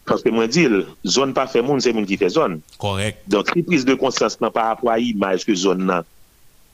Parce 0.06 0.24
que 0.24 0.30
moi, 0.30 0.48
dis, 0.48 0.68
zone 1.06 1.34
pas 1.34 1.48
fait 1.48 1.62
monde, 1.62 1.82
c'est 1.82 1.94
monde 1.94 2.06
qui 2.06 2.18
fait 2.18 2.30
zone. 2.30 2.62
correct 2.78 3.20
Donc, 3.28 3.50
si 3.54 3.62
prise 3.64 3.86
de 3.86 3.94
conscience 3.94 4.40
nan 4.42 4.52
par 4.52 4.68
rapport 4.68 4.92
à 4.92 4.98
l'image 4.98 5.46
que 5.46 5.54
zone 5.54 5.86
nan 5.86 6.04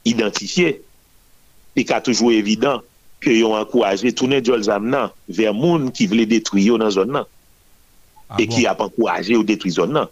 identifiée, 0.06 0.82
et 1.76 1.86
qu'a 1.86 2.02
toujours 2.02 2.32
évident 2.32 2.82
ke 3.23 3.34
yon 3.34 3.57
ankouraje 3.57 4.11
toune 4.18 4.41
djol 4.44 4.64
zam 4.68 4.89
nan 4.91 5.14
ver 5.27 5.56
moun 5.56 5.89
ki 5.95 6.10
vle 6.11 6.27
detriyo 6.30 6.77
nan 6.81 6.94
zon 6.94 7.14
nan. 7.15 7.26
Ah 8.27 8.38
e 8.38 8.45
bon? 8.45 8.53
ki 8.56 8.68
ap 8.69 8.84
ankouraje 8.85 9.38
ou 9.38 9.48
detri 9.48 9.73
zon 9.73 9.95
nan. 9.95 10.11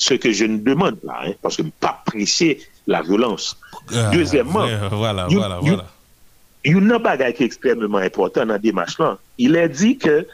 Se 0.00 0.16
ke 0.16 0.32
je 0.32 0.48
ne 0.48 0.58
demande 0.64 0.98
la, 1.04 1.20
hein, 1.26 1.34
parce 1.42 1.58
que 1.58 1.62
pa 1.80 2.00
presye 2.06 2.58
la 2.86 3.02
violans. 3.02 3.54
Ah, 3.92 4.10
Deuxièmement, 4.10 4.64
euh, 4.64 4.88
voilà, 4.92 5.26
you, 5.28 5.38
voilà, 5.38 5.58
you, 5.60 5.74
voilà. 5.76 5.88
Yon 6.64 6.84
nan 6.90 7.00
bagay 7.00 7.32
ki 7.36 7.46
ekstremement 7.48 8.04
important 8.04 8.48
nan 8.50 8.60
demache 8.60 8.98
lan. 9.00 9.16
Il 9.38 9.56
est 9.56 9.68
dit 9.68 9.96
que 9.96 10.26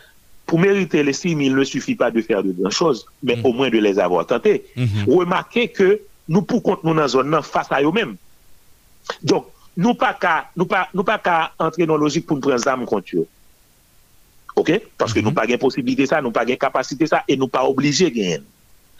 pour 0.46 0.58
mériter 0.58 1.02
l'estime, 1.02 1.40
il 1.40 1.54
ne 1.54 1.64
suffit 1.64 1.94
pas 1.94 2.10
de 2.10 2.20
faire 2.22 2.42
de 2.42 2.52
bonnes 2.52 2.70
choses, 2.70 3.06
mais 3.22 3.36
mmh. 3.36 3.46
au 3.46 3.52
moins 3.52 3.70
de 3.70 3.78
les 3.78 3.98
avoir 3.98 4.26
tentées. 4.26 4.64
Mmh. 4.76 4.86
Remarquez 5.08 5.68
que 5.68 6.00
nous, 6.28 6.42
pour 6.42 6.62
contre 6.62 6.86
nous 6.86 6.94
dans 6.94 7.08
zone 7.08 7.30
nan, 7.30 7.42
face 7.42 7.66
à 7.70 7.82
eux-mêmes. 7.82 8.16
Donc, 9.22 9.46
nous 9.76 9.94
pas 9.94 10.14
qu'à 10.14 10.50
nous 10.56 10.66
pas 10.66 10.88
nous 10.94 11.04
pas 11.04 11.18
qu'à 11.18 11.52
entrer 11.58 11.86
dans 11.86 11.96
la 11.96 12.00
logique 12.00 12.26
pour 12.26 12.36
nous 12.36 12.42
prendre 12.42 12.68
armes 12.68 12.86
contre 12.86 13.16
eux. 13.16 13.26
OK? 14.56 14.80
Parce 14.96 15.12
que 15.12 15.20
nous 15.20 15.32
pas 15.32 15.46
gain 15.46 15.58
possibilité 15.58 16.06
ça, 16.06 16.22
nous 16.22 16.30
pas 16.30 16.44
gain 16.44 16.56
capacité 16.56 17.06
ça 17.06 17.22
et 17.28 17.36
nous 17.36 17.48
pas 17.48 17.64
obligés 17.64 18.10
gagner. 18.10 18.40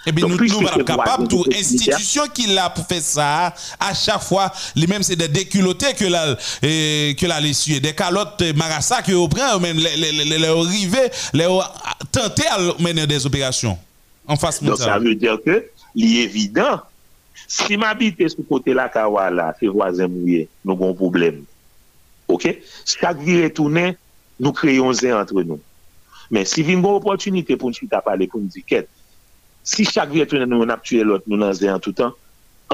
Et 0.04 0.12
bien, 0.12 0.28
Donc, 0.28 0.38
nous, 0.40 0.60
nous 0.60 1.26
toute 1.26 1.48
de 1.48 1.54
sécurité, 1.54 1.58
institution 1.58 2.22
qui 2.32 2.46
l'a 2.46 2.72
faire 2.88 3.00
ça, 3.00 3.54
à 3.80 3.94
chaque 3.94 4.22
fois, 4.22 4.52
les 4.76 4.86
mêmes 4.86 5.02
c'est 5.02 5.16
des 5.16 5.26
déculottés 5.26 5.94
que 5.94 6.04
la, 6.04 6.36
eh, 6.62 7.16
que 7.18 7.26
la 7.26 7.40
des 7.40 7.94
calottes 7.94 8.40
eh, 8.42 8.52
marassa 8.52 9.02
que 9.02 9.12
vous 9.12 9.28
prenez, 9.28 9.58
même 9.58 9.78
les, 9.78 9.96
les, 9.96 10.12
les, 10.12 10.38
les 10.38 10.46
arrivés, 10.46 11.10
les 11.32 11.48
tenter 12.12 12.46
à 12.46 12.58
mener 12.78 13.06
des 13.06 13.26
opérations 13.26 13.76
en 14.28 14.36
face 14.36 14.62
Donc, 14.62 14.76
ça. 14.78 14.98
veut 14.98 15.14
dire 15.14 15.38
que, 15.44 15.64
il 15.94 16.28
Si 17.46 17.76
m'abite 17.78 18.26
sou 18.32 18.44
kote 18.48 18.74
la 18.74 18.88
kawa 18.92 19.28
la, 19.30 19.52
se 19.58 19.70
wazem 19.70 20.10
mouye, 20.10 20.46
nou 20.66 20.78
gon 20.78 20.96
problem. 20.98 21.44
Ok? 22.30 22.48
Chak 22.88 23.20
vi 23.22 23.38
retounen, 23.44 23.94
nou 24.42 24.54
kreyon 24.56 24.96
zè 24.98 25.12
entre 25.14 25.44
nou. 25.46 25.62
Men 26.34 26.48
si 26.50 26.64
vin 26.66 26.82
gon 26.82 26.98
opotunite 26.98 27.54
pou 27.54 27.70
nou 27.70 27.78
chita 27.78 28.02
pale 28.04 28.26
pou 28.30 28.42
nou 28.42 28.50
diket, 28.50 28.90
si 29.66 29.86
chak 29.86 30.10
vi 30.10 30.24
retounen 30.24 30.50
nou 30.50 30.66
an 30.66 30.74
ap 30.74 30.82
tue 30.86 31.06
lot, 31.06 31.26
nou 31.30 31.38
nan 31.38 31.54
zè 31.54 31.70
an 31.70 31.82
toutan, 31.82 32.14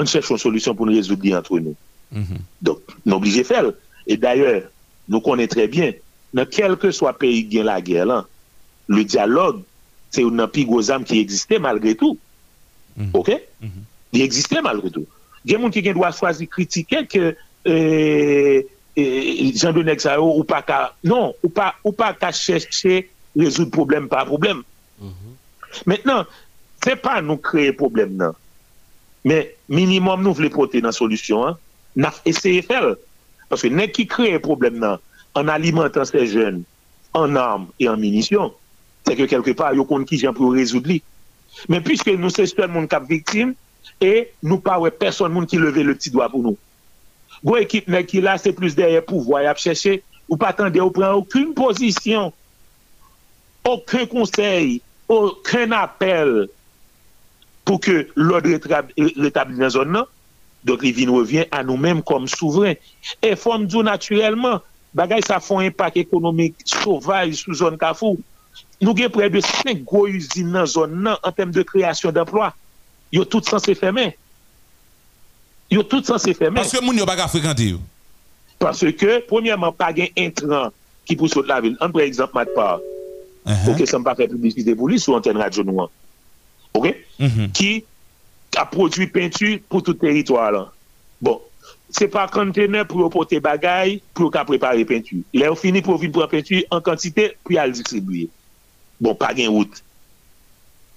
an 0.01 0.09
chèch 0.09 0.33
yon 0.33 0.41
solusyon 0.41 0.79
pou 0.79 0.89
nou 0.89 0.97
rezoubli 0.97 1.37
entre 1.37 1.61
nou. 1.61 1.77
Mm 2.13 2.25
-hmm. 2.25 2.49
Dok, 2.61 2.97
nou 3.05 3.21
oblige 3.21 3.45
fèl. 3.45 3.75
Et 4.07 4.17
d'ailleurs, 4.17 4.65
nou 5.09 5.21
konè 5.21 5.47
trè 5.47 5.69
bien, 5.69 5.93
nan 6.33 6.49
kelke 6.49 6.93
swa 6.93 7.13
peyi 7.13 7.45
gen 7.51 7.69
la 7.69 7.81
gè 7.81 8.05
lan, 8.09 8.25
le 8.89 9.05
diyalog, 9.05 9.63
se 10.11 10.25
ou 10.25 10.31
nan 10.33 10.49
pi 10.49 10.65
gozam 10.65 11.05
ki 11.05 11.21
egziste 11.21 11.59
malgré 11.61 11.95
tout. 11.95 12.19
Mm 12.97 13.05
-hmm. 13.05 13.19
Ok? 13.21 13.29
Mm 13.61 13.69
-hmm. 13.69 13.92
Li 14.13 14.23
egziste 14.25 14.61
malre 14.65 14.93
do. 14.93 15.07
Gen 15.49 15.63
moun 15.63 15.75
ki 15.75 15.83
gen 15.85 15.97
dwa 15.97 16.13
chwazi 16.15 16.47
kritike 16.51 17.05
ke 17.11 17.33
e, 17.65 17.75
e, 18.95 19.05
jan 19.57 19.75
do 19.75 19.83
nek 19.87 20.03
sa 20.05 20.19
yo 20.21 20.29
ou 20.31 20.45
pa 20.47 20.61
ka, 20.67 20.93
non, 21.07 21.33
ou 21.43 21.51
pa, 21.51 21.73
ou 21.83 21.97
pa 21.97 22.13
ka 22.15 22.31
chèche 22.37 23.07
rezout 23.39 23.73
problem 23.75 24.09
pa 24.13 24.25
problem. 24.29 24.63
Mm 25.01 25.09
-hmm. 25.09 25.33
Mètnen, 25.89 26.27
se 26.85 26.97
pa 27.01 27.21
nou 27.23 27.41
kreye 27.41 27.73
problem 27.73 28.17
nan, 28.21 28.37
men 29.25 29.49
minimum 29.69 30.23
nou 30.23 30.37
vle 30.37 30.51
pote 30.53 30.83
nan 30.83 30.93
solusyon, 30.93 31.57
naf 31.95 32.21
eseye 32.29 32.63
fel. 32.67 32.95
Paske 33.49 33.71
nek 33.71 33.95
ki 33.97 34.07
kreye 34.11 34.41
problem 34.43 34.79
nan, 34.83 34.99
an 35.39 35.49
alimentan 35.49 36.07
se 36.09 36.27
jen, 36.27 36.65
an 37.17 37.37
arm 37.37 37.69
e 37.79 37.89
an 37.89 38.01
minisyon, 38.01 38.53
se 39.07 39.17
ke 39.17 39.29
kelke 39.31 39.55
pa 39.57 39.73
yo 39.77 39.85
kon 39.89 40.05
ki 40.09 40.21
jan 40.21 40.37
pou 40.37 40.55
rezout 40.57 40.87
li. 40.87 41.01
Men 41.69 41.85
pwiske 41.85 42.15
nou 42.19 42.33
se 42.33 42.47
stel 42.49 42.71
moun 42.73 42.89
kap 42.89 43.09
viktim, 43.09 43.55
e 44.03 44.29
nou 44.43 44.59
pa 44.63 44.77
wè 44.83 44.91
person 44.91 45.33
moun 45.33 45.47
ki 45.49 45.61
leve 45.63 45.85
le 45.87 45.95
ti 45.99 46.11
doa 46.13 46.29
pou 46.33 46.43
nou. 46.43 46.59
Gwo 47.43 47.59
ekip 47.59 47.89
nek 47.91 48.11
ki 48.11 48.23
la 48.23 48.37
se 48.39 48.53
plus 48.55 48.77
derye 48.79 49.01
pou 49.07 49.23
voy 49.25 49.49
ap 49.51 49.61
chèche 49.63 50.01
ou 50.29 50.39
patande 50.39 50.81
ou 50.83 50.95
pren 50.95 51.19
akoun 51.19 51.53
posisyon, 51.59 52.31
akoun 53.67 54.09
konsey, 54.11 54.81
akoun 55.11 55.75
apel 55.77 56.47
pou 57.67 57.83
ke 57.83 58.05
l'odre 58.19 58.59
retabli 58.59 59.59
nan 59.59 59.73
zon 59.75 59.95
nan, 59.97 60.11
dok 60.67 60.85
li 60.87 60.93
vin 60.95 61.11
revyen 61.15 61.51
an 61.55 61.67
nou 61.71 61.81
menm 61.81 62.03
kom 62.07 62.29
souveren. 62.31 62.79
E 63.23 63.35
fon 63.39 63.67
djou 63.67 63.83
naturelman, 63.87 64.63
bagay 64.95 65.25
sa 65.27 65.41
fon 65.43 65.65
impak 65.67 65.99
ekonomik 66.05 66.63
sovaj 66.69 67.35
sou 67.41 67.59
zon 67.59 67.79
kafou. 67.81 68.21
Nou 68.83 68.95
gen 68.99 69.11
pre 69.15 69.29
de 69.31 69.43
5 69.43 69.83
gwo 69.87 70.07
usine 70.11 70.55
nan 70.55 70.69
zon 70.71 71.01
nan 71.07 71.19
an 71.23 71.35
tem 71.35 71.51
de 71.55 71.67
kreasyon 71.67 72.15
d'emploi. 72.15 72.53
yo 73.13 73.25
tout 73.29 73.45
san 73.49 73.61
se 73.63 73.75
femen. 73.79 74.13
Yo 75.73 75.85
tout 75.85 76.05
san 76.09 76.21
se 76.23 76.35
femen. 76.37 76.61
Paske 76.63 76.83
moun 76.85 76.99
yo 76.99 77.07
baka 77.09 77.29
frekante 77.31 77.73
yo? 77.75 77.83
Paske, 78.63 79.21
premièman, 79.29 79.75
pa 79.77 79.91
gen 79.97 80.11
intran 80.19 80.73
ki 81.09 81.17
pou 81.19 81.31
sot 81.31 81.49
la 81.51 81.61
vil. 81.65 81.77
An 81.83 81.93
pre 81.95 82.07
exemple, 82.07 82.39
Matpar, 82.39 82.81
uh 82.81 83.53
-huh. 83.53 83.71
ouke 83.73 83.87
san 83.87 84.05
pa 84.05 84.15
fe 84.15 84.29
publicite 84.29 84.77
pou 84.77 84.89
li 84.89 84.99
sou 84.99 85.17
anten 85.17 85.37
radyo 85.37 85.65
nou 85.65 85.87
an. 85.87 85.91
Ouke? 86.75 86.95
Mm-hmm. 87.19 87.29
Uh 87.29 87.31
-huh. 87.31 87.53
Ki 87.53 87.85
a 88.59 88.67
prodwi 88.67 89.07
peintu 89.07 89.63
pou 89.69 89.81
tout 89.81 89.99
teritwa 89.99 90.51
lan. 90.51 90.69
Bon, 91.21 91.41
se 91.91 92.09
pa 92.09 92.29
kontene 92.29 92.85
pou 92.85 93.01
yo 93.01 93.09
pote 93.09 93.41
bagay, 93.41 94.01
pou 94.13 94.25
yo 94.25 94.31
ka 94.31 94.45
prepare 94.45 94.85
peintu. 94.85 95.25
Le 95.33 95.47
yo 95.47 95.55
fini 95.55 95.83
pou 95.83 95.93
yo 95.93 95.99
vin 95.99 96.13
pou 96.13 96.23
an 96.23 96.29
peintu 96.29 96.63
an 96.71 96.81
kantite, 96.81 97.35
pou 97.43 97.53
yo 97.53 97.61
al 97.61 97.73
distribuye. 97.73 98.29
Bon, 99.01 99.15
pa 99.15 99.35
gen 99.35 99.51
wout. 99.51 99.83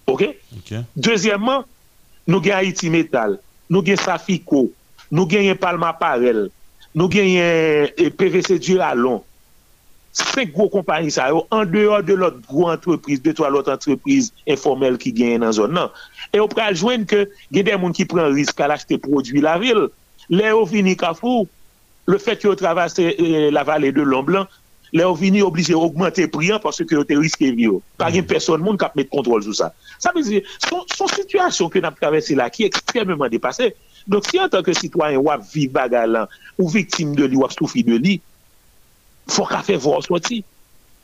Ouke? 0.06 0.36
Okay? 0.60 0.84
Dezyèmman, 0.96 1.66
Nou 2.26 2.42
gen 2.42 2.58
Haiti 2.58 2.90
Metal, 2.90 3.38
nou 3.70 3.86
gen 3.86 4.00
Safiko, 4.02 4.66
nou 5.14 5.30
gen 5.30 5.46
yon 5.46 5.60
Palma 5.62 5.92
Parel, 5.98 6.48
nou 6.98 7.12
gen 7.12 7.30
yon 7.30 7.90
eh, 7.94 8.12
PVC 8.18 8.58
Duralon. 8.66 9.22
Sek 10.16 10.54
gwo 10.56 10.70
kompanyi 10.72 11.12
sa 11.12 11.28
yo, 11.30 11.44
an 11.54 11.68
deyo 11.70 12.00
de 12.06 12.16
lot 12.18 12.40
gwo 12.48 12.70
antreprise, 12.72 13.22
de 13.22 13.34
to 13.36 13.46
a 13.46 13.52
lot 13.52 13.70
antreprise 13.70 14.32
informel 14.50 14.98
ki 15.02 15.12
gen 15.14 15.44
nan 15.44 15.54
zon 15.54 15.76
nan. 15.76 15.92
E 16.32 16.40
yo 16.40 16.48
pral 16.50 16.74
jwen 16.74 17.06
ke 17.10 17.26
gen 17.54 17.68
den 17.68 17.82
moun 17.84 17.94
ki 17.96 18.08
pren 18.10 18.34
risk 18.34 18.64
al 18.64 18.74
achete 18.74 18.98
prodwi 19.04 19.44
la 19.46 19.60
vil, 19.62 19.86
le 20.34 20.50
yo 20.50 20.64
vini 20.70 20.96
kafou, 20.98 21.46
le 22.10 22.18
fet 22.22 22.46
yo 22.48 22.56
travase 22.58 23.12
eh, 23.12 23.52
la 23.54 23.66
vale 23.68 23.92
de 23.94 24.02
Lomb 24.02 24.32
Blanc, 24.32 24.50
les 24.94 25.04
Ovini 25.04 25.42
obligés 25.42 25.74
d'augmenter 25.74 26.28
prix 26.28 26.52
hein, 26.52 26.60
parce 26.62 26.84
que 26.84 27.06
ils 27.10 27.18
risqué 27.18 27.52
vie. 27.52 27.64
yo. 27.64 27.82
Pas 27.98 28.12
une 28.12 28.26
personne 28.26 28.62
monde 28.62 28.80
qui 28.80 28.86
mettre 28.96 29.10
contrôle 29.10 29.44
sur 29.44 29.56
ça. 29.56 29.74
Ça 30.00 30.12
veut 30.16 30.22
dire, 30.22 30.42
son, 30.70 30.84
son 30.96 31.08
situation 31.08 31.70
que 31.70 31.80
nous 31.80 31.86
avons 31.86 31.96
traversée 32.00 32.36
là, 32.36 32.50
qui 32.50 32.64
est 32.64 32.68
extrêmement 32.68 33.28
dépassée. 33.28 33.76
Donc, 34.08 34.26
si 34.30 34.40
en 34.40 34.48
tant 34.48 34.62
que 34.62 34.74
citoyen, 34.74 35.18
ou 35.18 35.30
vivre 35.54 35.88
là, 35.90 36.30
ou 36.58 36.70
victime 36.70 37.16
de 37.16 37.26
lui, 37.26 37.38
ou 37.38 37.46
souffrir 37.50 37.86
de 37.86 37.96
lui, 37.96 38.22
faut 39.28 39.46
qu'à 39.46 39.64
faire 39.64 39.80
voir 39.80 40.04
sortir. 40.04 40.44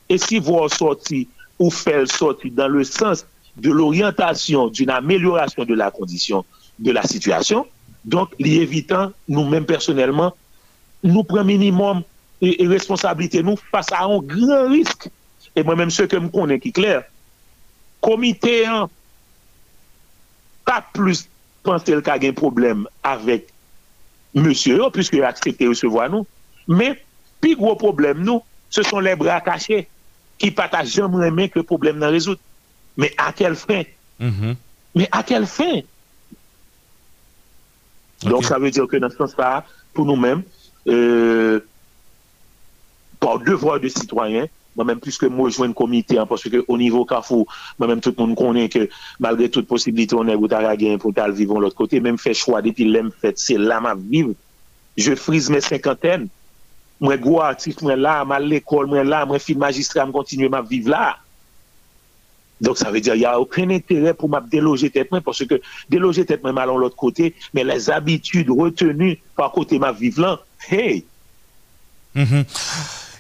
Et 0.08 0.18
si 0.18 0.40
voir 0.40 0.72
sortir 0.72 1.26
ou 1.58 1.72
faire 1.72 2.08
sortir 2.08 2.52
dans 2.54 2.68
le 2.68 2.84
sens 2.84 3.26
de 3.58 3.72
l'orientation 3.72 4.68
d'une 4.68 4.90
amélioration 4.90 5.66
de 5.66 5.74
la 5.74 5.90
condition 5.92 6.46
de 6.80 6.92
la 6.92 7.04
situation, 7.04 7.66
donc, 8.06 8.30
l'évitant, 8.40 9.12
nous-mêmes 9.28 9.66
personnellement, 9.66 10.34
nous 11.04 11.24
prenons 11.24 11.44
minimum 11.44 12.04
E, 12.42 12.56
e 12.58 12.68
responsabilite 12.70 13.44
nou 13.46 13.60
fasa 13.70 14.02
an 14.02 14.24
gran 14.26 14.72
risk. 14.72 15.08
E 15.54 15.64
mwen 15.66 15.84
menm 15.84 15.94
se 15.94 16.08
ke 16.10 16.20
m 16.20 16.30
konen 16.34 16.62
ki 16.64 16.72
kler, 16.76 17.04
komite 18.02 18.62
an, 18.70 18.90
pa 20.66 20.80
plus 20.96 21.26
panse 21.66 21.92
el 21.94 22.02
ka 22.06 22.18
gen 22.22 22.34
problem 22.38 22.86
avek 23.06 23.50
monsye 24.38 24.78
yo, 24.78 24.90
pwiske 24.94 25.20
yo 25.20 25.28
aksepte 25.28 25.68
yo 25.68 25.76
se 25.78 25.90
vwa 25.92 26.08
nou, 26.10 26.26
men 26.72 26.96
pi 27.44 27.54
gwo 27.60 27.76
problem 27.80 28.24
nou, 28.26 28.46
se 28.72 28.86
son 28.88 29.04
le 29.04 29.14
bra 29.20 29.42
kache, 29.44 29.84
ki 30.42 30.50
pata 30.58 30.82
jom 30.88 31.20
remen 31.22 31.52
ke 31.52 31.62
problem 31.68 32.00
nan 32.02 32.14
rezout. 32.16 32.40
Men 33.00 33.14
a 33.22 33.32
kel 33.36 33.56
fin? 33.56 33.86
Mm 34.18 34.34
-hmm. 34.34 34.56
Men 34.94 35.08
a 35.12 35.24
kel 35.24 35.46
fin? 35.48 35.84
Okay. 38.22 38.30
Donk 38.30 38.46
sa 38.46 38.60
ve 38.60 38.72
diyo 38.72 38.88
ke 38.88 39.00
nan 39.00 39.12
sens 39.12 39.34
pa, 39.36 39.66
pou 39.94 40.06
nou 40.06 40.16
men, 40.16 40.44
euh, 40.86 41.60
par 43.22 43.40
devoir 43.40 43.80
de 43.80 43.88
citoyen, 43.88 44.48
moi-même, 44.76 45.00
plus 45.00 45.18
que 45.18 45.28
moi, 45.28 45.50
je 45.50 45.62
un 45.62 45.74
comité, 45.74 46.18
hein, 46.18 46.26
parce 46.26 46.44
que 46.44 46.66
au 46.68 46.78
niveau 46.78 47.06
Carrefour, 47.06 47.46
moi-même, 47.78 48.02
tout 48.02 48.14
le 48.18 48.26
monde 48.26 48.36
connaît 48.36 48.68
que 48.68 48.90
malgré 49.20 49.48
toute 49.50 49.68
possibilité, 49.68 50.16
on 50.16 50.28
est 50.28 50.36
au 50.36 50.48
Taraguen 50.48 50.98
pour 50.98 51.14
vivre 51.14 51.56
de 51.56 51.60
l'autre 51.62 51.76
côté, 51.76 52.00
même 52.00 52.18
fait 52.18 52.34
choix 52.34 52.62
depuis 52.62 52.86
l'aime 52.86 53.12
fait, 53.12 53.38
c'est 53.38 53.58
là 53.58 53.80
ma 53.80 53.96
vivre. 53.96 54.34
Je 54.98 55.16
frise 55.16 55.50
mes 55.50 55.62
cinquantaines. 55.62 56.28
Moi, 57.00 57.18
gros 57.18 57.42
artiste, 57.42 57.82
moi 57.82 57.96
là, 57.96 58.26
moi 58.26 58.38
à 58.38 58.40
l'école, 58.40 58.88
moi 58.88 59.04
là, 59.04 59.26
moi 59.26 59.40
film 59.40 59.60
magistrat, 59.60 60.06
moi 60.06 60.14
continuer 60.14 60.50
ma 60.50 60.62
vivre 60.62 60.90
là. 60.90 61.18
Donc, 62.60 62.78
ça 62.78 62.92
veut 62.92 63.02
dire 63.02 63.14
qu'il 63.14 63.22
n'y 63.22 63.26
a 63.26 63.40
aucun 63.40 63.70
intérêt 63.70 64.14
pour 64.14 64.30
m'a 64.30 64.40
déloger 64.40 64.90
tête 64.90 65.10
parce 65.24 65.46
que 65.46 65.62
déloger 65.90 66.26
tête 66.26 66.44
moi, 66.44 66.54
allons 66.62 66.78
l'autre 66.78 66.96
côté, 66.96 67.36
mais 67.54 67.64
les 67.64 67.90
habitudes 67.90 68.50
retenues 68.50 69.20
par 69.36 69.52
côté 69.52 69.80
ma 69.80 69.92
vivre 69.92 70.22
là, 70.22 70.40
hey, 70.70 71.06
Mhm. 72.16 72.46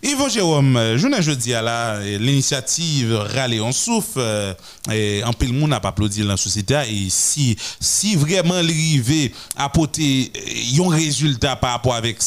Yvon 0.03 0.30
Jérôme, 0.30 0.78
euh, 0.78 0.98
je 0.98 1.07
ne 1.07 1.22
jeudi 1.22 1.53
à 1.53 1.61
la 1.61 1.98
euh, 1.98 2.18
l'initiative 2.18 3.14
Râler 3.14 3.61
on 3.61 3.72
souffle, 3.72 4.18
euh, 4.18 4.53
et 4.91 5.23
en 5.23 5.32
pile 5.32 5.53
monde 5.53 5.69
n'a 5.69 5.80
pas 5.80 5.90
applaudi 5.90 6.23
la 6.23 6.38
société 6.38 6.76
et 6.90 7.10
si 7.10 7.56
si 7.80 8.15
vraiment 8.15 8.56
l'arrivée 8.56 9.32
apporter 9.56 10.32
un 10.80 10.90
résultat 10.90 11.56
par 11.56 11.73
rapport 11.73 11.94
avec 11.94 12.18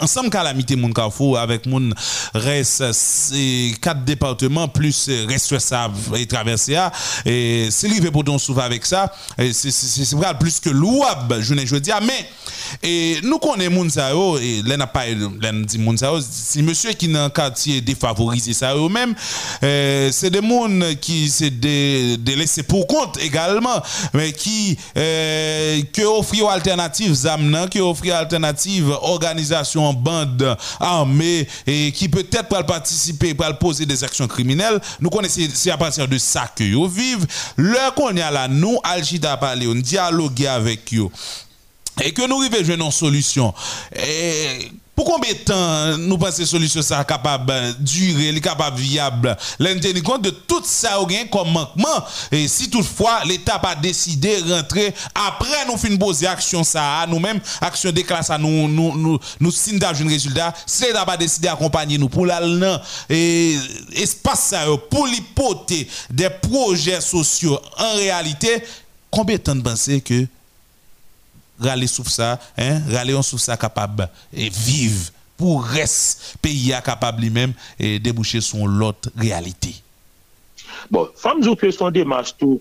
ensemble 0.00 0.30
calamité 0.30 0.76
moun 0.76 0.92
Carrefour 0.92 1.38
avec 1.38 1.66
moun 1.66 1.94
reste 2.34 2.92
c'est 2.92 3.74
quatre 3.80 4.04
départements 4.04 4.68
plus 4.68 5.10
reste 5.28 5.54
et 6.16 6.26
traversé 6.26 6.76
à 6.76 6.92
et 7.24 7.68
c'est 7.70 7.88
lui 7.88 8.00
pour 8.10 8.24
ton 8.24 8.38
souvent 8.38 8.62
avec 8.62 8.84
ça. 8.86 9.12
C'est 9.38 9.52
c'est 9.52 9.70
c'est 10.04 10.16
vrai 10.16 10.32
plus 10.38 10.60
que 10.60 10.70
louable 10.70 11.40
je 11.42 11.54
ne 11.54 11.62
dis 11.78 11.90
mais 12.06 12.28
et 12.82 13.18
nous 13.22 13.38
connaissons 13.38 13.72
moun 13.72 13.90
ça 13.90 14.10
yo 14.10 14.38
et 14.38 14.62
là 14.64 14.76
n'a 14.76 14.86
pas 14.86 15.04
dit 15.10 15.78
moun 15.78 15.96
ça 15.96 16.06
yo, 16.06 16.20
si 16.20 16.62
monsieur 16.62 16.92
qui 16.92 17.08
dans 17.08 17.28
quartier 17.30 17.80
défavorisé 17.80 18.52
ça 18.52 18.74
eux 18.74 18.88
même 18.88 19.14
euh, 19.62 20.10
c'est 20.10 20.30
des 20.30 20.40
moun 20.40 20.84
qui 21.00 21.28
c'est 21.28 21.50
des 21.50 22.16
des 22.16 22.36
laissés 22.36 22.62
pour 22.62 22.86
compte 22.86 23.18
également 23.22 23.82
mais 24.14 24.32
qui 24.32 24.78
euh, 24.96 25.82
que 25.92 26.02
offrir 26.02 26.48
alternative 26.48 27.12
zamnan 27.12 27.68
qui 27.68 27.80
offrir 27.80 28.16
alternative 28.16 28.90
organisation 29.02 29.81
bande 29.92 30.56
armée 30.78 31.48
et 31.66 31.92
qui 31.92 32.08
peut-être 32.08 32.48
pour 32.48 32.64
participer 32.64 33.34
pour 33.34 33.58
poser 33.58 33.86
des 33.86 34.04
actions 34.04 34.28
criminelles. 34.28 34.80
Nous 35.00 35.10
connaissons 35.10 35.40
c'est 35.54 35.70
à 35.70 35.76
partir 35.76 36.06
de 36.06 36.18
ça 36.18 36.48
que 36.54 36.64
yo 36.64 36.86
vivent. 36.86 37.26
Leur 37.56 37.94
qu'on 37.94 38.16
a 38.16 38.30
là 38.30 38.48
nous 38.48 38.78
Algida 38.84 39.36
parler 39.36 39.66
on 39.66 39.74
dialoguer 39.74 40.46
avec 40.46 40.94
eux 40.94 41.08
et 42.00 42.12
que 42.12 42.26
nous 42.26 42.40
arrivons 42.40 42.82
à 42.82 42.86
une 42.86 42.90
solution. 42.90 43.52
Et 43.94 44.70
pour 44.94 45.06
combien 45.06 45.32
de 45.32 45.38
temps 45.38 45.96
nous 45.98 46.18
pensons 46.18 46.42
que 46.42 46.44
solution 46.44 46.82
ça 46.82 47.02
capable 47.04 47.52
de 47.52 47.82
durer, 47.82 48.40
capable 48.40 48.78
viable, 48.78 49.36
l'en 49.58 49.78
tenir 49.80 50.02
compte 50.02 50.22
de 50.22 50.30
tout 50.30 50.62
ça 50.64 50.98
gain 51.08 51.24
comme 51.30 51.50
manquement. 51.50 52.04
Et 52.30 52.46
si 52.46 52.68
toutefois 52.68 53.24
l'état 53.24 53.58
pas 53.58 53.74
décidé 53.74 54.36
rentrer 54.46 54.94
après 55.14 55.66
nous 55.66 55.78
fin 55.78 55.96
poser 55.96 56.26
action 56.26 56.62
ça 56.62 57.06
nous-mêmes. 57.08 57.40
Action 57.60 57.90
des 57.90 58.02
classes 58.02 58.30
nous 58.38 58.68
nous 58.68 58.96
nous 58.96 59.18
nous 59.40 59.50
signe 59.50 59.80
un 59.82 60.08
résultat. 60.08 60.52
Si 60.66 60.84
l'état 60.84 61.06
pas 61.06 61.16
décidé 61.16 61.48
accompagner 61.48 61.96
nous 61.96 62.08
pour 62.08 62.26
l'allant 62.26 62.80
et 63.08 63.56
espace 63.94 64.54
yo, 64.66 64.76
pour 64.76 65.06
l'hypothèse 65.06 65.86
des 66.10 66.28
projets 66.28 67.00
sociaux 67.00 67.58
en 67.78 67.96
réalité 67.96 68.62
combien 69.10 69.36
de 69.36 69.42
temps 69.42 69.54
de 69.54 69.62
penser 69.62 70.00
que 70.00 70.26
râler 71.62 71.86
sur 71.86 72.08
ça, 72.08 72.38
hein, 72.58 72.80
râler 72.90 73.20
sur 73.22 73.40
ça 73.40 73.56
capable 73.56 74.08
et 74.32 74.48
vivre 74.48 75.10
pour 75.36 75.64
reste 75.64 76.36
pays 76.40 76.72
capable 76.84 77.22
lui-même 77.22 77.52
et 77.78 77.98
déboucher 77.98 78.40
sur 78.40 78.66
l'autre 78.66 79.10
réalité. 79.16 79.74
Bon, 80.90 81.08
femme 81.16 81.40
que 81.56 81.70
son 81.70 81.90
démarche 81.90 82.36
tout 82.36 82.60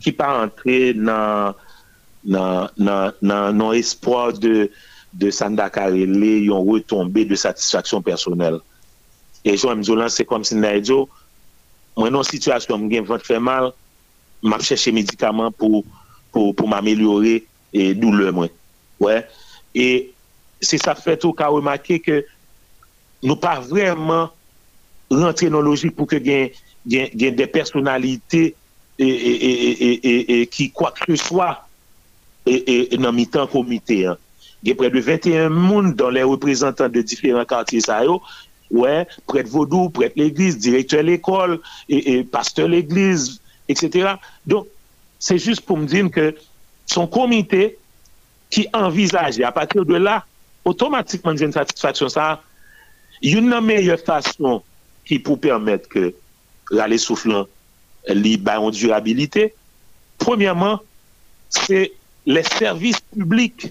qui 0.00 0.12
pas 0.12 0.44
entrer 0.44 0.94
dans 0.94 1.54
dans 2.24 2.68
dans 3.20 3.72
espoir 3.72 4.32
de 4.32 4.70
de 5.12 5.30
Sanda 5.30 5.68
Karele 5.70 6.44
yon 6.44 6.64
retombé 6.64 7.24
de 7.24 7.34
satisfaction 7.34 8.00
personnelle. 8.00 8.58
Et 9.44 9.56
je 9.56 9.66
me 9.66 10.08
c'est 10.08 10.24
comme 10.24 10.44
si 10.44 10.54
Naïdjo, 10.54 11.08
moi 11.96 12.10
non 12.10 12.22
situation 12.22 12.78
me 12.78 12.88
gagne 12.88 13.06
fait 13.18 13.40
mal, 13.40 13.72
m'a 14.42 14.58
cherché 14.58 14.92
médicaments 14.92 15.52
pour 15.52 15.84
pour 16.32 16.54
pour 16.54 16.68
m'améliorer 16.68 17.46
e 17.72 17.92
doule 17.98 18.30
mwen. 18.34 18.52
Ouais. 19.02 19.24
E 19.74 20.12
se 20.62 20.78
sa 20.80 20.94
fet 20.98 21.24
ou 21.26 21.36
ka 21.36 21.50
remake 21.52 21.98
ke 22.04 22.22
nou 23.24 23.38
pa 23.40 23.58
vreman 23.64 24.30
rentre 25.12 25.50
nan 25.52 25.64
logik 25.66 25.96
pou 25.96 26.08
ke 26.08 26.20
gen, 26.22 26.52
gen, 26.88 27.10
gen 27.18 27.36
de 27.38 27.48
personalite 27.50 28.44
e, 28.52 29.08
e, 29.08 29.90
e, 30.02 30.38
ki 30.52 30.70
kwa 30.76 30.92
kre 30.96 31.18
swa 31.20 31.54
nan 32.46 33.12
mitan 33.16 33.50
komite. 33.50 34.02
Hein. 34.06 34.20
Gen 34.62 34.78
pre 34.78 34.92
de 34.94 35.02
21 35.02 35.52
moun 35.52 35.92
dan 35.98 36.14
le 36.14 36.24
reprezentant 36.28 36.92
de 36.92 37.02
diferent 37.02 37.48
kantye 37.50 37.82
sa 37.82 38.02
yo, 38.06 38.20
ouais, 38.70 39.06
pre 39.26 39.42
de 39.42 39.50
vodou, 39.50 39.90
pre 39.90 40.08
de 40.12 40.22
l'eglise, 40.22 40.58
direktor 40.58 41.02
l'ekol, 41.02 41.58
pasteur 42.30 42.68
l'eglise, 42.68 43.40
etc. 43.68 44.16
Don, 44.46 44.66
se 45.22 45.36
jist 45.38 45.66
pou 45.66 45.78
mdine 45.78 46.10
ke 46.14 46.32
son 46.92 47.08
komite 47.10 47.72
ki 48.52 48.66
envizaje. 48.76 49.44
A 49.44 49.52
patir 49.54 49.86
de 49.88 49.98
la, 50.00 50.20
otomatikman 50.68 51.38
gen 51.40 51.54
satisfaksyon 51.54 52.12
sa, 52.12 52.26
yon 53.24 53.48
nan 53.50 53.64
meye 53.66 53.96
fasyon 54.04 54.60
ki 55.08 55.18
pou 55.24 55.40
permèt 55.40 55.88
ke 55.90 56.10
rale 56.72 56.98
souflan 57.00 57.48
li 58.12 58.36
bayon 58.40 58.74
durabilite, 58.74 59.50
premièman, 60.22 60.78
se 61.52 61.88
le 62.26 62.42
servis 62.46 63.00
publik 63.12 63.68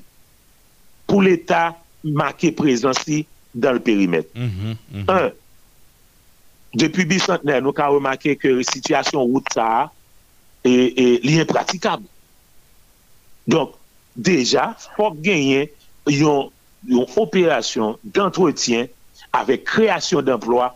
pou 1.09 1.23
l'Etat 1.23 1.77
make 2.03 2.51
prezansi 2.57 3.25
dan 3.53 3.77
l'perimet. 3.77 4.27
Mm 4.35 4.49
-hmm, 4.49 4.75
mm 4.91 5.03
-hmm. 5.05 5.11
Un, 5.11 5.31
depi 6.73 7.05
bicentenè, 7.05 7.59
nou 7.61 7.73
ka 7.75 7.89
remake 7.91 8.35
ke 8.39 8.53
sityasyon 8.63 9.27
wout 9.31 9.47
sa, 9.53 9.89
e, 10.63 10.71
e, 10.71 11.05
li 11.23 11.39
impratikab. 11.39 12.03
Donk, 13.49 13.73
deja, 14.15 14.71
fok 14.97 15.17
genyen 15.25 15.69
yon, 16.09 16.51
yon 16.89 17.09
operasyon 17.21 17.97
d'entretien 18.03 18.89
avek 19.37 19.65
kreasyon 19.69 20.25
d'emploi 20.27 20.69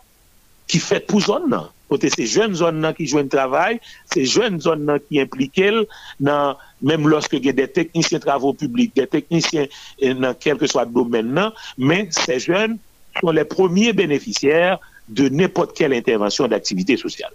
ki 0.71 0.81
fet 0.81 1.07
pou 1.09 1.21
zon 1.23 1.49
nan. 1.51 1.69
Kote 1.85 2.09
se 2.09 2.25
jwen 2.25 2.55
zon 2.57 2.79
nan 2.81 2.95
ki 2.97 3.05
jwen 3.11 3.27
travay, 3.29 3.77
se 4.09 4.23
jwen 4.25 4.57
zon 4.63 4.87
nan 4.87 5.01
ki 5.05 5.21
implikel 5.21 5.83
nan, 6.23 6.57
menm 6.81 7.05
loske 7.09 7.37
gen 7.43 7.57
de 7.59 7.67
teknisyen 7.69 8.23
travou 8.23 8.57
publik, 8.57 8.95
de 8.97 9.05
teknisyen 9.09 9.69
eh, 9.69 10.15
nan 10.17 10.33
kelke 10.41 10.69
swa 10.71 10.87
domen 10.89 11.35
nan, 11.37 11.53
men 11.77 12.09
se 12.15 12.39
jwen 12.41 12.79
son 13.21 13.37
le 13.37 13.45
premier 13.47 13.93
beneficier 13.93 14.79
de 15.07 15.29
nepot 15.29 15.75
kel 15.77 15.93
intervensyon 15.93 16.49
d'aktivite 16.49 16.97
sosyal. 16.97 17.33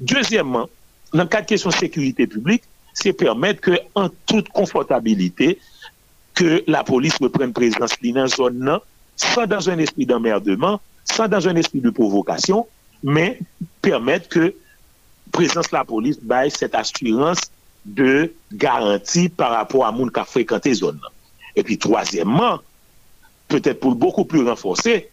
Dezyèmman, 0.00 0.70
nan 1.12 1.28
kat 1.28 1.50
kesyon 1.52 1.76
sekurite 1.76 2.26
publik, 2.32 2.64
c'est 2.94 3.12
permettre 3.12 3.60
que, 3.60 3.78
en 3.94 4.08
toute 4.26 4.48
confortabilité, 4.50 5.58
que 6.34 6.64
la 6.66 6.84
police 6.84 7.16
reprenne 7.20 7.52
présence 7.52 7.92
dans 8.02 8.20
la 8.20 8.26
zone 8.28 8.78
sans 9.16 9.46
dans 9.46 9.68
un 9.68 9.78
esprit 9.78 10.06
d'emmerdement, 10.06 10.80
sans 11.04 11.28
dans 11.28 11.46
un 11.48 11.56
esprit 11.56 11.80
de 11.80 11.90
provocation, 11.90 12.66
mais 13.02 13.38
permettre 13.80 14.28
que 14.28 14.54
présence 15.30 15.68
de 15.70 15.76
la 15.76 15.84
police 15.84 16.18
baille 16.20 16.50
cette 16.50 16.74
assurance 16.74 17.40
de 17.84 18.32
garantie 18.52 19.28
par 19.28 19.50
rapport 19.50 19.86
à 19.86 19.92
moun 19.92 20.10
qui 20.10 20.20
a 20.20 20.24
fréquenté 20.24 20.72
zone. 20.74 21.00
Et 21.56 21.62
puis 21.62 21.78
troisièmement, 21.78 22.60
peut-être 23.48 23.80
pour 23.80 23.94
beaucoup 23.94 24.24
plus 24.24 24.46
renforcer, 24.46 25.10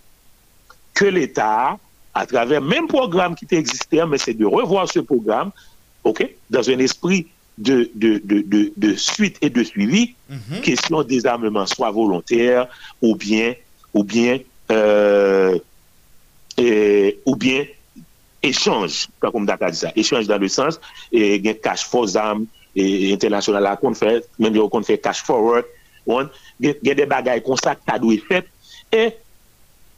que 0.94 1.06
l'État, 1.06 1.78
à 2.14 2.26
travers 2.26 2.62
même 2.62 2.88
programme 2.88 3.36
qui 3.36 3.48
existait, 3.52 4.06
mais 4.06 4.18
c'est 4.18 4.34
de 4.34 4.46
revoir 4.46 4.90
ce 4.90 5.00
programme, 5.00 5.52
dans 6.50 6.70
un 6.70 6.80
esprit 6.80 7.28
de, 7.60 7.92
de, 7.94 8.18
de, 8.26 8.72
de 8.76 8.94
suite 8.96 9.38
et 9.42 9.50
de 9.50 9.64
suivi, 9.64 10.16
mm 10.30 10.38
-hmm. 10.38 10.62
question 10.62 11.04
des 11.04 11.26
armements 11.26 11.68
soit 11.68 11.92
volontaires 11.92 12.68
ou 13.02 13.16
bien, 13.16 13.54
ou 13.94 14.04
bien, 14.04 14.40
euh, 14.72 15.60
et, 16.58 17.20
ou 17.26 17.36
bien 17.36 17.66
échange, 18.42 19.08
pas 19.20 19.32
comme 19.32 19.46
Dakar 19.46 19.72
dit 19.72 19.78
ça, 19.78 19.92
échange 19.96 20.28
dans 20.28 20.38
le 20.38 20.48
sens, 20.48 20.80
et 21.12 21.42
gen 21.44 21.56
cash 21.56 21.84
for 21.86 22.08
armes, 22.16 22.46
et 22.76 23.14
international 23.14 23.64
la 23.64 23.76
kon 23.76 23.96
fè, 23.98 24.20
men 24.40 24.56
yo 24.56 24.70
kon 24.72 24.86
fè 24.88 25.00
cash 25.02 25.24
forward, 25.28 25.68
on, 26.08 26.30
gen, 26.62 26.78
gen 26.86 27.00
de 27.02 27.08
bagay 27.10 27.42
konsak 27.44 27.82
ta 27.86 27.98
dwe 28.00 28.20
fèt, 28.30 28.48
et, 28.96 29.18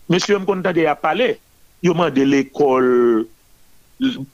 monsieur 0.10 0.40
m 0.40 0.48
kon 0.50 0.64
tade 0.66 0.88
a 0.90 0.96
pale, 0.96 1.36
yo 1.86 1.94
man 1.94 2.14
de 2.14 2.26
l'école 2.26 3.28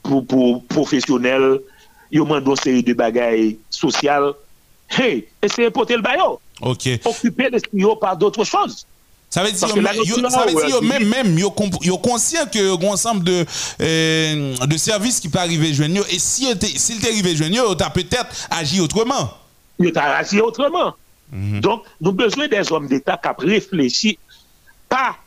pou, 0.02 0.22
pou 0.22 0.62
professionnel, 0.72 1.58
yo 2.10 2.26
mando 2.26 2.56
seri 2.56 2.82
de 2.82 2.94
bagay 2.96 3.56
sosyal, 3.70 4.32
hey, 4.88 5.26
eseye 5.42 5.70
pote 5.74 5.96
l 5.96 6.04
bayo. 6.04 6.38
Ok. 6.60 7.00
Okupe 7.04 7.50
de 7.54 7.62
yo 7.72 7.96
par 7.96 8.16
doutre 8.16 8.44
chouz. 8.44 8.84
Sa 9.28 9.42
ve 9.44 9.52
di 9.52 10.70
yo 10.70 10.80
men 10.80 11.04
men, 11.04 11.34
yo 11.36 11.50
konsyen 12.00 12.48
ke 12.48 12.62
yo 12.64 12.78
gonsanm 12.80 13.20
de, 13.20 13.42
euh, 13.44 14.54
de 14.64 14.78
servis 14.80 15.20
ki 15.20 15.28
pa 15.32 15.44
rive 15.50 15.68
jwen 15.74 15.98
yo, 16.00 16.04
e 16.08 16.16
si 16.22 16.48
il 16.48 16.56
te 16.56 17.12
rive 17.12 17.34
jwen 17.34 17.52
yo, 17.52 17.66
yo 17.68 17.76
ta 17.76 17.90
petet 17.92 18.24
agi 18.56 18.80
otreman. 18.80 19.28
Yo 19.78 19.92
ta 19.92 20.14
agi 20.16 20.40
otreman. 20.40 20.94
Mm 21.28 21.44
-hmm. 21.44 21.60
Donk 21.60 21.84
nou 22.00 22.16
bezwen 22.16 22.48
des 22.48 22.70
om 22.72 22.88
d'Etat 22.88 23.20
kap 23.20 23.44
reflechi, 23.44 24.16
pa 24.88 25.18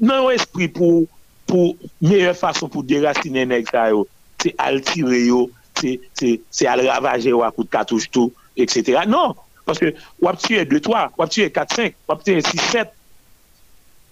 nan 0.00 0.24
yo 0.24 0.30
espri 0.32 0.68
pou, 0.72 1.04
pou 1.44 1.76
meye 2.00 2.32
fason 2.34 2.72
pou 2.72 2.82
derasine 2.82 3.44
nek 3.44 3.68
sa 3.68 3.90
yo, 3.92 4.06
se 4.40 4.54
altire 4.56 5.20
yo, 5.26 5.50
se 5.80 6.68
al 6.68 6.84
ravaje 6.86 7.32
ou 7.34 7.44
akout 7.46 7.70
katouj 7.72 8.08
tou, 8.12 8.32
etc. 8.60 9.02
Non, 9.10 9.34
paske 9.68 9.92
wap 10.22 10.40
tue 10.42 10.62
2-3, 10.68 11.06
wap 11.18 11.32
tue 11.32 11.48
4-5, 11.48 11.96
wap 12.10 12.24
tue 12.26 12.38
6-7. 12.44 12.92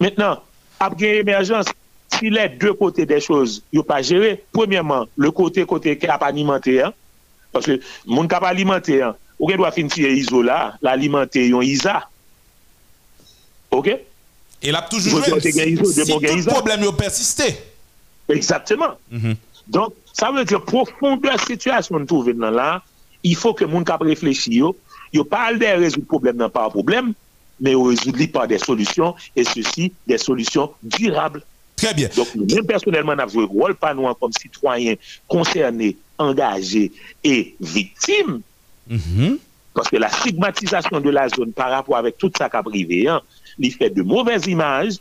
Mètnen, 0.02 0.42
ap 0.82 0.96
gen 0.98 1.22
emerjans, 1.22 1.70
si 2.16 2.32
lè 2.32 2.48
dè 2.60 2.74
kote 2.78 3.06
dè 3.08 3.20
chòz 3.22 3.60
yo 3.74 3.84
pa 3.86 4.00
jere, 4.02 4.36
premièman, 4.54 5.08
le 5.20 5.32
kote 5.34 5.64
kote 5.68 5.96
ki 5.98 6.10
ap 6.10 6.24
alimenter 6.26 6.88
an, 6.88 6.96
paske 7.54 7.80
moun 8.08 8.30
kap 8.30 8.46
alimenter 8.48 9.08
an, 9.10 9.18
ou 9.38 9.50
gen 9.50 9.60
dwa 9.60 9.72
fin 9.74 9.90
tue 9.92 10.10
izo 10.18 10.42
la, 10.46 10.78
l'alimenter 10.84 11.50
yon 11.50 11.66
iza. 11.66 12.00
Ok? 13.74 13.92
El 14.64 14.78
ap 14.78 14.88
toujou 14.90 15.18
bon, 15.18 15.38
jwen, 15.38 15.42
si 15.86 16.06
tout 16.08 16.48
problem 16.48 16.82
yo 16.86 16.94
persiste. 16.96 17.52
Exactement. 18.28 18.98
Mm 19.10 19.18
-hmm. 19.18 19.36
Donc, 19.68 19.94
Sa 20.18 20.32
vè 20.34 20.42
ke 20.50 20.58
profonde 20.66 21.34
situasyon 21.46 22.02
nou 22.02 22.10
touven 22.10 22.40
nan 22.42 22.56
la, 22.56 22.70
i 23.22 23.34
fò 23.38 23.52
ke 23.54 23.68
moun 23.70 23.86
kap 23.86 24.02
reflechi 24.06 24.58
yo, 24.58 24.72
yo 25.14 25.24
pa 25.24 25.44
al 25.48 25.60
de 25.62 25.70
rezout 25.78 26.06
problem 26.10 26.40
nan 26.40 26.50
pa 26.54 26.66
problem, 26.72 27.12
men 27.62 27.74
yo 27.74 27.86
rezout 27.90 28.18
li 28.18 28.26
pa 28.30 28.46
de 28.50 28.58
solusyon, 28.62 29.14
e 29.38 29.44
se 29.46 29.62
si 29.70 29.92
de 30.10 30.18
solusyon 30.18 30.74
durable. 30.82 31.44
Très 31.78 31.94
bien. 31.94 32.08
Donc, 32.16 32.34
nous-mêmes, 32.34 32.66
personnellement, 32.66 33.14
nous 33.14 33.20
avons 33.20 33.32
joué 33.32 33.44
rôle, 33.44 33.74
pas 33.76 33.94
nous, 33.94 34.12
comme 34.14 34.32
citoyens 34.32 34.96
concernés, 35.28 35.96
engagés 36.18 36.90
et 37.22 37.54
victimes, 37.60 38.40
mm 38.88 38.96
-hmm. 38.96 39.38
parce 39.74 39.88
que 39.88 39.96
la 39.96 40.10
stigmatisation 40.10 41.00
de 41.00 41.10
la 41.10 41.28
zone 41.28 41.52
par 41.52 41.70
rapport 41.70 41.96
avec 41.96 42.18
tout 42.18 42.32
ça 42.36 42.48
qu'a 42.48 42.64
privé, 42.64 43.06
hein, 43.06 43.20
il 43.60 43.72
fait 43.72 43.90
de 43.90 44.02
mauvaises 44.02 44.46
images 44.46 44.96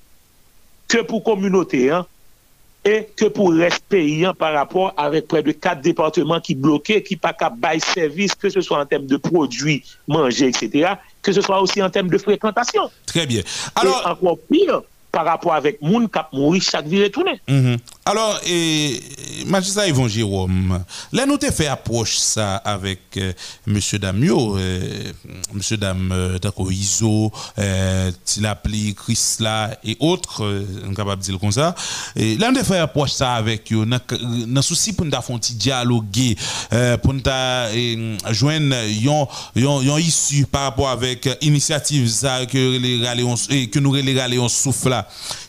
que 0.87 1.01
pour 1.01 1.23
communauté, 1.23 1.89
hein, 1.89 2.05
et 2.87 3.09
que 3.17 3.25
pour 3.25 3.51
reste 3.51 3.83
hein, 3.93 4.33
par 4.37 4.53
rapport 4.53 4.93
avec 4.95 5.27
près 5.27 5.43
de 5.43 5.51
quatre 5.51 5.81
départements 5.81 6.39
qui 6.39 6.55
bloqués, 6.55 7.03
qui 7.03 7.17
pas 7.17 7.33
qu'à 7.33 7.49
bail 7.49 7.81
service, 7.81 8.33
que 8.33 8.49
ce 8.49 8.61
soit 8.61 8.79
en 8.79 8.85
termes 8.85 9.07
de 9.07 9.17
produits 9.17 9.83
mangés, 10.07 10.47
etc., 10.47 10.93
que 11.21 11.33
ce 11.33 11.41
soit 11.41 11.59
aussi 11.61 11.81
en 11.81 11.89
termes 11.89 12.09
de 12.09 12.17
fréquentation. 12.17 12.89
Très 13.05 13.25
bien. 13.25 13.41
Alors, 13.75 13.97
Alors, 13.97 14.11
encore 14.11 14.37
pire 14.49 14.81
par 15.11 15.25
rapport 15.25 15.53
avec 15.53 15.81
moun 15.81 16.07
qui 16.07 16.19
a 16.19 16.29
mouru 16.31 16.61
chaque 16.61 16.85
vie 16.85 17.03
retournée. 17.03 17.41
Mhm. 17.47 17.77
Alors, 18.09 18.39
et, 18.47 19.01
magistrat 19.47 19.85
Yvon 19.89 20.07
Jérôme, 20.07 20.81
là, 21.11 21.25
nous 21.25 21.37
t'ai 21.37 21.51
fait 21.51 21.67
approche 21.67 22.15
ça 22.15 22.55
avec 22.55 23.01
euh, 23.17 23.33
Monsieur 23.65 23.99
Damio, 23.99 24.57
euh, 24.57 25.11
Monsieur 25.51 25.75
Dame 25.75 26.13
euh, 26.13 26.39
Iso, 26.71 27.33
euh, 27.59 28.09
Tilapli, 28.23 28.95
Chrysla 28.95 29.77
et 29.83 29.97
autres, 29.99 30.45
euh, 30.45 30.65
on 30.87 30.93
capable 30.93 31.21
de 31.21 31.27
dire 31.27 31.37
comme 31.37 31.51
ça. 31.51 31.75
Là, 32.15 32.49
nous 32.49 32.57
t'ai 32.57 32.63
fait 32.63 32.77
approche 32.77 33.11
ça 33.11 33.33
avec 33.33 33.73
eux, 33.73 33.85
dans 33.85 34.61
souci 34.61 34.93
pour 34.93 35.05
nous 35.05 35.11
faire 35.11 35.29
un 35.29 35.37
petit 35.37 35.55
dialoguer, 35.55 36.37
euh, 36.71 36.95
pour 36.95 37.13
nous 37.13 37.21
eh, 37.73 38.17
joindre 38.31 38.73
yon, 38.87 39.27
yon, 39.53 39.81
yon 39.81 39.97
issue 39.97 40.45
par 40.45 40.61
rapport 40.63 40.89
avec 40.89 41.27
euh, 41.27 41.35
initiative 41.41 42.07
ça 42.07 42.45
que 42.45 43.79
nous 43.79 43.93
les 43.95 44.47
souffle 44.47 44.95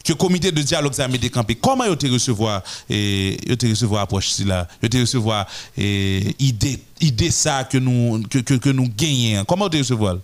que 0.09 0.13
comité 0.15 0.51
de 0.51 0.63
dialogue 0.63 0.95
ça 0.95 1.05
a 1.05 1.09
mis 1.09 1.19
décampé. 1.19 1.55
Comment 1.55 1.87
vous 1.87 1.97
te 1.97 2.07
recevoir 2.07 2.63
et 2.89 3.37
vous 3.49 3.69
recevoir 3.69 4.03
approche 4.03 4.39
là, 4.41 4.67
vous 4.83 4.89
te 4.89 4.99
recevoir 4.99 5.47
idée 5.77 6.81
idée 7.01 7.31
ça 7.31 7.65
que 7.65 7.79
nous 7.79 8.23
que, 8.29 8.39
que, 8.39 8.55
que 8.55 8.71
nous 8.71 8.89
gagnons. 8.89 9.45
Comment 9.45 9.67
vous 9.67 9.71
te 9.71 9.77
recevoir? 9.79 10.17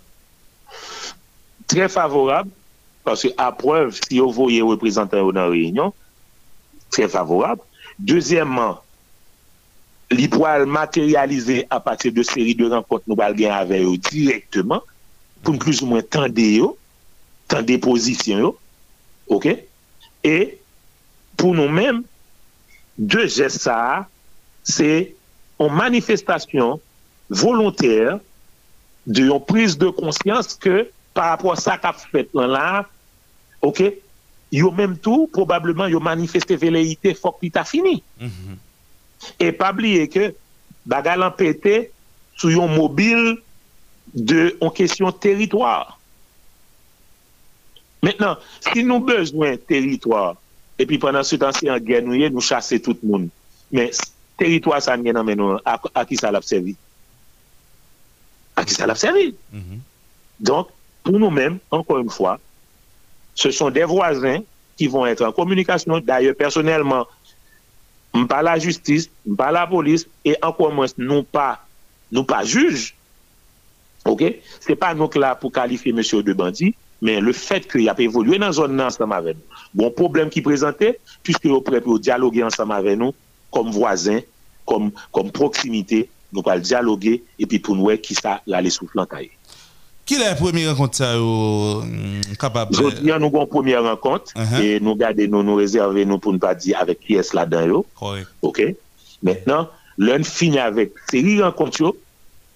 très 1.66 1.89
favorable, 1.89 2.51
parce 3.05 3.23
que 3.23 3.28
à 3.36 3.52
preuve, 3.52 3.98
si 4.09 4.19
vous 4.19 4.31
voyez 4.31 4.62
représentants 4.62 5.24
dans 5.32 5.32
la 5.32 5.48
réunion, 5.48 5.93
très 6.90 7.09
favorable. 7.09 7.62
Deuxièmement, 7.98 8.81
li 10.11 10.28
poil 10.28 10.66
matérialiser 10.66 11.66
à 11.70 11.81
partir 11.81 12.12
de 12.12 12.23
série 12.23 12.55
de 12.55 12.69
rencontres 12.69 13.05
nous 13.06 13.16
allons 13.20 13.35
gagner 13.35 13.51
avec 13.51 13.82
eux 13.82 13.97
directement, 13.97 14.82
pour 15.43 15.59
plus 15.59 15.82
ou 15.82 15.86
moins 15.86 16.02
tendre 16.02 16.39
yo, 16.39 16.77
tendre 17.48 17.77
position 17.78 18.39
yo, 18.39 18.59
ok? 19.28 19.48
E 20.24 20.56
pou 21.36 21.52
nou 21.56 21.68
men, 21.68 22.02
de 22.96 23.26
GESA, 23.28 24.06
se 24.64 24.90
an 25.60 25.74
manifestasyon 25.76 26.80
volontèr 27.28 28.16
de 29.05 29.28
yon 29.28 29.42
prise 29.44 29.76
de 29.80 29.90
konsyans 29.92 30.56
ke 30.60 30.86
par 31.14 31.34
rapport 31.34 31.59
sa 31.60 31.76
kap 31.80 32.01
fèt 32.10 32.32
lan 32.36 32.55
la, 32.55 32.68
ok, 33.64 33.92
yo 34.55 34.70
menm 34.74 34.96
tou, 35.02 35.28
probableman 35.34 35.92
yo 35.92 36.01
manifeste 36.02 36.56
veleite 36.60 37.14
fok 37.18 37.42
li 37.44 37.51
ta 37.52 37.64
fini. 37.68 38.01
Mm 38.20 38.30
-hmm. 38.30 38.56
E 39.38 39.52
pabliye 39.52 40.06
ke 40.09 40.32
bagal 40.84 41.22
anpete 41.22 41.90
sou 42.36 42.51
yon 42.51 42.74
mobil 42.74 43.38
de 44.12 44.55
an 44.60 44.70
kesyon 44.70 45.12
teritoir. 45.12 45.98
Maintenant, 48.05 48.36
si 48.60 48.85
nous 48.85 49.01
besoin 49.01 49.52
de 49.52 49.56
territoire, 49.56 50.36
et 50.78 50.85
puis 50.85 50.98
pendant 50.98 51.22
ce 51.22 51.36
temps, 51.36 51.52
si 51.52 51.70
en 51.70 51.78
guerre, 51.78 52.02
nous, 52.02 52.14
nous 52.28 52.40
chasser 52.43 52.78
tout 52.78 52.94
le 53.02 53.09
monde. 53.09 53.28
Mais 53.72 53.93
territoire, 54.36 54.82
ça 54.82 54.94
nous, 54.94 55.59
à, 55.64 55.81
à 55.94 56.05
qui 56.05 56.18
ça 56.18 56.31
l'a 56.31 56.43
servi? 56.43 56.76
À 58.56 58.62
qui 58.62 58.74
ça 58.74 58.86
l'a 58.86 58.94
servi? 58.94 59.35
Donc, 60.39 60.68
pour 61.02 61.18
nous-mêmes, 61.18 61.59
encore 61.70 61.98
une 61.98 62.10
fois, 62.10 62.39
ce 63.35 63.51
sont 63.51 63.70
des 63.70 63.85
voisins 63.85 64.40
qui 64.76 64.86
vont 64.86 65.06
être 65.06 65.24
en 65.24 65.32
communication. 65.32 65.98
D'ailleurs, 65.98 66.36
personnellement, 66.36 67.06
pas 68.28 68.43
la 68.43 68.59
justice, 68.59 69.09
pas 69.35 69.51
la 69.51 69.66
police, 69.66 70.06
et 70.26 70.36
encore 70.43 70.74
moins, 70.74 70.86
nous 70.98 71.22
pas, 71.22 71.64
nous 72.12 72.24
pas 72.24 72.44
juges. 72.44 72.94
OK? 74.05 74.22
C'est 74.60 74.76
pas 74.76 74.93
nous 74.93 75.09
là 75.14 75.35
pour 75.35 75.51
qualifier 75.51 75.94
monsieur 75.94 76.22
de 76.22 76.35
bandit, 76.35 76.74
Men 77.02 77.24
le 77.26 77.34
fet 77.36 77.66
ki 77.70 77.88
ap 77.90 78.00
evolwe 78.04 78.38
nan 78.40 78.54
zon 78.54 78.74
nan 78.76 78.88
ansama 78.88 79.20
ven 79.24 79.38
nou. 79.38 79.62
Bon 79.74 79.94
problem 79.94 80.30
ki 80.32 80.44
prezante, 80.46 80.94
pwiske 81.26 81.50
yo 81.50 81.60
prep 81.64 81.88
yo 81.90 81.98
diyaloge 81.98 82.44
ansama 82.46 82.80
ven 82.84 83.00
nou, 83.02 83.16
kom 83.54 83.72
voisin, 83.74 84.22
kom, 84.68 84.90
kom 85.14 85.32
proksimite, 85.34 86.04
nou 86.34 86.44
pal 86.46 86.62
diyaloge, 86.64 87.18
epi 87.40 87.60
pou 87.62 87.78
nou 87.78 87.92
e 87.92 87.98
ki 88.00 88.16
sa 88.18 88.38
lale 88.50 88.72
souflan 88.74 89.08
kaye. 89.10 89.32
Ki 90.04 90.18
la 90.20 90.34
premi 90.36 90.66
renkont 90.68 90.98
sa 90.98 91.14
yo 91.16 91.82
kapab? 92.40 92.72
Euh, 92.74 92.76
Jodi 92.76 93.12
an 93.14 93.22
nou 93.24 93.32
gon 93.32 93.48
premi 93.48 93.72
renkont, 93.76 94.34
uh 94.36 94.42
-huh. 94.42 94.60
e 94.60 94.80
nou 94.80 94.96
gade 95.00 95.26
nou 95.28 95.42
nou 95.42 95.60
rezerve 95.60 96.04
nou 96.04 96.20
pou 96.20 96.32
nou 96.32 96.40
pa 96.40 96.52
di 96.54 96.74
avek 96.76 97.00
ki 97.00 97.18
es 97.18 97.32
la 97.32 97.46
dan 97.48 97.68
yo. 97.68 97.84
Correct. 97.96 98.28
Ok? 98.40 98.60
Mètnen, 99.24 99.68
lèn 99.96 100.24
fini 100.24 100.58
avek 100.60 100.92
seri 101.10 101.40
renkont 101.40 101.80
yo, 101.80 101.96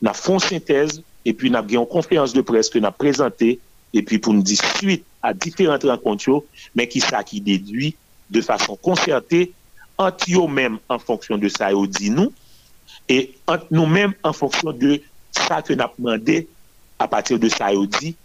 na 0.01 0.13
fon 0.13 0.39
sintèze, 0.39 1.01
epi 1.25 1.51
na 1.51 1.65
gen 1.67 1.87
konferans 1.89 2.33
de 2.33 2.43
pres 2.43 2.69
ke 2.69 2.81
na 2.81 2.91
prezante 2.91 3.59
et 3.93 4.03
puis 4.03 4.19
pour 4.19 4.35
nous 4.35 4.43
dire 4.43 4.59
suite 4.77 5.05
à 5.23 5.35
différentes 5.35 5.85
rencontres, 5.85 6.45
mais 6.75 6.89
qui 6.89 7.01
ça 7.01 7.23
qui 7.25 7.41
déduit 7.41 7.97
de 8.31 8.41
façon 8.41 8.77
concertée 8.77 9.53
entre 9.97 10.27
eux-mêmes 10.31 10.79
en 10.89 10.99
fonction 10.99 11.37
de 11.39 11.49
ça, 11.49 11.73
et 11.73 11.87
dit 11.89 12.11
nous, 12.11 12.33
et 13.09 13.35
entre 13.47 13.67
nous-mêmes 13.71 14.15
en 14.23 14.33
fonction 14.33 14.73
de 14.73 15.01
ça 15.33 15.63
que 15.63 15.73
nous 15.73 15.83
avons 15.83 15.93
demandé 15.99 16.47
à 16.99 17.09
partir 17.09 17.39
de 17.39 17.49
ça, 17.49 17.73
et 17.73 17.87
dit 18.01 18.17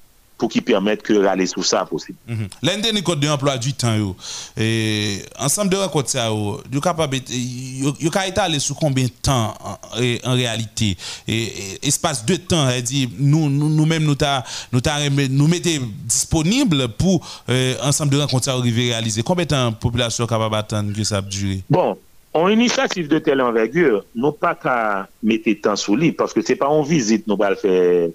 pour 0.43 0.49
qu'ils 0.49 0.61
permettent 0.61 1.03
que 1.03 1.23
aller 1.25 1.45
sous 1.47 1.63
ça 1.63 1.85
possible. 1.85 2.17
Mhm. 2.27 2.47
L'un 2.63 2.77
des 2.79 3.01
codes 3.01 3.21
de 3.21 3.29
emploi 3.29 3.57
du 3.57 3.71
temps 3.73 3.95
yo. 3.95 4.13
Et 4.57 5.19
ensemble 5.39 5.69
de 5.71 5.77
rencontres 5.77 6.09
ça 6.09 6.27
yo, 6.27 6.59
yo 6.69 6.81
capable 6.81 7.21
yo 7.29 7.93
yo 7.97 8.11
étaler 8.27 8.59
sur 8.59 8.75
combien 8.75 9.05
de 9.05 9.09
temps 9.21 9.53
en, 9.63 10.01
et- 10.01 10.19
en 10.25 10.33
réalité? 10.33 10.97
Et, 11.29 11.43
et 11.43 11.87
espace 11.87 12.25
de 12.25 12.35
temps 12.35 12.67
elle 12.69 12.83
dit 12.83 13.07
nous 13.17 13.49
nous 13.49 13.69
nous 13.69 13.85
même 13.85 14.03
nous 14.03 14.15
ta 14.15 14.43
nous 14.73 14.81
ta 14.81 14.97
nous 15.09 15.47
mettez 15.47 15.79
disponible 16.03 16.89
pour 16.89 17.25
euh, 17.47 17.75
ensemble 17.81 18.11
de 18.11 18.17
rencontres 18.19 18.49
arriver 18.49 18.89
réaliser 18.89 19.23
combien 19.23 19.45
de 19.45 19.49
temps 19.51 19.65
la 19.67 19.71
population 19.71 20.27
capable 20.27 20.55
attendre 20.55 20.91
que 20.93 21.05
ça 21.05 21.21
dure? 21.21 21.59
Bon, 21.69 21.97
en 22.33 22.49
initiative 22.49 23.07
de 23.07 23.19
telle 23.19 23.39
envergure, 23.39 24.03
nous 24.13 24.33
pas 24.33 24.55
qu'à 24.55 25.07
mettre 25.21 25.49
temps 25.61 25.77
sous 25.77 25.95
lit 25.95 26.11
parce 26.11 26.33
que 26.33 26.41
c'est 26.41 26.57
pas 26.57 26.67
en 26.67 26.81
visite 26.83 27.27
nous 27.27 27.37
pas 27.37 27.51
le 27.51 27.55
faire. 27.55 28.09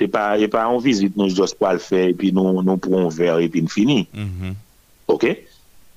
se 0.00 0.08
pa, 0.08 0.38
e 0.40 0.48
pa 0.48 0.64
an 0.64 0.80
vizit 0.80 1.16
nou 1.18 1.28
jos 1.28 1.52
pa 1.56 1.74
l 1.76 1.80
fè, 1.82 2.06
epi 2.14 2.30
nou, 2.32 2.62
nou 2.64 2.80
pou 2.80 2.96
an 2.96 3.10
ver, 3.12 3.42
epi 3.44 3.60
n 3.60 3.68
fini. 3.68 4.06
Mm 4.16 4.30
-hmm. 4.32 4.54
Ok? 5.12 5.26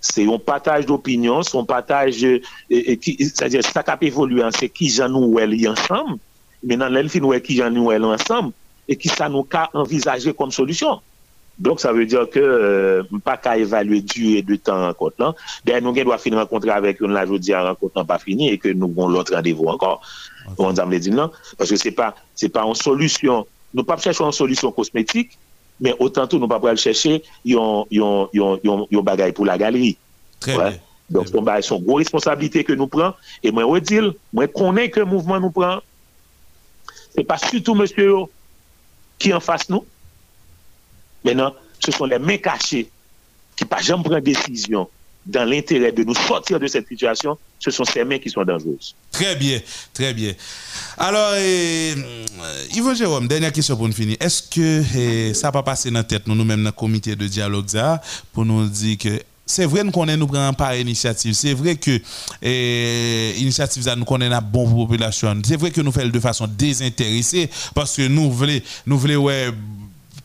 Se 0.04 0.26
yon 0.28 0.42
pataj 0.44 0.84
d'opinyon, 0.90 1.46
se 1.48 1.56
yon 1.56 1.70
pataj, 1.70 2.12
sa 3.32 3.48
diye, 3.48 3.64
sa 3.64 3.86
kap 3.88 4.04
evoluen, 4.04 4.52
se 4.52 4.68
ki 4.68 4.90
jan 4.92 5.16
nou 5.16 5.38
wèl 5.38 5.56
yon 5.56 5.80
sam, 5.88 6.18
menan 6.62 6.92
lèl 6.92 7.08
fin 7.08 7.24
wè 7.24 7.40
ki 7.40 7.56
jan 7.62 7.72
nou 7.72 7.88
wèl 7.94 8.04
yon 8.04 8.20
sam, 8.28 8.52
e 8.88 9.00
ki 9.00 9.08
sa 9.08 9.30
nou 9.32 9.48
ka 9.48 9.70
envizaje 9.72 10.36
kom 10.36 10.52
solusyon. 10.52 11.00
Donk 11.64 11.80
sa 11.80 11.94
vè 11.94 12.04
diyo 12.10 12.26
ke 12.34 12.42
euh, 12.42 13.06
mpa 13.14 13.38
ka 13.38 13.56
evalue 13.62 14.02
du 14.02 14.36
e 14.36 14.42
de 14.42 14.58
tan 14.58 14.84
an 14.84 14.94
kont 14.98 15.16
lan. 15.22 15.38
Den 15.64 15.84
nou 15.86 15.94
gen 15.94 16.10
dwa 16.10 16.18
fin 16.18 16.36
renkontre 16.36 16.74
avèk 16.74 17.00
yon 17.00 17.14
la 17.14 17.24
jodi 17.30 17.54
an 17.54 17.78
kont 17.80 17.96
lan 17.96 18.10
pa 18.10 18.18
fini, 18.20 18.52
e 18.52 18.58
ke 18.58 18.74
nou 18.74 18.92
gon 18.92 19.14
lot 19.14 19.30
randevou 19.30 19.70
ankon. 19.72 20.02
Okay. 20.44 20.66
On 20.66 20.76
zanm 20.76 20.92
lè 20.92 21.00
di 21.00 21.14
nan, 21.14 21.32
paske 21.56 21.78
se 21.80 21.94
pa, 21.96 22.12
se 22.36 22.50
pa 22.52 22.66
an 22.68 22.76
solusyon 22.76 23.46
nou 23.74 23.86
pa 23.88 23.98
chèche 24.02 24.22
yon 24.22 24.36
solisyon 24.36 24.74
kosmetik, 24.76 25.36
men 25.84 25.98
otan 26.04 26.30
tou 26.30 26.40
nou 26.42 26.52
pa 26.52 26.62
pral 26.64 26.80
chèche 26.80 27.20
yon, 27.48 27.86
yon, 27.92 28.30
yon, 28.34 28.88
yon 28.90 29.06
bagay 29.06 29.34
pou 29.36 29.50
la 29.50 29.60
galeri. 29.62 29.96
Trè 30.44 30.58
ouais. 30.58 30.76
bien. 30.78 30.82
Donk 31.14 31.28
son 31.28 31.44
bagay 31.46 31.66
son 31.66 31.82
gwo 31.84 32.00
responsabilite 32.00 32.64
ke 32.66 32.78
nou 32.80 32.90
pran, 32.92 33.14
e 33.44 33.52
mwen 33.52 33.68
wè 33.70 33.82
dil, 33.84 34.14
mwen 34.34 34.52
konen 34.56 34.90
ke 34.94 35.04
mouvman 35.06 35.44
nou 35.44 35.54
pran, 35.54 35.84
se 37.14 37.26
pa 37.28 37.38
sütou 37.42 37.78
monsye 37.78 38.08
yo 38.08 38.24
ki 39.22 39.34
an 39.36 39.44
fase 39.44 39.70
nou, 39.70 39.86
menan, 41.28 41.54
se 41.84 41.94
son 41.94 42.10
le 42.10 42.20
men 42.24 42.40
kache 42.42 42.86
ki 43.60 43.68
pa 43.70 43.82
jom 43.84 44.06
pran 44.06 44.24
desisyon 44.24 44.88
dans 45.26 45.46
l'intérêt 45.46 45.92
de 45.92 46.04
nous 46.04 46.16
sortir 46.16 46.60
de 46.60 46.68
cette 46.68 46.88
situation, 46.88 47.38
ce 47.60 47.72
sont 47.72 47.86
ces 47.86 48.04
mains 48.04 48.20
qui 48.20 48.30
sont 48.30 48.44
dangereuses. 48.44 48.96
Très 49.12 49.36
bien, 49.36 49.60
très 49.94 50.14
bien. 50.14 50.34
Alors, 50.98 51.34
eh, 51.36 51.94
euh, 51.96 52.66
Yvon 52.76 52.94
Jérôme, 52.94 53.28
dernière 53.28 53.52
question 53.52 53.78
pour 53.78 53.88
nous 53.88 53.94
finir. 53.94 54.18
Est-ce 54.20 54.44
que 54.44 55.34
ça 55.34 55.52
va 55.52 55.64
passer 55.64 55.90
dans 55.90 56.00
la 56.00 56.04
tête, 56.04 56.28
nous, 56.28 56.36
nous-mêmes, 56.36 56.64
dans 56.64 56.70
le 56.70 56.76
comité 56.76 57.16
de 57.16 57.28
dialogue, 57.28 57.70
ça, 57.70 58.02
pour 58.34 58.46
nous 58.46 58.68
dire 58.68 58.98
que 58.98 59.20
c'est 59.46 59.66
vrai 59.66 59.84
nous 59.84 59.92
connaissons 59.92 60.20
nous 60.20 60.28
prend 60.28 60.54
par 60.54 60.76
initiative. 60.76 61.34
C'est 61.34 61.54
vrai 61.54 61.76
que 61.76 62.00
initiative 63.38 63.84
ça 63.84 63.96
nous 63.96 64.06
connaît 64.06 64.30
la 64.30 64.42
population. 64.42 65.36
C'est 65.46 65.58
vrai 65.58 65.70
que 65.72 65.82
nous 65.82 65.92
faisons 65.92 66.10
de 66.10 66.20
façon 66.20 66.48
désintéressée 66.48 67.50
parce 67.76 67.98
que 67.98 68.08
nous 68.08 68.32
voulons 68.32 68.60
nous 68.86 68.98
voulons 68.98 69.30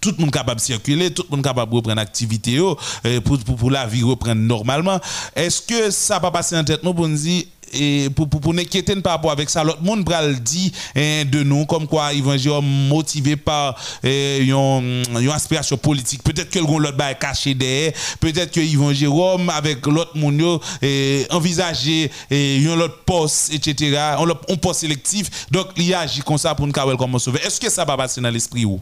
tout 0.01 0.15
le 0.17 0.23
monde 0.23 0.31
capable 0.33 0.61
de 0.61 0.65
circuler, 0.65 1.13
tout 1.13 1.25
le 1.31 1.37
monde 1.37 1.45
capable 1.45 1.71
de 1.71 1.77
reprendre 1.77 1.97
l'activité 1.97 2.59
eh, 3.05 3.21
pour, 3.21 3.39
pour, 3.39 3.57
pour 3.57 3.71
la 3.71 3.87
vie 3.87 4.03
reprendre 4.03 4.41
normalement. 4.41 5.01
Est-ce 5.35 5.63
que 5.63 5.91
ça 5.91 6.19
va 6.19 6.31
passer 6.31 6.57
en 6.57 6.65
tête 6.65 6.83
nous 6.83 6.95
pour 6.95 7.09
nous 7.09 7.17
dire 7.17 7.45
et 7.73 8.09
pour 8.15 8.29
pour, 8.29 8.41
pour 8.41 8.55
nous 8.55 8.61
inquiéter 8.61 8.97
par 8.97 9.13
rapport 9.13 9.31
avec 9.31 9.51
ça 9.51 9.63
l'autre 9.63 9.83
monde 9.83 10.05
pral 10.05 10.41
dit 10.41 10.73
eh, 10.95 11.25
de 11.25 11.43
nous 11.43 11.67
comme 11.67 11.87
quoi 11.87 12.13
dire 12.15 12.63
motivé 12.63 13.37
par 13.37 13.77
eh, 14.03 14.39
une 14.43 15.03
une 15.21 15.31
aspiration 15.31 15.77
politique. 15.77 16.23
Peut-être 16.23 16.51
que 16.51 16.59
l'autre 16.59 16.97
bail 16.97 17.17
caché 17.19 17.55
derrière. 17.55 17.93
Peut-être 18.21 18.53
que 18.53 18.61
Yvon 18.61 18.93
Jérôme 18.93 19.51
avec 19.51 19.87
l'autre 19.87 20.17
monde 20.17 20.41
yo, 20.41 20.61
eh, 20.83 21.27
envisager 21.31 22.11
eh, 22.31 22.67
un 22.67 22.81
autre 22.81 23.01
poste 23.05 23.53
etc 23.53 24.15
on 24.19 24.29
on 24.49 24.57
poste 24.57 24.81
sélectif. 24.81 25.47
Donc 25.51 25.69
il 25.77 25.93
agit 25.95 26.21
comme 26.21 26.39
ça 26.39 26.55
pour 26.55 26.67
nous 26.67 26.73
comment 26.73 27.19
sauver. 27.19 27.41
Est-ce 27.45 27.61
que 27.61 27.71
ça 27.71 27.85
va 27.85 27.97
passer 27.97 28.21
dans 28.21 28.31
l'esprit 28.31 28.65
ou? 28.65 28.81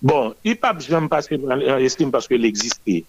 Bon, 0.00 0.32
IPAP 0.48 0.80
jom 0.86 1.08
pase 1.12 1.36
an 1.36 1.82
estime 1.84 2.12
paske 2.14 2.38
l'existe. 2.40 3.02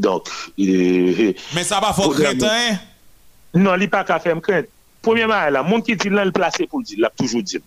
Donk. 0.00 0.30
Men 0.56 1.66
sa 1.68 1.82
ba 1.84 1.92
fok 1.96 2.16
kretan? 2.16 2.78
Non, 3.58 3.76
li 3.76 3.90
pa 3.92 4.00
ka 4.08 4.16
fem 4.22 4.40
kretan. 4.40 4.70
Premièman, 5.02 5.50
la 5.50 5.64
moun 5.66 5.82
ki 5.82 5.96
di 5.98 6.12
lan 6.14 6.30
l 6.30 6.34
plase 6.34 6.68
pou 6.70 6.80
di, 6.86 6.96
l 6.96 7.08
ap 7.08 7.16
toujou 7.18 7.42
di. 7.42 7.58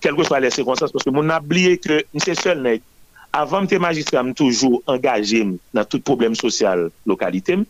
Kelke 0.00 0.24
swa 0.24 0.40
lè 0.40 0.48
sekonsans, 0.52 0.92
paske 0.94 1.12
moun 1.12 1.30
ap 1.30 1.44
bliye 1.44 1.76
ke 1.78 2.00
mse 2.16 2.34
sel 2.40 2.62
nek. 2.64 2.82
Avan 3.36 3.66
mte 3.66 3.76
magistra 3.82 4.22
m 4.24 4.32
toujou 4.34 4.80
angaje 4.88 5.42
m 5.44 5.58
nan 5.76 5.84
tout 5.84 6.00
problem 6.00 6.34
sosyal 6.38 6.88
lokalite 7.06 7.58
m. 7.60 7.66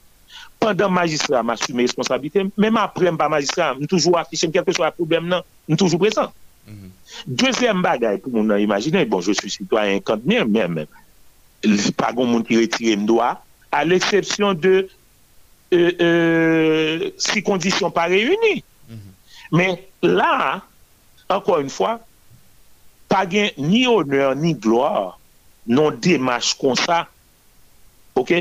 Pendan 0.62 0.94
magistra 0.94 1.42
m 1.42 1.50
asume 1.56 1.82
responsabilite 1.82 2.46
m. 2.46 2.52
Mèm 2.62 2.78
apre 2.78 3.10
m 3.10 3.18
pa 3.18 3.26
magistra 3.32 3.72
m 3.74 3.84
toujou 3.90 4.14
afishe 4.20 4.46
m 4.46 4.54
kelke 4.54 4.76
swa 4.78 4.92
problem 4.94 5.26
nan, 5.34 5.42
m 5.66 5.74
toujou 5.74 5.98
prezant. 6.00 6.30
Mm-hmm. 6.66 6.90
Dezem 7.38 7.82
bagay 7.84 8.18
pou 8.22 8.34
moun 8.34 8.48
nan 8.50 8.62
imagine, 8.62 9.04
bon, 9.06 9.22
je 9.22 9.32
suis 9.38 9.54
citoyen 9.54 10.00
kantenir, 10.02 10.46
men 10.50 10.72
men, 10.74 10.88
pa 11.98 12.12
goun 12.14 12.32
moun 12.32 12.46
ki 12.46 12.58
retire 12.64 12.96
mdoa, 12.98 13.36
a 13.70 13.84
l'eksepsyon 13.86 14.58
de 14.58 14.74
euh, 15.74 15.92
euh, 16.00 17.06
si 17.22 17.42
kondisyon 17.46 17.94
pa 17.94 18.08
reyuni. 18.10 18.64
Men 19.54 19.76
mm-hmm. 19.76 20.10
la, 20.18 20.62
ankon 21.30 21.62
yon 21.62 21.72
fwa, 21.72 21.96
pa 23.10 23.22
gen 23.30 23.54
ni 23.62 23.86
honor, 23.86 24.34
ni 24.38 24.56
gloar, 24.58 25.14
non 25.66 25.94
demache 26.02 26.58
kon 26.58 26.78
sa, 26.78 27.04
ok, 28.18 28.32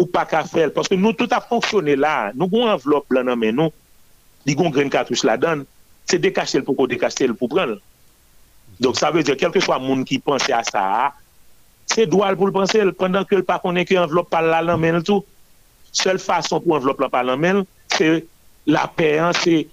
ou 0.00 0.08
pa 0.10 0.24
ka 0.28 0.42
fel, 0.48 0.72
paske 0.74 0.96
nou 0.98 1.16
tout 1.16 1.32
a 1.32 1.40
fonksyone 1.44 1.96
la, 1.96 2.32
nou 2.36 2.50
goun 2.50 2.72
envelop 2.72 3.08
la 3.14 3.24
nan 3.24 3.40
men 3.40 3.56
nou, 3.56 3.72
di 4.44 4.56
goun 4.56 4.72
gren 4.74 4.92
katouche 4.92 5.24
la 5.24 5.38
dan, 5.40 5.64
se 6.10 6.18
dekache 6.20 6.60
l 6.60 6.66
pou 6.66 6.76
ko 6.78 6.86
dekache 6.90 7.28
l 7.28 7.36
pou 7.38 7.50
pren. 7.52 7.76
Donk 8.82 8.98
sa 8.98 9.12
veze, 9.14 9.36
kelke 9.38 9.62
swa 9.62 9.78
moun 9.82 10.02
ki 10.06 10.18
pense 10.24 10.50
a 10.54 10.62
sa 10.66 10.82
a, 11.04 11.04
se 11.90 12.06
dwal 12.10 12.38
pou 12.38 12.50
l 12.50 12.54
pense 12.54 12.76
l, 12.80 12.92
pendant 12.98 13.28
ke 13.28 13.38
l 13.38 13.46
pa 13.46 13.60
konen 13.62 13.86
ki 13.86 13.98
envelop 14.00 14.30
pal 14.32 14.50
la 14.50 14.62
lan 14.64 14.80
men 14.82 15.00
l 15.00 15.06
tou. 15.06 15.24
Sel 15.94 16.18
fason 16.22 16.62
pou 16.64 16.76
envelop 16.76 17.02
la 17.04 17.10
pal 17.12 17.30
lan 17.30 17.40
men, 17.40 17.62
se 17.94 18.24
la 18.66 18.86
peyan, 18.90 19.34
se 19.38 19.64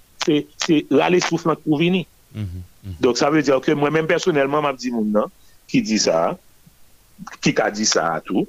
rale 0.93 1.21
souflan 1.25 1.57
pou 1.63 1.81
vini. 1.81 2.05
Mm 2.31 2.45
-hmm, 2.45 2.61
mm 2.61 2.91
-hmm. 2.91 3.01
Donk 3.01 3.17
sa 3.17 3.31
veze, 3.33 3.51
ke 3.65 3.75
mwen 3.75 3.93
men 3.93 4.07
personelman 4.07 4.63
map 4.63 4.77
di 4.77 4.91
moun 4.91 5.11
nan, 5.11 5.31
ki 5.67 5.81
di 5.81 5.97
sa, 5.97 6.37
ki 7.41 7.53
ka 7.53 7.69
di 7.69 7.85
sa 7.85 8.15
a 8.15 8.21
tou. 8.21 8.47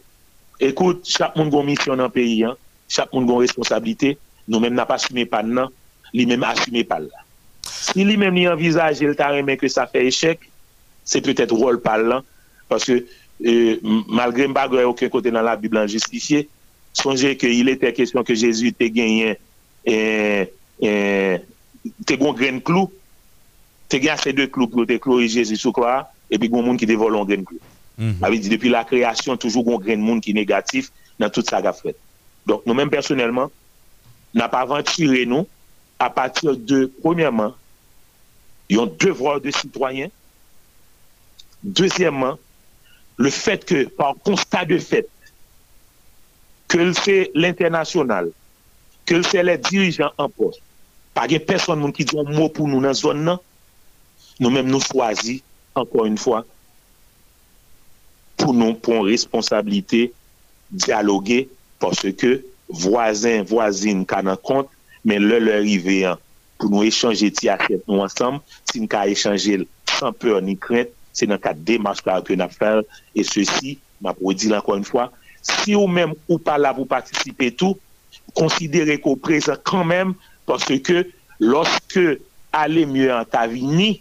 Ekout, 0.61 1.03
chak 1.03 1.35
moun 1.37 1.51
goun 1.51 1.67
misyon 1.67 1.97
nan 1.99 2.11
peyi 2.11 2.45
an, 2.45 2.55
chak 2.89 3.11
moun 3.13 3.27
goun 3.27 3.43
responsabilite, 3.43 4.17
nou 4.47 4.61
men 4.61 4.75
nan 4.75 4.87
pa 4.87 4.95
asume 4.95 5.25
pal 5.27 5.47
nan, 5.47 5.73
li 6.13 6.27
men 6.27 6.45
asume 6.45 6.85
pal 6.85 7.09
la. 7.09 7.25
Si 7.63 8.05
li 8.05 8.17
menm 8.19 8.37
li 8.37 8.47
envizaje 8.51 9.07
el 9.07 9.17
ta 9.19 9.31
remen 9.33 9.59
ke 9.61 9.71
sa 9.71 9.87
fe 9.91 10.07
echec, 10.09 10.49
se 11.05 11.21
peut-et 11.23 11.51
rol 11.51 11.81
pal 11.83 12.07
lan, 12.11 12.27
paske 12.71 13.03
euh, 13.03 13.79
malgre 14.11 14.49
mba 14.51 14.69
gwe 14.71 14.85
ouke 14.87 15.09
kote 15.13 15.33
nan 15.35 15.47
la 15.47 15.57
Biblan 15.61 15.91
justifiye, 15.91 16.47
sonje 16.97 17.35
ke 17.41 17.51
il 17.51 17.71
ete 17.73 17.93
kesyon 17.97 18.27
ke 18.27 18.37
Jezu 18.39 18.73
te 18.77 18.89
genyen 18.93 19.37
eh, 19.89 20.49
eh, 20.85 21.39
te 22.07 22.19
gon 22.21 22.37
gren 22.37 22.61
klou, 22.65 22.91
te 23.91 24.01
gen 24.03 24.21
se 24.21 24.35
de 24.37 24.47
klou 24.53 24.71
pou 24.71 24.89
te 24.89 24.99
klou 25.03 25.25
Jezu 25.25 25.59
sou 25.61 25.75
kwa, 25.77 26.03
epi 26.33 26.51
gon 26.53 26.67
moun 26.67 26.81
ki 26.81 26.89
te 26.89 26.99
volon 26.99 27.27
gren 27.29 27.47
klou. 27.49 27.61
Mm 27.97 28.13
-hmm. 28.13 28.25
Avi 28.25 28.39
di 28.41 28.49
depi 28.49 28.69
la 28.73 28.85
kreasyon 28.89 29.39
toujou 29.39 29.65
gon 29.65 29.81
gren 29.81 30.01
moun 30.01 30.21
ki 30.21 30.33
negatif 30.33 30.91
nan 31.19 31.31
tout 31.31 31.47
sa 31.47 31.61
gafret. 31.61 31.97
Donk 32.47 32.65
nou 32.67 32.75
men 32.75 32.91
personelman, 32.91 33.51
nan 34.33 34.51
pa 34.51 34.63
avanture 34.65 35.27
nou, 35.27 35.47
à 36.03 36.11
partir 36.11 36.57
de, 36.57 36.91
premièrement, 37.01 37.55
yon 38.69 38.87
devoir 38.99 39.41
de 39.41 39.53
citoyen, 39.53 40.09
deuxièmement, 41.63 42.39
le 43.19 43.31
fait 43.31 43.65
que, 43.65 43.85
par 43.85 44.17
constat 44.25 44.65
de 44.65 44.79
fait, 44.79 45.09
que 46.67 46.93
c'est 46.93 47.31
l'international, 47.35 48.33
que 49.07 49.23
c'est 49.23 49.45
les 49.45 49.59
dirigeants 49.59 50.11
en 50.19 50.29
poste, 50.29 50.61
par 51.15 51.29
des 51.29 51.39
personnes 51.39 51.79
non 51.79 51.93
qui 51.93 52.05
disent 52.05 52.19
un 52.19 52.33
mot 52.33 52.49
pour 52.49 52.67
nous 52.67 52.81
dans 52.81 52.89
la 52.89 52.95
zone, 52.95 53.39
nous-mêmes 54.41 54.67
nous 54.67 54.81
choisissons, 54.81 55.45
encore 55.77 56.07
une 56.07 56.19
fois, 56.19 56.45
pour 58.39 58.55
nous 58.55 58.75
prendre 58.75 59.07
responsabilité, 59.07 60.13
dialoguer, 60.69 61.49
parce 61.79 62.11
que 62.11 62.45
voisins, 62.69 63.45
voisines, 63.45 64.05
qu'on 64.05 64.27
a 64.27 64.37
compte, 64.37 64.69
men 65.09 65.25
lè 65.27 65.41
lè 65.43 65.61
rive 65.65 66.03
an, 66.13 66.21
pou 66.59 66.71
nou 66.71 66.87
echanje 66.87 67.33
ti 67.35 67.51
aket 67.53 67.83
nou 67.89 68.05
ansam, 68.05 68.41
ti 68.69 68.77
si 68.77 68.83
nou 68.83 68.93
ka 68.93 69.05
echanje 69.11 69.63
san 69.91 70.15
peur 70.15 70.43
ni 70.45 70.55
kret, 70.61 70.93
se 71.13 71.27
nan 71.29 71.41
ka 71.43 71.53
demarche 71.55 72.05
par 72.07 72.23
ke 72.27 72.37
na 72.39 72.49
fel, 72.53 72.85
e 73.15 73.25
se 73.27 73.45
si, 73.49 73.77
ma 74.03 74.15
pou 74.17 74.35
di 74.37 74.51
lankon 74.53 74.81
yon 74.81 74.89
fwa, 74.89 75.09
si 75.43 75.75
ou 75.79 75.91
men 75.91 76.15
ou 76.29 76.39
pa 76.43 76.59
la 76.61 76.75
pou 76.77 76.89
patisipe 76.89 77.51
tou, 77.59 77.79
konsidere 78.39 78.99
ko 79.03 79.17
prezant 79.19 79.61
kan 79.67 79.89
men, 79.89 80.15
parce 80.49 80.79
ke 80.87 81.05
loske 81.43 82.19
ale 82.55 82.87
mye 82.89 83.11
an 83.13 83.29
ta 83.29 83.45
vini, 83.51 83.97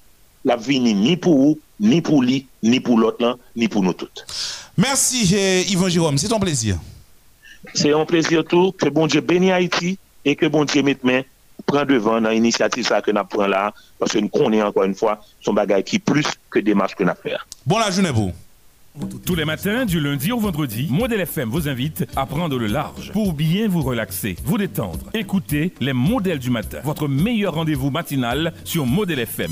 la 0.45 0.57
vini 0.57 0.94
ni 0.98 1.18
pou 1.18 1.52
ou, 1.52 1.60
ni 1.82 2.02
pou 2.06 2.22
li, 2.22 2.44
ni 2.61 2.80
pou 2.84 2.99
lot 2.99 3.18
lan, 3.22 3.40
ni 3.57 3.68
pou 3.72 3.82
nou 3.82 3.98
tout. 3.98 4.23
Merci 4.78 5.26
eh, 5.36 5.65
Yvon 5.72 5.90
Jérôme, 5.90 6.18
c'est 6.18 6.28
ton 6.28 6.40
plaisir. 6.40 6.78
C'est 7.73 7.94
un 7.94 8.06
plaisir 8.06 8.44
tout, 8.45 8.72
que 8.72 8.90
bon 8.90 9.07
Dieu 9.07 9.22
béni 9.22 9.52
Haïti, 9.52 9.98
et 10.26 10.35
que 10.35 10.45
bon 10.45 10.65
Dieu 10.65 10.84
mette 10.84 11.03
main, 11.03 11.22
prend 11.65 11.85
devant 11.85 12.19
dans 12.22 12.30
l'initiative 12.30 12.85
ça 12.85 13.02
que 13.02 13.11
nous 13.11 13.23
prenons 13.23 13.48
là, 13.48 13.73
parce 13.99 14.11
que 14.14 14.19
nous 14.19 14.30
connaissons 14.30 14.68
encore 14.68 14.84
une 14.84 14.95
fois 14.95 15.22
son 15.41 15.53
bagage 15.53 15.84
qui 15.84 15.98
est 15.98 15.99
plus 15.99 16.26
que 16.49 16.60
démarche 16.60 16.95
que 16.95 17.03
nous 17.03 17.11
faisons. 17.22 17.38
Bon 17.65 17.80
la 17.80 17.91
journée 17.91 18.11
vous. 18.11 18.31
Tous 19.26 19.35
les 19.35 19.45
matins, 19.45 19.85
du 19.85 20.02
lundi 20.02 20.34
au 20.34 20.39
vendredi, 20.39 20.88
Modèle 20.89 21.22
FM 21.22 21.49
vous 21.49 21.69
invite 21.69 22.06
à 22.18 22.26
prendre 22.26 22.57
le 22.57 22.68
large 22.68 23.14
pour 23.14 23.31
bien 23.31 23.69
vous 23.69 23.81
relaxer, 23.81 24.35
vous 24.43 24.57
détendre. 24.57 25.10
Écoutez 25.14 25.73
les 25.80 25.93
modèles 25.93 26.39
du 26.39 26.49
matin, 26.49 26.80
votre 26.84 27.07
meilleur 27.07 27.53
rendez-vous 27.53 27.89
matinal 27.89 28.53
sur 28.65 28.85
Modèle 28.85 29.19
FM. 29.19 29.52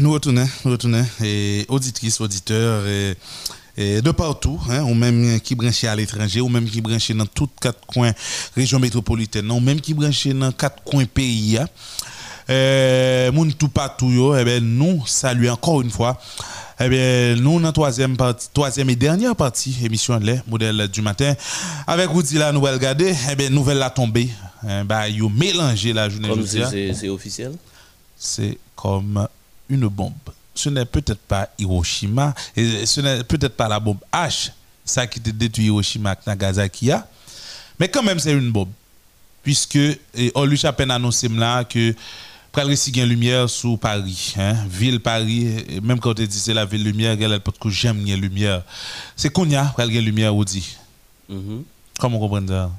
Nous 0.00 0.12
retournons, 0.12 0.48
nous 0.64 0.70
retournons. 0.72 1.04
Et 1.22 1.64
auditrices, 1.68 2.20
auditeurs, 2.20 2.86
et, 2.86 3.16
et 3.76 4.02
de 4.02 4.10
partout, 4.10 4.60
hein, 4.70 4.82
ou 4.82 4.94
même 4.94 5.40
qui 5.40 5.54
branché 5.54 5.86
à 5.88 5.94
l'étranger, 5.96 6.40
ou 6.40 6.48
même 6.48 6.68
qui 6.68 6.80
branché 6.80 7.14
dans 7.14 7.26
toutes 7.26 7.52
quatre 7.60 7.84
coins 7.86 8.12
région 8.56 8.78
métropolitaine, 8.78 9.50
ou 9.50 9.60
même 9.60 9.80
qui 9.80 9.94
branché 9.94 10.32
dans 10.34 10.52
quatre 10.52 10.82
coins 10.84 11.04
pays. 11.06 11.58
hein. 11.58 11.66
Euh, 12.50 13.30
moun 13.30 13.52
tout 13.52 13.68
partout 13.68 14.10
yo, 14.10 14.34
eh 14.34 14.42
ben, 14.42 14.64
nous 14.64 15.06
saluons 15.06 15.52
encore 15.52 15.82
une 15.82 15.90
fois. 15.90 16.18
Eh 16.80 16.88
bien, 16.88 17.36
nous, 17.36 17.60
dans 17.60 17.66
la 17.66 17.72
troisième, 17.72 18.16
partie, 18.16 18.48
troisième 18.54 18.88
et 18.88 18.96
dernière 18.96 19.36
partie, 19.36 19.76
émission 19.84 20.18
les 20.18 20.40
modèle 20.46 20.88
du 20.88 21.02
matin, 21.02 21.34
avec 21.86 22.10
Woody 22.14 22.36
la 22.38 22.50
nouvelle 22.52 22.78
gardée, 22.78 23.14
eh 23.30 23.34
bien, 23.36 23.50
nouvelle 23.50 23.76
la 23.78 23.90
tombée. 23.90 24.30
Eh 24.64 24.82
ben, 24.84 25.06
yo 25.08 25.28
mélangé 25.28 25.92
la 25.92 26.08
journée 26.08 26.28
Comme 26.28 26.46
c'est 26.46 26.94
c'est 26.94 27.08
officiel? 27.10 27.52
c'est 28.16 28.56
comme 28.74 29.28
une 29.68 29.86
bombe. 29.88 30.12
Ce 30.54 30.68
n'est 30.68 30.84
peut-être 30.84 31.20
pas 31.20 31.48
Hiroshima, 31.58 32.34
et 32.56 32.84
ce 32.86 33.00
n'est 33.00 33.22
peut-être 33.24 33.56
pas 33.56 33.68
la 33.68 33.78
bombe 33.78 33.98
H, 34.12 34.50
ça 34.84 35.06
qui 35.06 35.20
te 35.20 35.30
détruit 35.30 35.66
Hiroshima 35.66 36.14
et 36.14 36.16
Nagasaki, 36.26 36.90
hein. 36.90 37.04
mais 37.78 37.88
quand 37.88 38.02
même 38.02 38.18
c'est 38.18 38.32
une 38.32 38.50
bombe. 38.50 38.70
Puisque, 39.42 39.78
on 40.34 40.44
lui 40.44 40.60
a 40.64 40.72
peine 40.72 40.90
annoncé 40.90 41.28
là 41.28 41.64
que 41.64 41.94
pral 42.50 42.66
resi 42.66 42.92
gen 42.92 43.08
lumière 43.08 43.48
sur 43.48 43.78
Paris, 43.78 44.34
hein. 44.36 44.54
ville 44.68 44.98
Paris, 45.00 45.64
même 45.82 46.00
quand 46.00 46.10
on 46.10 46.14
te 46.14 46.22
dit 46.22 46.38
c'est 46.38 46.54
la 46.54 46.64
ville 46.64 46.82
lumière, 46.82 47.16
elle 47.20 47.40
peut 47.40 47.52
que 47.58 47.70
j'aime 47.70 48.04
gen 48.06 48.20
lumière. 48.20 48.62
C'est 49.16 49.30
qu'on 49.30 49.48
y 49.48 49.54
a 49.54 49.64
pral 49.64 49.90
gen 49.92 50.04
lumière 50.04 50.34
ou 50.34 50.44
dit. 50.44 50.76
Mhm. 51.28 51.62
Comment 52.00 52.18
comprendre 52.18 52.48
ça? 52.48 52.70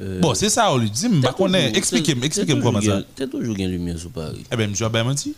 Euh, 0.00 0.20
Bon, 0.20 0.34
c'est 0.34 0.50
ça, 0.50 0.72
on 0.72 0.78
lui 0.78 0.90
dit, 0.90 1.08
mais 1.08 1.72
expliquez-moi, 1.74 2.28
comment 2.62 2.80
ça. 2.80 2.86
gen- 2.86 3.04
T'as 3.14 3.26
toujours 3.26 3.54
une 3.56 3.70
lumière 3.70 3.98
sur 3.98 4.10
Paris. 4.10 4.44
Eh 4.50 4.56
bien, 4.56 4.68
je 4.74 4.84
vais 4.84 4.90
bien 4.90 5.14
dit. 5.14 5.34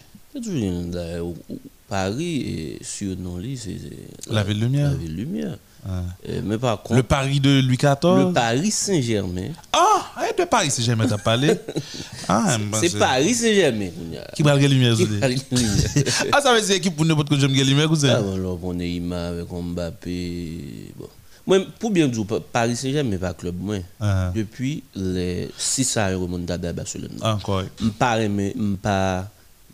Paris 1.89 2.79
sur 2.83 3.17
non 3.19 3.39
c'est 3.57 3.73
c'est 3.79 4.33
La 4.33 4.45
ville 4.45 4.61
lumière. 4.61 4.91
La 4.91 4.97
ville 4.97 5.17
lumière. 5.17 5.57
Ah. 5.89 6.03
Euh, 6.29 6.43
mais 6.45 6.59
par 6.59 6.83
contre 6.83 6.95
Le 6.97 7.03
Paris 7.03 7.41
de 7.41 7.61
Louis 7.61 7.77
XIV. 7.79 8.27
le 8.29 8.33
Paris 8.33 8.71
Saint-Germain, 8.71 9.49
Ah, 9.73 10.13
eh, 10.29 10.39
de 10.41 10.45
Paris, 10.47 10.71
si 10.71 10.83
jamais 10.83 11.07
t'as 11.07 11.17
parlé. 11.19 11.55
Ah, 12.29 12.59
c'est 12.81 12.97
Paris 12.99 13.35
Saint-Germain. 13.35 13.89
Qui 14.37 14.43
va 14.43 14.53
regarder 14.55 14.75
lumière, 14.75 14.95
Qui? 14.95 15.07
Paris 15.07 15.43
lumière. 15.51 15.75
Ah, 16.33 16.41
ça 16.41 16.55
veut 16.55 16.61
dire 16.61 16.77
équipe 16.77 16.95
pour 16.95 17.05
n'importe 17.07 17.29
quoi, 17.29 17.39
j'aime 17.39 17.51
regarder 17.51 17.71
lumière, 17.71 17.87
Ah, 17.87 17.89
cousin. 17.89 18.21
bon, 18.23 18.35
alors, 18.35 18.59
on 18.63 18.79
est 18.79 18.91
Ima 18.91 19.29
avec 19.29 19.49
Mbappé. 19.51 20.93
Bon. 20.99 21.09
Moi, 21.47 21.59
pour 21.81 21.91
bien 21.91 22.07
dire, 22.07 22.25
Paris 22.53 22.77
Saint-Germain, 22.77 23.17
pas 23.17 23.33
club, 23.35 23.57
moi. 23.59 23.77
Ah. 23.99 24.31
Depuis 24.37 24.85
les 24.95 25.49
6 25.57 25.97
ans, 25.97 26.21
remontada 26.21 26.69
à 26.69 26.73
Barcelone. 26.73 27.17
Encore, 27.23 27.63
M'pas 27.81 28.21
aimé- 28.21 28.53
m'pas 28.55 29.25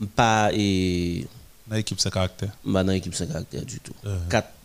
m'pas 0.00 0.50
et 0.52 1.26
dans 1.68 1.76
l'équipe, 1.76 1.98
ça 2.00 2.10
caractère. 2.10 2.50
dans 2.84 2.92
l'équipe 2.92 3.14
sans 3.14 3.26
caractère 3.26 3.64
du 3.64 3.80
tout. 3.80 3.92
Euh. 4.04 4.18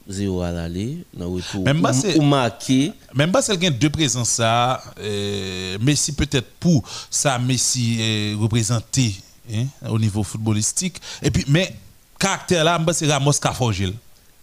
4-0 0.07 0.41
à 0.41 0.51
l'aller, 0.51 1.03
dans 1.13 1.31
retour. 1.31 1.63
Même 1.63 1.81
pas, 1.81 1.91
ou- 1.95 2.01
c'est- 2.01 2.17
ou 2.17 2.21
marqué. 2.21 2.91
Même 3.15 3.31
pas 3.31 3.41
a 3.67 3.71
deux 3.71 3.89
présences, 3.89 4.29
ça. 4.29 4.83
euh, 4.99 5.77
Messi, 5.81 6.13
peut-être 6.13 6.49
pour 6.59 6.83
ça, 7.09 7.39
Messi 7.39 7.97
est 7.99 8.33
représenté 8.35 9.15
hein, 9.53 9.65
au 9.89 9.97
niveau 9.97 10.23
footballistique. 10.23 11.01
Et 11.23 11.31
puis, 11.31 11.43
mais, 11.47 11.75
caractère 12.19 12.63
là, 12.63 12.79
c'est 12.93 13.11
Ramos 13.11 13.31
qui 13.33 13.47
a 13.47 13.53
forgé. 13.53 13.93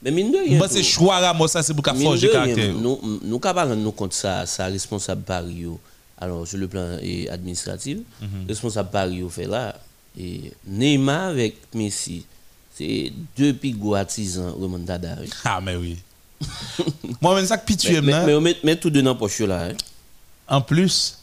Mais 0.02 0.10
mine 0.12 0.31
de 0.32 0.39
rien. 0.39 0.60
C'est 0.69 0.82
choix 0.82 1.19
Ramos, 1.19 1.48
ça, 1.48 1.62
c'est 1.62 1.74
pour 1.74 1.82
rien, 2.28 2.32
caractère. 2.32 2.74
Nous, 2.74 3.20
nous 3.23 3.39
capables 3.39 3.70
de 3.73 3.77
nous 3.77 3.93
compte 3.93 4.12
ça, 4.15 4.47
ça 4.47 4.66
responsable 4.66 5.23
Paris. 5.23 5.55
yo. 5.60 5.81
Alors, 6.20 6.47
sur 6.48 6.59
le 6.59 6.66
plan 6.66 6.98
eh, 7.01 7.28
administratif, 7.31 7.98
Mhm. 8.20 8.47
responsable 8.48 8.90
Paris 8.90 9.16
yo 9.16 9.28
fait 9.28 9.47
là. 9.47 9.77
Et 10.19 10.53
Neymar 10.66 11.28
avec 11.28 11.57
Messi, 11.74 12.24
c'est 12.77 13.12
deux 13.36 13.53
pigots 13.55 13.95
artisans 13.95 14.53
remontada. 14.59 15.16
Ah, 15.45 15.61
mais 15.61 15.77
oui. 15.77 15.97
Moi, 17.20 17.35
même 17.36 17.47
ça 17.47 17.57
que 17.57 17.62
Mais, 17.62 17.66
pitié, 17.66 18.01
mais, 18.01 18.27
mais 18.27 18.35
on 18.35 18.40
met, 18.40 18.57
met 18.65 18.77
tout 18.77 18.90
deux 18.90 19.03
dans 19.03 19.15
poche 19.16 19.40
là. 19.40 19.66
hein. 19.66 19.74
En 20.49 20.61
plus, 20.61 21.19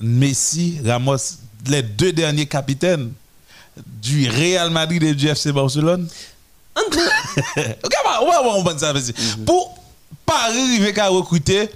Messi, 0.00 0.78
Ramos, 0.84 1.16
les 1.66 1.82
deux 1.82 2.12
derniers 2.12 2.46
capitaines 2.46 3.12
du 3.76 4.28
Real 4.28 4.70
Madrid 4.70 5.02
et 5.02 5.14
du 5.14 5.28
FC 5.28 5.52
Barcelone. 5.52 6.08
Ok, 6.76 7.94
bah, 8.04 8.20
ouais, 8.22 8.28
ouais, 8.28 8.52
on 8.56 8.64
pense 8.64 8.80
ça. 8.80 8.92
vas-y. 8.92 9.12
Pour 9.44 9.78
Paris 10.26 10.58
arriver 10.58 10.98
à 10.98 11.08
recruter, 11.08 11.70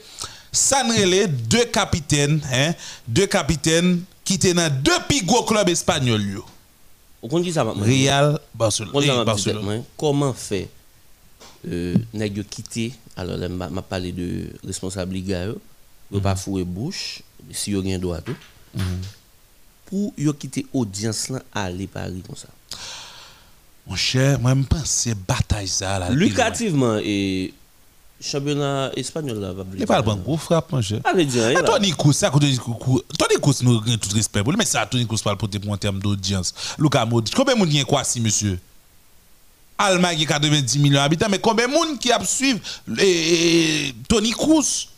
Sanrele, 0.52 1.28
deux 1.28 1.64
capitaines, 1.66 2.40
hein, 2.52 2.72
deux 3.06 3.26
capitaines 3.26 4.02
qui 4.26 4.34
étaient 4.34 4.52
dans 4.52 4.70
deux 4.82 5.00
plus 5.08 5.24
gros 5.24 5.44
clubs 5.44 5.68
espagnols. 5.70 6.42
Real, 7.22 8.38
Barcelone. 8.54 8.92
Moi, 9.62 9.76
Comment 9.96 10.34
fait 10.34 10.68
euh, 11.66 11.96
nèg 12.14 12.36
yo 12.36 12.44
quitter 12.48 12.92
alors 13.16 13.36
là 13.36 13.48
m'a 13.48 13.82
parlé 13.82 14.12
de 14.12 14.52
responsable 14.64 15.14
liga 15.14 15.46
yo 15.46 16.20
pas 16.20 16.36
fouer 16.36 16.62
bouche 16.62 17.22
si 17.50 17.72
yo 17.72 17.82
gen 17.82 17.98
droit 18.00 18.20
tout. 18.20 18.36
Pour 19.86 20.12
yo 20.16 20.32
quitter 20.32 20.66
audience 20.72 21.28
là 21.30 21.42
aller 21.52 21.88
Paris 21.88 22.22
comme 22.24 22.36
ça. 22.36 22.48
Mon 23.86 23.96
cher, 23.96 24.38
moi, 24.40 24.54
je 24.54 24.62
pense 24.62 24.84
c'est 24.84 25.14
bataille 25.14 25.68
ça. 25.68 26.08
Lucrativement 26.10 26.98
et 27.02 27.52
championnat 28.20 28.90
espagnol 28.96 29.38
là 29.38 29.52
va 29.52 29.64
Il 29.72 29.80
n'est 29.80 29.86
pas 29.86 30.02
gros 30.02 30.36
frappe, 30.36 30.72
mon 30.72 30.82
cher. 30.82 31.00
Veut 31.14 31.24
dire. 31.24 31.52
Ah. 31.56 31.62
Tony 31.62 31.90
Kroos, 31.90 32.12
ça, 32.12 32.30
Tony 32.30 32.56
Kroos, 32.56 33.62
nous 33.62 33.76
avons 33.76 33.96
tout 33.98 34.14
respect 34.14 34.42
pour 34.42 34.52
lui, 34.52 34.58
mais 34.58 34.64
ça, 34.64 34.86
Tony 34.86 35.06
Kroos 35.06 35.18
parle 35.22 35.36
pour 35.36 35.48
pour 35.48 35.72
en 35.72 35.76
termes 35.76 35.98
d'audience. 35.98 36.54
Luka 36.78 37.04
Modric, 37.04 37.34
combien 37.34 37.54
de 37.54 37.58
monde 37.58 37.74
est 37.74 37.84
quoi 37.84 38.04
si, 38.04 38.20
monsieur? 38.20 38.58
Allemagne 39.78 40.16
qui 40.16 40.24
a 40.24 40.38
90 40.38 40.78
millions 40.78 40.96
d'habitants, 40.96 41.28
mais 41.30 41.38
combien 41.38 41.68
de 41.68 41.72
monde 41.72 41.98
qui 41.98 42.10
a 42.10 42.24
suivre 42.24 42.60
Tony 44.08 44.30
Kroos? 44.30 44.88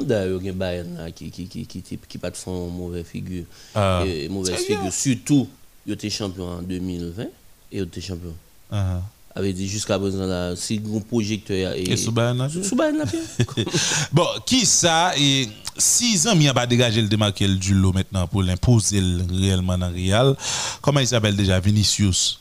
D'ailleurs, 0.00 0.40
il 0.40 0.46
y 0.46 0.50
a 0.50 0.52
Bayern 0.52 1.10
qui 1.14 1.30
qui 1.30 1.46
qui 1.46 1.66
qui 1.66 2.18
pas 2.18 2.30
de 2.30 2.36
font 2.36 2.68
mauvaise 2.68 3.06
figure. 3.06 3.44
Ah. 3.74 4.04
Mauvaise 4.28 4.56
figure 4.56 4.92
surtout 4.92 5.48
yo 5.86 5.94
était 5.94 6.10
champion 6.10 6.58
en 6.58 6.62
2020 6.62 7.22
et 7.72 7.78
yo 7.78 7.84
était 7.84 8.00
champion. 8.00 8.34
Avait 9.36 9.52
dit 9.52 9.68
jusqu'à 9.68 9.98
présent 9.98 10.24
là 10.24 10.56
si 10.56 10.80
un 10.96 11.00
projecteur 11.00 11.74
et 11.74 11.82
Et 11.82 11.96
sous. 11.98 12.10
Bon, 14.12 14.26
qui 14.46 14.64
ça 14.64 15.12
et 15.18 15.46
six 15.76 16.26
ans, 16.26 16.32
il 16.40 16.48
a 16.48 16.66
dégagé 16.66 17.02
le 17.02 17.08
démarquer 17.08 17.46
du 17.46 17.74
lot 17.74 17.92
maintenant 17.92 18.26
pour 18.26 18.42
l'imposer 18.42 18.98
le 19.00 19.20
réellement 19.30 19.76
dans 19.76 19.90
Real. 19.92 20.34
Comment 20.80 21.00
il 21.00 21.06
s'appelle 21.06 21.36
déjà? 21.36 21.60
Vinicius. 21.60 22.40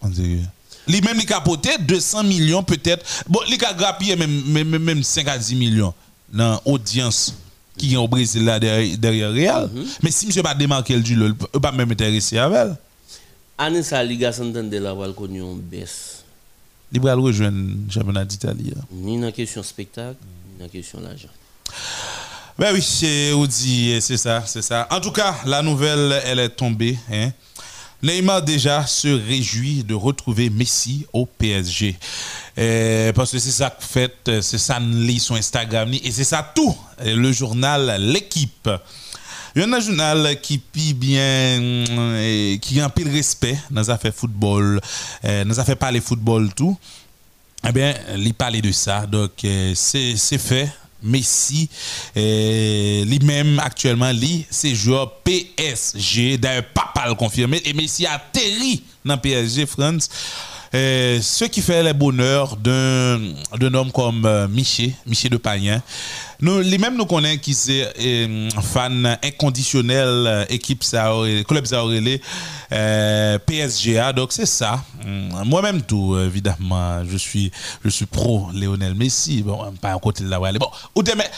On 0.00 0.08
dirait. 0.08 0.40
Lui 0.88 1.02
même 1.02 1.16
il 1.16 1.22
a 1.22 1.26
capoté 1.26 1.70
200 1.80 2.24
millions 2.24 2.62
peut-être. 2.62 3.04
Bon, 3.28 3.40
il 3.46 3.62
a 3.62 3.74
grappillé 3.74 4.16
même, 4.16 4.42
même, 4.46 4.68
même- 4.68 4.82
même 4.82 5.02
5 5.02 5.28
à 5.28 5.36
10 5.36 5.54
millions 5.54 5.92
dans 6.32 6.62
l'audience 6.64 7.34
qui 7.76 7.92
est 7.92 7.96
au 7.98 8.08
Brésil 8.08 8.42
là 8.44 8.58
derrière, 8.58 8.96
derrière 8.96 9.30
Real. 9.32 9.70
Mais 10.02 10.10
si 10.10 10.26
monsieur 10.26 10.42
pas 10.42 10.54
démarqué 10.54 10.96
le 10.96 11.02
du 11.02 11.14
lot, 11.14 11.34
pas 11.60 11.72
même 11.72 11.90
intéressé 11.90 12.38
avec 12.38 12.56
elle. 12.58 12.76
Année 13.58 13.82
ça 13.82 14.02
Liga 14.04 14.32
Santander 14.32 14.78
là 14.80 14.92
va 14.94 15.10
connu 15.12 15.40
en 15.42 15.54
baisse. 15.54 16.24
Il 16.92 17.00
va 17.00 17.14
rejoindre 17.14 17.56
le 17.58 17.90
championnat 17.92 18.24
d'Italie. 18.24 18.72
hein. 18.76 18.82
Ni 18.92 19.20
dans 19.20 19.32
question 19.32 19.62
spectacle, 19.62 20.18
ni 20.52 20.62
dans 20.64 20.68
question 20.68 21.00
l'argent. 21.00 21.28
Ben 22.58 22.72
oui, 22.72 22.80
c'est 22.82 23.32
Audi, 23.32 23.98
c'est 24.00 24.16
ça, 24.16 24.42
c'est 24.46 24.62
ça. 24.62 24.86
En 24.90 25.00
tout 25.00 25.10
cas, 25.10 25.36
la 25.44 25.62
nouvelle, 25.62 26.20
elle 26.24 26.38
est 26.38 26.48
tombée. 26.50 26.98
Hein. 27.10 27.30
Neymar 28.02 28.42
déjà 28.42 28.86
se 28.86 29.08
réjouit 29.08 29.82
de 29.82 29.94
retrouver 29.94 30.48
Messi 30.50 31.06
au 31.12 31.26
PSG. 31.26 31.96
Euh, 32.58 33.12
parce 33.12 33.32
que 33.32 33.38
c'est 33.38 33.50
ça 33.50 33.70
que 33.70 33.82
fait, 33.82 34.30
c'est 34.42 34.58
ça 34.58 34.78
lit 34.78 35.18
son 35.18 35.34
Instagram 35.34 35.90
et 35.92 36.10
c'est 36.12 36.24
ça 36.24 36.50
tout. 36.54 36.76
Le 37.04 37.32
journal 37.32 37.96
L'équipe. 38.00 38.70
Il 39.56 39.62
y 39.62 39.64
a 39.64 39.74
un 39.74 39.80
journal 39.80 40.38
qui 40.42 40.58
pi 40.58 40.92
bien, 40.92 41.86
qui 42.60 42.78
a 42.78 42.84
un 42.84 42.90
pile 42.90 43.08
respect 43.08 43.56
dans 43.70 43.80
les 43.80 43.88
affaires 43.88 44.12
football, 44.14 44.78
euh, 45.24 45.44
dans 45.44 45.48
les 45.48 45.58
affaires 45.58 45.78
parler 45.78 46.02
football 46.02 46.52
tout. 46.54 46.76
Eh 47.66 47.72
bien, 47.72 47.94
il 48.18 48.34
parlait 48.34 48.60
de 48.60 48.70
ça. 48.70 49.06
Donc, 49.06 49.30
euh, 49.46 49.72
c'est 49.74 50.38
fait. 50.38 50.70
Messi, 51.02 51.70
euh, 52.16 53.04
lui-même 53.06 53.58
actuellement, 53.58 54.12
lui, 54.12 54.44
c'est 54.50 54.74
joueur 54.74 55.20
PSG. 55.20 56.36
D'ailleurs, 56.36 56.64
papa 56.74 57.08
le 57.08 57.14
confirmé. 57.14 57.62
Et 57.64 57.72
Messi 57.72 58.04
a 58.04 58.14
atterri 58.16 58.82
dans 59.06 59.16
PSG 59.16 59.64
France. 59.64 60.10
Ce 60.72 61.44
qui 61.44 61.62
fait 61.62 61.82
le 61.82 61.94
bonheur 61.94 62.56
d'un 62.56 63.72
homme 63.72 63.90
comme 63.90 64.48
Miché, 64.50 64.94
Miché 65.06 65.30
de 65.30 65.38
Pagnin. 65.38 65.80
Nous, 66.40 66.60
lui-même, 66.60 66.96
nous 66.96 67.06
connaissons 67.06 67.38
qui 67.40 67.54
c'est 67.54 67.92
euh, 67.98 68.48
fan 68.62 69.18
inconditionnel 69.22 70.06
euh, 70.08 70.44
équipe 70.48 70.84
ça, 70.84 71.12
club 71.46 71.64
ça 71.64 71.82
euh, 72.72 73.38
PSGA. 73.38 74.12
Donc 74.12 74.32
c'est 74.32 74.46
ça. 74.46 74.82
Hum, 75.04 75.44
Moi-même 75.44 75.82
tout, 75.82 76.18
évidemment, 76.18 77.04
je 77.04 77.16
suis, 77.16 77.50
je 77.84 77.88
suis 77.88 78.06
pro 78.06 78.48
Lionel 78.52 78.94
Messi. 78.94 79.42
Bon, 79.42 79.72
pas 79.80 79.92
un 79.92 79.98
côté 79.98 80.24
de 80.24 80.28
la 80.28 80.38
Bon, 80.38 80.68
ou 80.94 81.02
te 81.02 81.16
met, 81.16 81.30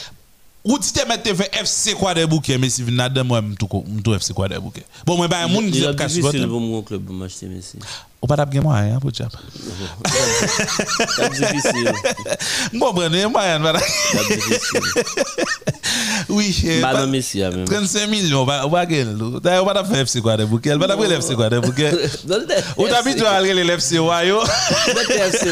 ou 0.65 0.79
tu 0.79 0.93
te 0.93 1.07
mets 1.09 1.19
te 1.19 1.35
fait 1.35 1.51
FC 1.61 1.95
quoi 1.95 2.15
des 2.15 2.27
bouquets, 2.27 2.59
Messi 2.59 2.83
vient 2.83 3.09
moi, 3.23 3.43
tout 3.59 3.69
tout 4.03 4.15
FC 4.15 4.35
quoi 4.35 4.49
des 4.49 4.59
bouquets. 4.59 4.85
Bon, 5.07 5.17
moi, 5.17 5.29
ben, 5.29 5.45
un 5.45 5.49
monde 5.49 5.71
qui 5.71 5.81
difficile 5.81 6.21
votre. 6.47 6.87
club 6.87 7.11
Messi. 7.11 7.79
On 8.21 8.27
pas 8.27 8.35
d'abgé 8.35 8.59
moyen 8.59 8.97
hein, 8.97 8.99
pour. 9.01 9.13
C'est 9.15 9.23
difficile. 11.31 11.93
Bon, 12.75 12.93
prenez 12.93 13.27
moyen, 13.27 13.61
madame. 13.61 13.81
C'est 14.11 14.37
difficile. 14.37 14.81
Oui, 16.29 16.63
eh, 16.67 16.81
monsieur, 17.07 17.49
même. 17.51 17.65
35 17.65 18.09
millions, 18.09 18.43
on 18.43 18.69
va 18.69 18.85
gagner. 18.87 19.07
D'ailleurs, 19.41 19.63
on 19.65 19.73
va 19.73 19.85
faire 19.85 20.01
FC 20.01 20.21
quoi 20.21 20.37
de 20.37 20.45
bouquet. 20.45 20.73
On 20.75 20.79
va 20.79 20.89
faire 20.89 21.13
FC 21.13 21.35
quoi 21.37 21.49
de 21.49 21.61
bouquet. 21.61 21.93
On 22.77 22.87
FC 23.71 23.99
Wayo. 24.01 24.41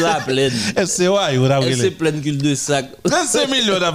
La 0.01 0.15
pleine. 0.21 0.53
FC 0.77 1.07
Wayo, 1.09 1.41
on 1.43 1.45
regardé. 1.45 1.91
pleine 1.93 2.21
cul 2.21 2.33
de 2.33 2.55
sac. 2.57 2.87
35 3.05 3.49
millions, 3.49 3.75
on 3.79 3.83
a 3.83 3.93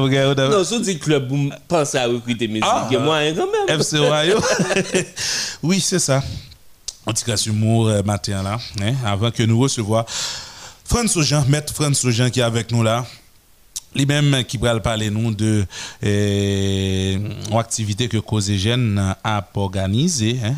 bouquet. 0.00 0.24
on 0.26 0.32
a- 0.38 0.48
Non, 0.48 0.64
si 0.64 0.74
on 0.74 0.80
dit 0.80 0.98
club, 0.98 1.28
vous 1.28 1.50
pensez 1.68 1.98
à 1.98 2.06
recruter 2.08 2.48
mes 2.48 2.58
Ah. 2.62 2.88
moyen 2.98 3.32
quand 3.34 3.46
même. 3.46 3.78
FC 3.80 4.00
Wayo. 4.00 4.40
oui, 5.62 5.80
c'est 5.80 6.00
ça. 6.00 6.20
En 7.04 7.12
tout 7.12 7.24
humour 7.46 7.88
euh, 7.88 8.02
matin 8.02 8.42
là, 8.42 8.58
hein, 8.80 8.94
avant 9.04 9.30
que 9.30 9.42
nous 9.42 9.58
recevoir 9.58 10.06
François 10.84 11.22
Jean, 11.22 11.44
maître 11.48 11.74
François 11.74 12.10
Jean 12.10 12.30
qui 12.30 12.40
est 12.40 12.44
avec 12.44 12.70
nous 12.70 12.82
là. 12.82 13.04
Lui-même 13.94 14.44
qui 14.44 14.56
va 14.56 14.78
parler 14.80 15.10
de 15.10 15.66
une 16.02 17.56
activité 17.58 18.08
que 18.08 18.18
Coségène 18.18 19.14
a 19.22 19.48
organisée. 19.54 20.38
Hein. 20.42 20.54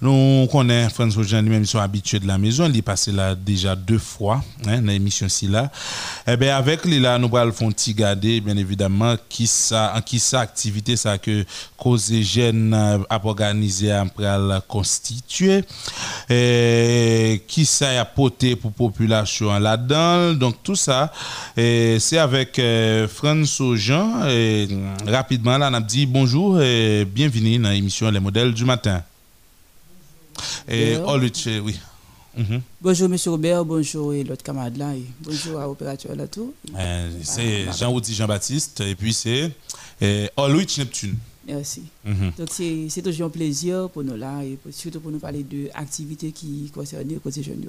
Nous 0.00 0.46
connaissons 0.50 0.94
François 0.94 1.22
Jean 1.22 1.42
lui-même, 1.42 1.62
ils 1.62 1.66
sont 1.66 1.78
habitués 1.78 2.20
de 2.20 2.26
la 2.26 2.38
maison. 2.38 2.66
Il 2.68 2.76
est 2.76 2.82
passé 2.82 3.12
là 3.12 3.34
déjà 3.34 3.76
deux 3.76 3.98
fois 3.98 4.42
hein, 4.66 4.80
dans 4.80 4.92
l'émission 4.92 5.28
ci 5.28 5.46
là. 5.46 5.70
Eh 6.26 6.36
bien, 6.36 6.56
avec 6.56 6.84
lui 6.84 7.00
là, 7.00 7.18
nous 7.18 7.34
allons 7.36 7.52
faire 7.52 7.70
bien 8.40 8.56
évidemment, 8.56 9.16
qui 9.28 9.50
en 9.72 10.00
qui 10.00 10.22
activité 10.40 10.96
ça 10.96 11.18
que 11.18 11.44
euh, 12.74 12.98
a 13.10 13.20
organisé 13.24 13.92
après 13.92 14.24
la 14.24 14.60
constituer. 14.66 15.64
Et 16.30 17.42
qui 17.46 17.66
ça 17.66 18.00
a 18.00 18.04
porté 18.04 18.56
pour 18.56 18.72
population 18.72 19.58
là-dedans. 19.58 20.32
Donc 20.34 20.62
tout 20.62 20.76
ça, 20.76 21.12
et 21.74 21.98
c'est 21.98 22.18
avec 22.18 22.58
euh, 22.58 23.08
François 23.08 23.76
Jean. 23.76 24.26
Et, 24.28 24.68
rapidement, 25.06 25.58
là, 25.58 25.68
on 25.70 25.74
a 25.74 25.80
dit 25.80 26.06
bonjour 26.06 26.60
et 26.60 27.04
bienvenue 27.04 27.58
dans 27.58 27.70
l'émission 27.70 28.10
Les 28.10 28.20
modèles 28.20 28.54
du 28.54 28.64
matin. 28.64 29.02
Et 30.68 30.94
euh, 30.96 31.60
oui. 31.64 31.78
Mhm. 32.36 32.60
Bonjour, 32.80 33.08
monsieur 33.08 33.30
Robert, 33.30 33.64
bonjour 33.64 34.12
et 34.12 34.24
l'autre 34.24 34.42
camarade 34.42 34.76
là, 34.76 34.92
et 34.92 35.04
bonjour 35.20 35.60
à 35.60 35.64
l'opérateur 35.64 36.16
là 36.16 36.26
tout. 36.26 36.52
Euh, 36.76 37.10
c'est 37.22 37.66
Jean-Audi 37.78 38.12
Jean-Baptiste 38.12 38.80
et 38.80 38.96
puis 38.96 39.12
c'est 39.12 39.52
Oluch 40.36 40.78
Neptune. 40.78 41.16
Merci. 41.46 41.82
Mhm. 42.04 42.32
Donc, 42.38 42.48
c'est 42.50 43.02
toujours 43.02 43.26
un 43.26 43.30
plaisir 43.30 43.88
pour 43.90 44.02
nous 44.02 44.16
là, 44.16 44.42
et 44.42 44.58
surtout 44.70 45.00
pour 45.00 45.10
nous 45.10 45.18
parler 45.18 45.42
de 45.42 45.68
activités 45.74 46.32
qui 46.32 46.70
concernent 46.74 47.08
les 47.08 47.16
côtés 47.16 47.42
jeunes. 47.42 47.66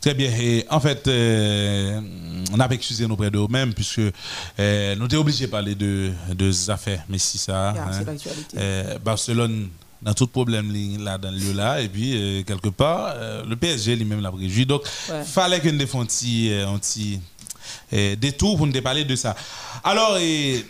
Très 0.00 0.14
bien. 0.14 0.30
Et 0.38 0.64
en 0.70 0.80
fait, 0.80 1.06
euh, 1.08 2.00
on 2.52 2.60
a 2.60 2.68
excusé 2.68 3.06
nous 3.06 3.16
près 3.16 3.30
de 3.30 3.38
nous-mêmes 3.38 3.72
puisque 3.74 4.00
euh, 4.58 4.94
nous 4.96 5.06
étions 5.06 5.20
obligés 5.20 5.46
de 5.46 5.50
parler 5.50 5.74
de 5.74 6.10
deux 6.34 6.70
affaires. 6.70 7.04
Mais 7.08 7.18
si 7.18 7.38
ça, 7.38 7.72
Yeah, 7.74 7.84
hein, 7.88 8.16
euh, 8.56 8.98
Barcelone 8.98 9.68
dans 10.02 10.14
tout 10.14 10.26
problème 10.26 10.72
là 11.04 11.18
dans 11.18 11.30
le 11.30 11.36
lieu 11.36 11.52
là 11.52 11.80
et 11.80 11.88
puis 11.88 12.12
euh, 12.16 12.42
quelque 12.42 12.70
part 12.70 13.12
euh, 13.16 13.44
le 13.44 13.54
PSG 13.56 13.96
lui-même 13.96 14.20
l'a 14.20 14.30
réjoui. 14.30 14.64
Donc 14.66 14.82
Ouais. 15.10 15.22
fallait 15.24 15.60
que 15.60 15.68
nous 15.68 15.80
fassions 15.86 16.00
un 16.00 16.06
petit, 16.06 16.50
euh, 16.50 16.66
euh, 17.92 18.16
détour 18.16 18.56
pour 18.56 18.66
nous 18.66 18.82
parler 18.82 19.04
de 19.04 19.14
ça. 19.16 19.36
Alors 19.84 20.16
et, 20.18 20.64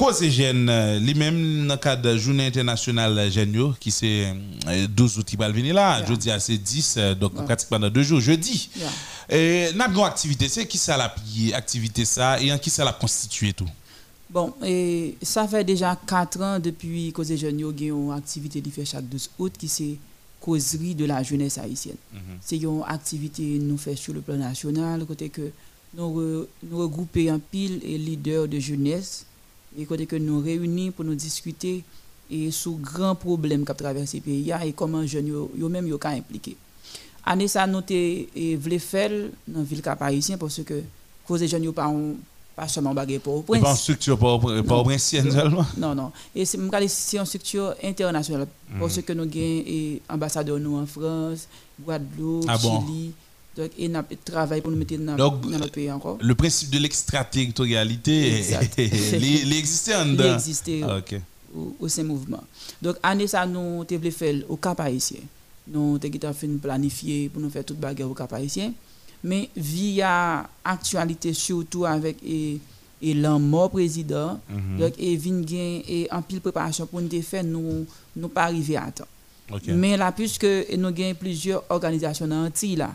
cause 0.00 0.22
jeune 0.30 0.68
euh, 0.70 0.98
lui-même 0.98 1.66
dans 1.66 1.74
le 1.74 1.80
cadre 1.80 2.02
de 2.02 2.08
la 2.10 2.16
journée 2.16 2.46
internationale 2.46 3.30
jeune 3.30 3.54
qui 3.78 3.90
c'est 3.90 4.32
euh, 4.66 4.86
12 4.88 5.18
août 5.18 5.26
qui 5.26 5.36
va 5.36 5.50
venir 5.50 5.74
là, 5.74 5.98
Yeah. 5.98 6.06
jeudi 6.08 6.30
à 6.30 6.40
c'est 6.40 6.56
10 6.56 6.94
euh, 6.96 7.14
donc 7.14 7.34
pratiquement 7.44 7.78
dans 7.78 7.90
deux 7.90 8.02
jours 8.02 8.20
jeudi. 8.20 8.70
Yeah. 8.76 8.88
Et 9.28 9.72
n'a 9.74 9.88
une 9.88 10.00
activité, 10.00 10.48
c'est 10.48 10.66
qui 10.66 10.78
ça 10.78 10.96
la 10.96 11.14
activité 11.54 12.04
ça 12.04 12.40
et 12.40 12.50
en 12.52 12.58
qui 12.58 12.70
ça 12.70 12.84
l'a 12.84 12.92
constitué 12.92 13.52
tout? 13.52 13.68
Bon, 14.30 14.54
et 14.64 15.16
ça 15.22 15.46
fait 15.46 15.64
déjà 15.64 15.98
4 16.06 16.40
ans 16.40 16.58
depuis 16.60 17.12
que 17.12 17.22
les 17.22 17.36
jeunes 17.36 17.62
ont 17.64 17.72
une 17.72 18.12
activité 18.12 18.60
qui 18.62 18.70
fait 18.70 18.84
chaque 18.84 19.08
12 19.08 19.30
août 19.38 19.52
qui 19.58 19.68
c'est 19.68 19.96
causerie 20.40 20.94
de 20.94 21.04
la 21.04 21.22
jeunesse 21.22 21.58
haïtienne. 21.58 21.96
C'est 22.40 22.56
une 22.56 22.82
activité 22.86 23.42
nous 23.60 23.76
fait 23.76 23.96
sur 23.96 24.14
le 24.14 24.20
plan 24.22 24.36
national, 24.36 25.04
côté 25.04 25.28
que 25.28 25.50
nous, 25.94 26.08
re- 26.18 26.46
nous 26.70 26.78
regrouper 26.78 27.30
en 27.30 27.38
pile 27.38 27.80
et 27.84 27.98
leaders 27.98 28.48
de 28.48 28.58
jeunesse 28.58 29.26
et 29.78 29.84
côté 29.84 30.06
que 30.06 30.16
nous 30.16 30.40
réunis 30.40 30.90
pour 30.90 31.04
nous 31.04 31.14
discuter 31.14 31.84
et 32.30 32.50
sur 32.50 32.72
grands 32.72 33.14
problèmes 33.14 33.64
qui 33.64 33.74
traversent 33.74 34.14
le 34.14 34.20
pays 34.20 34.52
et 34.64 34.72
comment 34.72 35.00
les 35.00 35.08
jeunes 35.08 35.28
yo, 35.28 35.68
même 35.68 35.86
yo 35.86 35.98
ka 35.98 36.10
impliqué. 36.10 36.56
Année 37.24 37.48
ça 37.48 37.66
nous 37.66 37.82
et 37.90 38.56
voulait 38.56 38.78
faire 38.78 39.10
dans 39.46 39.62
ville 39.62 39.82
cap 39.82 40.00
haïtien 40.02 40.38
parce 40.38 40.62
que 40.62 40.82
cause 41.26 41.40
les 41.40 41.48
jeunes 41.48 41.64
yo 41.64 41.72
pas 41.72 41.90
pas 42.56 42.68
seulement 42.68 42.92
baguer 42.94 43.18
pour 43.18 43.44
C'est 43.52 43.60
pas 43.60 43.70
une 43.70 43.76
structure 43.76 44.18
pas 44.18 44.38
pas 44.66 44.76
au 44.76 44.84
principe 44.84 45.30
seulement. 45.30 45.64
non, 45.78 45.94
non. 45.94 46.12
Et 46.34 46.44
c'est 46.44 46.58
une 46.58 47.24
structure 47.24 47.74
internationale. 47.82 48.46
Parce 48.78 49.00
que 49.00 49.12
nous 49.12 49.22
avons 49.22 49.32
et 49.34 50.02
ambassadeurs 50.08 50.58
nous 50.58 50.76
en 50.76 50.86
France, 50.86 51.46
Guadeloupe, 51.80 52.44
Ah? 52.48 52.58
Chili. 52.58 53.12
Donc, 53.56 53.70
et 53.78 53.88
nous 53.88 54.00
travaillé 54.24 54.62
pour 54.62 54.70
nous 54.70 54.76
mettre 54.78 54.96
dans, 54.96 55.16
Donc, 55.16 55.50
dans 55.50 55.58
le 55.58 55.68
pays 55.68 55.90
encore. 55.90 56.18
Le 56.20 56.34
principe 56.34 56.70
de 56.70 56.78
l'extraterritorialité 56.78 58.44
il 58.78 59.24
il 59.24 59.52
existait 59.54 59.94
en 59.96 60.06
Il 60.06 60.16
dedans. 60.16 60.34
existait 60.34 60.80
Ah, 60.84 60.98
ok. 60.98 61.20
au, 61.54 61.76
au 61.80 61.88
sein 61.88 62.04
mouvement. 62.04 62.42
Donc, 62.80 62.96
année 63.02 63.26
ça, 63.26 63.44
nous 63.46 63.84
avons 63.90 64.10
fait 64.10 64.44
au 64.48 64.56
Cap 64.56 64.78
Haïtien. 64.80 65.20
Nous 65.68 65.98
avons 66.02 66.32
fait 66.32 66.48
planifier 66.48 67.28
pour 67.28 67.42
nous 67.42 67.50
faire 67.50 67.64
toute 67.64 67.78
bagarre 67.78 68.10
au 68.10 68.14
Cap 68.14 68.32
Haïtien. 68.32 68.72
Mais 69.22 69.50
via 69.56 70.48
actualité, 70.64 71.32
surtout 71.34 71.84
avec 71.84 72.16
et, 72.24 72.58
et 73.02 73.14
mort 73.38 73.70
président, 73.70 74.40
Mhm. 74.48 74.78
donc 74.78 74.92
et 74.98 75.16
vin 75.16 75.42
gen 75.46 75.82
et 75.88 76.08
en 76.10 76.22
pile 76.22 76.40
préparation 76.40 76.86
pour 76.86 77.00
nous 77.02 77.22
faire, 77.22 77.44
nous 77.44 77.84
nous 78.16 78.28
pas 78.28 78.44
arriver 78.44 78.76
à 78.76 78.90
temps. 78.90 79.04
Mais 79.66 79.96
là, 79.96 80.12
puisque 80.12 80.46
nous 80.78 80.86
avons 80.86 81.14
plusieurs 81.18 81.64
organisations 81.68 82.26
dans 82.28 82.48
là, 82.76 82.92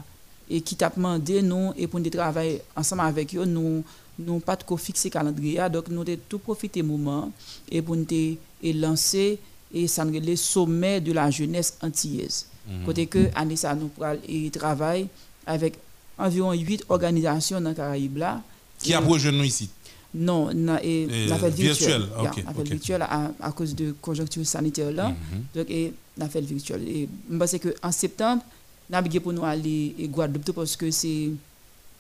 et 0.49 0.61
qui 0.61 0.75
t'a 0.75 0.89
demandé 0.89 1.41
nous 1.41 1.73
et 1.77 1.87
pour 1.87 1.99
nous 1.99 2.09
travailler 2.09 2.61
ensemble 2.75 3.01
avec 3.01 3.35
eux, 3.35 3.45
nous 3.45 3.83
nous 4.17 4.39
pas 4.39 4.55
de 4.55 4.75
fixer 4.77 5.09
calendrier, 5.09 5.61
donc 5.71 5.89
nous 5.89 6.01
avons 6.01 6.17
tout 6.29 6.39
profité 6.39 6.81
moment 6.81 7.31
et 7.69 7.81
pour 7.81 7.95
nous 7.95 8.05
et 8.11 8.73
lancer 8.73 9.39
et 9.73 9.87
ça 9.87 10.05
le 10.05 10.35
sommet 10.35 11.01
de 11.01 11.11
la 11.11 11.29
jeunesse 11.29 11.77
antillaise. 11.81 12.47
Côté 12.85 13.05
que 13.07 13.29
année 13.35 13.55
ça 13.55 13.75
nous 13.75 13.91
et 14.27 14.49
travaille 14.49 15.07
avec 15.45 15.75
environ 16.17 16.51
8 16.53 16.85
organisations 16.89 17.61
dans 17.61 17.73
Caraïbes 17.73 18.17
là. 18.17 18.41
Qui 18.79 18.93
a 18.93 19.01
projeté 19.01 19.35
nous 19.35 19.43
ici? 19.43 19.69
Non, 20.17 20.53
na, 20.53 20.81
et, 20.81 21.03
Et 21.03 21.27
la 21.27 21.37
fait 21.37 21.49
virtuel, 21.49 22.01
virtuelle. 22.03 22.07
Yeah, 22.21 22.29
ok, 22.31 22.43
la 22.45 22.53
fait 22.53 22.61
ok. 22.61 22.67
virtuelle 22.69 23.01
à, 23.01 23.31
à 23.41 23.51
cause 23.51 23.75
de 23.75 23.93
conjoncture 24.01 24.45
sanitaire 24.45 24.91
là. 24.91 25.09
Mhm. 25.09 25.43
Donc, 25.53 25.69
et 25.69 25.93
la 26.17 26.29
fait 26.29 26.39
virtuelle. 26.41 26.87
Et 26.87 27.09
je 27.29 27.37
pense 27.37 27.57
que 27.57 27.75
en 27.83 27.91
septembre, 27.91 28.41
nous 28.89 28.95
avons 28.97 29.19
pour 29.21 29.33
nous 29.33 29.43
aller 29.43 29.95
à 30.03 30.07
Guadeloupe 30.07 30.51
parce 30.53 30.75
que 30.75 30.91
c'est 30.91 31.29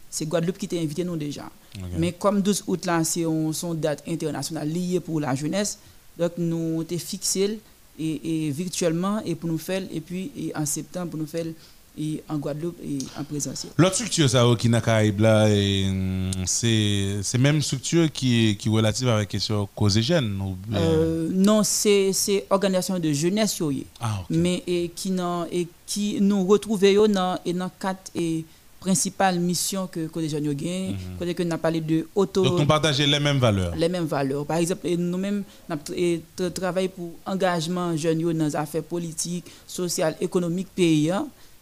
c'est 0.09 0.25
Guadeloupe 0.27 0.57
qui 0.57 0.67
t'a 0.67 0.77
invité 0.77 1.03
nous 1.03 1.17
déjà. 1.17 1.49
Mais 1.97 2.13
comme 2.13 2.41
12 2.41 2.63
août 2.67 2.85
là, 2.85 3.03
c'est 3.03 3.25
un- 3.25 3.51
son 3.51 3.73
date 3.73 4.03
internationale 4.07 4.69
liée 4.69 4.99
pour 5.01 5.19
la 5.19 5.35
jeunesse, 5.35 5.77
donc 6.17 6.31
nous 6.37 6.83
t'es 6.85 6.97
fixé 6.97 7.59
et, 7.99 8.45
et 8.47 8.51
virtuellement 8.51 9.19
et 9.25 9.35
pour 9.35 9.49
nous 9.49 9.57
faire 9.57 9.83
et 9.91 9.99
puis 10.01 10.31
et 10.37 10.55
en 10.55 10.65
septembre 10.65 11.11
pour 11.11 11.19
nous 11.19 11.25
faire 11.27 11.45
et 11.97 12.23
en 12.29 12.37
Guadeloupe 12.37 12.77
et 12.83 12.97
en 13.19 13.23
présentiel. 13.23 13.71
L'autre 13.77 13.95
structure 13.95 14.29
ça 14.29 14.43
qui 14.57 14.69
n'a 14.69 14.81
là 15.19 15.47
c'est 16.45 17.19
c'est 17.23 17.37
même 17.37 17.61
structure 17.61 18.11
qui 18.11 18.55
qui 18.57 18.67
est 18.67 18.71
relative 18.71 19.07
avec 19.09 19.29
question 19.29 19.67
cause 19.75 19.99
jeune 19.99 20.39
ou 20.41 20.55
bien- 20.67 20.79
Euh, 20.79 21.29
non, 21.31 21.63
c'est 21.63 22.11
organisation 22.49 22.99
de 22.99 23.11
jeunesse. 23.13 23.61
Ah, 24.01 24.23
mais 24.29 24.63
et 24.67 24.91
qui 24.95 25.11
nan, 25.11 25.47
et 25.51 25.67
qui 25.85 26.19
nous 26.21 26.45
retrouver 26.45 26.95
dans 27.07 27.37
et 27.45 27.53
dans 27.53 27.69
quatre 27.79 28.11
et 28.15 28.43
principales 28.79 29.39
missions 29.39 29.87
que 29.87 30.07
les 30.19 30.29
jeunes 30.29 30.47
ont 30.47 30.53
gagné 30.53 30.95
côté 31.17 31.33
que 31.33 31.41
n'a 31.41 31.57
parlé 31.57 31.81
de 31.81 32.07
auto 32.13 32.43
Donc 32.43 32.59
on 32.59 32.65
partage 32.67 32.99
les 32.99 33.19
mêmes 33.19 33.39
valeurs. 33.39 33.73
les 33.75 33.89
mêmes 33.89 34.05
valeurs. 34.05 34.45
Par 34.45 34.57
exemple, 34.57 34.87
nous-mêmes, 34.95 35.43
nous 35.69 35.75
tra- 35.75 36.51
travaillons 36.51 36.91
pour 36.95 37.11
engagement 37.25 37.97
jeunes 37.97 38.19
yo 38.19 38.31
dans 38.33 38.45
les 38.45 38.55
affaires 38.55 38.83
politiques, 38.83 39.45
sociales, 39.65 40.15
économiques 40.21 40.67
pays. 40.75 41.11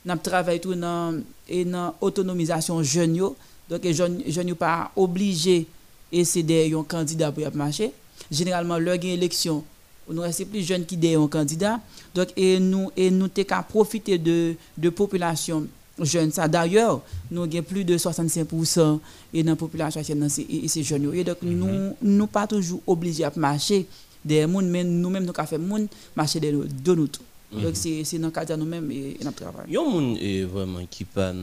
Nous 0.05 0.15
travaillons 0.17 0.61
tout 0.61 0.75
dans 0.75 1.21
et 1.47 1.65
dans 1.65 1.95
autonomisation 2.01 2.81
jeunes 2.83 3.15
yo. 3.15 3.35
Donc 3.69 3.83
les 3.83 3.93
jeunes 3.93 4.21
jeunes 4.27 4.49
yo 4.49 4.55
pas 4.55 4.91
obligés 4.95 5.65
et 6.11 6.25
c'est 6.25 6.43
des 6.43 6.73
un 6.73 6.83
candidat 6.83 7.31
pour 7.31 7.43
y 7.43 7.49
marcher. 7.55 7.91
Généralement, 8.29 8.77
leur 8.77 8.97
gain 8.97 9.09
élection, 9.09 9.63
on 10.09 10.19
reste 10.21 10.45
plus 10.49 10.61
jeunes 10.61 10.85
qui 10.85 10.97
des 10.97 11.15
un 11.15 11.27
candidat. 11.27 11.79
Donc 12.13 12.29
et 12.35 12.59
nous 12.59 12.91
et 12.97 13.09
nous 13.11 13.27
t'es 13.27 13.45
qu'à 13.45 13.63
profiter 13.63 14.17
de 14.17 14.55
de 14.77 14.89
population 14.89 15.67
jeunes 15.99 16.31
ça 16.31 16.47
d'ailleurs 16.47 17.01
nous 17.29 17.43
avons 17.43 17.61
plus 17.61 17.85
de 17.85 17.97
65% 17.97 18.99
et 19.33 19.43
dans 19.43 19.51
la 19.51 19.55
population 19.55 19.99
haïtienne 19.99 20.19
dans 20.19 20.29
ces 20.29 20.41
et 20.49 20.67
ces 20.67 20.83
jeunes 20.83 21.13
et 21.13 21.23
donc 21.23 21.37
nous 21.43 21.93
nous 22.01 22.27
pas 22.27 22.47
toujours 22.47 22.81
obligés 22.87 23.23
à 23.23 23.31
marcher 23.35 23.85
des 24.25 24.45
monde 24.47 24.65
mais 24.65 24.83
nous 24.83 25.09
même 25.11 25.23
nous 25.25 25.33
ca 25.35 25.45
faire 25.45 25.59
monde 25.59 25.87
marcher 26.15 26.39
de, 26.39 26.67
de 26.67 26.95
nous 26.95 27.07
tout 27.07 27.21
Donc 27.61 27.75
c'est 27.75 28.03
c'est 28.03 28.17
dans 28.19 28.27
le 28.27 28.33
cadre 28.33 28.55
de 28.55 28.59
nous-mêmes 28.59 28.91
et 28.91 29.17
et 29.19 29.23
notre 29.23 29.37
travail. 29.37 29.65
Yon 29.71 29.89
moun 29.89 30.17
eh, 30.19 30.43
vraiment 30.43 30.85
qui 30.89 31.05
pas 31.05 31.33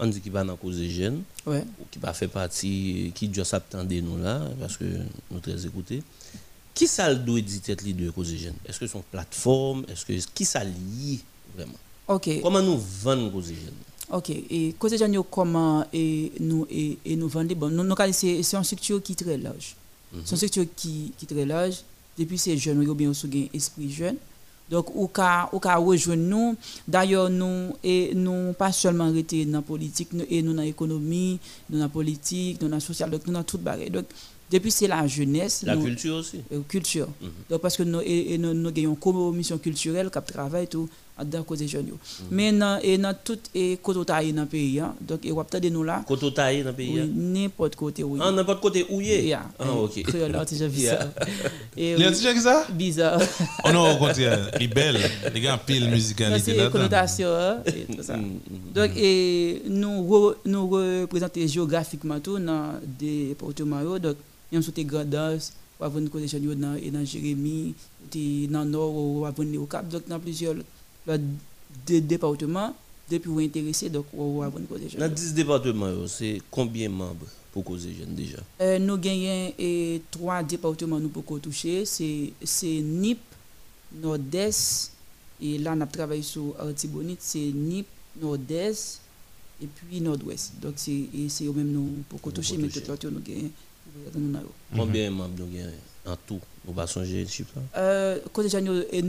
on 0.00 0.06
dit 0.06 0.20
qui 0.20 0.30
pas 0.30 0.44
dans 0.44 0.56
cause 0.56 0.80
jeune 0.84 1.22
Ouais. 1.46 1.64
ou 1.80 1.84
qui 1.90 1.98
pas 1.98 2.12
fait 2.12 2.28
partie 2.28 3.12
qui 3.14 3.28
doit 3.28 3.44
s'attendre 3.44 3.92
nous 3.94 4.18
là 4.18 4.42
parce 4.60 4.76
que 4.76 4.84
nous 5.30 5.40
très 5.40 5.64
écoutés. 5.66 6.02
Qui 6.74 6.86
ça 6.86 7.08
le 7.12 7.16
doit 7.16 7.40
tête 7.64 7.84
de 7.84 8.10
cause 8.10 8.32
jeune 8.36 8.54
Est-ce 8.66 8.78
que 8.78 8.86
son 8.86 9.02
plateforme? 9.10 9.84
Est-ce 9.88 10.06
que 10.06 10.12
qui 10.32 10.44
ça 10.44 10.62
vraiment? 11.56 11.72
OK. 12.06 12.40
Comment 12.42 12.62
nous 12.62 12.78
vendons 12.78 13.30
cause 13.30 13.48
jeune 13.48 13.74
OK. 14.10 14.30
Et 14.30 14.74
cause 14.78 14.96
gens 14.96 15.12
yo 15.12 15.22
comment 15.24 15.84
et 15.92 16.32
nous 16.40 16.66
et, 16.70 16.98
et 17.04 17.16
nous 17.16 17.28
vendre 17.28 17.54
bon 17.54 17.68
nous 17.70 17.82
nous 17.84 17.94
c'est 18.12 18.38
une 18.54 18.64
structure 18.64 19.02
qui 19.02 19.12
est 19.12 19.16
très 19.16 19.36
large. 19.36 19.74
C'est 20.24 20.30
une 20.30 20.36
structure 20.36 20.66
qui 20.76 21.12
qui 21.18 21.24
est 21.24 21.28
très 21.28 21.44
large 21.44 21.82
depuis 22.16 22.38
ces 22.38 22.56
jeunes 22.56 22.82
yo 22.82 22.94
bien 22.94 23.12
sous 23.12 23.28
gain 23.28 23.46
esprit 23.52 23.90
jeune. 23.90 24.16
Donc 24.70 24.94
ou 24.94 25.06
ka 25.08 25.48
ou 25.52 25.58
ka 25.58 25.76
rejoindre 25.76 26.22
nous 26.24 26.56
d'ailleurs 26.86 27.30
nous 27.30 27.72
et 27.82 28.12
nous 28.14 28.52
pas 28.52 28.70
seulement 28.72 29.10
rester 29.10 29.44
dans 29.46 29.58
la 29.58 29.62
politique 29.62 30.12
nous, 30.12 30.24
et 30.28 30.42
nous 30.42 30.52
dans 30.52 30.62
l'économie, 30.62 31.38
nous 31.70 31.78
dans 31.78 31.84
la 31.84 31.88
politique, 31.88 32.60
nous 32.60 32.68
dans 32.68 32.74
la 32.76 32.80
social 32.80 33.10
donc 33.10 33.26
nous 33.26 33.32
dans 33.32 33.42
toute 33.42 33.62
bagarre. 33.62 33.88
Donc 33.90 34.04
depuis 34.50 34.70
c'est 34.70 34.86
la 34.88 35.06
jeunesse 35.06 35.62
La 35.62 35.74
nous- 35.74 35.84
culture 35.84 36.16
aussi. 36.16 36.40
euh, 36.52 36.60
culture. 36.68 37.08
Donc 37.48 37.60
parce 37.62 37.76
que 37.78 37.82
nous 37.82 38.00
et, 38.02 38.34
et 38.34 38.38
nous 38.38 38.52
nous 38.52 38.70
gagnons 38.70 38.94
commission 38.94 39.56
culturelle 39.58 40.10
qui 40.10 40.32
travaille 40.32 40.66
tout 40.68 40.88
dans 41.24 41.42
cause 41.42 41.58
des 41.58 41.68
jeunes. 41.68 41.88
yo. 41.88 41.98
Mais 42.30 42.52
dans 42.52 42.78
et 42.82 42.98
dans 42.98 43.14
tout 43.24 43.38
et 43.54 43.78
côté 43.82 44.04
taille 44.04 44.32
dans 44.32 44.42
le 44.42 44.48
pays 44.48 44.80
hein. 44.80 44.94
donc 45.00 45.24
et 45.24 45.32
wap 45.32 45.50
tande 45.50 45.64
nous 45.66 45.82
là 45.82 46.02
Côté 46.06 46.32
taillé 46.32 46.62
dans 46.62 46.70
le 46.70 46.76
pays. 46.76 46.98
hein? 47.00 47.08
n'importe 47.14 47.76
côté 47.76 48.04
oui. 48.04 48.18
Ah, 48.22 48.30
n'importe 48.32 48.60
côté 48.60 48.86
où 48.88 49.00
y. 49.00 49.32
Ah, 49.32 49.46
ok. 49.72 50.02
Créole 50.02 50.34
artisan 50.36 50.68
bizarre. 50.78 51.08
Et 51.76 51.94
qui 51.96 52.40
ça? 52.40 52.66
bizarre. 52.70 53.20
Oh 53.64 53.70
non, 53.72 53.92
au 53.92 53.96
contraire, 53.98 54.50
il 54.56 54.62
est 54.64 54.68
belle. 54.68 54.98
Les 55.34 55.40
gars, 55.40 55.58
pile 55.58 55.88
musicalité 55.90 56.40
c'est 56.52 56.56
là-dedans. 56.56 56.72
connotation 56.72 57.28
hein, 57.28 57.58
et 57.66 57.84
tout 57.96 58.02
ça. 58.02 58.16
Mm, 58.16 58.38
Donc 58.74 58.90
et 58.96 59.62
nous 59.68 60.34
nous 60.44 60.68
représenter 60.68 61.46
géographiquement 61.48 62.20
tout 62.20 62.38
dans 62.38 62.74
des 62.98 63.28
départements 63.28 63.80
yo. 63.82 63.98
donc 63.98 64.16
même 64.52 64.62
sur 64.62 64.72
tes 64.72 64.84
grandes 64.84 65.14
ou 65.80 65.84
avoir 65.84 65.98
une 66.00 66.08
connexion 66.08 66.38
yo 66.38 66.54
dans 66.54 66.74
et 66.74 66.90
dans 66.90 67.04
Jérémy, 67.04 67.74
dans 68.50 68.64
le 68.64 68.70
nord 68.70 68.94
ou 68.94 69.24
avoir 69.26 69.46
au 69.60 69.66
Cap 69.66 69.88
donc 69.88 70.06
dans 70.08 70.18
plusieurs 70.18 70.54
là, 71.08 71.18
des 71.86 72.00
départements 72.00 72.74
depuis 73.10 73.30
vous 73.30 73.40
intéressé 73.40 73.88
donc 73.88 74.06
ou 74.12 74.42
avoir 74.42 74.60
une 74.60 74.66
connexion. 74.66 74.98
Dans 75.00 75.08
10 75.12 75.34
départements, 75.34 75.88
yo, 75.88 76.06
c'est 76.06 76.40
combien 76.50 76.88
de 76.88 76.94
membres 76.94 77.26
pour 77.52 77.64
causer 77.64 77.94
jeune 77.98 78.14
déjà? 78.14 78.38
Euh, 78.60 78.78
nous 78.78 78.98
gagnons 78.98 79.52
et 79.58 80.02
trois 80.10 80.42
départements 80.42 81.00
nous 81.00 81.08
pouvons 81.08 81.38
toucher. 81.38 81.84
C'est 81.86 82.32
c'est 82.44 82.80
NIP, 82.80 83.18
Nord-Est, 84.00 84.92
et 85.40 85.58
là 85.58 85.72
on 85.76 85.80
a 85.80 85.86
travaillé 85.86 86.22
sur 86.22 86.54
Artibonite, 86.60 87.20
c'est 87.22 87.38
NIP, 87.38 87.86
Nord-Est, 88.20 89.00
et 89.62 89.66
puis 89.66 90.00
Nord-Ouest. 90.02 90.52
Donc 90.60 90.74
c'est 90.76 90.90
eux 90.92 91.52
même 91.52 91.72
nous 91.72 92.04
pouvons 92.08 92.30
toucher, 92.30 92.58
mais 92.58 92.68
tout 92.68 93.10
nous 93.10 93.20
gagnons. 93.20 93.50
nous 94.14 94.36
avons. 94.36 94.48
Combien 94.76 95.10
de 95.10 95.16
membres 95.16 95.34
nous 95.38 95.46
gagnons 95.46 95.72
en 96.06 96.16
tout? 96.26 96.40
Nous 96.66 96.74
pas 96.74 96.86
songer 96.86 97.22
le 97.22 97.28
chiffre 97.28 97.52
là? 97.56 97.62
Euh, 97.80 98.18
côté 98.34 98.50
général, 98.50 98.84
et 98.92 99.00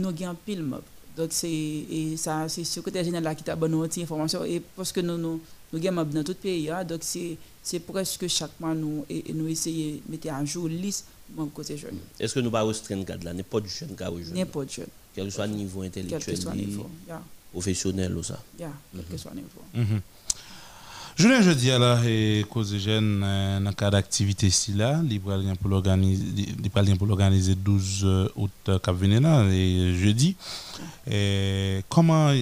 Donc 1.16 1.28
c'est 1.32 1.48
et 1.50 2.16
ça 2.16 2.48
c'est 2.48 2.64
ce 2.64 2.80
côté 2.80 3.02
général 3.04 3.24
là 3.24 3.34
qui 3.34 3.42
t'a 3.42 3.56
donné 3.56 3.74
une 3.76 4.02
information 4.02 4.44
et 4.44 4.60
parce 4.76 4.92
que 4.92 5.00
nous 5.00 5.18
nous 5.18 5.40
nous 5.72 5.78
gagnons 5.78 5.96
mob 5.96 6.10
dans 6.10 6.22
tout 6.24 6.32
le 6.32 6.36
pays 6.36 6.70
hein, 6.70 6.84
donc 6.84 7.00
c'est 7.02 7.36
c'est 7.62 7.80
presque 7.80 8.26
chaque 8.28 8.58
mois 8.60 8.74
nous 8.74 9.04
et, 9.08 9.30
et 9.30 9.32
nous 9.32 9.48
essayer 9.48 10.00
de 10.06 10.10
mettre 10.10 10.32
à 10.32 10.44
jour 10.44 10.68
liste 10.68 11.06
membre 11.34 11.52
côté 11.52 11.76
jeune. 11.76 11.96
Est-ce 12.18 12.34
que 12.34 12.40
nous 12.40 12.50
pas 12.50 12.62
restreindre 12.62 13.04
cadre 13.04 13.24
là? 13.24 13.32
N'importe 13.32 13.66
jeune 13.66 13.90
a 14.00 14.08
rejoindre. 14.08 14.34
N'importe 14.36 14.72
jeune. 14.72 14.86
Quel 15.14 15.26
que 15.26 15.30
soit 15.30 15.46
le 15.46 15.54
niveau 15.54 15.82
quel 15.82 15.90
que 15.92 15.98
intellectuel, 16.00 16.36
soit 16.36 16.54
le 16.54 16.60
niveau. 16.60 16.86
Yeah, 17.06 17.22
professionnel 17.52 18.16
ou 18.16 18.22
ça. 18.22 18.42
yeah, 18.58 18.72
quel 18.92 19.04
que 19.04 19.16
soit 19.16 19.32
le 19.34 19.40
niveau. 19.40 19.62
Mhm. 19.74 19.84
Julien 19.84 20.00
jeudi 21.42 21.68
là 21.68 22.00
et 22.06 22.44
cause 22.48 22.76
jeune 22.78 23.22
euh, 23.24 23.60
dans 23.60 23.70
le 23.70 23.74
cadre 23.74 23.92
d'activité 23.92 24.46
ici 24.46 24.72
là, 24.72 25.00
lien 25.36 25.54
pour 25.54 25.68
l'organiser 25.70 26.24
libre 26.62 26.80
lien 26.82 26.96
pour 26.96 27.06
l'organiser 27.06 27.54
12 27.54 28.00
euh, 28.04 28.28
août 28.36 28.50
euh, 28.68 28.78
là 29.20 29.44
et 29.50 29.94
jeudi. 29.94 30.36
Comment 31.88 32.32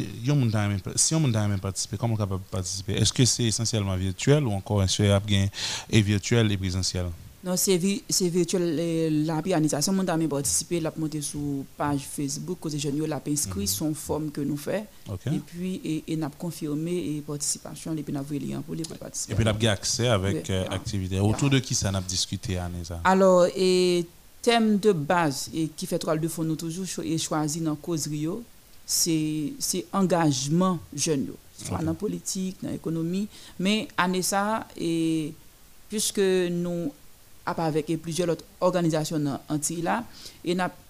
si 0.96 1.14
on 1.14 1.32
aimé 1.46 1.56
participer, 1.60 1.96
comment 1.96 2.16
capable 2.16 2.42
participer? 2.50 2.94
Est-ce 2.94 3.12
que 3.12 3.24
c'est 3.24 3.44
essentiellement 3.44 3.96
virtuel 3.96 4.44
ou 4.44 4.52
encore 4.52 4.82
a 4.82 5.20
bien 5.20 5.48
et 5.90 6.02
virtuel 6.02 6.52
et 6.52 6.56
présentiel? 6.56 7.06
Non, 7.44 7.56
c'est 7.56 7.76
vi- 7.76 8.02
c'est 8.10 8.28
virtuel 8.28 8.76
eh, 8.80 9.10
la 9.10 9.36
organisation 9.36 9.92
mon 9.92 10.06
ami 10.08 10.26
participer 10.26 10.80
l'a 10.80 10.92
monter 10.96 11.20
sur 11.20 11.38
page 11.76 12.00
Facebook 12.10 12.58
côté 12.60 12.78
jeune 12.80 12.96
yo 12.96 13.06
l'a 13.06 13.22
inscrit 13.28 13.68
son 13.68 13.94
forme 13.94 14.30
que 14.32 14.40
nous 14.40 14.56
fait. 14.56 14.86
OK. 15.08 15.28
Et 15.28 15.38
puis 15.38 15.80
et, 15.84 16.04
et 16.08 16.16
n'a 16.16 16.30
confirmé 16.36 16.90
et 17.16 17.20
participation 17.20 17.96
et 17.96 18.02
puis 18.02 18.12
n'a 18.12 18.22
voulu 18.22 18.40
lien 18.40 18.60
pour 18.60 18.74
les 18.74 18.82
participer. 18.82 19.32
Et 19.32 19.36
puis, 19.36 19.44
on 19.44 19.50
a 19.50 19.52
bien 19.52 19.70
accès 19.70 20.08
avec 20.08 20.50
euh, 20.50 20.62
yeah. 20.64 20.72
activité. 20.72 21.20
Autour 21.20 21.50
de 21.50 21.60
qui 21.60 21.74
ça 21.76 21.92
n'a 21.92 22.00
discuté, 22.00 22.58
Anessa 22.58 23.00
Alors, 23.04 23.46
et 23.54 24.04
thème 24.42 24.78
de 24.78 24.90
base 24.92 25.48
et 25.54 25.68
qui 25.68 25.86
fait 25.86 25.98
trois 26.00 26.16
de 26.16 26.26
fond 26.28 26.42
nous 26.42 26.56
toujours 26.56 26.86
cho- 26.86 27.02
et 27.02 27.18
choisi 27.18 27.60
dans 27.60 27.76
cause 27.76 28.08
Rio, 28.08 28.42
c'est 28.84 29.52
engagement 29.92 30.78
jeune 30.94 31.28
soit 31.62 31.78
dans 31.82 31.94
politique, 31.94 32.56
dans 32.62 32.70
l'économie, 32.70 33.28
mais 33.60 33.86
ça 34.22 34.66
et 34.76 35.32
puisque 35.88 36.18
nous 36.20 36.90
avec 37.56 37.86
plusieurs 38.00 38.28
autres 38.28 38.44
organisations 38.60 39.18
là 39.18 40.04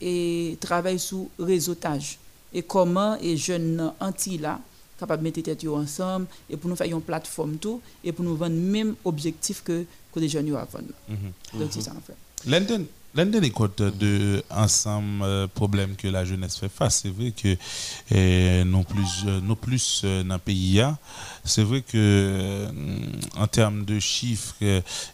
et 0.00 0.56
travaille 0.60 0.98
sur 0.98 1.26
réseautage 1.38 2.18
et 2.52 2.62
comment 2.62 3.16
et 3.20 3.36
jeunes 3.36 3.76
dans 3.76 3.94
Antilles 4.00 4.38
là 4.38 4.60
capable 4.98 5.22
de 5.22 5.28
mettre 5.28 5.40
tête 5.42 5.62
yo 5.62 5.76
ensemble 5.76 6.26
et 6.50 6.56
pour 6.56 6.68
nous 6.68 6.76
faire 6.76 6.88
une 6.88 7.00
plateforme 7.00 7.56
tout 7.56 7.80
et 8.02 8.10
pour 8.12 8.24
nous 8.24 8.36
vendre 8.36 8.56
même 8.56 8.94
objectif 9.04 9.62
que 9.62 9.84
les 10.16 10.28
jeunes 10.28 10.48
yo 10.48 10.54
vendre. 10.56 10.92
Mhm. 11.08 11.60
Donc 11.60 11.68
c'est 11.70 11.80
ça 11.82 11.92
en 11.96 12.00
fait. 12.00 12.16
L'un 12.46 12.60
l'un 13.18 13.26
des 13.26 13.50
côtés 13.50 13.90
de 13.90 14.44
ensemble 14.48 15.24
euh, 15.24 15.46
problèmes 15.48 15.96
que 15.96 16.06
la 16.06 16.24
jeunesse 16.24 16.56
fait 16.56 16.68
face, 16.68 17.00
c'est 17.02 17.10
vrai 17.10 17.32
que 17.32 17.56
euh, 18.12 18.64
non 18.64 18.84
plus 18.84 19.24
euh, 19.26 19.40
non 19.40 19.56
plus 19.56 20.02
euh, 20.04 20.22
dans 20.22 20.34
le 20.34 20.38
pays 20.40 20.80
hein. 20.80 20.96
c'est 21.44 21.64
vrai 21.64 21.82
que 21.82 22.66
en 23.36 23.48
termes 23.48 23.84
de 23.84 23.98
chiffres 23.98 24.54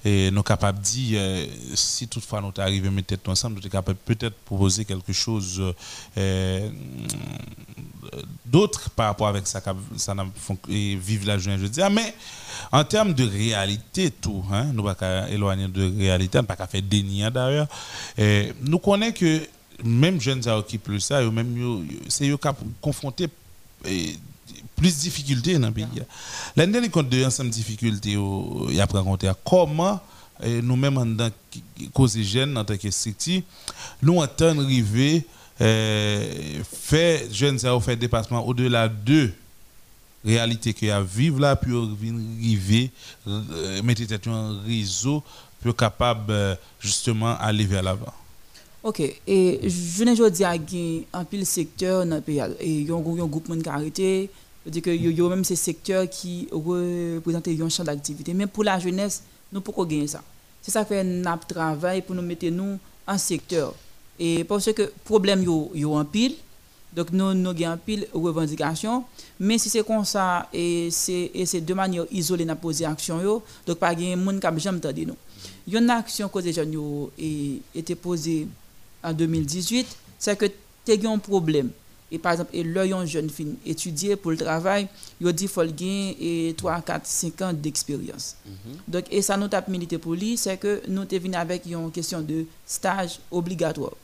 nous 0.05 0.43
capables 0.43 0.79
de 0.79 0.85
dire 0.85 1.49
si 1.75 2.07
toutefois 2.07 2.43
nous 2.43 2.53
arrivons 2.59 2.89
à 2.89 2.91
mettre 2.91 3.09
tête 3.09 3.27
ensemble 3.29 3.57
nous 3.57 3.63
sommes 3.63 3.71
capables 3.71 3.99
peut-être 4.05 4.37
proposer 4.45 4.85
quelque 4.85 5.15
chose 5.15 5.63
euh, 8.13 8.23
d'autre 8.45 8.91
par 8.91 9.07
rapport 9.07 9.29
avec 9.29 9.47
ça 9.47 9.63
ça 9.97 10.15
vive 10.69 11.27
la 11.27 11.39
journée 11.39 11.59
je 11.61 11.67
dis. 11.67 11.81
Mais 11.91 12.15
en 12.73 12.85
termes 12.85 13.15
de 13.15 13.25
réalité 13.25 14.11
tout 14.11 14.45
hein, 14.53 14.67
nous 14.73 14.83
pas 14.83 14.95
qu'à 14.95 15.29
éloigner 15.29 15.69
de 15.69 15.97
réalité 15.99 16.39
nous 16.39 16.45
pas 16.45 16.67
faire 16.67 16.83
déni 16.83 17.23
hein, 17.25 17.31
d'ailleurs. 17.31 17.69
Nous 18.63 18.79
connaissons 18.79 19.15
que 19.15 19.41
même 19.85 20.21
jeunes 20.21 20.43
qui 20.67 20.79
plus 20.79 21.01
ça 21.01 21.23
même 21.31 21.87
c'est 22.09 22.29
eux 22.29 22.37
qui 22.37 22.49
confronté 22.81 23.29
eh, 23.87 24.17
plus 24.77 24.97
de 24.97 25.01
difficultés 25.03 25.59
dans 25.59 25.69
le 25.69 25.73
pays. 25.75 25.87
L'un 26.57 26.67
des 26.67 26.89
compte 26.89 27.09
de 27.09 27.25
ensemble 27.25 27.51
difficultés 27.51 28.13
yo, 28.13 28.69
y 28.71 28.81
a 28.81 28.87
rencontré 28.87 29.31
comment 29.45 30.01
nous-mêmes 30.45 30.99
en 30.99 31.17
tant 31.17 31.31
que 31.95 32.23
jeunes 32.23 32.59
en 32.59 32.65
tant 32.65 32.77
que 32.77 32.89
nous 34.03 34.19
entendre 34.19 34.63
arriver 34.65 35.25
euh, 35.61 36.63
faire 36.65 37.21
jeunes 37.33 37.59
ça 37.59 37.79
faire 37.81 37.97
dépassement 37.97 38.45
au-delà 38.47 38.89
de 38.89 39.31
réalité 40.25 40.75
qu'il 40.75 40.89
y 40.89 40.91
a 40.91 40.97
à 40.97 41.03
vivre 41.03 41.39
là 41.41 41.55
puis 41.55 41.73
arriver 41.73 42.91
euh, 43.29 43.83
mettre 43.83 44.05
tête 44.07 44.27
en 44.27 44.61
réseau 44.63 45.23
pour 45.63 45.77
capable 45.77 46.33
euh, 46.33 46.55
justement 46.81 47.37
aller 47.39 47.65
vers 47.65 47.83
l'avant 47.83 48.13
OK. 48.85 49.01
Et 49.27 49.61
je 49.63 50.05
ne 50.05 50.15
dire 50.29 50.53
qu'il 50.67 51.05
un 51.15 51.25
pile 51.25 51.47
secteur 51.47 52.05
dans 52.05 52.21
pays. 52.21 52.43
Et 52.61 52.81
il 52.81 52.87
y 52.87 52.93
a 52.93 52.95
un 52.95 53.01
groupe 53.01 53.51
de 53.51 53.63
qui 53.63 53.69
arrêté. 53.71 54.31
C'est-à-dire 54.63 54.83
que 54.83 54.91
il 54.91 55.19
y 55.19 55.23
a 55.23 55.29
même 55.31 55.43
ces 55.43 55.57
secteurs 55.57 56.09
qui 56.09 56.49
représentent 56.53 57.49
un 57.49 57.69
champ 57.71 57.83
d'activité. 57.83 58.35
Mais 58.35 58.47
pour 58.47 58.63
la 58.63 58.79
jeunesse, 58.79 59.23
nous 59.51 59.63
pouvons 59.63 59.87
gagner 59.87 60.07
ça? 60.07 60.23
C'est 60.61 60.71
ça 60.71 60.85
fait 60.85 61.01
un 61.01 61.37
travail 61.39 62.03
pour 62.03 62.15
nous 62.15 62.21
mettre 62.21 62.47
nous 62.49 62.79
en 63.07 63.17
secteur. 63.17 63.75
Et 64.19 64.45
parce 64.45 64.73
que 64.73 64.93
problème 65.05 65.43
yo 65.43 65.71
yo 65.75 65.95
en 65.97 66.05
pile. 66.05 66.37
Donc 66.95 67.11
nous 67.11 67.35
nous 67.35 67.51
avons 67.51 67.67
en 67.67 67.77
pile 67.77 68.07
revendication, 68.15 69.05
mais 69.41 69.59
si 69.59 69.69
c'est 69.69 69.85
comme 69.85 70.05
ça 70.05 70.49
et 70.53 70.91
c'est 70.93 71.33
et 71.35 71.45
c'est 71.45 71.61
de 71.61 71.75
manière 71.75 72.05
isolée 72.13 72.45
n'a 72.45 72.55
poser 72.55 72.85
action 72.85 73.21
yo, 73.21 73.43
donc 73.67 73.79
pas 73.79 73.93
gain 73.97 74.15
monde 74.15 74.39
qui 74.39 74.61
jamais 74.61 74.79
entendu 74.79 75.05
nous. 75.05 75.17
Il 75.67 75.73
y 75.73 75.77
a 75.77 75.81
une 75.81 75.91
action 75.91 76.29
que 76.29 76.39
les 76.39 76.53
jeunes 76.53 76.73
yo 76.73 77.11
et 77.19 77.61
été 77.75 77.97
posée 77.97 78.47
en 79.03 79.13
2018, 79.13 79.87
c'est 80.21 80.37
que 80.37 80.47
tu 80.87 80.93
as 80.93 81.11
un 81.11 81.19
problème. 81.19 81.71
Et 82.13 82.19
par 82.19 82.33
exemple, 82.33 82.51
et 82.55 82.61
une 82.61 83.07
jeune 83.07 83.29
fille 83.29 83.57
étudier 83.67 84.15
pour 84.15 84.31
le 84.31 84.37
travail, 84.37 84.87
il 85.21 85.33
dit 85.33 85.45
qu'il 85.45 85.49
faut 85.49 85.65
gagner 85.65 86.55
3, 86.57 86.81
4, 86.81 87.05
5 87.05 87.43
ans 87.43 87.53
d'expérience. 87.53 88.37
Donc, 88.87 89.07
et 89.11 89.21
ça 89.21 89.37
nous 89.37 89.49
a 89.51 89.65
milité 89.69 89.99
pour 89.99 90.15
lui, 90.15 90.37
c'est 90.37 90.57
que 90.57 90.81
nous 90.87 91.09
sommes 91.11 91.19
venus 91.19 91.37
avec 91.37 91.67
une 91.67 91.91
question 91.91 92.21
de 92.21 92.45
stage 92.65 93.19
obligatoire. 93.33 93.95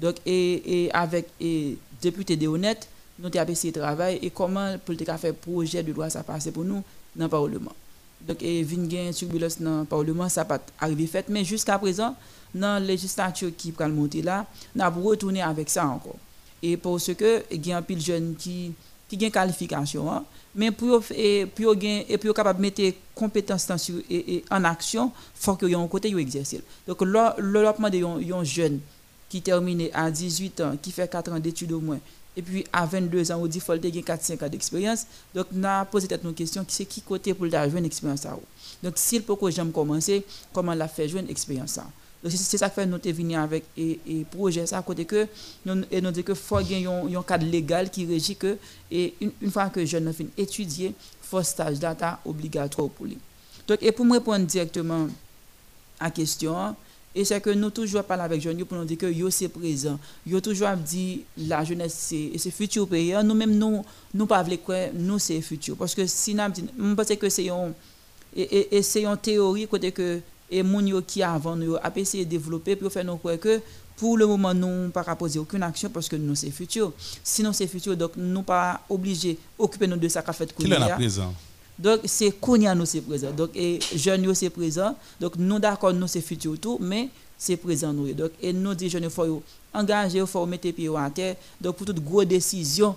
Donc, 0.00 0.16
et, 0.24 0.84
et 0.84 0.92
avec 0.92 1.28
et 1.40 1.76
député 2.00 2.36
de 2.36 2.48
honnête, 2.48 2.88
nous 3.18 3.28
avons 3.34 3.52
essayé 3.52 3.72
de 3.72 3.80
travailler 3.80 4.24
et 4.24 4.30
comment 4.30 4.76
pour 4.84 4.94
faire 4.96 5.34
projet 5.34 5.82
de 5.82 5.92
loi 5.92 6.08
ça 6.08 6.22
passer 6.22 6.50
pour 6.52 6.64
nous 6.64 6.82
dans 7.14 7.24
le 7.24 7.28
Parlement. 7.30 7.72
Donc, 8.26 8.42
et 8.42 8.66
gen 8.66 9.12
turbulence 9.12 9.60
dans 9.60 9.80
le 9.80 9.84
Parlement, 9.84 10.28
ça 10.28 10.44
pas 10.44 10.60
arrivé 10.80 11.06
fait. 11.06 11.28
Mais 11.28 11.44
jusqu'à 11.44 11.78
présent, 11.78 12.16
dans 12.54 12.74
la 12.74 12.80
législature 12.80 13.50
qui 13.56 13.72
prend 13.72 13.86
le 13.86 13.94
monter 13.94 14.22
là, 14.22 14.46
nous 14.74 14.82
avons 14.82 15.02
retourné 15.02 15.42
avec 15.42 15.68
ça 15.68 15.86
encore. 15.86 16.16
Et 16.62 16.76
parce 16.76 17.12
que, 17.14 17.44
il 17.50 17.66
y 17.66 17.72
a 17.72 17.78
un 17.78 17.82
pile 17.82 18.00
jeune 18.00 18.34
qui 18.36 18.72
qui 19.10 19.18
gen 19.18 19.30
qualification 19.30 20.10
hein, 20.10 20.24
mais 20.54 20.70
pour 20.70 21.02
et 21.10 21.46
pour 21.46 21.74
et 21.82 22.18
capable 22.32 22.60
mettre 22.60 22.82
compétence 23.12 23.66
dans 23.66 23.76
sur 23.76 23.96
et, 24.08 24.36
et 24.36 24.44
en 24.50 24.62
action 24.62 25.10
faut 25.34 25.56
que 25.56 25.66
yon 25.66 25.88
côté 25.88 26.12
donc 26.86 27.02
là 27.02 27.34
demande 27.36 27.94
yon, 27.94 28.20
yon 28.20 28.44
jeune 28.44 28.78
qui 29.30 29.40
termine 29.40 29.88
à 29.94 30.10
18 30.10 30.60
ans 30.60 30.76
qui 30.80 30.92
fait 30.92 31.08
4 31.10 31.32
ans 31.32 31.38
d'études 31.38 31.72
au 31.72 31.80
moins. 31.80 32.00
Et 32.36 32.42
puis 32.42 32.64
à 32.72 32.84
22 32.84 33.32
ans 33.32 33.40
on 33.40 33.46
dit 33.46 33.60
faut 33.60 33.74
le 33.74 33.80
gen 33.82 34.02
4 34.02 34.22
5 34.22 34.42
ans 34.42 34.48
d'expérience. 34.48 35.06
Donc 35.34 35.46
n'a 35.52 35.86
posé 35.86 36.06
tête 36.06 36.22
nos 36.22 36.32
questions 36.32 36.64
c'est 36.68 36.84
qui 36.84 37.00
côté 37.00 37.32
pour 37.32 37.46
la 37.46 37.68
jeune 37.68 37.86
expérience 37.86 38.26
donc 38.82 38.94
s'il 38.96 39.22
peut 39.22 39.36
que 39.36 39.50
j'aime 39.50 39.72
commencer 39.72 40.24
comment 40.52 40.74
la 40.74 40.88
faire 40.88 41.08
jeune 41.08 41.28
expérience 41.28 41.78
donc 42.22 42.32
c'est 42.32 42.58
ça 42.58 42.68
que 42.68 42.74
fait 42.74 42.86
nous 42.86 42.98
venir 43.02 43.40
avec 43.40 43.64
et, 43.76 43.98
et 44.06 44.24
projet 44.24 44.66
ça 44.66 44.78
à 44.78 44.82
côté 44.82 45.06
que 45.06 45.26
nous 45.64 45.82
et 45.90 46.00
nous 46.02 46.10
dit 46.10 46.22
que 46.22 46.34
faut 46.34 46.60
gen 46.60 46.82
yon, 46.82 47.08
yon 47.08 47.22
cadre 47.22 47.46
légal 47.46 47.90
qui 47.90 48.04
régit 48.04 48.36
que 48.36 48.58
et 48.90 49.14
une, 49.20 49.32
une 49.40 49.50
fois 49.50 49.70
que 49.70 49.84
jeune 49.86 50.12
fin 50.12 50.24
étudier 50.36 50.94
faut 51.22 51.42
stage 51.42 51.78
data 51.78 52.20
obligatoire 52.26 52.90
pour 52.90 53.06
lui. 53.06 53.16
Donc 53.66 53.82
et 53.82 53.90
pour 53.92 54.04
me 54.04 54.14
répondre 54.14 54.44
directement 54.44 55.08
à 55.98 56.04
la 56.04 56.10
question 56.10 56.76
et 57.14 57.24
c'est 57.24 57.40
que 57.40 57.50
nous 57.50 57.70
toujours 57.70 58.04
parler 58.04 58.22
avec 58.22 58.40
jeunes 58.40 58.64
pour 58.64 58.78
nous 58.78 58.84
dire 58.84 58.98
que 58.98 59.06
yo 59.06 59.30
c'est 59.30 59.48
présent. 59.48 59.98
Yo 60.26 60.40
toujours 60.40 60.68
dit 60.76 61.24
la 61.36 61.64
jeunesse 61.64 61.94
c'est 61.96 62.30
c'est 62.38 62.50
futur 62.52 62.86
pays. 62.88 63.14
Nous 63.24 63.34
même 63.34 63.56
nous 63.56 63.84
nous 64.14 64.26
pas 64.26 64.42
vle 64.42 64.58
quoi 64.58 64.88
nous 64.94 65.18
c'est 65.18 65.40
futur. 65.40 65.76
Parce 65.76 65.94
que 65.94 66.06
si 66.06 66.34
nous 66.34 66.94
pense 66.94 67.08
que 67.08 67.28
c'est 67.28 67.48
un 67.48 67.72
et, 68.36 68.76
et, 68.76 68.82
c'est 68.82 69.02
une 69.02 69.16
théorie 69.16 69.66
côté 69.66 69.90
que 69.90 70.20
et 70.48 70.62
moun 70.62 70.86
yo 70.86 71.02
qui 71.02 71.20
avant 71.22 71.56
nous 71.56 71.74
a 71.76 71.90
essayé 71.96 72.24
de 72.24 72.30
développer 72.30 72.76
pour 72.76 72.92
faire 72.92 73.04
nous 73.04 73.16
croire 73.16 73.38
que 73.40 73.60
pour 73.96 74.16
le 74.16 74.26
moment 74.26 74.54
nous 74.54 74.90
pas 74.90 75.02
poser 75.16 75.40
aucune 75.40 75.64
action 75.64 75.90
parce 75.90 76.08
que 76.08 76.14
nous 76.14 76.36
c'est 76.36 76.50
futur. 76.50 76.92
Sinon 77.24 77.52
c'est 77.52 77.66
futur 77.66 77.96
donc 77.96 78.12
nous 78.16 78.42
pas 78.42 78.82
obligés 78.88 79.36
occuper 79.58 79.88
nous 79.88 79.96
de 79.96 80.06
ça 80.08 80.22
qu'a 80.22 80.32
fait 80.32 80.54
Qui 80.54 80.70
est 80.72 80.94
présent? 80.94 81.34
Donc, 81.80 82.00
c'est 82.04 82.30
Kounia 82.32 82.74
nous 82.74 82.84
c'est 82.84 83.00
présent. 83.00 83.30
Donc, 83.30 83.50
et 83.54 83.78
jeunes 83.96 84.24
yo 84.24 84.34
c'est 84.34 84.50
présent. 84.50 84.94
Donc, 85.18 85.36
nous 85.36 85.58
d'accord, 85.58 85.94
nous 85.94 86.06
c'est 86.06 86.20
futur 86.20 86.58
tout, 86.60 86.76
mais 86.80 87.08
c'est 87.38 87.56
présent 87.56 87.92
nous. 87.92 88.12
Donc, 88.12 88.32
et 88.42 88.52
nous 88.52 88.74
dit 88.74 88.90
jeunes, 88.90 89.04
il 89.04 89.10
faut 89.10 89.42
engager, 89.72 90.18
il 90.18 90.26
faut 90.26 90.44
mettre 90.44 90.70
pied 90.72 90.90
à 90.94 91.08
terre. 91.08 91.36
Donc, 91.58 91.76
pour 91.76 91.86
toute 91.86 92.04
grosse 92.04 92.26
décision, 92.26 92.94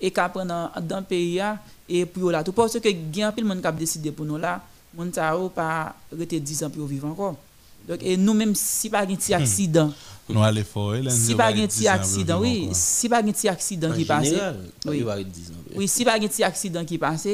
et 0.00 0.10
qu'à 0.10 0.28
prendre 0.28 0.70
dans, 0.82 0.96
le 0.98 1.04
pays, 1.04 1.36
là, 1.36 1.58
et 1.88 2.04
pour 2.04 2.32
là 2.32 2.42
tout. 2.42 2.52
Parce 2.52 2.78
que, 2.78 2.88
il 2.88 3.16
y 3.16 3.22
a 3.22 3.28
un 3.28 3.32
pile 3.32 3.44
monde 3.44 3.60
qui 3.60 3.66
a 3.68 3.72
décidé 3.72 4.10
pour 4.10 4.26
nous 4.26 4.36
là, 4.36 4.60
mon 4.96 5.06
ou 5.06 5.48
pas 5.48 5.94
rester 6.16 6.40
10 6.40 6.64
ans 6.64 6.70
pour 6.70 6.86
vivre 6.86 7.06
encore. 7.06 7.36
Donc, 7.86 8.00
et 8.02 8.16
nous 8.16 8.34
même 8.34 8.54
si 8.56 8.90
pas 8.90 9.02
un 9.02 9.06
petit 9.06 9.32
accident, 9.32 9.92
Nous 10.28 10.42
allons 10.42 10.64
fort. 10.64 10.94
si 11.08 11.34
pas 11.34 11.48
un 11.48 11.52
petit 11.52 11.86
accident, 11.86 12.40
oui, 12.40 12.68
si 12.72 13.08
pas 13.08 13.18
un 13.18 13.24
petit 13.24 13.48
accident 13.48 13.90
En 13.90 13.94
qui 13.94 14.04
passe, 14.04 14.28
oui. 14.86 14.98
il 14.98 15.04
va 15.04 15.20
être 15.20 15.28
10 15.28 15.50
ans. 15.50 15.54
oui, 15.76 15.86
si 15.86 16.04
pas 16.04 16.14
un 16.14 16.20
petit 16.20 16.42
accident 16.42 16.84
qui 16.84 16.96
passe, 16.96 17.28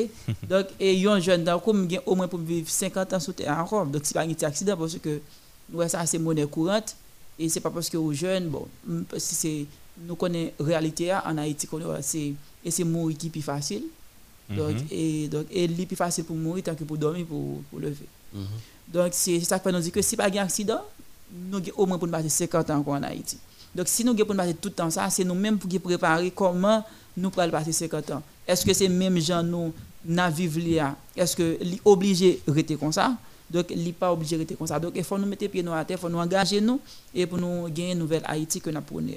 donc, 0.48 0.66
et 0.78 0.96
yon 0.98 1.20
jeune, 1.20 1.44
donc, 1.44 1.64
comme 1.64 1.88
gen 1.88 2.00
au 2.06 2.16
moins 2.16 2.26
pour 2.26 2.40
vivre 2.40 2.68
50 2.68 3.12
ans 3.12 3.20
sous 3.20 3.32
terre 3.32 3.58
encore, 3.58 3.86
donc 3.86 4.04
si 4.04 4.12
pas 4.12 4.22
un 4.22 4.28
petit 4.28 4.44
accident, 4.44 4.76
parce 4.76 4.96
que, 4.98 5.20
ouais, 5.72 5.88
ça 5.88 6.04
c'est 6.06 6.18
monnaie 6.18 6.46
courante, 6.46 6.96
et 7.38 7.48
c'est 7.48 7.60
pas 7.60 7.70
parce 7.70 7.88
que 7.88 7.96
aux 7.96 8.12
jeunes, 8.12 8.48
bon, 8.48 8.66
si 9.18 9.34
c'est, 9.34 9.66
nous 10.06 10.16
connaissons 10.16 10.52
la 10.58 10.66
réalité 10.66 11.12
en 11.14 11.38
Haïti, 11.38 11.68
c'est, 12.00 12.32
et 12.64 12.70
c'est 12.70 12.84
mourir 12.84 13.16
qui 13.16 13.28
est 13.28 13.30
plus 13.30 13.42
facile, 13.42 13.84
donc, 14.50 14.76
et, 14.90 15.28
donc, 15.28 15.46
et 15.52 15.68
li 15.68 15.86
plus 15.86 15.96
facile 15.96 16.24
pour 16.24 16.34
mourir 16.34 16.64
tant 16.64 16.74
que 16.74 16.82
pour 16.82 16.98
dormir, 16.98 17.24
pour, 17.24 17.62
pour 17.70 17.78
lever. 17.78 18.06
Mhm. 18.34 18.46
Donc, 18.92 19.10
c'est 19.12 19.38
ça 19.40 19.58
qui 19.58 19.64
fait 19.64 19.72
nous 19.72 19.78
dire 19.80 19.92
que 19.92 20.02
si 20.02 20.16
pas 20.16 20.26
un 20.26 20.36
accident, 20.38 20.80
nous 21.50 21.58
avons 21.58 21.72
au 21.76 21.86
moins 21.86 21.98
pour 21.98 22.06
nous 22.06 22.12
passer 22.12 22.28
50 22.28 22.70
ans 22.70 22.78
encore 22.78 22.94
en 22.94 23.02
Haïti. 23.02 23.38
Donc, 23.74 23.88
si 23.88 24.04
nous 24.04 24.12
avons 24.12 24.24
pour 24.24 24.34
nous 24.34 24.40
passer 24.40 24.54
tout 24.54 24.68
le 24.68 24.74
temps 24.74 24.90
ça, 24.90 25.08
c'est 25.10 25.24
nous-mêmes 25.24 25.58
pour 25.58 25.68
qui 25.68 25.78
préparer 25.78 26.30
comment 26.30 26.84
nous 27.16 27.30
pourrons 27.30 27.50
passer 27.50 27.72
50 27.72 28.10
ans. 28.12 28.22
Est-ce 28.46 28.64
que 28.64 28.72
c'est 28.72 28.88
même 28.88 29.18
gens 29.18 29.42
nous 29.42 29.72
vivre 30.32 30.60
là 30.76 30.96
Est-ce 31.16 31.36
que 31.36 31.58
li 31.60 31.80
obligé 31.84 32.40
de 32.46 32.52
rester 32.52 32.76
comme 32.76 32.92
ça? 32.92 33.16
Donc, 33.50 33.70
li 33.70 33.92
pas 33.92 34.12
obligé 34.12 34.36
de 34.36 34.40
rester 34.42 34.54
comme 34.54 34.66
ça. 34.66 34.78
Donc, 34.78 34.92
il 34.96 35.04
faut 35.04 35.18
nous 35.18 35.26
mettre 35.26 35.46
pieds 35.48 35.62
nous 35.62 35.72
à 35.72 35.84
terre, 35.84 35.98
il 35.98 36.00
faut 36.00 36.08
nous 36.08 36.18
engager 36.18 36.60
nous 36.60 36.80
et 37.14 37.26
pour 37.26 37.38
nous 37.38 37.68
gagner 37.68 37.92
une 37.92 37.98
nouvelle 37.98 38.22
Haïti 38.24 38.60
que 38.60 38.70
nous 38.70 38.80
prenons. 38.80 39.14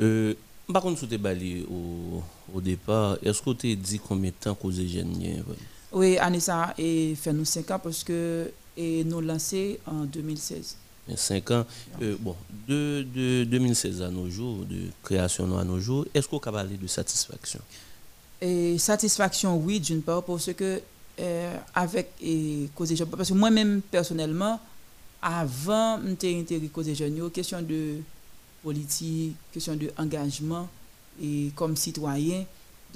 Euh, 0.00 0.34
par 0.72 0.82
contre, 0.82 1.06
tes 1.06 1.16
bali 1.16 1.64
au, 1.70 2.22
au 2.54 2.60
départ, 2.60 3.16
est-ce 3.22 3.40
que 3.40 3.50
tu 3.52 3.74
dit 3.76 4.00
combien 4.00 4.30
de 4.30 4.34
temps 4.34 4.58
jeune 4.70 5.12
lien, 5.18 5.36
ouais? 5.48 5.56
Oui, 5.92 6.18
Anissa, 6.18 6.74
et 6.76 7.14
fait 7.14 7.32
nous 7.32 7.44
5 7.44 7.70
ans 7.70 7.78
parce 7.78 8.02
que 8.02 8.50
et 8.76 9.04
nous 9.04 9.20
lancé 9.20 9.80
en 9.86 10.04
2016. 10.04 10.76
Mais 11.08 11.16
5 11.16 11.50
ans. 11.52 11.64
Euh, 12.02 12.16
bon, 12.18 12.34
de, 12.68 13.06
de 13.14 13.44
2016 13.44 14.02
à 14.02 14.08
nos 14.08 14.28
jours, 14.28 14.64
de 14.64 14.88
création 15.02 15.56
à 15.56 15.64
nos 15.64 15.78
jours, 15.78 16.04
est-ce 16.12 16.26
qu'on 16.28 16.38
peut 16.40 16.50
parler 16.50 16.76
de 16.76 16.86
satisfaction 16.86 17.60
Et 18.40 18.76
satisfaction, 18.78 19.56
oui, 19.56 19.78
d'une 19.80 20.02
part, 20.02 20.22
parce 20.24 20.52
que 20.52 20.80
euh, 21.20 21.56
avec 21.74 22.10
et 22.20 22.68
cause 22.74 22.94
jeunes, 22.94 23.08
parce 23.08 23.28
que 23.28 23.34
moi-même, 23.34 23.80
personnellement, 23.82 24.60
avant, 25.22 26.00
j'étais 26.06 26.38
intégré 26.38 26.68
cause 26.68 26.92
jeunes, 26.92 27.30
question 27.30 27.62
de 27.62 27.98
politique, 28.62 29.36
question 29.52 29.76
de 29.76 29.90
engagement, 29.96 30.68
et 31.22 31.50
comme 31.54 31.76
citoyen, 31.76 32.44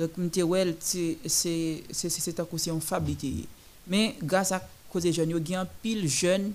donc, 0.01 0.16
m'étais 0.16 0.43
ouais, 0.43 0.74
c'est 0.81 2.40
un 2.70 2.81
fabilité. 2.81 3.47
Mais 3.86 4.16
grâce 4.23 4.52
à 4.52 4.66
jeunes, 5.12 5.31
il 5.47 5.55
a 5.55 5.61
un 5.61 5.67
pile 5.83 6.09
jeunes 6.09 6.53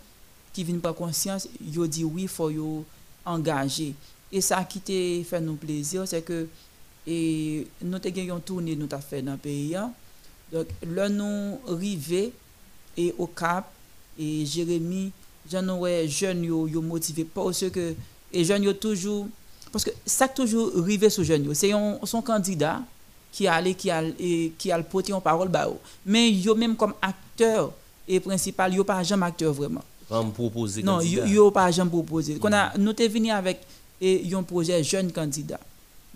qui 0.54 0.64
viennent 0.64 0.80
par 0.80 0.96
conscience, 0.96 1.48
yo 1.62 1.86
dit 1.88 2.04
oui, 2.04 2.28
faut 2.28 2.50
yo 2.50 2.86
engager. 3.26 3.94
Et 4.32 4.42
ça 4.42 4.64
qui 4.64 5.24
fait 5.24 5.42
nous 5.42 5.56
plaisir, 5.56 6.08
c'est 6.08 6.22
que 6.22 6.48
nous 7.08 7.96
avons 7.96 8.36
une 8.36 8.42
tournée 8.42 8.76
nous 8.76 8.88
t'a 8.88 9.00
fait 9.00 9.22
dans 9.22 9.34
le 9.34 9.38
pays. 9.38 9.76
hein. 9.76 9.92
Donc, 10.52 10.68
nous 10.84 11.60
arrivés 11.68 12.32
et 12.98 13.14
au 13.18 13.28
Cap, 13.28 13.72
et 14.18 14.46
Jérémy, 14.46 15.12
ouais 15.80 16.08
jeunes 16.08 16.44
yo, 16.44 16.68
yo 16.68 16.82
motivé 16.82 17.26
parce 17.26 17.70
que, 17.70 17.94
et 18.32 18.44
jeunes 18.44 18.64
yo 18.64 18.74
toujours, 18.74 19.28
parce 19.72 19.84
que 19.84 19.92
ça 20.06 20.28
toujours 20.28 20.72
arrivé 20.78 21.10
sur 21.10 21.24
jeunes 21.24 21.46
yo, 21.46 21.54
c'est 21.54 21.72
son 22.06 22.22
candidat 22.22 22.82
qui 23.32 23.48
a, 23.48 23.58
a 23.58 24.84
porté 24.84 25.12
en 25.14 25.22
parole, 25.22 25.50
bah, 25.50 25.70
mais 26.06 26.32
yo 26.32 26.56
même 26.56 26.76
comme 26.76 26.94
acteur 27.02 27.74
et 28.08 28.20
principal, 28.20 28.74
yo 28.74 28.84
pas 28.84 29.02
jamais 29.04 29.26
acteur 29.26 29.54
vraiment. 29.54 29.82
Proposer 30.34 30.84
Non, 30.84 31.02
yo, 31.02 31.26
yo 31.26 31.52
pas 31.52 31.72
jamais 31.72 31.90
proposé. 31.90 32.36
Qu'on 32.36 32.54
a 32.54 32.78
nous 32.78 32.94
t'es 32.94 33.08
venu 33.08 33.32
avec 33.32 33.62
et 34.00 34.24
un 34.34 34.44
projet 34.44 34.84
jeune 34.84 35.12
candidat. 35.12 35.60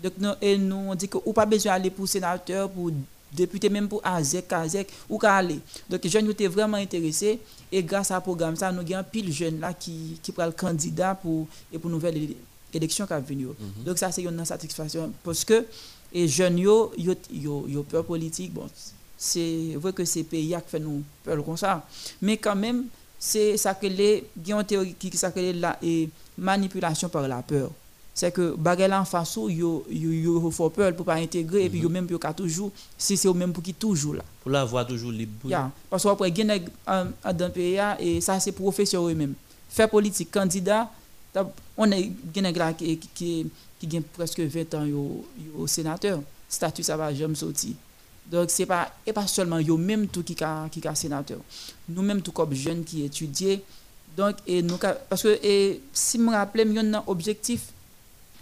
Donc 0.02 0.12
nous 0.18 0.30
et 0.40 0.56
nous 0.56 0.76
on 0.90 0.94
dit 0.94 1.08
que 1.08 1.18
ou 1.24 1.32
pas 1.32 1.46
besoin 1.46 1.72
aller 1.72 1.90
pour 1.90 2.06
sénateur 2.08 2.70
pour 2.70 2.90
député 3.32 3.68
même 3.68 3.88
pour 3.88 4.00
AZEC, 4.04 4.46
KAZEC 4.48 4.88
ou 5.08 5.18
ka 5.18 5.34
aller. 5.36 5.58
Donc 5.88 6.06
jeunes 6.06 6.26
yo 6.26 6.30
étaient 6.32 6.46
vraiment 6.46 6.76
intéressés 6.76 7.38
et 7.72 7.82
grâce 7.82 8.10
à 8.12 8.16
ce 8.18 8.22
programme 8.22 8.54
ça 8.56 8.70
nous 8.70 8.80
avons 8.80 9.04
pile 9.10 9.32
jeunes 9.32 9.58
là 9.60 9.72
qui 9.74 10.18
qui 10.22 10.30
prend 10.32 10.46
le 10.46 10.52
candidat 10.52 11.14
pour 11.16 11.46
et 11.72 11.78
pour 11.78 11.90
nouvelle 11.90 12.16
éle- 12.16 12.36
élection 12.72 13.04
qui 13.06 13.12
va 13.12 13.20
venir. 13.20 13.48
Donc 13.84 13.98
ça 13.98 14.12
c'est 14.12 14.22
une 14.22 14.44
satisfaction 14.44 15.10
parce 15.24 15.44
que 15.44 15.64
et 16.12 16.28
jeunes 16.28 16.58
yo, 16.58 16.92
yo 16.96 17.82
peur 17.88 18.04
politique 18.04 18.52
bon 18.54 18.68
c'est 19.22 19.74
vrai 19.76 19.92
que 19.92 20.02
c'est 20.06 20.22
pays 20.22 20.48
qui 20.48 20.70
fait 20.70 20.80
nous 20.80 21.02
peur 21.22 21.44
comme 21.44 21.56
ça 21.58 21.86
mais 22.22 22.38
quand 22.38 22.56
même 22.56 22.86
c'est 23.18 23.58
ça 23.58 23.74
que 23.74 23.86
les 23.86 24.24
une 24.48 24.64
théorie 24.64 24.94
qui 24.98 25.12
la 25.54 25.78
et 25.82 26.08
manipulation 26.38 27.10
par 27.10 27.28
la 27.28 27.42
peur 27.42 27.70
c'est 28.14 28.32
que 28.32 28.54
bagay 28.56 28.90
en 28.90 29.04
face 29.04 29.36
yo 29.36 30.50
faut 30.50 30.70
peur 30.70 30.96
pour 30.96 31.04
pas 31.04 31.16
intégrer 31.16 31.66
et 31.66 31.70
puis 31.70 31.80
yo 31.80 31.90
même 31.90 32.08
ka 32.18 32.32
toujours 32.32 32.72
si 32.96 33.18
c'est 33.18 33.28
au 33.28 33.34
même 33.34 33.52
pour 33.52 33.62
qui 33.62 33.74
toujours 33.74 34.14
là 34.14 34.24
Pour 34.40 34.50
la 34.50 34.64
voix 34.64 34.86
toujours 34.86 35.12
libre. 35.12 35.32
Ya, 35.44 35.70
parce 35.90 36.02
que 36.02 36.08
après 36.08 36.34
gen 36.34 36.48
nèg 36.48 36.70
an 36.86 37.12
an 37.22 37.32
dan 37.36 37.52
pays 37.52 37.74
ya, 37.74 37.96
et 38.00 38.22
ça 38.22 38.40
c'est 38.40 38.52
professeur 38.52 39.06
eux-mêmes. 39.06 39.34
Faire 39.68 39.90
politique 39.90 40.30
candidat, 40.30 40.90
on 41.76 41.92
est 41.92 42.10
nèg 42.36 42.56
là 42.56 42.72
qui 42.72 42.96
qui 42.98 43.50
qui 43.78 44.00
presque 44.00 44.40
20 44.40 44.74
ans 44.74 44.86
yo, 44.86 45.26
yo 45.58 45.66
sénateur, 45.66 46.20
statut 46.48 46.82
ça 46.82 46.96
va 46.96 47.12
jamais 47.12 47.34
sorti. 47.34 47.76
Donc 48.30 48.50
pas 48.66 48.92
et 49.06 49.12
pas 49.12 49.26
seulement 49.26 49.58
yo 49.58 49.76
même 49.76 50.06
tout 50.08 50.22
qui 50.22 50.34
ka 50.34 50.68
qui 50.70 50.80
ka 50.80 50.94
sénateur. 50.94 51.38
Nous 51.88 52.02
même 52.02 52.22
tout 52.22 52.32
comme 52.32 52.54
jeunes 52.54 52.84
qui 52.84 53.04
étudier. 53.04 53.62
Donc 54.16 54.36
et 54.46 54.62
nous 54.62 54.76
ka- 54.76 54.94
parce 55.08 55.22
que 55.22 55.38
et 55.42 55.80
si 55.92 56.18
me 56.18 56.30
rappelle 56.32 56.68
il 56.68 56.74
y 56.74 56.78
a 56.78 56.82
un 56.82 57.02
objectif 57.06 57.62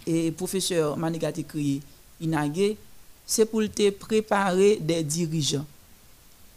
et 0.07 0.31
professeur 0.31 0.97
Manigat 0.97 1.31
écrit 1.37 1.81
Inagé, 2.21 2.77
c'est 3.25 3.45
pour 3.45 3.61
te 3.69 3.89
préparer 3.91 4.77
des 4.81 5.03
dirigeants 5.03 5.65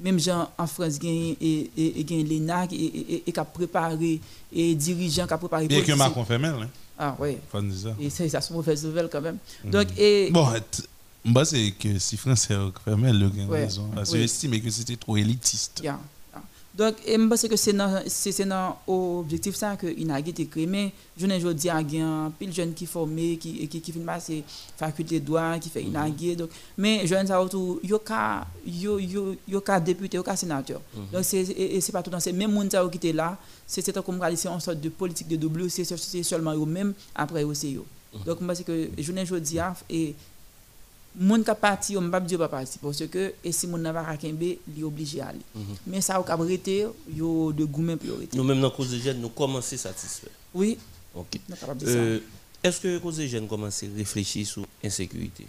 même 0.00 0.18
gens 0.18 0.50
en 0.58 0.66
France 0.66 0.98
gagne 0.98 1.36
et 1.40 1.70
et 1.76 2.00
et 2.00 3.32
qui 3.32 3.38
a 3.38 3.44
préparé 3.44 4.20
et 4.52 4.74
dirigeant 4.74 5.26
qui 5.28 5.32
a 5.34 5.38
préparé 5.38 5.68
Bien 5.68 5.80
que. 5.82 5.92
Macron 5.92 6.24
fait 6.24 6.38
mal. 6.38 6.54
hein. 6.62 6.68
Ah 6.98 7.16
ça. 7.72 7.94
Et 8.00 8.10
c'est 8.10 8.28
ça, 8.28 8.40
c'est 8.40 8.50
une 8.50 8.56
mauvaise 8.56 8.84
nouvelle 8.84 9.08
quand 9.10 9.20
même. 9.20 9.38
Donc, 9.64 9.86
et 9.96 10.30
Bon, 10.30 10.46
moi, 11.24 11.44
c'est 11.44 11.70
que 11.72 11.98
si 11.98 12.16
français 12.16 12.56
fermé, 12.84 13.12
le 13.12 13.28
gain 13.28 13.46
Ouais, 13.46 13.64
raison. 13.64 13.88
Parce 13.94 14.10
que 14.10 14.16
estimé 14.16 14.60
que 14.60 14.70
c'était 14.70 14.96
trop 14.96 15.16
élitiste. 15.16 15.80
Yeah, 15.82 15.92
yeah. 15.92 16.00
Donc, 16.74 16.96
je 17.06 17.28
pense 17.28 17.42
que 17.42 17.56
c'est 17.56 17.74
dans 17.74 18.02
c'est 18.06 18.32
c'est 18.32 18.46
dans 18.46 18.78
objectif 18.86 19.54
ça 19.54 19.76
que 19.76 19.86
Inagé 19.86 20.30
été 20.30 20.46
créé. 20.46 20.66
Mais 20.66 20.90
je 21.18 21.26
ne 21.26 21.52
dis 21.52 21.68
à 21.68 21.82
gain 21.82 22.32
pile 22.38 22.52
jeune 22.52 22.72
qui 22.72 22.86
formé 22.86 23.36
qui 23.36 23.68
qui 23.68 23.80
qui 23.80 23.92
finit 23.92 24.06
passer 24.06 24.42
faculté 24.76 25.20
de 25.20 25.26
droit 25.26 25.58
qui 25.58 25.68
fait 25.68 25.82
Inagé 25.82 26.34
donc 26.34 26.48
mais 26.78 27.06
jeune 27.06 27.26
ça 27.26 27.42
autour 27.42 27.78
yo 27.84 28.00
yo 29.46 29.60
ka 29.60 29.78
député 29.78 30.16
yo 30.16 30.22
ka 30.22 30.34
sénateur. 30.34 30.80
Donc 31.12 31.24
c'est 31.24 31.92
pas 31.92 32.02
tout 32.02 32.10
dans 32.10 32.20
c'est 32.20 32.32
même 32.32 32.50
monde 32.50 32.72
ça 32.72 32.82
qui 32.90 32.96
était 32.96 33.12
là, 33.12 33.36
c'est 33.66 34.02
comme 34.02 34.18
c'est 34.34 34.48
une 34.48 34.58
sorte 34.58 34.80
de 34.80 34.88
politique 34.88 35.28
de 35.28 35.36
double 35.36 35.68
c'est 35.70 36.22
seulement 36.22 36.54
eux 36.54 36.64
même 36.64 36.94
après 37.14 37.44
eux 37.44 37.52
c'est 37.52 37.74
eux. 37.74 37.84
Donc 38.24 38.40
moi 38.40 38.54
c'est 38.54 38.64
que 38.64 38.88
je 38.96 39.12
ne 39.12 39.38
dis 39.38 39.58
et 39.90 40.14
moun 41.14 41.44
ka 41.44 41.54
parti 41.54 41.96
on 41.96 42.10
pas 42.10 42.20
dire 42.20 42.38
pas 42.38 42.48
parti 42.48 42.78
parce 42.78 43.06
que 43.06 43.34
et 43.44 43.52
si 43.52 43.66
moun 43.66 43.82
n'a 43.82 43.92
pas 43.92 44.16
kembe 44.16 44.56
li 44.74 44.82
obligé 44.82 45.20
à 45.20 45.28
aller. 45.28 45.40
Mais 45.86 46.00
ça 46.00 46.18
au 46.20 46.24
cabrité 46.24 46.86
yo 47.14 47.52
de 47.52 47.64
gourmet 47.64 47.96
priorité. 47.96 48.36
Nous-mêmes, 48.36 48.60
dans 48.60 48.70
cause 48.70 48.90
des 48.90 48.98
jeunes, 48.98 49.20
nous 49.20 49.28
commençons 49.28 49.76
satisfaits. 49.76 50.30
oui. 50.54 50.78
Ok. 51.14 51.38
Euh, 51.86 52.20
Est-ce 52.64 52.80
que 52.80 52.98
cause 52.98 53.20
commencent 53.48 53.82
à 53.82 53.86
réfléchir 53.94 54.46
sur 54.46 54.64
l'insécurité? 54.82 55.46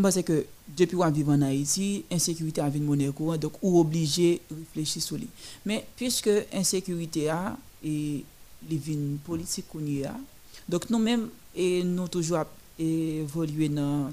Parce 0.00 0.22
que 0.22 0.46
depuis 0.76 0.96
qu'on 0.96 1.10
vit 1.10 1.24
en 1.24 1.42
Haïti 1.42 2.04
insécurité 2.10 2.60
a 2.60 2.68
une 2.68 2.84
monnaie 2.84 3.08
courante 3.08 3.40
donc 3.40 3.54
ou 3.62 3.80
obligé 3.80 4.40
réfléchir 4.48 5.02
sur 5.02 5.16
lui. 5.16 5.28
Mais 5.66 5.84
puisque 5.96 6.30
insécurité 6.52 7.30
a 7.30 7.56
et 7.82 8.24
les 8.70 8.76
vignes 8.76 9.16
politique 9.24 9.66
qu'on 9.68 9.84
y 9.84 10.04
a 10.04 10.14
donc 10.68 10.88
nous 10.90 10.98
mêmes 10.98 11.28
et 11.56 11.82
nous 11.82 12.06
toujours 12.08 12.44
évoluer 12.78 13.68
dans 13.68 14.10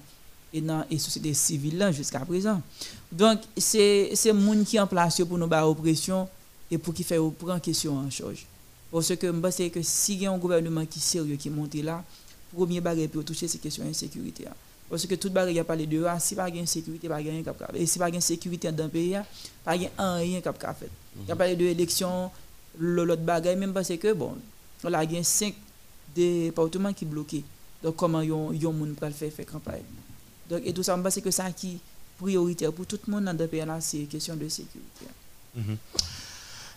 et 0.54 0.62
dans 0.62 0.86
la 0.90 1.00
société 1.00 1.34
civile 1.34 1.78
là 1.78 1.92
jusqu'à 1.92 2.20
présent. 2.20 2.62
Donc 3.12 3.40
c'est 3.58 4.12
c'est 4.16 4.32
monde 4.34 4.64
qui 4.64 4.80
en 4.80 4.88
place 4.88 5.22
pour 5.24 5.38
nous 5.38 5.48
battre 5.48 5.68
oppression 5.68 6.28
et 6.72 6.78
pour 6.78 6.94
qui 6.94 7.04
fait 7.04 7.20
prendre 7.38 7.60
question 7.60 7.98
en 7.98 8.10
charge. 8.10 8.46
Parce 8.92 9.16
que 9.16 9.28
je 9.28 9.32
pense 9.32 9.58
que 9.58 9.82
si 9.82 10.16
y 10.16 10.26
a 10.26 10.32
un 10.32 10.38
gouvernement 10.38 10.86
qui 10.86 11.00
est 11.00 11.02
sérieux 11.02 11.36
qui 11.36 11.50
monte 11.50 11.76
là 11.76 12.04
premier 12.54 12.80
bagage 12.80 13.10
pour 13.10 13.26
toucher 13.26 13.48
ces 13.48 13.58
questions 13.58 13.84
d'insécurité 13.84 14.46
parce 14.90 15.06
que 15.06 15.16
toute 15.16 15.34
bagage 15.34 15.58
a 15.58 15.64
parlé 15.64 15.86
de 15.88 16.04
ah, 16.06 16.20
si 16.20 16.36
pas 16.36 16.50
de 16.50 16.66
sécurité 16.66 17.10
pas 17.10 17.16
rien 17.16 17.42
cap 17.44 17.62
et 17.74 17.86
si 17.86 18.00
pas 18.00 18.10
sécurité 18.22 18.72
dans 18.72 18.86
le 18.86 18.90
pays 18.90 19.18
pas 19.64 19.72
rien 19.72 20.42
cap 20.42 20.58
cap 20.58 20.80
fait. 20.80 20.90
Il 21.26 21.32
a 21.32 21.36
parlé 21.36 21.56
de 21.56 21.66
élection 21.66 22.32
l'autre 22.80 23.22
bagage 23.22 23.58
même 23.58 23.74
parce 23.74 23.90
que 23.90 24.14
bon 24.14 24.36
là 24.84 25.04
y 25.04 25.18
a 25.18 25.24
cinq 25.24 25.56
départements 26.16 26.94
qui 26.94 27.04
bloqués 27.06 27.44
donc 27.86 27.96
comment 28.02 28.24
yon 28.26 28.52
yon 28.58 28.74
moun 28.74 28.96
pral 28.98 29.14
faire 29.14 29.32
faire 29.32 29.46
campagne. 29.46 29.86
Donc 30.50 30.62
et 30.66 30.74
tout 30.74 30.82
ça 30.82 30.98
pense 30.98 31.20
que 31.22 31.30
ça 31.30 31.52
qui 31.52 31.78
prioritaire 32.18 32.74
pour 32.74 32.88
tout 32.88 33.00
le 33.08 33.14
monde 33.14 33.26
dans 33.26 33.38
le 33.38 33.48
pays 33.48 33.62
c'est 33.80 34.00
question 34.10 34.36
de 34.36 34.50
sécurité. 34.50 35.06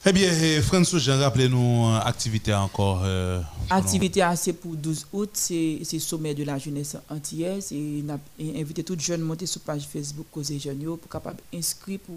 Eh 0.07 0.13
bien, 0.13 0.31
eh, 0.33 0.63
François, 0.63 0.99
Jean, 1.01 1.19
rappelez-nous 1.19 1.87
euh, 1.89 1.99
activité 2.01 2.55
encore. 2.55 3.01
euh, 3.05 3.41
Activité 3.69 4.23
assez 4.23 4.53
pour 4.53 4.77
12 4.77 5.07
août, 5.13 5.31
c'est 5.33 5.81
c'est 5.83 5.99
sommet 5.99 6.35
de 6.35 6.45
la 6.45 6.57
jeunesse 6.59 6.97
antillaise 7.09 7.73
et 7.73 8.05
on 8.07 8.13
a 8.13 8.19
invité 8.61 8.85
tout 8.85 8.97
jeune 8.99 9.23
monter 9.23 9.47
sur 9.47 9.61
page 9.63 9.89
Facebook 9.91 10.27
Cause 10.31 10.53
Jeunes 10.59 10.85
pour 10.85 11.11
capable 11.11 11.39
inscrire 11.53 11.99
pour 12.01 12.17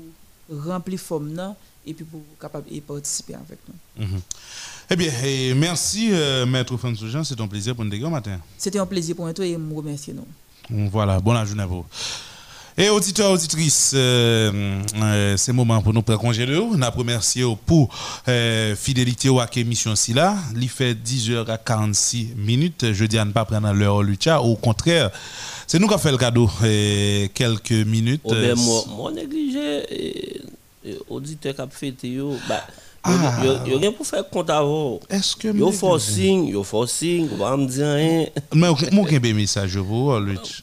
remplir 0.66 1.00
forme 1.00 1.56
et 1.86 1.94
puis 1.94 2.06
pour 2.06 2.22
capable 2.40 2.72
y 2.72 2.82
participer 2.82 3.36
avec 3.36 3.60
nous. 3.68 4.06
mhm. 4.06 4.22
Eh 4.90 4.95
bien, 4.95 5.12
eh, 5.24 5.53
merci, 5.53 6.10
euh, 6.12 6.45
Maître 6.45 6.76
François 6.76 7.08
Jean. 7.08 7.24
C'est 7.24 7.40
un 7.40 7.48
plaisir 7.48 7.74
pour 7.76 7.86
nous 7.86 7.91
déguer 7.91 8.08
matin. 8.10 8.40
C'était 8.58 8.80
un 8.80 8.86
plaisir 8.86 9.16
pour 9.16 9.26
nous 9.26 9.41
et 9.41 9.53
je 9.58 9.76
remercie 9.76 10.14
nous. 10.14 10.28
Voilà, 10.90 11.20
bonne 11.20 11.45
journée 11.45 11.64
à 11.64 11.66
vous. 11.66 11.86
Et 12.78 12.90
auditeurs, 12.90 13.32
auditrices, 13.32 13.91
euh, 13.94 14.82
euh, 14.95 15.38
c'est 15.38 15.52
le 15.52 15.56
moment 15.58 15.82
pour 15.82 15.94
nous 15.94 16.02
prendre 16.02 16.20
congé 16.20 16.45
de 16.45 16.56
vous. 16.56 16.78
Nous 16.78 16.91
remercier 16.91 17.44
pour 17.66 17.94
euh, 18.28 18.76
fidélité 18.76 19.30
à 19.40 19.48
l'émission 19.53 19.95
si 19.95 20.14
là. 20.14 20.36
Il 20.56 20.70
fait 20.70 20.94
10h46 20.94 22.36
minutes. 22.36 22.94
Je 22.94 23.06
dis 23.06 23.18
à 23.18 23.26
ne 23.26 23.32
pas 23.32 23.44
prendre 23.45 23.72
l'heure 23.74 24.02
Lucha. 24.02 24.41
Au 24.41 24.56
contraire, 24.56 25.12
c'est 25.68 25.80
nous 25.80 25.88
qui 25.88 25.94
avons 25.94 26.02
fait 26.02 26.12
le 26.12 26.18
cadeau. 26.18 26.49
euh, 26.64 27.28
quelques 27.34 27.72
minutes. 27.72 28.22
Oh, 28.24 28.32
ben, 28.32 28.56
moi, 28.56 28.84
moi 28.95 29.12
négligé, 29.12 29.84
et, 29.90 30.41
et 30.86 30.98
auditeur 31.10 31.56
qui 31.56 31.62
a 31.62 31.68
fait, 31.68 31.94
yo, 32.03 32.36
bah, 32.48 32.66
Ah. 33.03 33.41
yo, 33.44 33.78
rien 33.80 33.91
pour 33.91 34.06
faire 34.06 34.28
compte 34.30 34.49
avant. 34.52 34.99
Est-ce 35.10 35.36
que 35.36 35.48
Yo 35.48 35.68
me- 35.68 35.72
forcing, 35.72 36.48
yo 36.49 36.64
forcing, 36.64 37.28
on 37.34 37.38
va 37.38 37.58
me 37.58 37.66
dire 37.66 37.88
rien. 37.94 38.28
Mais 38.53 38.68
message 39.34 39.76
pour. 39.80 40.14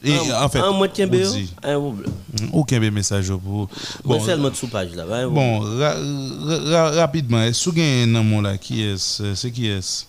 Et 0.05 0.13
Ah, 0.33 0.45
en 0.45 0.49
fait, 0.49 0.61
ah, 0.63 0.71
moi, 0.71 0.89
tiens, 0.89 1.09
dit, 1.09 1.53
un 1.65 1.79
problème. 1.81 2.13
aucun 2.53 2.79
message 2.91 3.29
pour 3.33 3.69
Bon, 4.05 4.21
seulement 4.25 4.55
sous 4.55 4.69
page 4.69 4.95
là, 4.95 5.05
hein, 5.11 5.27
Bon, 5.29 5.59
ra- 5.61 5.95
ra- 5.97 6.59
ra- 6.71 6.91
rapidement, 6.93 7.43
est-ce 7.43 7.71
a 7.81 8.03
un 8.05 8.07
nom 8.23 8.41
là 8.41 8.57
qui 8.57 8.83
est 8.83 8.97
C'est 8.99 9.51
qui 9.51 9.67
est 9.69 10.07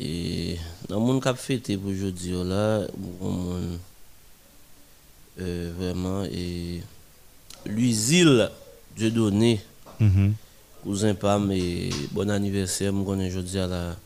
Et 0.00 0.56
dans 0.88 0.98
mon 1.00 1.20
cap 1.20 1.36
fêté 1.38 1.76
pour 1.76 1.90
aujourd'hui 1.90 2.32
là, 2.44 2.82
bon, 2.96 3.30
mon, 3.30 3.78
euh, 5.40 5.72
vraiment 5.78 6.24
et 6.24 6.82
l'usile 7.66 8.50
Dieu 8.98 9.10
donné 9.10 9.60
Mhm. 10.00 10.34
cousin 10.82 11.14
Pam 11.14 11.50
et 11.52 11.90
bon 12.12 12.28
anniversaire 12.30 12.92
mon 12.92 13.04
connais 13.04 13.28
aujourd'hui 13.28 13.58
à 13.58 13.66
la 13.66 13.96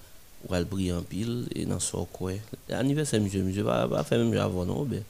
ou 0.48 0.54
al 0.54 0.64
briller 0.64 0.92
en 0.92 1.02
pile 1.02 1.46
et 1.54 1.64
dans 1.64 1.80
son 1.80 2.04
quoi. 2.04 2.32
Anniversaire 2.70 3.20
monsieur 3.20 3.42
monsieur 3.42 3.64
pas 3.64 3.86
pas 3.88 4.04
faire 4.04 4.18
même 4.18 4.38
avant 4.38 4.64
non 4.64 4.84
ben. 4.84 5.02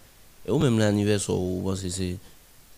Et 0.46 0.50
ou 0.50 0.58
même 0.58 0.78
l'anniversaire 0.78 1.34
ou 1.36 1.62
que 1.70 1.76
c'est 1.76 2.16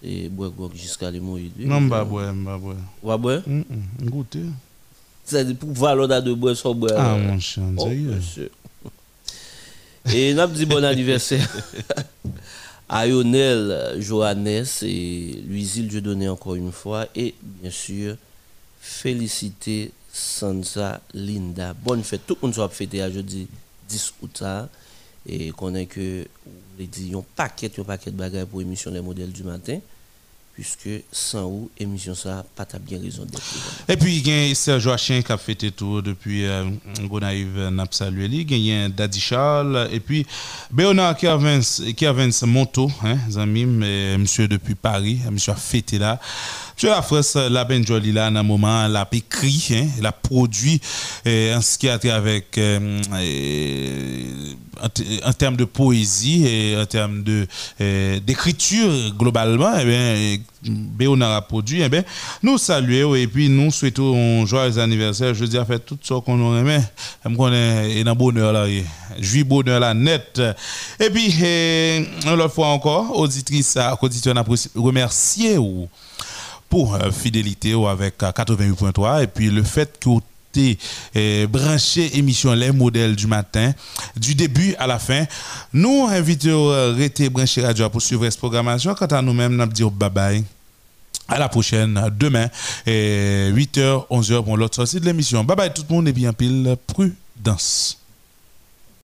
c'est 0.02 0.28
boire 0.28 0.50
boire 0.50 0.70
jusqu'à 0.74 1.10
les 1.10 1.20
mourir. 1.20 1.50
Non, 1.58 1.80
bah, 1.80 2.04
ouais, 2.04 2.30
bah, 2.34 2.58
ouais. 2.58 2.74
Va 3.02 3.16
boire. 3.16 3.40
Mm, 3.46 3.60
mm, 4.02 4.08
Goûter. 4.10 4.44
C'est 5.24 5.54
pour 5.58 5.72
valeur 5.72 6.22
de 6.22 6.32
boire 6.34 6.54
sans 6.56 6.74
boire. 6.74 6.92
Ah, 6.96 7.16
mon 7.16 7.40
chien, 7.40 7.72
Oh, 7.78 7.88
monsieur. 7.88 8.50
Et 10.12 10.34
n'a 10.34 10.46
dit 10.46 10.66
bon 10.66 10.84
anniversaire 10.84 11.48
à 12.88 13.06
Lionel 13.06 13.96
Johannes 14.00 14.64
et 14.82 15.42
Luisil 15.46 15.88
Dieu 15.88 16.00
donné 16.00 16.28
encore 16.28 16.54
une 16.54 16.72
fois. 16.72 17.06
Et 17.14 17.34
bien 17.42 17.70
sûr, 17.70 18.16
féliciter 18.80 19.92
Sansa 20.12 21.00
Linda. 21.12 21.74
Bonne 21.74 22.04
fête. 22.04 22.26
Tout 22.26 22.36
le 22.40 22.46
monde 22.46 22.54
soit 22.54 22.68
fêté 22.68 23.02
à 23.02 23.10
jeudi 23.10 23.48
10 23.88 24.14
août. 24.22 24.40
là. 24.40 24.68
Et 25.26 25.52
qu'on 25.52 25.74
ait 25.74 25.86
que, 25.86 26.26
les 26.78 26.86
dit, 26.86 27.12
paquet, 27.34 27.70
un 27.78 27.82
paquet 27.82 28.10
de 28.10 28.16
bagages 28.16 28.44
pour 28.44 28.60
l'émission 28.60 28.90
Les 28.90 29.00
modèles 29.00 29.32
du 29.32 29.42
matin. 29.42 29.78
Puisque 30.54 30.88
sans 31.10 31.46
ou, 31.46 31.70
émission 31.78 32.14
ça, 32.14 32.44
pas 32.54 32.64
ta 32.64 32.78
bien 32.78 33.00
raison 33.00 33.24
d'être. 33.24 33.42
Et 33.88 33.96
puis, 33.96 34.18
il 34.18 34.28
y 34.28 34.52
a 34.52 34.54
Serge 34.54 34.82
Joachim 34.82 35.20
qui 35.20 35.32
a 35.32 35.36
fait 35.36 35.56
tout 35.72 36.00
depuis 36.00 36.46
euh, 36.46 36.64
Gonaïve 37.02 37.70
lui. 38.12 38.46
Il 38.48 38.56
y 38.58 38.72
a 38.72 38.88
Daddy 38.88 39.18
Charles. 39.18 39.88
Et 39.90 39.98
puis, 39.98 40.24
Bernard 40.70 41.16
qui 41.16 41.26
avance 41.26 42.42
Monto, 42.42 42.88
hein, 43.02 43.18
amis, 43.36 43.66
monsieur 43.66 44.46
depuis 44.46 44.76
Paris. 44.76 45.18
Monsieur 45.30 45.52
a 45.52 45.56
fêté 45.56 45.98
là. 45.98 46.20
Monsieur 46.74 46.88
la 46.90 47.02
France, 47.02 47.36
la 47.36 47.64
ben 47.64 47.86
joli 47.86 48.10
là, 48.10 48.26
un 48.26 48.42
moment, 48.42 48.88
la 48.88 49.08
écrit, 49.12 49.68
hein, 49.70 49.86
la 50.00 50.10
produit, 50.10 50.80
euh, 51.24 51.56
en 51.56 51.60
ce 51.60 51.78
qui 51.78 51.88
a 51.88 51.98
trait 51.98 52.10
avec, 52.10 52.58
euh, 52.58 53.00
euh, 53.12 54.54
en, 54.82 54.88
te- 54.88 55.02
en 55.24 55.32
termes 55.32 55.56
de 55.56 55.64
poésie 55.64 56.46
et 56.46 56.76
en 56.80 56.86
termes 56.86 57.22
de, 57.22 57.46
euh, 57.80 58.20
d'écriture 58.20 58.90
globalement, 59.18 59.72
eh 59.80 59.84
bien, 59.84 60.36
produit, 61.42 61.82
eh 61.82 61.88
bien, 61.88 62.02
nous 62.42 62.56
saluons 62.58 63.14
et 63.14 63.26
puis 63.26 63.48
nous 63.48 63.70
souhaitons 63.70 64.42
un 64.42 64.46
joyeux 64.46 64.78
anniversaire. 64.78 65.34
Je 65.34 65.44
dis 65.44 65.58
à 65.58 65.64
faire 65.64 65.80
tout 65.84 65.98
ce 66.02 66.14
qu'on 66.14 66.40
aurait 66.40 66.60
aimé. 66.60 66.78
Qu'on 67.36 67.52
est 67.52 68.02
dans 68.04 68.14
bonheur 68.16 68.52
là, 68.52 68.66
bonheur 69.44 69.80
net. 69.94 70.40
Et 71.00 71.10
puis, 71.10 71.26
une 71.40 72.48
fois 72.48 72.68
encore, 72.68 73.18
auditrice, 73.18 73.76
auditeur, 74.00 74.34
remercier 74.74 75.58
ou 75.58 75.88
pour 76.68 76.94
euh, 76.94 77.10
fidélité 77.12 77.74
ou 77.74 77.86
avec 77.86 78.20
euh, 78.22 78.32
88.3 78.32 79.22
et 79.22 79.26
puis 79.26 79.50
le 79.50 79.62
fait 79.62 79.98
que 80.00 80.08
vous 80.54 80.76
t'es, 80.76 80.78
euh, 81.16 81.46
branché 81.46 82.16
émission 82.18 82.52
les 82.54 82.72
modèles 82.72 83.16
du 83.16 83.26
matin 83.26 83.72
du 84.16 84.34
début 84.34 84.74
à 84.78 84.86
la 84.86 84.98
fin. 84.98 85.24
Nous 85.72 86.06
invitons 86.08 86.70
à 86.70 86.92
rester 86.92 87.28
branché 87.28 87.62
radio 87.62 87.88
pour 87.90 88.02
suivre 88.02 88.24
cette 88.24 88.38
programmation. 88.38 88.94
Quant 88.94 89.06
à 89.06 89.22
nous-mêmes 89.22 89.56
nous 89.56 89.66
dire 89.66 89.90
bye 89.90 90.10
bye 90.10 90.44
à 91.28 91.38
la 91.38 91.48
prochaine 91.48 92.10
demain 92.18 92.48
8h 92.86 94.06
11h 94.10 94.44
pour 94.44 94.56
l'autre 94.56 94.76
sortie 94.76 95.00
de 95.00 95.06
l'émission. 95.06 95.42
Bye 95.44 95.56
bye 95.56 95.72
tout 95.72 95.84
le 95.88 95.94
monde 95.94 96.08
et 96.08 96.12
bien 96.12 96.32
pile 96.32 96.76
prudence 96.86 98.03